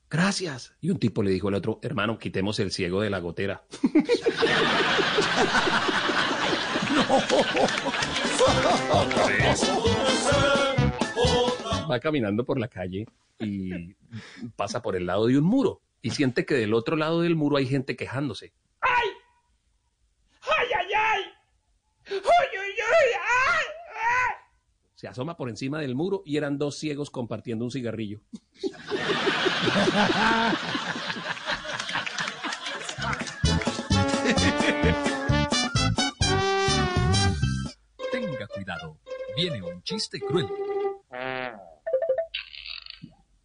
gracias. 0.09 0.75
Y 0.81 0.89
un 0.89 0.99
tipo 0.99 1.23
le 1.23 1.31
dijo 1.31 1.47
al 1.47 1.53
otro, 1.53 1.79
hermano, 1.81 2.19
quitemos 2.19 2.59
el 2.59 2.71
ciego 2.71 2.99
de 2.99 3.09
la 3.09 3.19
gotera. 3.19 3.63
Va 11.89 11.99
caminando 12.01 12.43
por 12.43 12.59
la 12.59 12.67
calle 12.67 13.07
y 13.39 13.95
pasa 14.57 14.81
por 14.81 14.97
el 14.97 15.05
lado 15.05 15.27
de 15.27 15.37
un 15.37 15.45
muro 15.45 15.81
y 16.01 16.11
siente 16.11 16.45
que 16.45 16.55
del 16.55 16.73
otro 16.73 16.95
lado 16.95 17.21
del 17.21 17.35
muro 17.35 17.57
hay 17.57 17.67
gente 17.67 17.95
quejándose. 17.95 18.53
¡Ay! 18.81 19.09
¡Ay, 20.41 20.67
ay, 20.77 20.93
ay! 20.95 21.21
¡Uy, 22.11 22.17
uy, 22.17 22.19
uy! 22.59 23.11
¡Ay! 23.13 23.65
¡Ay! 23.95 24.35
Se 24.95 25.07
asoma 25.07 25.35
por 25.35 25.49
encima 25.49 25.79
del 25.79 25.95
muro 25.95 26.21
y 26.25 26.37
eran 26.37 26.57
dos 26.57 26.77
ciegos 26.77 27.09
compartiendo 27.09 27.65
un 27.65 27.71
cigarrillo. 27.71 28.21
Tenga 38.11 38.47
cuidado, 38.47 38.97
viene 39.35 39.61
un 39.61 39.83
chiste 39.83 40.19
cruel. 40.19 40.47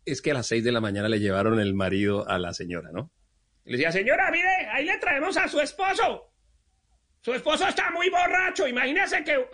Es 0.05 0.21
que 0.23 0.31
a 0.33 0.35
las 0.35 0.47
seis 0.47 0.63
de 0.65 0.73
la 0.73 0.81
mañana 0.81 1.09
le 1.09 1.21
llevaron 1.21 1.59
el 1.61 1.75
marido 1.75 2.29
a 2.29 2.39
la 2.39 2.53
señora, 2.53 2.91
¿no? 2.93 3.11
Le 3.65 3.73
decía, 3.79 3.91
señora, 3.93 4.31
mire, 4.31 4.49
ahí 4.73 4.85
le 4.85 4.99
traemos 4.99 5.37
a 5.39 5.49
su 5.49 5.59
esposo. 5.61 6.31
Su 7.23 7.33
esposo 7.33 7.67
está 7.67 7.91
muy 7.91 8.11
borracho. 8.11 8.69
Imagínese 8.69 9.25
que 9.25 9.47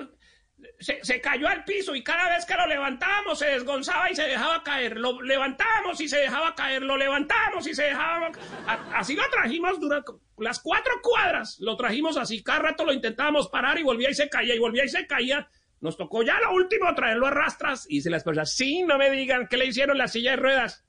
se, 0.81 0.99
se 1.05 1.21
cayó 1.21 1.47
al 1.47 1.63
piso 1.65 1.95
y 1.95 2.03
cada 2.03 2.29
vez 2.31 2.45
que 2.45 2.55
lo 2.55 2.67
levantábamos 2.67 3.39
se 3.39 3.47
desgonzaba 3.47 4.11
y 4.11 4.17
se 4.17 4.25
dejaba 4.25 4.65
caer. 4.65 4.97
Lo 4.97 5.23
levantábamos 5.23 6.01
y 6.01 6.09
se 6.09 6.19
dejaba 6.19 6.53
caer. 6.57 6.83
Lo 6.83 6.97
levantábamos 6.97 7.65
y 7.69 7.75
se 7.75 7.85
dejaba. 7.85 8.33
A- 8.67 8.99
así 8.99 9.15
lo 9.15 9.23
trajimos 9.31 9.79
durante 9.79 10.11
las 10.39 10.59
cuatro 10.59 10.95
cuadras. 11.01 11.59
Lo 11.61 11.77
trajimos 11.77 12.17
así. 12.17 12.43
Cada 12.43 12.59
rato 12.59 12.85
lo 12.85 12.93
intentábamos 12.93 13.49
parar 13.49 13.79
y 13.79 13.85
volvía 13.85 14.11
y 14.11 14.15
se 14.15 14.29
caía 14.29 14.57
y 14.57 14.59
volvía 14.59 14.85
y 14.85 14.89
se 14.89 15.07
caía. 15.07 15.49
Nos 15.81 15.97
tocó 15.97 16.23
ya 16.23 16.39
lo 16.41 16.53
último 16.53 16.95
traerlo 16.95 17.27
a 17.27 17.31
rastras. 17.31 17.87
Y 17.89 17.97
dice 17.97 18.11
la 18.11 18.19
esposa, 18.19 18.45
sí, 18.45 18.83
no 18.83 18.99
me 18.99 19.11
digan 19.11 19.49
que 19.49 19.57
le 19.57 19.67
hicieron 19.67 19.97
la 19.97 20.09
silla 20.09 20.33
de 20.33 20.37
ruedas. 20.37 20.85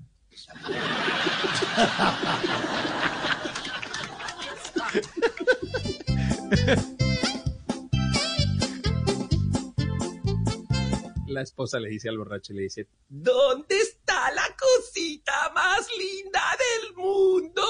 La 11.27 11.41
esposa 11.41 11.79
le 11.79 11.89
dice 11.89 12.09
al 12.09 12.17
borracho 12.17 12.51
y 12.51 12.57
le 12.57 12.63
dice, 12.63 12.87
¿dónde 13.07 13.77
está 13.77 14.29
la 14.31 14.47
cosita 14.57 15.51
más 15.55 15.87
linda 15.97 16.41
del 16.59 16.93
mundo? 16.97 17.63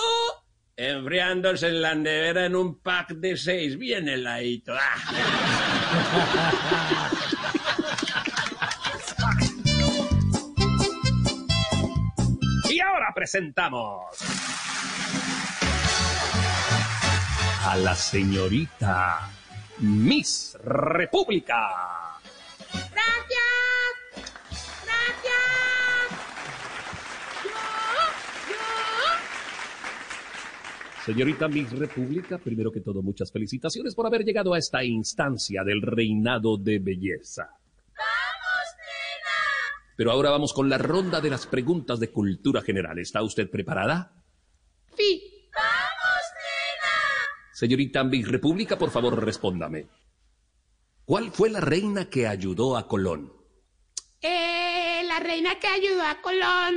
Enfriándose 0.76 1.68
en 1.68 1.82
la 1.84 1.94
nevera 1.94 2.48
en 2.48 2.56
un 2.56 2.80
pack 2.80 3.10
de 3.12 3.38
seis, 3.38 3.78
bien 3.78 4.10
heladito. 4.10 4.74
¡Ah! 4.74 5.70
presentamos 13.22 14.18
a 17.68 17.78
la 17.78 17.94
señorita 17.94 19.30
Miss 19.78 20.58
República. 20.64 22.18
Gracias. 22.74 23.44
Gracias. 24.84 25.44
Señorita 31.06 31.48
Miss 31.48 31.72
República, 31.74 32.40
primero 32.40 32.72
que 32.72 32.82
todo, 32.82 33.04
muchas 33.04 33.32
felicitaciones 33.32 33.94
por 33.94 34.08
haber 34.08 34.24
llegado 34.24 34.56
a 34.56 34.58
esta 34.58 34.84
instancia 34.84 35.64
del 35.64 35.84
reinado 35.84 36.58
de 36.58 36.80
belleza. 36.80 37.61
Pero 39.98 40.12
ahora 40.12 40.30
vamos 40.32 40.54
con 40.54 40.70
la 40.70 40.78
ronda 40.78 41.22
de 41.22 41.30
las 41.30 41.46
preguntas 41.48 42.00
de 42.00 42.12
cultura 42.12 42.62
general. 42.62 42.98
¿Está 43.00 43.22
usted 43.24 43.50
preparada? 43.50 44.24
Sí. 44.98 45.28
Señorita 47.54 48.04
Miss 48.04 48.28
República, 48.28 48.78
por 48.78 48.90
favor, 48.90 49.24
respóndame. 49.24 49.88
¿Cuál 51.06 51.32
fue 51.32 51.50
la 51.50 51.60
reina 51.60 52.10
que 52.10 52.28
ayudó 52.28 52.76
a 52.78 52.88
Colón? 52.88 53.32
Eh, 54.22 55.04
la 55.06 55.20
reina 55.20 55.60
que 55.60 55.68
ayudó 55.68 56.02
a 56.04 56.22
Colón. 56.22 56.76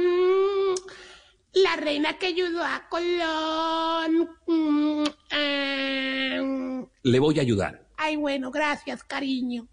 La 1.54 1.76
reina 1.76 2.18
que 2.18 2.26
ayudó 2.26 2.62
a 2.64 2.86
Colón. 2.90 4.28
Mm, 4.46 5.04
eh, 5.30 6.86
Le 7.04 7.18
voy 7.20 7.38
a 7.38 7.42
ayudar. 7.42 7.86
ay, 7.96 8.16
bueno, 8.16 8.50
gracias, 8.50 9.04
cariño. 9.04 9.68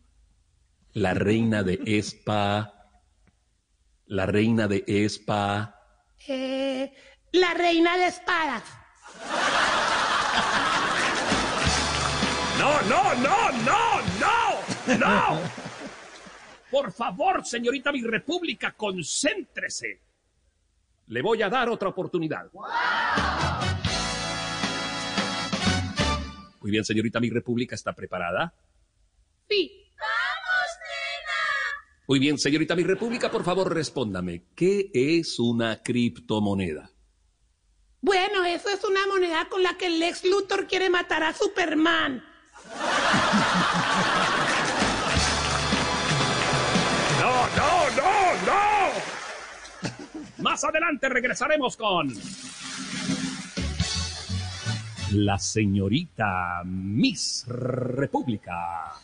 La 0.94 1.14
reina 1.14 1.64
de 1.64 1.82
Espa. 1.86 2.81
La 4.12 4.26
reina 4.26 4.68
de 4.68 4.84
Espa. 4.86 5.74
Eh, 6.28 6.92
la 7.32 7.54
reina 7.54 7.98
de 7.98 8.08
espadas. 8.08 8.64
No, 12.60 12.82
no, 12.82 13.16
no, 13.16 13.52
no, 13.64 14.02
no, 14.20 14.98
no. 14.98 15.40
Por 16.70 16.92
favor, 16.92 17.46
señorita 17.46 17.94
mi 17.94 18.02
república, 18.02 18.74
concéntrese. 18.74 20.02
Le 21.08 21.22
voy 21.22 21.42
a 21.42 21.50
dar 21.50 21.70
otra 21.70 21.88
oportunidad. 21.88 22.52
Muy 26.60 26.70
bien, 26.70 26.84
señorita 26.84 27.22
mi 27.22 27.30
república, 27.30 27.76
¿está 27.76 27.94
preparada? 27.94 28.54
Sí. 29.50 29.81
Muy 32.12 32.20
bien, 32.20 32.38
señorita 32.38 32.76
mi 32.76 32.84
república, 32.84 33.32
por 33.32 33.42
favor, 33.42 33.74
respóndame. 33.74 34.48
¿Qué 34.54 34.92
es 34.94 35.40
una 35.40 35.82
criptomoneda? 35.82 36.92
Bueno, 38.02 38.44
eso 38.44 38.68
es 38.68 38.84
una 38.84 39.08
moneda 39.08 39.48
con 39.48 39.64
la 39.64 39.78
que 39.78 39.86
el 39.86 39.98
Lex 39.98 40.26
Luthor 40.26 40.68
quiere 40.68 40.90
matar 40.90 41.24
a 41.24 41.32
Superman. 41.32 42.22
No, 47.18 47.48
no, 47.56 47.90
no, 47.96 48.12
no. 48.46 50.44
Más 50.44 50.66
adelante 50.66 51.08
regresaremos 51.08 51.78
con 51.78 52.14
la 55.12 55.40
señorita 55.40 56.62
Miss 56.66 57.46
República. 57.48 59.00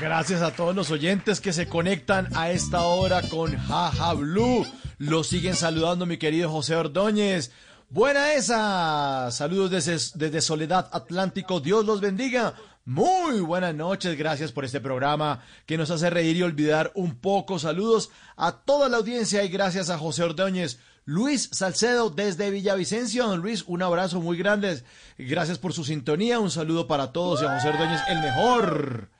Gracias 0.00 0.42
a 0.42 0.52
todos 0.52 0.76
los 0.76 0.92
oyentes 0.92 1.40
que 1.40 1.52
se 1.52 1.68
conectan 1.68 2.28
a 2.36 2.52
esta 2.52 2.82
hora 2.82 3.20
con 3.22 3.56
Jaja 3.56 4.14
Blue. 4.14 4.64
Lo 4.98 5.24
siguen 5.24 5.56
saludando 5.56 6.06
mi 6.06 6.18
querido 6.18 6.48
José 6.48 6.76
Ordóñez. 6.76 7.50
Buena 7.90 8.34
esa. 8.34 9.28
Saludos 9.32 9.72
desde, 9.72 9.98
desde 10.14 10.40
Soledad 10.40 10.88
Atlántico. 10.92 11.58
Dios 11.58 11.84
los 11.84 12.00
bendiga. 12.00 12.54
Muy 12.84 13.40
buenas 13.40 13.74
noches. 13.74 14.16
Gracias 14.16 14.52
por 14.52 14.64
este 14.64 14.80
programa 14.80 15.42
que 15.66 15.76
nos 15.76 15.90
hace 15.90 16.10
reír 16.10 16.36
y 16.36 16.42
olvidar 16.44 16.92
un 16.94 17.16
poco. 17.16 17.58
Saludos 17.58 18.10
a 18.36 18.52
toda 18.52 18.88
la 18.88 18.98
audiencia 18.98 19.42
y 19.42 19.48
gracias 19.48 19.90
a 19.90 19.98
José 19.98 20.22
Ordóñez. 20.22 20.78
Luis 21.06 21.48
Salcedo 21.50 22.08
desde 22.10 22.50
Villavicencio. 22.50 23.26
Don 23.26 23.40
Luis, 23.40 23.64
un 23.66 23.82
abrazo 23.82 24.20
muy 24.20 24.36
grande. 24.38 24.80
Gracias 25.18 25.58
por 25.58 25.72
su 25.72 25.82
sintonía. 25.82 26.38
Un 26.38 26.52
saludo 26.52 26.86
para 26.86 27.10
todos 27.10 27.42
y 27.42 27.46
a 27.46 27.54
José 27.56 27.70
Ordóñez, 27.70 28.00
el 28.08 28.20
mejor. 28.20 29.17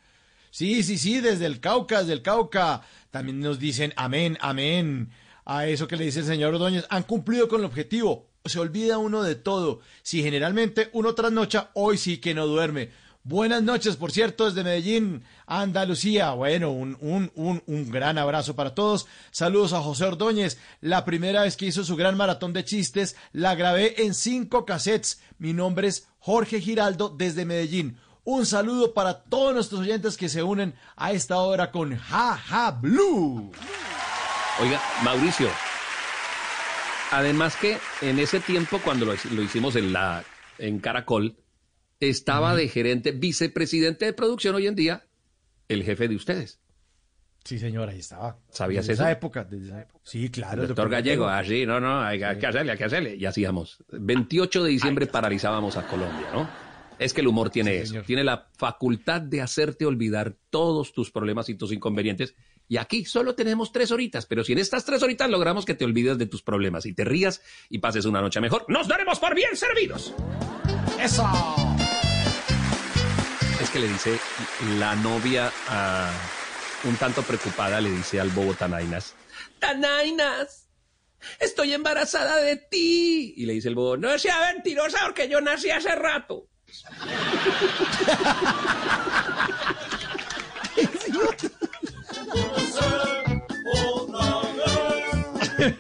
Sí, 0.51 0.83
sí, 0.83 0.99
sí, 0.99 1.21
desde 1.21 1.47
el 1.47 1.61
Cauca, 1.61 2.01
desde 2.01 2.15
el 2.15 2.23
Cauca. 2.23 2.83
También 3.11 3.41
nos 3.41 3.59
dicen 3.59 3.93
amén, 3.97 4.39
amén. 4.41 5.11
A 5.45 5.67
eso 5.67 5.89
que 5.89 5.97
le 5.97 6.05
dice 6.05 6.21
el 6.21 6.27
señor 6.27 6.55
Ordóñez. 6.55 6.85
Han 6.91 7.05
cumplido 7.05 7.49
con 7.49 7.61
el 7.61 7.67
objetivo. 7.67 8.29
Se 8.45 8.59
olvida 8.59 8.99
uno 8.99 9.23
de 9.23 9.35
todo. 9.35 9.81
Si 10.03 10.23
generalmente 10.23 10.91
uno 10.93 11.15
trasnocha, 11.15 11.71
hoy 11.75 11.99
sí 11.99 12.19
que 12.19 12.35
no 12.35 12.47
duerme. 12.47 12.91
Buenas 13.25 13.63
noches, 13.63 13.97
por 13.97 14.11
cierto, 14.11 14.47
desde 14.47 14.65
Medellín, 14.65 15.23
Andalucía. 15.47 16.31
Bueno, 16.31 16.71
un, 16.71 16.97
un, 17.01 17.31
un, 17.35 17.63
un 17.67 17.91
gran 17.91 18.17
abrazo 18.17 18.57
para 18.57 18.75
todos. 18.75 19.07
Saludos 19.33 19.75
a 19.75 19.81
José 19.81 20.05
Ordóñez. 20.05 20.57
La 20.81 21.05
primera 21.05 21.43
vez 21.43 21.57
que 21.57 21.67
hizo 21.67 21.85
su 21.85 21.95
gran 21.95 22.17
maratón 22.17 22.55
de 22.55 22.65
chistes, 22.65 23.17
la 23.33 23.55
grabé 23.55 24.03
en 24.03 24.15
cinco 24.15 24.65
cassettes. 24.65 25.21
Mi 25.39 25.53
nombre 25.53 25.89
es 25.89 26.09
Jorge 26.21 26.61
Giraldo 26.61 27.11
desde 27.11 27.45
Medellín. 27.45 27.99
Un 28.31 28.45
saludo 28.45 28.93
para 28.93 29.23
todos 29.23 29.55
nuestros 29.55 29.81
oyentes 29.81 30.19
que 30.19 30.29
se 30.29 30.43
unen 30.43 30.75
a 30.97 31.13
esta 31.13 31.39
hora 31.39 31.71
con 31.71 31.97
Jaja 31.97 32.73
Blue. 32.73 33.51
Oiga, 34.61 34.83
Mauricio. 35.03 35.49
Además 37.11 37.57
que 37.57 37.79
en 38.03 38.19
ese 38.19 38.41
tiempo, 38.41 38.83
cuando 38.85 39.07
lo, 39.07 39.15
lo 39.33 39.43
hicimos 39.43 39.77
en, 39.77 39.95
la, 39.95 40.25
en 40.59 40.79
Caracol, 40.79 41.39
estaba 42.01 42.55
de 42.55 42.69
gerente, 42.69 43.13
vicepresidente 43.13 44.05
de 44.05 44.13
producción 44.13 44.55
hoy 44.57 44.67
en 44.67 44.75
día, 44.75 45.07
el 45.67 45.83
jefe 45.83 46.07
de 46.07 46.17
ustedes. 46.17 46.61
Sí, 47.45 47.59
señor, 47.59 47.89
ahí 47.89 48.01
estaba. 48.01 48.41
¿Sabías 48.51 48.85
desde 48.85 48.93
eso? 48.93 49.03
Esa 49.05 49.11
época, 49.11 49.45
desde 49.45 49.69
esa 49.69 49.81
época. 49.81 50.01
Sí, 50.05 50.29
claro. 50.29 50.61
El 50.61 50.69
doctor 50.69 50.91
Gallego, 50.91 51.29
así, 51.29 51.65
no, 51.65 51.81
no, 51.81 52.03
hay, 52.03 52.23
hay 52.23 52.39
que 52.39 52.47
hacerle, 52.47 52.73
hay 52.73 52.79
que 52.79 52.85
hacerle. 52.85 53.17
Y 53.17 53.25
hacíamos. 53.25 53.83
28 53.91 54.65
de 54.65 54.71
diciembre 54.71 55.07
paralizábamos 55.07 55.79
a 55.79 55.87
Colombia, 55.87 56.29
¿no? 56.35 56.68
Es 56.99 57.15
que 57.15 57.21
el 57.21 57.29
humor 57.29 57.51
tiene 57.51 57.79
eso, 57.79 58.03
tiene 58.03 58.25
la 58.25 58.49
facultad 58.57 59.21
de 59.21 59.41
hacerte 59.41 59.87
olvidar 59.87 60.37
todos 60.51 60.93
tus 60.93 61.11
problemas 61.11 61.49
y 61.49 61.55
tus 61.55 61.73
inconvenientes. 61.73 62.35
Y 62.67 62.77
aquí 62.77 63.05
solo 63.05 63.35
tenemos 63.35 63.73
tres 63.73 63.93
horitas, 63.93 64.27
pero 64.27 64.45
si 64.45 64.53
en 64.53 64.59
estas 64.59 64.85
tres 64.85 65.03
horitas 65.03 65.31
logramos 65.31 65.65
que 65.65 65.75
te 65.75 65.85
olvides 65.85 66.19
de 66.19 66.27
tus 66.27 66.43
problemas 66.43 66.87
y 66.87 66.93
te 66.93 67.05
rías 67.05 67.41
y 67.71 67.79
pases 67.79 68.05
una 68.05 68.21
noche 68.21 68.41
mejor, 68.41 68.65
nos 68.69 68.89
daremos 68.89 69.19
por 69.19 69.35
bien 69.35 69.57
servidos. 69.57 70.13
¡Eso! 71.01 71.25
Es 73.63 73.71
que 73.71 73.79
le 73.79 73.89
dice 73.89 74.19
la 74.79 74.97
novia, 74.97 75.51
a, 75.69 76.13
un 76.85 76.97
tanto 76.97 77.23
preocupada, 77.23 77.81
le 77.81 77.91
dice 77.91 78.21
al 78.21 78.31
bobo 78.31 78.55
Tanainas, 78.55 79.15
Tanainas, 79.59 80.69
estoy 81.41 81.73
embarazada 81.73 82.37
de 82.37 82.57
ti. 82.57 83.35
Y 83.37 83.47
le 83.47 83.55
dice 83.55 83.69
el 83.69 83.75
bobo, 83.75 83.97
no 83.97 84.19
sea 84.19 84.53
mentirosa 84.53 85.01
porque 85.05 85.29
yo 85.29 85.41
nací 85.41 85.71
hace 85.71 85.95
rato. 85.95 86.49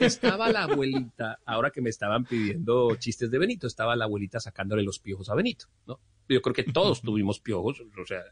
Estaba 0.01 0.49
la 0.51 0.65
abuelita, 0.65 1.39
ahora 1.45 1.71
que 1.71 1.81
me 1.81 1.91
estaban 1.91 2.25
pidiendo 2.25 2.97
chistes 2.97 3.31
de 3.31 3.39
Benito, 3.39 3.67
estaba 3.67 3.97
la 3.97 4.05
abuelita 4.05 4.41
sacándole 4.41 4.83
los 4.83 4.99
piojos 4.99 5.29
a 5.31 5.35
Benito, 5.35 5.67
¿no? 5.87 6.01
Yo 6.29 6.43
creo 6.43 6.55
que 6.55 6.65
todos 6.65 7.01
tuvimos 7.03 7.41
piojos, 7.41 7.81
o 7.81 8.07
sea, 8.07 8.23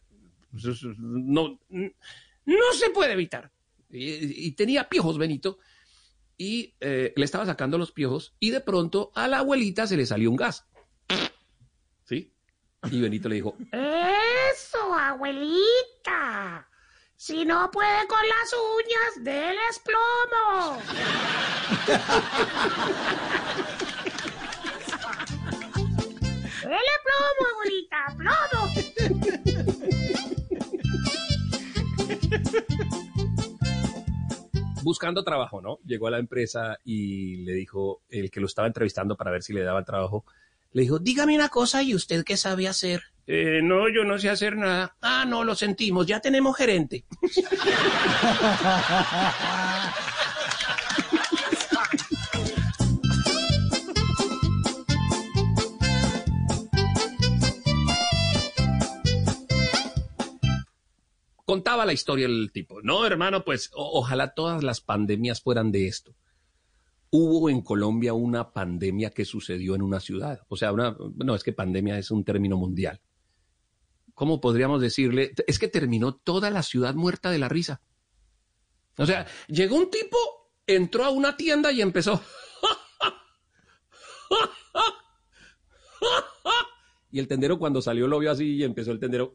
no, 0.98 1.58
no 1.70 2.72
se 2.72 2.90
puede 2.90 3.12
evitar. 3.12 3.50
Y, 3.90 4.46
y 4.48 4.52
tenía 4.52 4.88
piojos 4.88 5.18
Benito 5.18 5.58
y 6.38 6.74
eh, 6.80 7.12
le 7.16 7.24
estaba 7.24 7.46
sacando 7.46 7.78
los 7.78 7.92
piojos 7.92 8.34
y 8.38 8.50
de 8.50 8.60
pronto 8.60 9.10
a 9.14 9.28
la 9.28 9.38
abuelita 9.38 9.86
se 9.86 9.96
le 9.96 10.06
salió 10.06 10.30
un 10.30 10.36
gas. 10.36 10.66
Y 12.90 13.00
Benito 13.00 13.28
le 13.28 13.36
dijo, 13.36 13.56
Eso, 13.72 14.94
abuelita. 14.94 16.68
Si 17.16 17.44
no 17.44 17.70
puede 17.70 18.06
con 18.06 18.18
las 18.28 18.52
uñas, 18.52 19.24
déles 19.24 19.80
plomo. 19.84 20.78
Dele 26.62 26.94
plomo, 27.04 27.42
abuelita, 27.52 28.14
plomo. 28.16 28.62
buscando 34.86 35.24
trabajo, 35.24 35.60
¿no? 35.60 35.80
Llegó 35.84 36.06
a 36.06 36.12
la 36.12 36.20
empresa 36.20 36.78
y 36.84 37.38
le 37.44 37.54
dijo, 37.54 38.02
el 38.08 38.30
que 38.30 38.38
lo 38.38 38.46
estaba 38.46 38.68
entrevistando 38.68 39.16
para 39.16 39.32
ver 39.32 39.42
si 39.42 39.52
le 39.52 39.64
daban 39.64 39.84
trabajo, 39.84 40.24
le 40.76 40.82
dijo, 40.82 40.98
dígame 40.98 41.34
una 41.34 41.48
cosa, 41.48 41.82
¿y 41.82 41.94
usted 41.94 42.22
qué 42.22 42.36
sabe 42.36 42.68
hacer? 42.68 43.02
"Eh, 43.26 43.60
no, 43.62 43.88
yo 43.88 44.04
no 44.04 44.18
sé 44.18 44.28
hacer 44.28 44.56
nada. 44.56 44.94
Ah, 45.00 45.24
no, 45.26 45.42
lo 45.42 45.54
sentimos, 45.54 46.06
ya 46.06 46.20
tenemos 46.20 46.54
gerente. 46.54 47.06
Contaba 61.44 61.86
la 61.86 61.92
historia 61.92 62.26
el 62.26 62.50
tipo. 62.52 62.82
No, 62.82 63.06
hermano, 63.06 63.44
pues 63.44 63.70
o- 63.72 63.98
ojalá 64.00 64.34
todas 64.34 64.64
las 64.64 64.80
pandemias 64.80 65.40
fueran 65.40 65.70
de 65.70 65.86
esto. 65.86 66.14
Hubo 67.10 67.48
en 67.48 67.62
Colombia 67.62 68.12
una 68.14 68.52
pandemia 68.52 69.10
que 69.10 69.24
sucedió 69.24 69.74
en 69.74 69.82
una 69.82 70.00
ciudad. 70.00 70.40
O 70.48 70.56
sea, 70.56 70.72
no, 70.72 71.34
es 71.34 71.42
que 71.42 71.52
pandemia 71.52 71.98
es 71.98 72.10
un 72.10 72.24
término 72.24 72.56
mundial. 72.56 73.00
¿Cómo 74.14 74.40
podríamos 74.40 74.80
decirle? 74.80 75.32
Es 75.46 75.58
que 75.58 75.68
terminó 75.68 76.14
toda 76.14 76.50
la 76.50 76.62
ciudad 76.62 76.94
muerta 76.94 77.30
de 77.30 77.38
la 77.38 77.48
risa. 77.48 77.80
O 78.98 79.06
sea, 79.06 79.26
llegó 79.48 79.76
un 79.76 79.90
tipo, 79.90 80.16
entró 80.66 81.04
a 81.04 81.10
una 81.10 81.36
tienda 81.36 81.70
y 81.70 81.82
empezó. 81.82 82.20
Y 87.10 87.18
el 87.18 87.28
tendero 87.28 87.58
cuando 87.58 87.80
salió 87.80 88.06
lo 88.08 88.18
vio 88.18 88.30
así 88.30 88.56
y 88.56 88.62
empezó 88.62 88.92
el 88.92 89.00
tendero. 89.00 89.34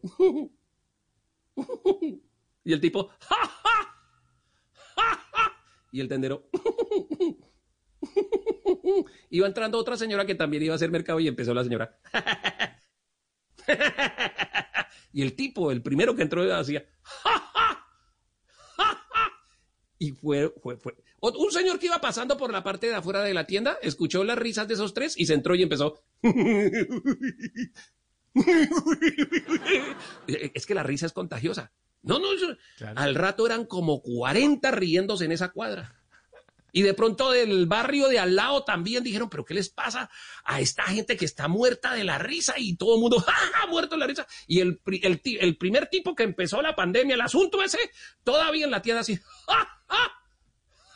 Y 2.63 2.73
el 2.73 2.79
tipo. 2.79 3.09
Y 5.91 5.99
el 5.99 6.07
tendero. 6.07 6.47
Iba 9.29 9.47
entrando 9.47 9.77
otra 9.77 9.97
señora 9.97 10.25
que 10.25 10.35
también 10.35 10.63
iba 10.63 10.73
a 10.73 10.75
hacer 10.75 10.91
mercado 10.91 11.19
y 11.19 11.27
empezó 11.27 11.53
la 11.53 11.63
señora. 11.63 11.97
Y 15.13 15.21
el 15.23 15.35
tipo, 15.35 15.71
el 15.73 15.81
primero 15.81 16.15
que 16.15 16.21
entró, 16.21 16.41
hacía. 16.55 16.85
Y 19.99 20.11
fue, 20.13 20.51
fue, 20.63 20.77
fue. 20.77 20.95
Un 21.19 21.51
señor 21.51 21.77
que 21.77 21.85
iba 21.85 22.01
pasando 22.01 22.35
por 22.35 22.51
la 22.51 22.63
parte 22.63 22.87
de 22.87 22.95
afuera 22.95 23.21
de 23.21 23.35
la 23.35 23.45
tienda, 23.45 23.77
escuchó 23.83 24.23
las 24.23 24.35
risas 24.39 24.67
de 24.67 24.73
esos 24.73 24.95
tres 24.95 25.15
y 25.15 25.27
se 25.27 25.35
entró 25.35 25.53
y 25.53 25.61
empezó. 25.61 26.01
Es 30.27 30.65
que 30.65 30.73
la 30.73 30.81
risa 30.83 31.05
es 31.05 31.13
contagiosa. 31.13 31.71
No, 32.01 32.17
no, 32.17 32.33
eso- 32.33 32.57
al 32.95 33.13
rato 33.13 33.45
eran 33.45 33.65
como 33.65 34.01
40 34.01 34.71
riéndose 34.71 35.25
en 35.25 35.33
esa 35.33 35.51
cuadra. 35.51 36.00
Y 36.71 36.83
de 36.83 36.93
pronto 36.93 37.31
del 37.31 37.65
barrio 37.65 38.07
de 38.07 38.19
al 38.19 38.35
lado 38.35 38.63
también 38.63 39.03
dijeron, 39.03 39.29
pero 39.29 39.43
¿qué 39.43 39.53
les 39.53 39.69
pasa 39.69 40.09
a 40.43 40.61
esta 40.61 40.83
gente 40.83 41.17
que 41.17 41.25
está 41.25 41.47
muerta 41.47 41.93
de 41.93 42.03
la 42.03 42.17
risa? 42.17 42.53
Y 42.57 42.75
todo 42.77 42.95
el 42.95 43.01
mundo, 43.01 43.19
¡ja, 43.27 43.33
ja! 43.33 43.67
muerto 43.67 43.95
de 43.95 43.99
la 43.99 44.07
risa. 44.07 44.27
Y 44.47 44.59
el, 44.59 44.77
primer 45.57 45.87
tipo 45.87 46.15
que 46.15 46.23
empezó 46.23 46.61
la 46.61 46.75
pandemia, 46.75 47.15
el 47.15 47.21
asunto 47.21 47.61
ese, 47.61 47.79
todavía 48.23 48.65
en 48.65 48.71
la 48.71 48.81
tienda 48.81 49.01
así, 49.01 49.17
¡ja, 49.47 49.83
ja! 49.87 50.11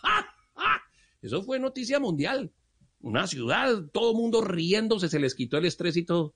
¡ja, 0.01 0.35
ja! 0.55 0.83
Eso 1.21 1.43
fue 1.43 1.59
noticia 1.59 1.99
mundial. 1.99 2.53
Una 3.01 3.27
ciudad, 3.27 3.83
todo 3.93 4.11
el 4.11 4.17
mundo 4.17 4.41
riéndose, 4.41 5.09
se 5.09 5.19
les 5.19 5.35
quitó 5.35 5.57
el 5.57 5.65
estrés 5.65 5.97
y 5.97 6.05
todo. 6.05 6.35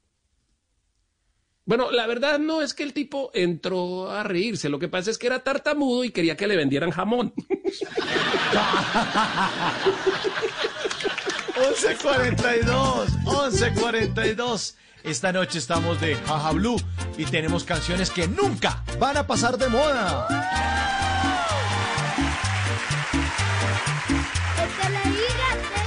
Bueno, 1.69 1.91
la 1.91 2.07
verdad 2.07 2.39
no 2.39 2.63
es 2.63 2.73
que 2.73 2.81
el 2.81 2.93
tipo 2.93 3.29
entró 3.31 4.09
a 4.09 4.23
reírse, 4.23 4.69
lo 4.69 4.79
que 4.79 4.87
pasa 4.87 5.11
es 5.11 5.19
que 5.19 5.27
era 5.27 5.43
tartamudo 5.43 6.03
y 6.03 6.09
quería 6.09 6.35
que 6.35 6.47
le 6.47 6.55
vendieran 6.55 6.89
jamón. 6.89 7.31
11.42, 11.75 13.23
11.42. 13.23 14.73
Esta 15.03 15.31
noche 15.31 15.59
estamos 15.59 16.01
de 16.01 16.15
Jaja 16.15 16.51
Blue 16.53 16.81
y 17.19 17.25
tenemos 17.25 17.65
canciones 17.65 18.09
que 18.09 18.27
nunca 18.27 18.83
van 18.97 19.17
a 19.17 19.27
pasar 19.27 19.59
de 19.59 19.67
moda. 19.67 20.27
Que 24.55 24.65
te 24.81 24.89
le 24.89 25.03
diga, 25.03 25.78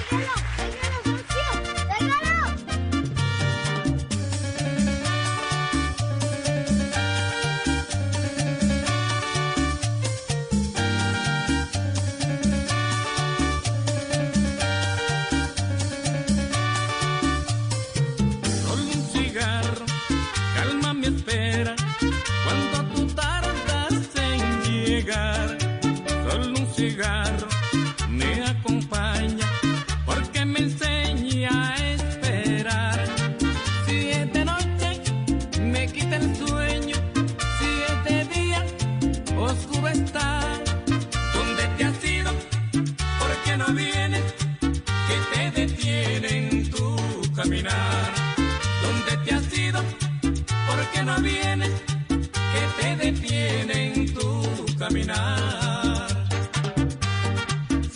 ¿Por 51.12 51.22
qué 51.22 51.30
no 51.30 51.40
vienes? 51.40 51.70
Que 52.08 52.82
te 52.82 52.96
detiene 52.96 53.94
en 53.94 54.14
tu 54.14 54.78
caminar. 54.78 56.08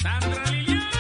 Sandra 0.01 0.45
Liliana. 0.51 0.91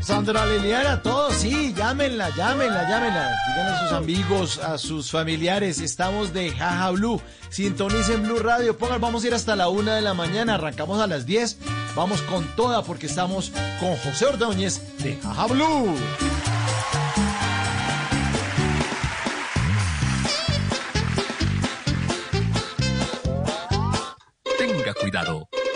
Sandra 0.00 0.46
Liliana, 0.46 1.02
todos, 1.02 1.34
sí, 1.34 1.74
llámenla, 1.76 2.30
llámenla, 2.36 2.88
llámenla. 2.88 3.36
Díganle 3.48 3.72
a 3.72 3.80
sus 3.80 3.92
amigos, 3.92 4.58
a 4.58 4.78
sus 4.78 5.10
familiares. 5.10 5.80
Estamos 5.80 6.32
de 6.32 6.50
Jaja 6.50 6.90
Blue. 6.90 7.20
Sintonicen 7.50 8.22
Blue 8.22 8.38
Radio. 8.38 8.78
Pongan, 8.78 9.00
vamos 9.00 9.24
a 9.24 9.26
ir 9.26 9.34
hasta 9.34 9.56
la 9.56 9.68
una 9.68 9.94
de 9.96 10.02
la 10.02 10.14
mañana. 10.14 10.54
Arrancamos 10.54 11.00
a 11.00 11.06
las 11.06 11.26
10. 11.26 11.58
Vamos 11.94 12.22
con 12.22 12.46
toda 12.56 12.82
porque 12.82 13.06
estamos 13.06 13.52
con 13.78 13.94
José 13.96 14.26
Ordóñez 14.26 14.80
de 14.98 15.16
Jaja 15.16 15.46
Blue. 15.46 15.94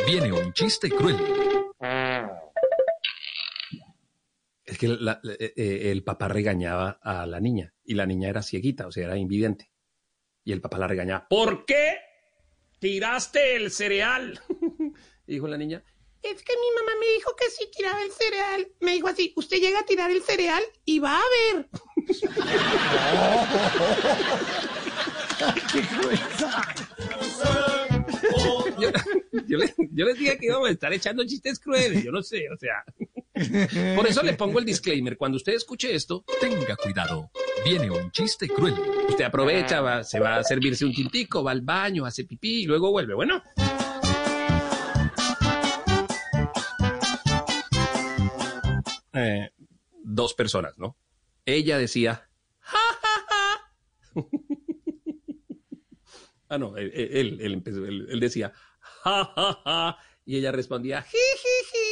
Viene 0.06 0.32
un 0.32 0.52
chiste 0.52 0.90
cruel. 0.90 1.16
Es 4.64 4.78
que 4.78 4.88
la- 4.88 5.20
la- 5.22 5.34
eh, 5.38 5.52
eh, 5.56 5.92
el 5.92 6.02
papá 6.02 6.28
regañaba 6.28 6.98
a 7.02 7.26
la 7.26 7.40
niña 7.40 7.72
y 7.84 7.94
la 7.94 8.06
niña 8.06 8.28
era 8.28 8.42
cieguita, 8.42 8.86
o 8.86 8.92
sea, 8.92 9.04
era 9.06 9.16
invidente. 9.16 9.70
Y 10.44 10.52
el 10.52 10.60
papá 10.60 10.78
la 10.78 10.88
regañaba. 10.88 11.26
¿Por 11.28 11.64
qué 11.64 11.98
tiraste 12.80 13.56
el 13.56 13.70
cereal? 13.70 14.40
Dijo 15.26 15.46
la 15.48 15.56
niña. 15.56 15.82
Es 16.22 16.42
que 16.42 16.54
mi 16.54 16.74
mamá 16.74 16.92
me 16.98 17.06
dijo 17.14 17.36
que 17.36 17.48
si 17.50 17.70
tiraba 17.70 18.02
el 18.02 18.10
cereal, 18.10 18.66
me 18.80 18.92
dijo 18.92 19.06
así, 19.06 19.32
usted 19.36 19.58
llega 19.58 19.78
a 19.80 19.84
tirar 19.86 20.10
el 20.10 20.22
cereal 20.22 20.62
y 20.84 20.98
va 20.98 21.16
a 21.20 21.24
ver. 21.54 21.68
¡Qué 25.72 25.82
cruel! 25.82 26.18
Yo, 29.48 29.58
Yo, 29.58 29.60
le- 29.64 29.74
yo 29.92 30.04
les 30.06 30.18
dije 30.18 30.38
que 30.38 30.46
íbamos 30.46 30.68
a 30.68 30.72
estar 30.72 30.92
echando 30.92 31.24
chistes 31.24 31.58
crueles, 31.60 32.02
yo 32.04 32.10
no 32.12 32.22
sé, 32.22 32.46
o 32.52 32.56
sea. 32.56 32.84
Por 33.94 34.06
eso 34.06 34.22
le 34.22 34.32
pongo 34.34 34.58
el 34.58 34.64
disclaimer. 34.64 35.16
Cuando 35.16 35.36
usted 35.36 35.54
escuche 35.54 35.94
esto, 35.94 36.24
Tenga 36.40 36.76
cuidado. 36.76 37.30
Viene 37.64 37.90
un 37.90 38.10
chiste 38.10 38.48
cruel. 38.48 38.74
usted 39.08 39.24
aprovecha, 39.24 39.80
va- 39.80 40.04
se 40.04 40.20
va 40.20 40.36
a 40.36 40.44
servirse 40.44 40.84
un 40.84 40.92
tintico, 40.92 41.42
va 41.44 41.52
al 41.52 41.60
baño, 41.62 42.04
hace 42.06 42.24
pipí 42.24 42.62
y 42.62 42.66
luego 42.66 42.90
vuelve. 42.90 43.14
Bueno. 43.14 43.42
Eh, 49.12 49.50
dos 50.04 50.34
personas, 50.34 50.78
¿no? 50.78 50.96
Ella 51.46 51.78
decía, 51.78 52.28
"Ja, 52.60 52.78
ja, 53.00 53.26
ja". 53.28 53.72
ah, 56.48 56.58
no, 56.58 56.76
él, 56.76 56.90
él, 56.94 57.38
él 57.40 57.52
empezó, 57.54 57.84
él, 57.86 58.06
él 58.10 58.20
decía, 58.20 58.52
"Ja, 59.06 59.32
ja, 59.36 59.62
ja", 59.64 59.96
y 60.24 60.36
ella 60.38 60.50
respondía, 60.50 61.02
"Ji, 61.02 61.18
ji, 61.42 61.56
ji". 61.70 61.86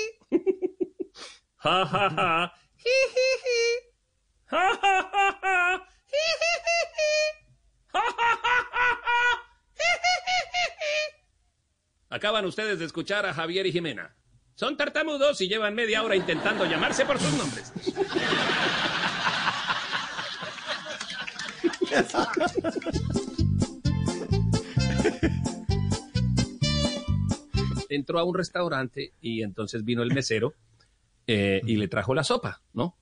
"Ja, 1.62 1.89
ja, 1.93 2.05
ja, 2.16 2.53
ji, 2.77 2.97
ji, 3.15 3.28
ji". 3.45 3.61
"Ja, 4.51 4.65
ja, 4.82 4.95
ja, 5.12 5.27
ja, 5.43 5.78
ji, 6.11 6.23
ji, 6.43 6.51
ji, 6.66 6.78
ji". 6.97 7.12
"Ja, 7.95 8.03
ja, 8.03 8.31
ja, 8.43 8.57
ja, 8.74 8.86
ja, 9.07 9.20
ji, 9.78 9.89
ji, 10.03 10.15
ji, 10.27 10.39
ji, 10.53 10.65
ji". 10.81 10.95
Acaban 12.11 12.45
ustedes 12.47 12.78
de 12.81 12.85
escuchar 12.85 13.27
a 13.27 13.32
Javier 13.32 13.66
y 13.66 13.73
Jimena. 13.73 14.16
Son 14.57 14.77
tartamudos 14.77 15.41
y 15.41 15.49
llevan 15.49 15.74
media 15.74 16.03
hora 16.03 16.16
intentando 16.16 16.65
llamarse 16.65 17.05
por 17.05 17.19
sus 17.20 17.32
nombres. 17.35 17.73
Entró 27.89 28.19
a 28.19 28.24
un 28.24 28.35
restaurante 28.35 29.12
y 29.20 29.43
entonces 29.43 29.85
vino 29.85 30.02
el 30.02 30.12
mesero 30.12 30.55
eh, 31.27 31.61
y 31.65 31.77
le 31.77 31.89
trajo 31.89 32.15
la 32.15 32.24
sopa, 32.24 32.62
¿no? 32.73 32.97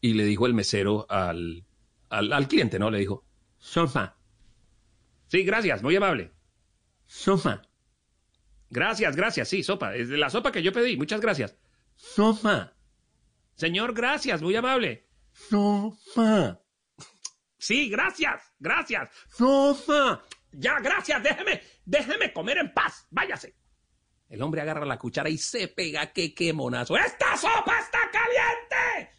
Y 0.00 0.14
le 0.14 0.24
dijo 0.24 0.46
el 0.46 0.54
mesero 0.54 1.06
al, 1.08 1.64
al, 2.08 2.48
cliente, 2.48 2.78
¿no? 2.78 2.90
Le 2.90 2.98
dijo, 2.98 3.24
sopa. 3.58 4.16
Sí, 5.26 5.42
gracias, 5.42 5.82
muy 5.82 5.96
amable. 5.96 6.32
Sopa. 7.06 7.62
Gracias, 8.70 9.16
gracias, 9.16 9.48
sí, 9.48 9.62
sopa. 9.62 9.94
Es 9.96 10.08
de 10.08 10.18
la 10.18 10.30
sopa 10.30 10.52
que 10.52 10.62
yo 10.62 10.72
pedí, 10.72 10.96
muchas 10.96 11.20
gracias. 11.20 11.56
Sopa. 11.96 12.74
Señor, 13.54 13.92
gracias, 13.92 14.40
muy 14.40 14.54
amable. 14.54 15.08
Sopa. 15.32 16.60
Sí, 17.58 17.88
gracias, 17.88 18.52
gracias. 18.60 19.10
Sopa. 19.36 20.22
Ya, 20.52 20.78
gracias, 20.80 21.22
déjeme, 21.22 21.60
déjeme 21.84 22.32
comer 22.32 22.58
en 22.58 22.72
paz, 22.72 23.06
váyase. 23.10 23.57
El 24.28 24.42
hombre 24.42 24.60
agarra 24.60 24.84
la 24.84 24.98
cuchara 24.98 25.30
y 25.30 25.38
se 25.38 25.68
pega, 25.68 26.12
que 26.12 26.34
qué 26.34 26.52
monazo. 26.52 26.98
¡Esta 26.98 27.34
sopa 27.36 27.78
está 27.78 27.98
caliente! 28.12 29.12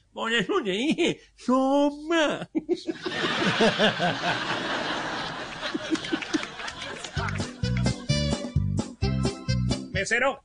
Dije, 0.64 1.19
sopa. 1.36 2.48
Mesero, 9.91 10.44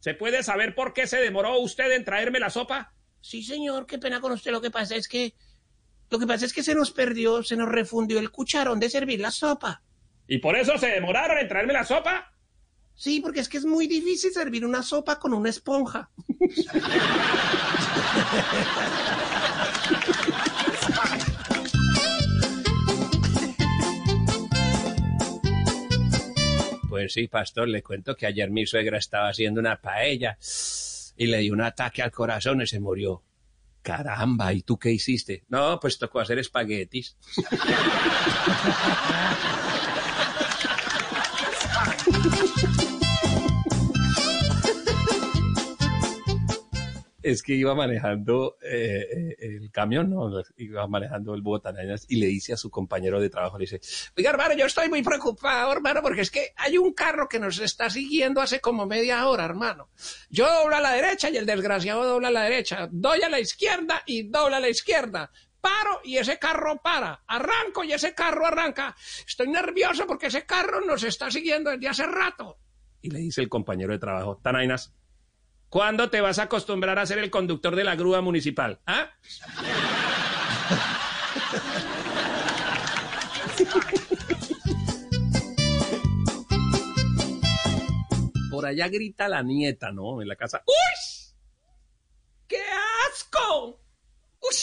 ¿se 0.00 0.14
puede 0.14 0.42
saber 0.42 0.74
por 0.74 0.92
qué 0.92 1.06
se 1.06 1.18
demoró 1.18 1.60
usted 1.60 1.92
en 1.92 2.04
traerme 2.04 2.40
la 2.40 2.50
sopa? 2.50 2.92
Sí, 3.20 3.44
señor, 3.44 3.86
qué 3.86 3.98
pena 3.98 4.20
con 4.20 4.32
usted. 4.32 4.50
Lo 4.50 4.60
que 4.60 4.72
pasa 4.72 4.96
es 4.96 5.06
que. 5.06 5.34
Lo 6.10 6.18
que 6.18 6.26
pasa 6.26 6.44
es 6.44 6.52
que 6.52 6.64
se 6.64 6.74
nos 6.74 6.90
perdió, 6.90 7.44
se 7.44 7.56
nos 7.56 7.68
refundió 7.68 8.18
el 8.18 8.30
cucharón 8.30 8.80
de 8.80 8.90
servir 8.90 9.20
la 9.20 9.30
sopa. 9.30 9.82
¿Y 10.26 10.38
por 10.38 10.56
eso 10.56 10.76
se 10.76 10.88
demoraron 10.88 11.38
en 11.38 11.46
traerme 11.48 11.72
la 11.72 11.84
sopa? 11.84 12.35
Sí, 12.96 13.20
porque 13.20 13.40
es 13.40 13.48
que 13.48 13.58
es 13.58 13.66
muy 13.66 13.86
difícil 13.86 14.32
servir 14.32 14.64
una 14.64 14.82
sopa 14.82 15.18
con 15.18 15.34
una 15.34 15.50
esponja. 15.50 16.10
Pues 26.88 27.12
sí, 27.12 27.28
pastor, 27.28 27.68
le 27.68 27.82
cuento 27.82 28.16
que 28.16 28.24
ayer 28.24 28.50
mi 28.50 28.64
suegra 28.64 28.96
estaba 28.96 29.28
haciendo 29.28 29.60
una 29.60 29.78
paella 29.78 30.38
y 31.18 31.26
le 31.26 31.40
dio 31.40 31.52
un 31.52 31.60
ataque 31.60 32.00
al 32.00 32.10
corazón 32.10 32.62
y 32.62 32.66
se 32.66 32.80
murió. 32.80 33.22
Caramba, 33.82 34.54
¿y 34.54 34.62
tú 34.62 34.78
qué 34.78 34.90
hiciste? 34.90 35.44
No, 35.48 35.78
pues 35.78 35.98
tocó 35.98 36.20
hacer 36.20 36.38
espaguetis. 36.38 37.18
es 47.26 47.42
que 47.42 47.54
iba 47.54 47.74
manejando 47.74 48.56
eh, 48.62 49.04
eh, 49.10 49.36
el 49.40 49.72
camión, 49.72 50.10
¿no? 50.10 50.30
Iba 50.58 50.86
manejando 50.86 51.34
el 51.34 51.42
botananas 51.42 52.06
y 52.08 52.16
le 52.16 52.26
dice 52.26 52.52
a 52.52 52.56
su 52.56 52.70
compañero 52.70 53.20
de 53.20 53.28
trabajo, 53.28 53.58
le 53.58 53.62
dice, 53.62 53.80
Oiga, 54.16 54.30
hermano, 54.30 54.54
yo 54.54 54.64
estoy 54.64 54.88
muy 54.88 55.02
preocupado, 55.02 55.72
hermano, 55.72 56.02
porque 56.02 56.20
es 56.20 56.30
que 56.30 56.52
hay 56.54 56.78
un 56.78 56.92
carro 56.92 57.28
que 57.28 57.40
nos 57.40 57.58
está 57.58 57.90
siguiendo 57.90 58.40
hace 58.40 58.60
como 58.60 58.86
media 58.86 59.26
hora, 59.26 59.44
hermano. 59.44 59.90
Yo 60.30 60.46
doblo 60.46 60.76
a 60.76 60.80
la 60.80 60.92
derecha 60.92 61.28
y 61.28 61.36
el 61.36 61.46
desgraciado 61.46 62.04
dobla 62.04 62.28
a 62.28 62.30
la 62.30 62.42
derecha. 62.44 62.88
Doy 62.92 63.20
a 63.22 63.28
la 63.28 63.40
izquierda 63.40 64.04
y 64.06 64.28
dobla 64.28 64.58
a 64.58 64.60
la 64.60 64.68
izquierda. 64.68 65.32
Paro 65.60 66.00
y 66.04 66.18
ese 66.18 66.38
carro 66.38 66.80
para. 66.80 67.24
Arranco 67.26 67.82
y 67.82 67.92
ese 67.92 68.14
carro 68.14 68.46
arranca. 68.46 68.94
Estoy 69.26 69.48
nervioso 69.48 70.06
porque 70.06 70.28
ese 70.28 70.46
carro 70.46 70.80
nos 70.80 71.02
está 71.02 71.28
siguiendo 71.28 71.70
desde 71.70 71.88
hace 71.88 72.06
rato. 72.06 72.60
y 73.02 73.10
le 73.10 73.18
dice 73.18 73.40
el 73.40 73.48
compañero 73.48 73.92
de 73.92 73.98
trabajo, 73.98 74.38
Tanainas, 74.42 74.94
¿cuándo 75.68 76.10
te 76.10 76.20
vas 76.20 76.38
a 76.38 76.44
acostumbrar 76.44 76.98
a 76.98 77.06
ser 77.06 77.18
el 77.18 77.30
conductor 77.30 77.74
de 77.76 77.84
la 77.84 77.96
grúa 77.96 78.20
municipal? 78.20 78.80
¿Ah? 78.86 79.10
Por 88.50 88.64
allá 88.66 88.88
grita 88.88 89.28
la 89.28 89.42
nieta, 89.42 89.92
¿no? 89.92 90.22
En 90.22 90.28
la 90.28 90.36
casa. 90.36 90.62
¡Uy! 90.66 91.34
¡Qué 92.48 92.62
asco! 93.12 93.80
¡Uy! 94.40 94.56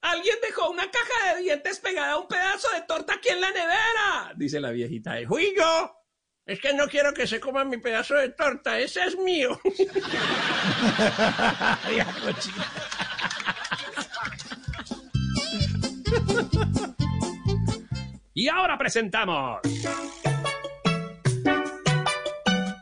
Alguien 0.00 0.36
dejó 0.42 0.70
una 0.70 0.90
caja 0.90 1.34
de 1.34 1.42
dientes 1.42 1.78
pegada 1.80 2.12
a 2.12 2.18
un 2.18 2.26
pedazo 2.28 2.68
de 2.72 2.80
torta 2.82 3.14
aquí 3.14 3.28
en 3.28 3.40
la 3.40 3.50
nevera. 3.50 4.32
Dice 4.36 4.58
la 4.60 4.70
viejita. 4.70 5.18
"Eh, 5.18 5.26
Fui 5.26 5.52
yo. 5.56 5.92
Es 6.50 6.58
que 6.58 6.74
no 6.74 6.88
quiero 6.88 7.14
que 7.14 7.28
se 7.28 7.38
coma 7.38 7.64
mi 7.64 7.78
pedazo 7.78 8.16
de 8.16 8.30
torta. 8.30 8.76
Ese 8.76 9.02
es 9.04 9.16
mío. 9.16 9.60
Y 18.34 18.48
ahora 18.48 18.78
presentamos. 18.78 19.60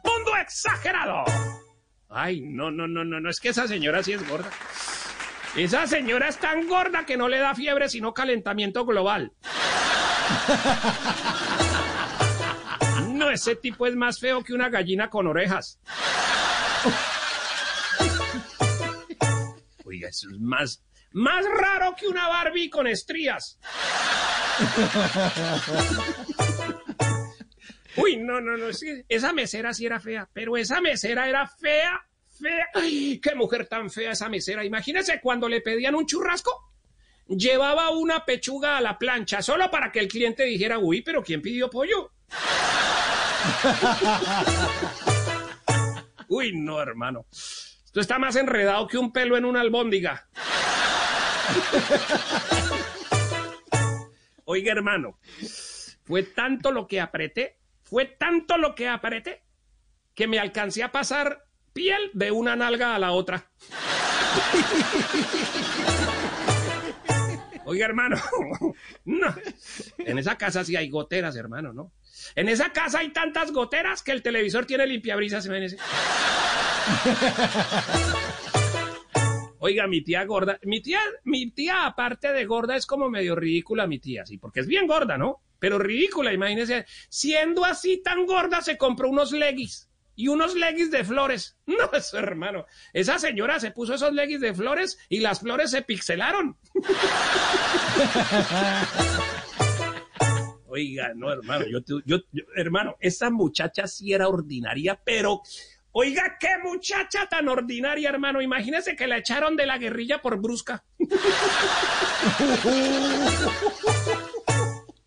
Mundo 0.05 0.36
exagerado. 0.40 1.24
Ay, 2.09 2.40
no, 2.40 2.70
no, 2.70 2.86
no, 2.86 3.05
no, 3.05 3.20
no, 3.20 3.28
es 3.28 3.40
que 3.40 3.49
esa 3.49 3.66
señora 3.66 4.03
sí 4.03 4.12
es 4.12 4.27
gorda. 4.28 4.51
Esa 5.57 5.86
señora 5.86 6.28
es 6.28 6.39
tan 6.39 6.69
gorda 6.69 7.05
que 7.05 7.16
no 7.16 7.28
le 7.28 7.39
da 7.39 7.55
fiebre 7.55 7.89
sino 7.89 8.15
calentamiento 8.15 8.86
global. 8.86 9.32
No, 13.29 13.35
ese 13.35 13.57
tipo 13.57 13.87
es 13.87 13.95
más 13.95 14.21
feo 14.21 14.43
que 14.43 14.55
una 14.55 14.71
gallina 14.71 15.11
con 15.11 15.27
orejas. 15.27 15.79
Oiga, 19.85 20.09
eso 20.09 20.31
es 20.31 20.41
más, 20.41 20.83
más 21.13 21.45
raro 21.45 21.95
que 21.95 22.07
una 22.07 22.27
Barbie 22.27 22.71
con 22.71 22.87
estrías. 22.87 23.59
Uy, 27.97 28.17
no, 28.17 28.41
no, 28.41 28.57
no, 28.57 28.69
esa 29.11 29.35
mesera 29.35 29.75
sí 29.75 29.85
era 29.85 30.01
fea, 30.01 30.27
pero 30.33 30.57
esa 30.57 30.81
mesera 30.81 31.29
era 31.29 31.47
fea, 31.47 32.01
fea. 32.41 32.69
Ay, 32.73 33.21
qué 33.23 33.35
mujer 33.35 33.67
tan 33.67 33.91
fea 33.91 34.13
esa 34.13 34.31
mesera. 34.31 34.65
Imagínese 34.65 35.21
cuando 35.21 35.51
le 35.51 35.61
pedían 35.61 35.95
un 35.95 36.07
churrasco, 36.07 36.73
llevaba 37.27 37.91
una 37.91 38.25
pechuga 38.25 38.79
a 38.79 38.81
la 38.81 38.97
plancha 38.97 39.43
solo 39.43 39.71
para 39.71 39.93
que 39.93 39.99
el 39.99 40.09
cliente 40.09 40.45
dijera, 40.45 40.79
uy, 40.79 41.03
pero 41.03 41.23
¿quién 41.23 41.43
pidió 41.43 41.69
pollo? 41.69 42.13
Uy, 46.28 46.52
no, 46.55 46.81
hermano. 46.81 47.27
Esto 47.31 48.01
está 48.01 48.19
más 48.19 48.36
enredado 48.36 48.86
que 48.86 48.97
un 48.98 49.12
pelo 49.12 49.36
en 49.36 49.44
una 49.44 49.60
albóndiga. 49.60 50.28
Oiga, 54.44 54.73
hermano, 54.73 55.19
fue 56.05 56.23
tanto 56.23 56.70
lo 56.73 56.86
que 56.86 57.01
apreté, 57.01 57.59
fue 57.85 58.06
tanto 58.06 58.56
lo 58.56 58.74
que 58.74 58.89
apreté, 58.89 59.43
que 60.15 60.27
me 60.27 60.39
alcancé 60.39 60.82
a 60.82 60.93
pasar 60.93 61.44
piel 61.73 62.10
de 62.15 62.31
una 62.31 62.56
nalga 62.56 62.94
a 62.94 62.98
la 62.98 63.12
otra. 63.12 63.51
Oiga, 67.65 67.85
hermano, 67.85 68.16
no. 69.05 69.35
En 69.98 70.19
esa 70.19 70.39
casa 70.39 70.65
sí 70.65 70.77
hay 70.77 70.89
goteras, 70.89 71.36
hermano, 71.36 71.74
¿no? 71.74 71.93
En 72.35 72.49
esa 72.49 72.73
casa 72.73 73.01
hay 73.01 73.11
tantas 73.11 73.53
goteras 73.53 74.03
que 74.03 74.13
el 74.13 74.23
televisor 74.23 74.65
tiene 74.67 74.87
limpiabrisas, 74.87 75.45
imagínense. 75.47 75.77
Oiga, 79.61 79.89
mi 79.89 80.03
tía 80.03 80.25
gorda, 80.25 80.59
mi 80.63 80.81
tía, 80.81 81.01
mi 81.25 81.51
tía 81.51 81.85
aparte 81.85 82.33
de 82.33 82.45
gorda 82.45 82.77
es 82.77 82.87
como 82.87 83.11
medio 83.11 83.35
ridícula 83.35 83.89
mi 83.89 83.99
tía, 83.99 84.25
sí, 84.25 84.39
porque 84.39 84.61
es 84.61 84.69
bien 84.69 84.87
gorda, 84.87 85.19
¿no? 85.19 85.43
Pero 85.59 85.81
ridícula, 85.81 86.33
imagínense, 86.33 86.87
siendo 87.09 87.65
así 87.65 88.01
tan 88.03 88.25
gorda 88.25 88.61
se 88.61 88.79
compró 88.79 89.09
unos 89.09 89.33
leggings 89.33 89.91
y 90.15 90.29
unos 90.29 90.55
leggings 90.55 90.91
de 90.91 91.05
flores. 91.05 91.57
No, 91.67 91.91
eso 91.93 92.19
hermano, 92.19 92.67
esa 92.93 93.19
señora 93.19 93.59
se 93.61 93.73
puso 93.73 93.95
esos 93.95 94.13
leggings 94.13 94.41
de 94.41 94.55
flores 94.55 94.99
y 95.09 95.21
las 95.21 95.41
flores 95.41 95.71
se 95.71 95.83
pixelaron. 95.83 96.57
Oiga, 100.70 101.12
no, 101.15 101.32
hermano, 101.32 101.65
yo, 101.66 101.81
yo, 102.05 102.19
yo- 102.32 102.45
hermano, 102.55 102.97
esa 103.01 103.31
muchacha 103.31 103.86
sí 103.86 104.12
era 104.12 104.28
ordinaria, 104.28 105.01
pero, 105.03 105.40
oiga, 105.93 106.36
qué 106.39 106.59
muchacha 106.62 107.27
tan 107.27 107.49
ordinaria, 107.49 108.11
hermano. 108.11 108.43
Imagínese 108.43 108.95
que 108.95 109.07
la 109.07 109.16
echaron 109.19 109.57
de 109.57 109.65
la 109.66 109.78
guerrilla 109.78 110.20
por 110.20 110.39
brusca. 110.40 110.85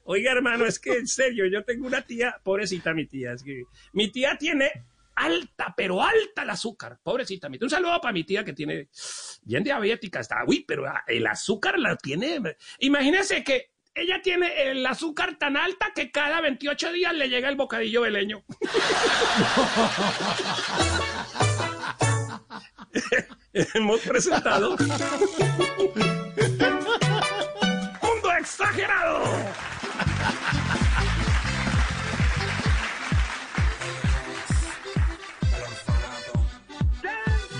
Oiga, 0.04 0.32
hermano, 0.32 0.66
es 0.66 0.80
que 0.80 0.98
en 0.98 1.08
serio, 1.08 1.46
yo 1.46 1.64
tengo 1.64 1.88
una 1.88 2.02
tía, 2.02 2.36
pobrecita 2.44 2.94
mi 2.94 3.06
tía, 3.06 3.34
es 3.34 3.44
que 3.44 3.64
mi 3.94 4.12
tía 4.12 4.38
tiene 4.38 4.70
alta, 5.16 5.74
pero 5.78 6.02
alta 6.02 6.44
el 6.44 6.50
azúcar, 6.50 7.00
pobrecita 7.02 7.48
mi 7.50 7.58
tía. 7.58 7.68
Un 7.68 7.70
saludo 7.70 8.02
para 8.02 8.12
mi 8.12 8.24
tía 8.24 8.44
que 8.44 8.54
tiene 8.54 8.90
bien 9.44 9.64
diabética, 9.64 10.20
está, 10.20 10.44
uy, 10.46 10.66
pero 10.68 10.86
el 11.08 11.28
azúcar 11.28 11.80
la 11.80 11.96
tiene. 11.96 12.40
Imagínese 12.80 13.44
que 13.44 13.70
ella 13.94 14.22
tiene 14.22 14.72
el 14.72 14.86
azúcar 14.86 15.38
tan 15.38 15.58
alta 15.58 15.92
que 15.94 16.12
cada 16.12 16.40
28 16.42 16.92
días 16.94 17.14
le 17.14 17.28
llega 17.30 17.50
el 17.50 17.56
bocadillo 17.56 18.04
de 18.04 18.12
leño. 18.12 18.44
Hemos 23.54 24.00
presentado 24.02 24.78
Mundo 28.02 28.32
Exagerado. 28.40 29.24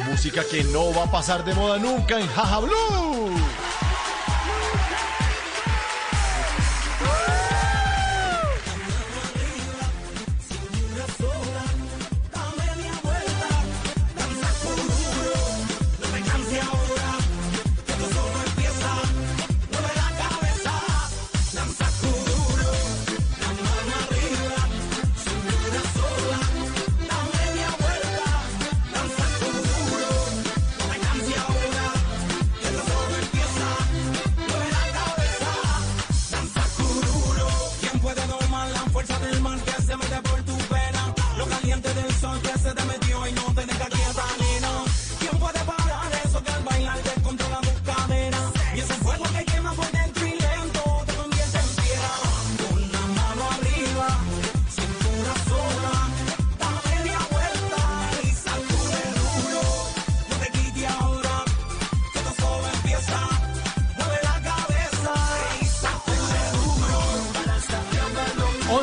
Música 0.10 0.44
que 0.50 0.64
no 0.66 0.94
va 0.94 1.04
a 1.04 1.12
pasar 1.12 1.44
de 1.44 1.54
moda 1.54 1.78
nunca 1.78 2.20
en 2.20 2.28
Jaja 2.28 2.60
Blue. 2.60 3.36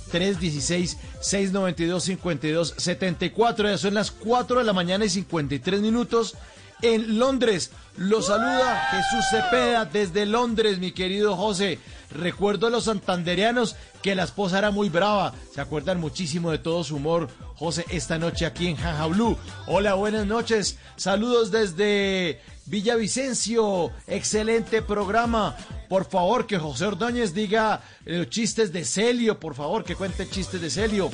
316-692-5274. 1.20 3.70
Ya 3.70 3.78
son 3.78 3.94
las 3.94 4.10
4 4.10 4.58
de 4.58 4.64
la 4.64 4.72
mañana 4.72 5.04
y 5.04 5.10
53 5.10 5.80
minutos. 5.80 6.34
En 6.82 7.18
Londres 7.18 7.72
lo 7.96 8.22
saluda 8.22 8.88
Jesús 8.90 9.24
Cepeda 9.30 9.84
desde 9.84 10.26
Londres, 10.26 10.78
mi 10.78 10.92
querido 10.92 11.36
José. 11.36 11.78
Recuerdo 12.10 12.66
a 12.66 12.70
los 12.70 12.84
santandereanos 12.84 13.76
que 14.02 14.14
la 14.14 14.24
esposa 14.24 14.58
era 14.58 14.70
muy 14.70 14.88
brava. 14.88 15.34
Se 15.54 15.60
acuerdan 15.60 16.00
muchísimo 16.00 16.50
de 16.50 16.58
todo 16.58 16.82
su 16.82 16.96
humor, 16.96 17.28
José, 17.56 17.84
esta 17.90 18.18
noche 18.18 18.46
aquí 18.46 18.68
en 18.68 18.76
Jaja 18.76 19.06
Blue. 19.06 19.36
Hola, 19.66 19.94
buenas 19.94 20.26
noches. 20.26 20.78
Saludos 20.96 21.50
desde 21.50 22.40
Villavicencio. 22.66 23.92
Excelente 24.06 24.82
programa. 24.82 25.56
Por 25.88 26.04
favor, 26.04 26.46
que 26.46 26.58
José 26.58 26.86
Ordóñez 26.86 27.34
diga 27.34 27.82
eh, 28.06 28.26
chistes 28.28 28.72
de 28.72 28.84
Celio. 28.84 29.38
Por 29.38 29.54
favor, 29.54 29.84
que 29.84 29.96
cuente 29.96 30.28
chistes 30.28 30.60
de 30.60 30.70
Celio. 30.70 31.10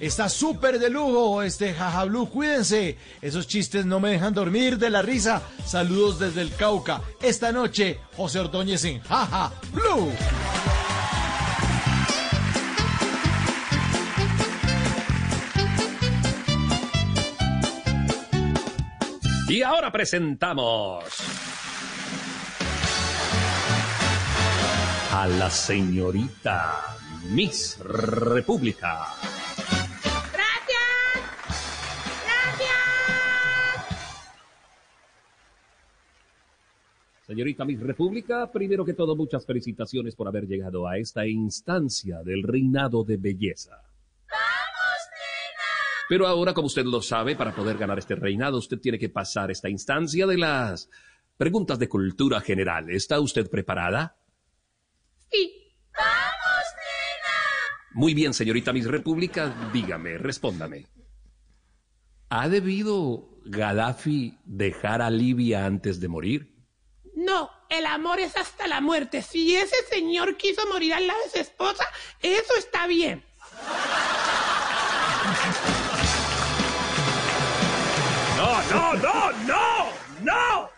Está 0.00 0.28
súper 0.28 0.78
de 0.78 0.90
lujo 0.90 1.42
este 1.42 1.72
Jaja 1.72 2.04
Blue. 2.04 2.28
Cuídense. 2.28 2.96
Esos 3.22 3.46
chistes 3.46 3.86
no 3.86 3.98
me 4.00 4.10
dejan 4.10 4.34
dormir 4.34 4.78
de 4.78 4.90
la 4.90 5.02
risa. 5.02 5.42
Saludos 5.64 6.18
desde 6.18 6.42
el 6.42 6.54
Cauca. 6.54 7.00
Esta 7.22 7.52
noche, 7.52 7.98
José 8.16 8.40
Ordóñez 8.40 8.84
en 8.84 9.00
Jaja 9.00 9.52
Blue. 9.72 10.12
Y 19.48 19.62
ahora 19.62 19.90
presentamos 19.92 21.04
a 25.12 25.26
la 25.28 25.48
señorita 25.48 26.96
Miss 27.30 27.78
República. 27.78 29.14
Señorita 37.26 37.64
Miss 37.64 37.80
República, 37.80 38.52
primero 38.52 38.84
que 38.84 38.94
todo, 38.94 39.16
muchas 39.16 39.44
felicitaciones 39.44 40.14
por 40.14 40.28
haber 40.28 40.46
llegado 40.46 40.86
a 40.86 40.96
esta 40.96 41.26
instancia 41.26 42.22
del 42.22 42.44
reinado 42.44 43.02
de 43.02 43.16
belleza. 43.16 43.82
Pero 46.08 46.28
ahora, 46.28 46.54
como 46.54 46.68
usted 46.68 46.84
lo 46.84 47.02
sabe, 47.02 47.34
para 47.34 47.52
poder 47.52 47.78
ganar 47.78 47.98
este 47.98 48.14
reinado, 48.14 48.58
usted 48.58 48.78
tiene 48.78 48.96
que 48.96 49.08
pasar 49.08 49.50
esta 49.50 49.68
instancia 49.68 50.24
de 50.24 50.38
las 50.38 50.88
preguntas 51.36 51.80
de 51.80 51.88
cultura 51.88 52.40
general. 52.40 52.90
¿Está 52.90 53.18
usted 53.18 53.50
preparada? 53.50 54.16
Sí. 55.28 55.52
Muy 57.92 58.14
bien, 58.14 58.34
señorita 58.34 58.72
Miss 58.72 58.86
República, 58.86 59.52
dígame, 59.72 60.16
respóndame. 60.16 60.86
¿Ha 62.28 62.48
debido 62.48 63.40
Gaddafi 63.46 64.38
dejar 64.44 65.02
a 65.02 65.10
Libia 65.10 65.66
antes 65.66 65.98
de 65.98 66.06
morir? 66.06 66.55
No, 67.26 67.50
el 67.68 67.84
amor 67.86 68.20
es 68.20 68.36
hasta 68.36 68.68
la 68.68 68.80
muerte. 68.80 69.20
Si 69.20 69.56
ese 69.56 69.74
señor 69.90 70.36
quiso 70.36 70.64
morir 70.68 70.94
al 70.94 71.08
lado 71.08 71.20
de 71.24 71.30
su 71.30 71.38
esposa, 71.40 71.84
eso 72.22 72.54
está 72.56 72.86
bien. 72.86 73.24
No, 78.36 78.62
no, 78.70 78.94
no, 78.94 79.32
no, 79.32 79.88
no. 80.22 80.70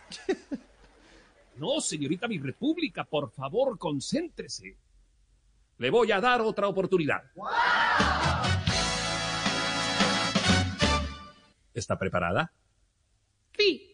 No, 1.56 1.80
señorita 1.82 2.26
mi 2.26 2.38
república, 2.38 3.04
por 3.04 3.30
favor, 3.30 3.76
concéntrese. 3.78 4.74
Le 5.76 5.90
voy 5.90 6.12
a 6.12 6.20
dar 6.20 6.40
otra 6.40 6.66
oportunidad. 6.66 7.24
¿Está 11.74 11.98
preparada? 11.98 12.50
Sí. 13.56 13.88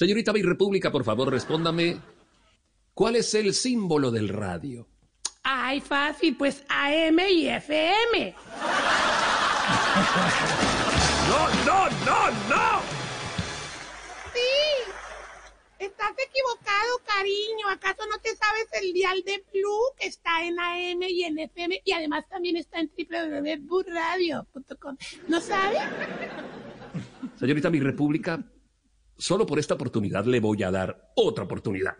Señorita 0.00 0.32
mi 0.32 0.40
república, 0.40 0.90
por 0.90 1.04
favor, 1.04 1.30
respóndame. 1.30 2.00
¿Cuál 2.94 3.16
es 3.16 3.34
el 3.34 3.52
símbolo 3.52 4.10
del 4.10 4.30
radio? 4.30 4.88
Ay, 5.42 5.82
fácil, 5.82 6.38
pues 6.38 6.64
AM 6.70 7.18
y 7.28 7.48
FM. 7.48 8.34
No, 11.28 11.48
no, 11.66 11.90
no, 12.06 12.30
no. 12.48 12.80
Sí. 14.32 14.48
Estás 15.78 16.12
equivocado, 16.12 17.02
cariño. 17.04 17.68
¿Acaso 17.68 18.06
no 18.10 18.18
te 18.20 18.34
sabes 18.36 18.68
el 18.82 18.94
dial 18.94 19.22
de 19.26 19.44
Blue 19.52 19.92
que 19.98 20.06
está 20.06 20.42
en 20.42 20.58
AM 20.58 21.02
y 21.02 21.24
en 21.24 21.40
FM 21.40 21.82
y 21.84 21.92
además 21.92 22.26
también 22.30 22.56
está 22.56 22.80
en 22.80 22.88
www.burradio.com? 22.88 24.96
¿No 25.28 25.42
sabes? 25.42 25.82
Señorita 27.38 27.68
mi 27.68 27.80
república, 27.80 28.42
solo 29.20 29.46
por 29.46 29.58
esta 29.58 29.74
oportunidad 29.74 30.24
le 30.24 30.40
voy 30.40 30.62
a 30.62 30.70
dar 30.70 31.12
otra 31.14 31.44
oportunidad. 31.44 31.94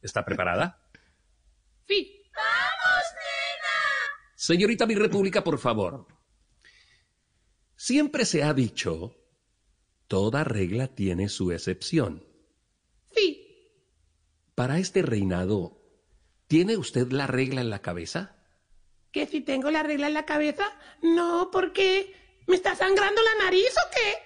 ¿Está 0.00 0.24
preparada? 0.24 0.80
Sí. 1.86 2.22
Señorita 4.36 4.86
mi 4.86 4.94
república, 4.94 5.42
por 5.42 5.58
favor. 5.58 6.06
Siempre 7.76 8.24
se 8.24 8.42
ha 8.42 8.54
dicho, 8.54 9.16
toda 10.06 10.44
regla 10.44 10.88
tiene 10.88 11.28
su 11.28 11.50
excepción. 11.50 12.24
Sí. 13.10 13.46
Para 14.54 14.78
este 14.78 15.02
reinado, 15.02 15.80
¿tiene 16.46 16.76
usted 16.76 17.10
la 17.10 17.26
regla 17.26 17.60
en 17.60 17.70
la 17.70 17.82
cabeza? 17.82 18.36
¿Que 19.10 19.26
si 19.26 19.40
tengo 19.40 19.70
la 19.70 19.82
regla 19.82 20.06
en 20.06 20.14
la 20.14 20.26
cabeza? 20.26 20.64
No, 21.02 21.50
porque 21.50 22.23
¿me 22.46 22.56
está 22.56 22.74
sangrando 22.74 23.20
la 23.22 23.44
nariz 23.44 23.72
o 23.76 23.90
qué? 23.94 24.24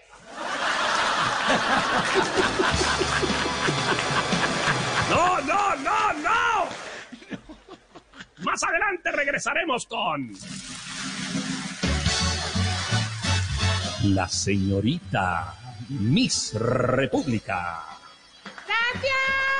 No, 5.11 5.41
no, 5.41 5.77
no, 5.77 6.13
no. 6.13 6.69
Más 8.45 8.63
adelante 8.63 9.11
regresaremos 9.13 9.87
con... 9.87 10.33
La 14.05 14.29
señorita 14.29 15.55
Miss 15.89 16.55
República. 16.55 17.85
¡Gracias! 18.67 19.58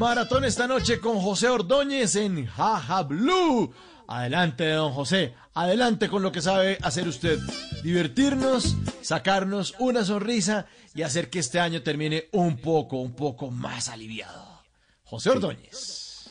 Maratón 0.00 0.46
esta 0.46 0.66
noche 0.66 0.98
con 0.98 1.18
José 1.20 1.50
Ordóñez 1.50 2.16
en 2.16 2.46
Jaja 2.46 3.02
Blue. 3.02 3.70
Adelante, 4.08 4.66
don 4.70 4.92
José. 4.92 5.34
Adelante 5.52 6.08
con 6.08 6.22
lo 6.22 6.32
que 6.32 6.40
sabe 6.40 6.78
hacer 6.80 7.06
usted. 7.06 7.38
Divertirnos, 7.84 8.78
sacarnos 9.02 9.74
una 9.78 10.02
sonrisa 10.02 10.64
y 10.94 11.02
hacer 11.02 11.28
que 11.28 11.40
este 11.40 11.60
año 11.60 11.82
termine 11.82 12.30
un 12.32 12.56
poco, 12.56 12.96
un 12.96 13.14
poco 13.14 13.50
más 13.50 13.90
aliviado. 13.90 14.62
José 15.02 15.28
Ordóñez. 15.28 16.30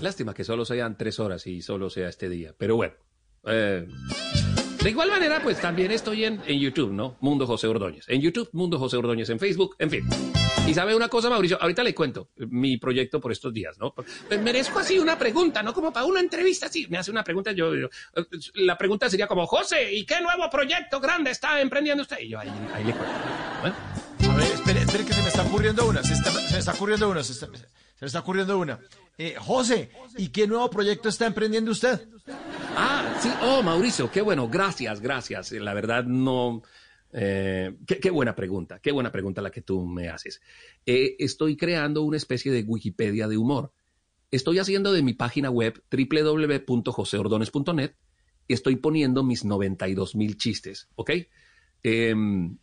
Lástima 0.00 0.34
que 0.34 0.42
solo 0.42 0.64
sean 0.64 0.98
tres 0.98 1.20
horas 1.20 1.46
y 1.46 1.62
solo 1.62 1.88
sea 1.88 2.08
este 2.08 2.28
día. 2.28 2.52
Pero 2.58 2.74
bueno. 2.74 2.94
eh, 3.44 3.86
de 4.82 4.90
igual 4.90 5.08
manera, 5.10 5.40
pues 5.40 5.60
también 5.60 5.92
estoy 5.92 6.24
en, 6.24 6.42
en 6.48 6.58
YouTube, 6.58 6.90
¿no? 6.90 7.16
Mundo 7.20 7.46
José 7.46 7.68
Ordóñez. 7.68 8.06
En 8.08 8.20
YouTube, 8.20 8.48
Mundo 8.52 8.76
José 8.80 8.96
Ordóñez. 8.96 9.30
En 9.30 9.38
Facebook, 9.38 9.76
en 9.78 9.90
fin. 9.90 10.04
Y 10.66 10.74
sabe 10.74 10.94
una 10.96 11.08
cosa, 11.08 11.30
Mauricio, 11.30 11.58
ahorita 11.60 11.82
le 11.84 11.94
cuento 11.94 12.30
mi 12.36 12.76
proyecto 12.76 13.20
por 13.20 13.30
estos 13.30 13.52
días, 13.52 13.78
¿no? 13.78 13.94
Pues 13.94 14.08
merezco 14.42 14.80
así 14.80 14.98
una 14.98 15.16
pregunta, 15.16 15.62
¿no? 15.62 15.72
Como 15.72 15.92
para 15.92 16.06
una 16.06 16.20
entrevista 16.20 16.66
así. 16.66 16.86
Me 16.88 16.98
hace 16.98 17.10
una 17.10 17.22
pregunta, 17.22 17.52
yo, 17.52 17.74
yo- 17.74 17.88
la 18.54 18.76
pregunta 18.76 19.08
sería 19.08 19.26
como, 19.28 19.46
José, 19.46 19.92
¿y 19.92 20.04
qué 20.04 20.20
nuevo 20.20 20.50
proyecto 20.50 21.00
grande 21.00 21.30
está 21.30 21.60
emprendiendo 21.60 22.02
usted? 22.02 22.18
Y 22.20 22.30
yo 22.30 22.40
ahí, 22.40 22.50
ahí 22.74 22.84
le 22.84 22.92
cuento. 22.92 23.18
A 24.30 24.34
ver, 24.36 24.52
espere, 24.52 24.80
espere 24.80 25.04
que 25.04 25.12
se 25.12 25.22
me 25.22 25.28
está 25.28 25.42
ocurriendo 25.42 25.86
una. 25.88 26.02
Se, 26.02 26.14
está- 26.14 26.32
se 26.32 26.52
me 26.54 26.58
está 26.58 26.72
ocurriendo 26.72 27.08
una. 27.08 27.22
Se, 27.22 27.32
está- 27.32 27.46
se 27.46 27.52
me 28.00 28.06
está 28.06 28.18
ocurriendo 28.20 28.58
una. 28.58 28.78
Eh, 29.18 29.36
José, 29.38 29.90
¿y 30.18 30.28
qué 30.28 30.46
nuevo 30.46 30.68
proyecto 30.68 31.08
está 31.08 31.26
emprendiendo 31.26 31.70
usted? 31.70 32.06
Ah, 32.76 33.16
sí, 33.20 33.30
oh, 33.42 33.62
Mauricio, 33.62 34.10
qué 34.10 34.20
bueno, 34.20 34.48
gracias, 34.48 35.00
gracias. 35.00 35.52
La 35.52 35.72
verdad, 35.74 36.04
no. 36.04 36.62
Eh, 37.12 37.76
qué, 37.86 38.10
buena 38.10 38.34
pregunta, 38.34 38.80
qué 38.80 38.92
buena 38.92 39.12
pregunta 39.12 39.42
la 39.42 39.50
que 39.50 39.62
tú 39.62 39.86
me 39.86 40.08
haces. 40.08 40.40
Eh, 40.84 41.16
estoy 41.18 41.56
creando 41.56 42.02
una 42.02 42.16
especie 42.16 42.52
de 42.52 42.62
Wikipedia 42.62 43.28
de 43.28 43.36
humor. 43.36 43.72
Estoy 44.30 44.58
haciendo 44.58 44.92
de 44.92 45.02
mi 45.02 45.14
página 45.14 45.50
web 45.50 45.82
www.joseordones.net, 45.90 47.92
estoy 48.48 48.76
poniendo 48.76 49.22
mis 49.22 49.44
92 49.44 50.16
mil 50.16 50.36
chistes, 50.36 50.88
¿ok? 50.96 51.10
Eh, 51.82 52.14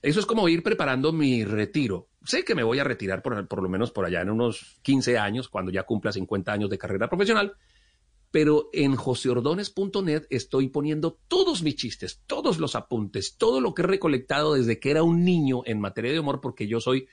eso 0.02 0.20
es 0.20 0.26
como 0.26 0.50
ir 0.50 0.64
preparando 0.64 1.14
mi 1.14 1.46
retiro. 1.46 2.10
Sé 2.26 2.44
que 2.44 2.56
me 2.56 2.64
voy 2.64 2.80
a 2.80 2.84
retirar 2.84 3.22
por, 3.22 3.48
por 3.48 3.64
lo 3.64 3.70
menos 3.70 3.92
por 3.92 4.06
allá 4.06 4.22
en 4.22 4.30
unos 4.30 4.80
15 4.84 5.18
años, 5.18 5.48
cuando 5.48 5.72
ya 5.72 5.84
cumpla 5.84 6.12
50 6.12 6.52
años 6.52 6.70
de 6.70 6.78
carrera 6.78 7.10
profesional, 7.10 7.54
pero 8.34 8.70
en 8.74 8.96
joseordones.net 8.96 10.24
estoy 10.32 10.68
poniendo 10.70 11.20
todos 11.28 11.62
mis 11.62 11.76
chistes, 11.76 12.24
todos 12.26 12.58
los 12.58 12.74
apuntes, 12.74 13.36
todo 13.38 13.62
lo 13.62 13.76
que 13.76 13.84
he 13.84 13.86
recolectado 13.86 14.56
desde 14.56 14.80
que 14.80 14.90
era 14.90 15.04
un 15.04 15.24
niño 15.24 15.62
en 15.68 15.80
materia 15.80 16.12
de 16.12 16.20
humor, 16.20 16.42
porque 16.42 16.68
yo 16.68 16.82
soy 16.82 17.08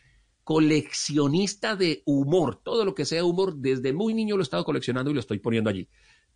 coleccionista 0.44 1.76
de 1.76 2.02
humor. 2.06 2.62
Todo 2.64 2.86
lo 2.86 2.94
que 2.94 3.04
sea 3.04 3.22
humor, 3.22 3.56
desde 3.56 3.92
muy 3.92 4.14
niño 4.14 4.36
lo 4.36 4.42
he 4.42 4.44
estado 4.44 4.64
coleccionando 4.64 5.10
y 5.10 5.14
lo 5.14 5.20
estoy 5.20 5.40
poniendo 5.40 5.68
allí. 5.68 5.90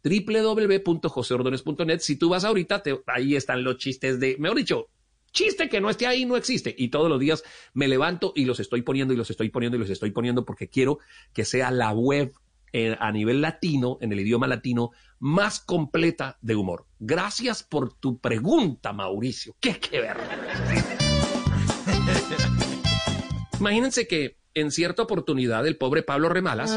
www.joseordones.net. 0.05 2.01
Si 2.01 2.17
tú 2.17 2.29
vas 2.29 2.45
ahorita, 2.45 2.83
ahí 3.07 3.37
están 3.37 3.65
los 3.65 3.79
chistes 3.79 4.21
de, 4.21 4.37
mejor 4.39 4.59
dicho, 4.59 4.89
chiste 5.33 5.71
que 5.71 5.81
no 5.81 5.89
esté 5.89 6.07
ahí 6.07 6.27
no 6.27 6.37
existe. 6.37 6.75
Y 6.77 6.89
todos 6.89 7.09
los 7.09 7.19
días 7.19 7.43
me 7.73 7.89
levanto 7.89 8.35
y 8.37 8.45
los 8.45 8.61
estoy 8.61 8.83
poniendo 8.83 9.15
y 9.15 9.17
los 9.17 9.31
estoy 9.31 9.49
poniendo 9.49 9.79
y 9.79 9.81
los 9.81 9.89
estoy 9.89 10.11
poniendo 10.11 10.45
porque 10.45 10.69
quiero 10.69 10.99
que 11.33 11.47
sea 11.47 11.71
la 11.71 11.93
web 11.93 12.35
eh, 12.77 12.97
a 12.99 13.13
nivel 13.13 13.41
latino, 13.41 13.99
en 14.01 14.13
el 14.13 14.19
idioma 14.19 14.49
latino, 14.49 14.91
más 15.21 15.61
completa 15.61 16.39
de 16.41 16.57
humor. 16.57 16.89
Gracias 16.99 17.63
por 17.63 17.95
tu 17.95 18.19
pregunta, 18.19 18.93
Mauricio. 18.93 19.55
¿Qué 19.61 19.79
que 19.79 20.01
ver? 20.01 20.17
Imagínense 23.61 24.09
que 24.09 24.41
en 24.55 24.73
cierta 24.73 25.03
oportunidad 25.03 25.65
el 25.69 25.77
pobre 25.77 26.03
Pablo 26.03 26.29
Remalas 26.29 26.77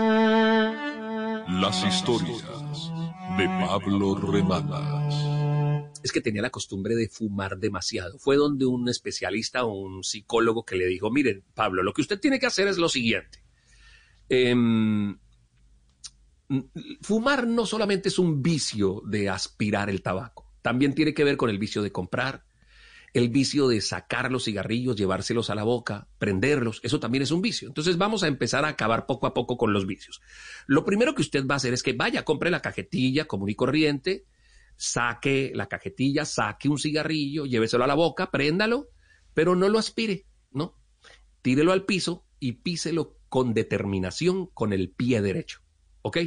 Las 1.49 1.84
historias 1.84 2.91
de 3.40 3.48
Pablo 3.48 4.14
Remalas. 4.14 5.15
es 6.03 6.11
que 6.11 6.22
tenía 6.22 6.44
la 6.44 6.52
costumbre 6.52 6.95
de 6.95 7.10
fumar 7.10 7.57
demasiado. 7.57 8.19
Fue 8.19 8.36
donde 8.36 8.68
un 8.68 8.88
especialista 8.88 9.65
o 9.65 9.74
un 9.74 10.03
psicólogo 10.03 10.64
que 10.64 10.76
le 10.76 10.86
dijo, 10.86 11.10
miren, 11.10 11.44
Pablo, 11.56 11.82
lo 11.82 11.91
que 11.91 12.02
usted 12.02 12.19
tiene 12.19 12.40
que 12.40 12.45
hacer 12.45 12.68
es 12.68 12.78
lo 12.78 12.88
siguiente. 12.88 13.40
Em, 14.30 15.18
fumar 17.02 17.48
no 17.48 17.65
solamente 17.65 18.10
es 18.10 18.19
un 18.19 18.41
vicio 18.41 19.02
de 19.06 19.30
aspirar 19.30 19.90
el 19.90 20.02
tabaco, 20.02 20.52
también 20.61 20.94
tiene 20.94 21.14
que 21.14 21.24
ver 21.24 21.38
con 21.38 21.49
el 21.49 21.60
vicio 21.60 21.82
de 21.82 21.91
comprar, 21.91 22.45
el 23.14 23.30
vicio 23.30 23.68
de 23.68 23.82
sacar 23.82 24.32
los 24.32 24.45
cigarrillos, 24.45 24.95
llevárselos 24.95 25.49
a 25.49 25.56
la 25.56 25.64
boca, 25.64 26.07
prenderlos, 26.19 26.80
eso 26.84 26.99
también 26.99 27.24
es 27.24 27.32
un 27.32 27.41
vicio. 27.41 27.68
Entonces 27.68 27.98
vamos 27.98 28.22
a 28.24 28.28
empezar 28.28 28.65
a 28.65 28.69
acabar 28.69 29.06
poco 29.06 29.28
a 29.28 29.34
poco 29.34 29.57
con 29.57 29.74
los 29.74 29.88
vicios. 29.88 30.22
Lo 30.68 30.86
primero 30.86 31.15
que 31.15 31.22
usted 31.22 31.45
va 31.48 31.56
a 31.56 31.57
hacer 31.57 31.74
es 31.74 31.84
que 31.84 31.94
vaya, 31.94 32.24
compre 32.24 32.52
la 32.52 32.61
cajetilla 32.61 33.26
común 33.26 33.49
y 33.49 33.56
corriente, 33.56 34.26
saque 34.76 35.52
la 35.56 35.68
cajetilla, 35.68 36.26
saque 36.26 36.69
un 36.69 36.78
cigarrillo, 36.78 37.45
lléveselo 37.45 37.84
a 37.84 37.88
la 37.88 37.95
boca, 37.95 38.30
préndalo, 38.30 38.90
pero 39.34 39.56
no 39.56 39.68
lo 39.69 39.80
aspire, 39.80 40.26
¿no? 40.52 40.76
Tírelo 41.41 41.72
al 41.72 41.86
piso 41.86 42.26
y 42.40 42.53
píselo 42.53 43.18
con 43.30 43.53
determinación 43.53 44.48
con 44.48 44.74
el 44.74 44.91
pie 44.91 45.22
derecho, 45.22 45.61
¿ok? 46.02 46.18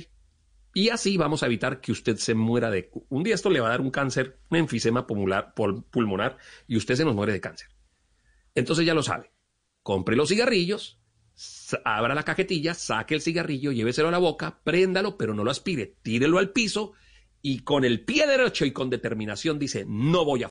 Y 0.73 0.91
así 0.91 1.17
vamos 1.17 1.43
a 1.43 1.47
evitar 1.47 1.81
que 1.81 1.93
usted 1.93 2.17
se 2.17 2.35
muera 2.35 2.71
de... 2.71 2.91
Un 3.09 3.25
día 3.25 3.35
esto 3.35 3.51
le 3.51 3.61
va 3.61 3.69
a 3.69 3.71
dar 3.71 3.81
un 3.81 3.91
cáncer, 3.91 4.39
un 4.51 4.59
enfisema 4.59 5.07
pulmonar, 5.07 5.53
pul- 5.55 5.85
pulmonar 5.91 6.39
y 6.69 6.77
usted 6.77 6.95
se 6.95 7.05
nos 7.05 7.15
muere 7.15 7.33
de 7.33 7.41
cáncer. 7.41 7.69
Entonces 8.55 8.87
ya 8.87 8.95
lo 8.95 9.03
sabe. 9.03 9.33
Compre 9.83 10.15
los 10.15 10.29
cigarrillos, 10.29 11.01
abra 11.85 12.15
la 12.15 12.23
cajetilla, 12.23 12.75
saque 12.75 13.15
el 13.15 13.23
cigarrillo, 13.23 13.73
lléveselo 13.73 14.09
a 14.09 14.13
la 14.13 14.19
boca, 14.19 14.61
préndalo, 14.63 15.17
pero 15.17 15.35
no 15.35 15.43
lo 15.43 15.51
aspire, 15.51 15.97
tírelo 16.03 16.39
al 16.39 16.51
piso 16.51 16.93
y 17.43 17.61
con 17.61 17.85
el 17.85 18.05
pie 18.05 18.27
derecho 18.27 18.65
y 18.65 18.73
con 18.73 18.91
determinación 18.91 19.59
dice, 19.59 19.85
no 19.89 20.25
voy 20.25 20.43
a 20.43 20.49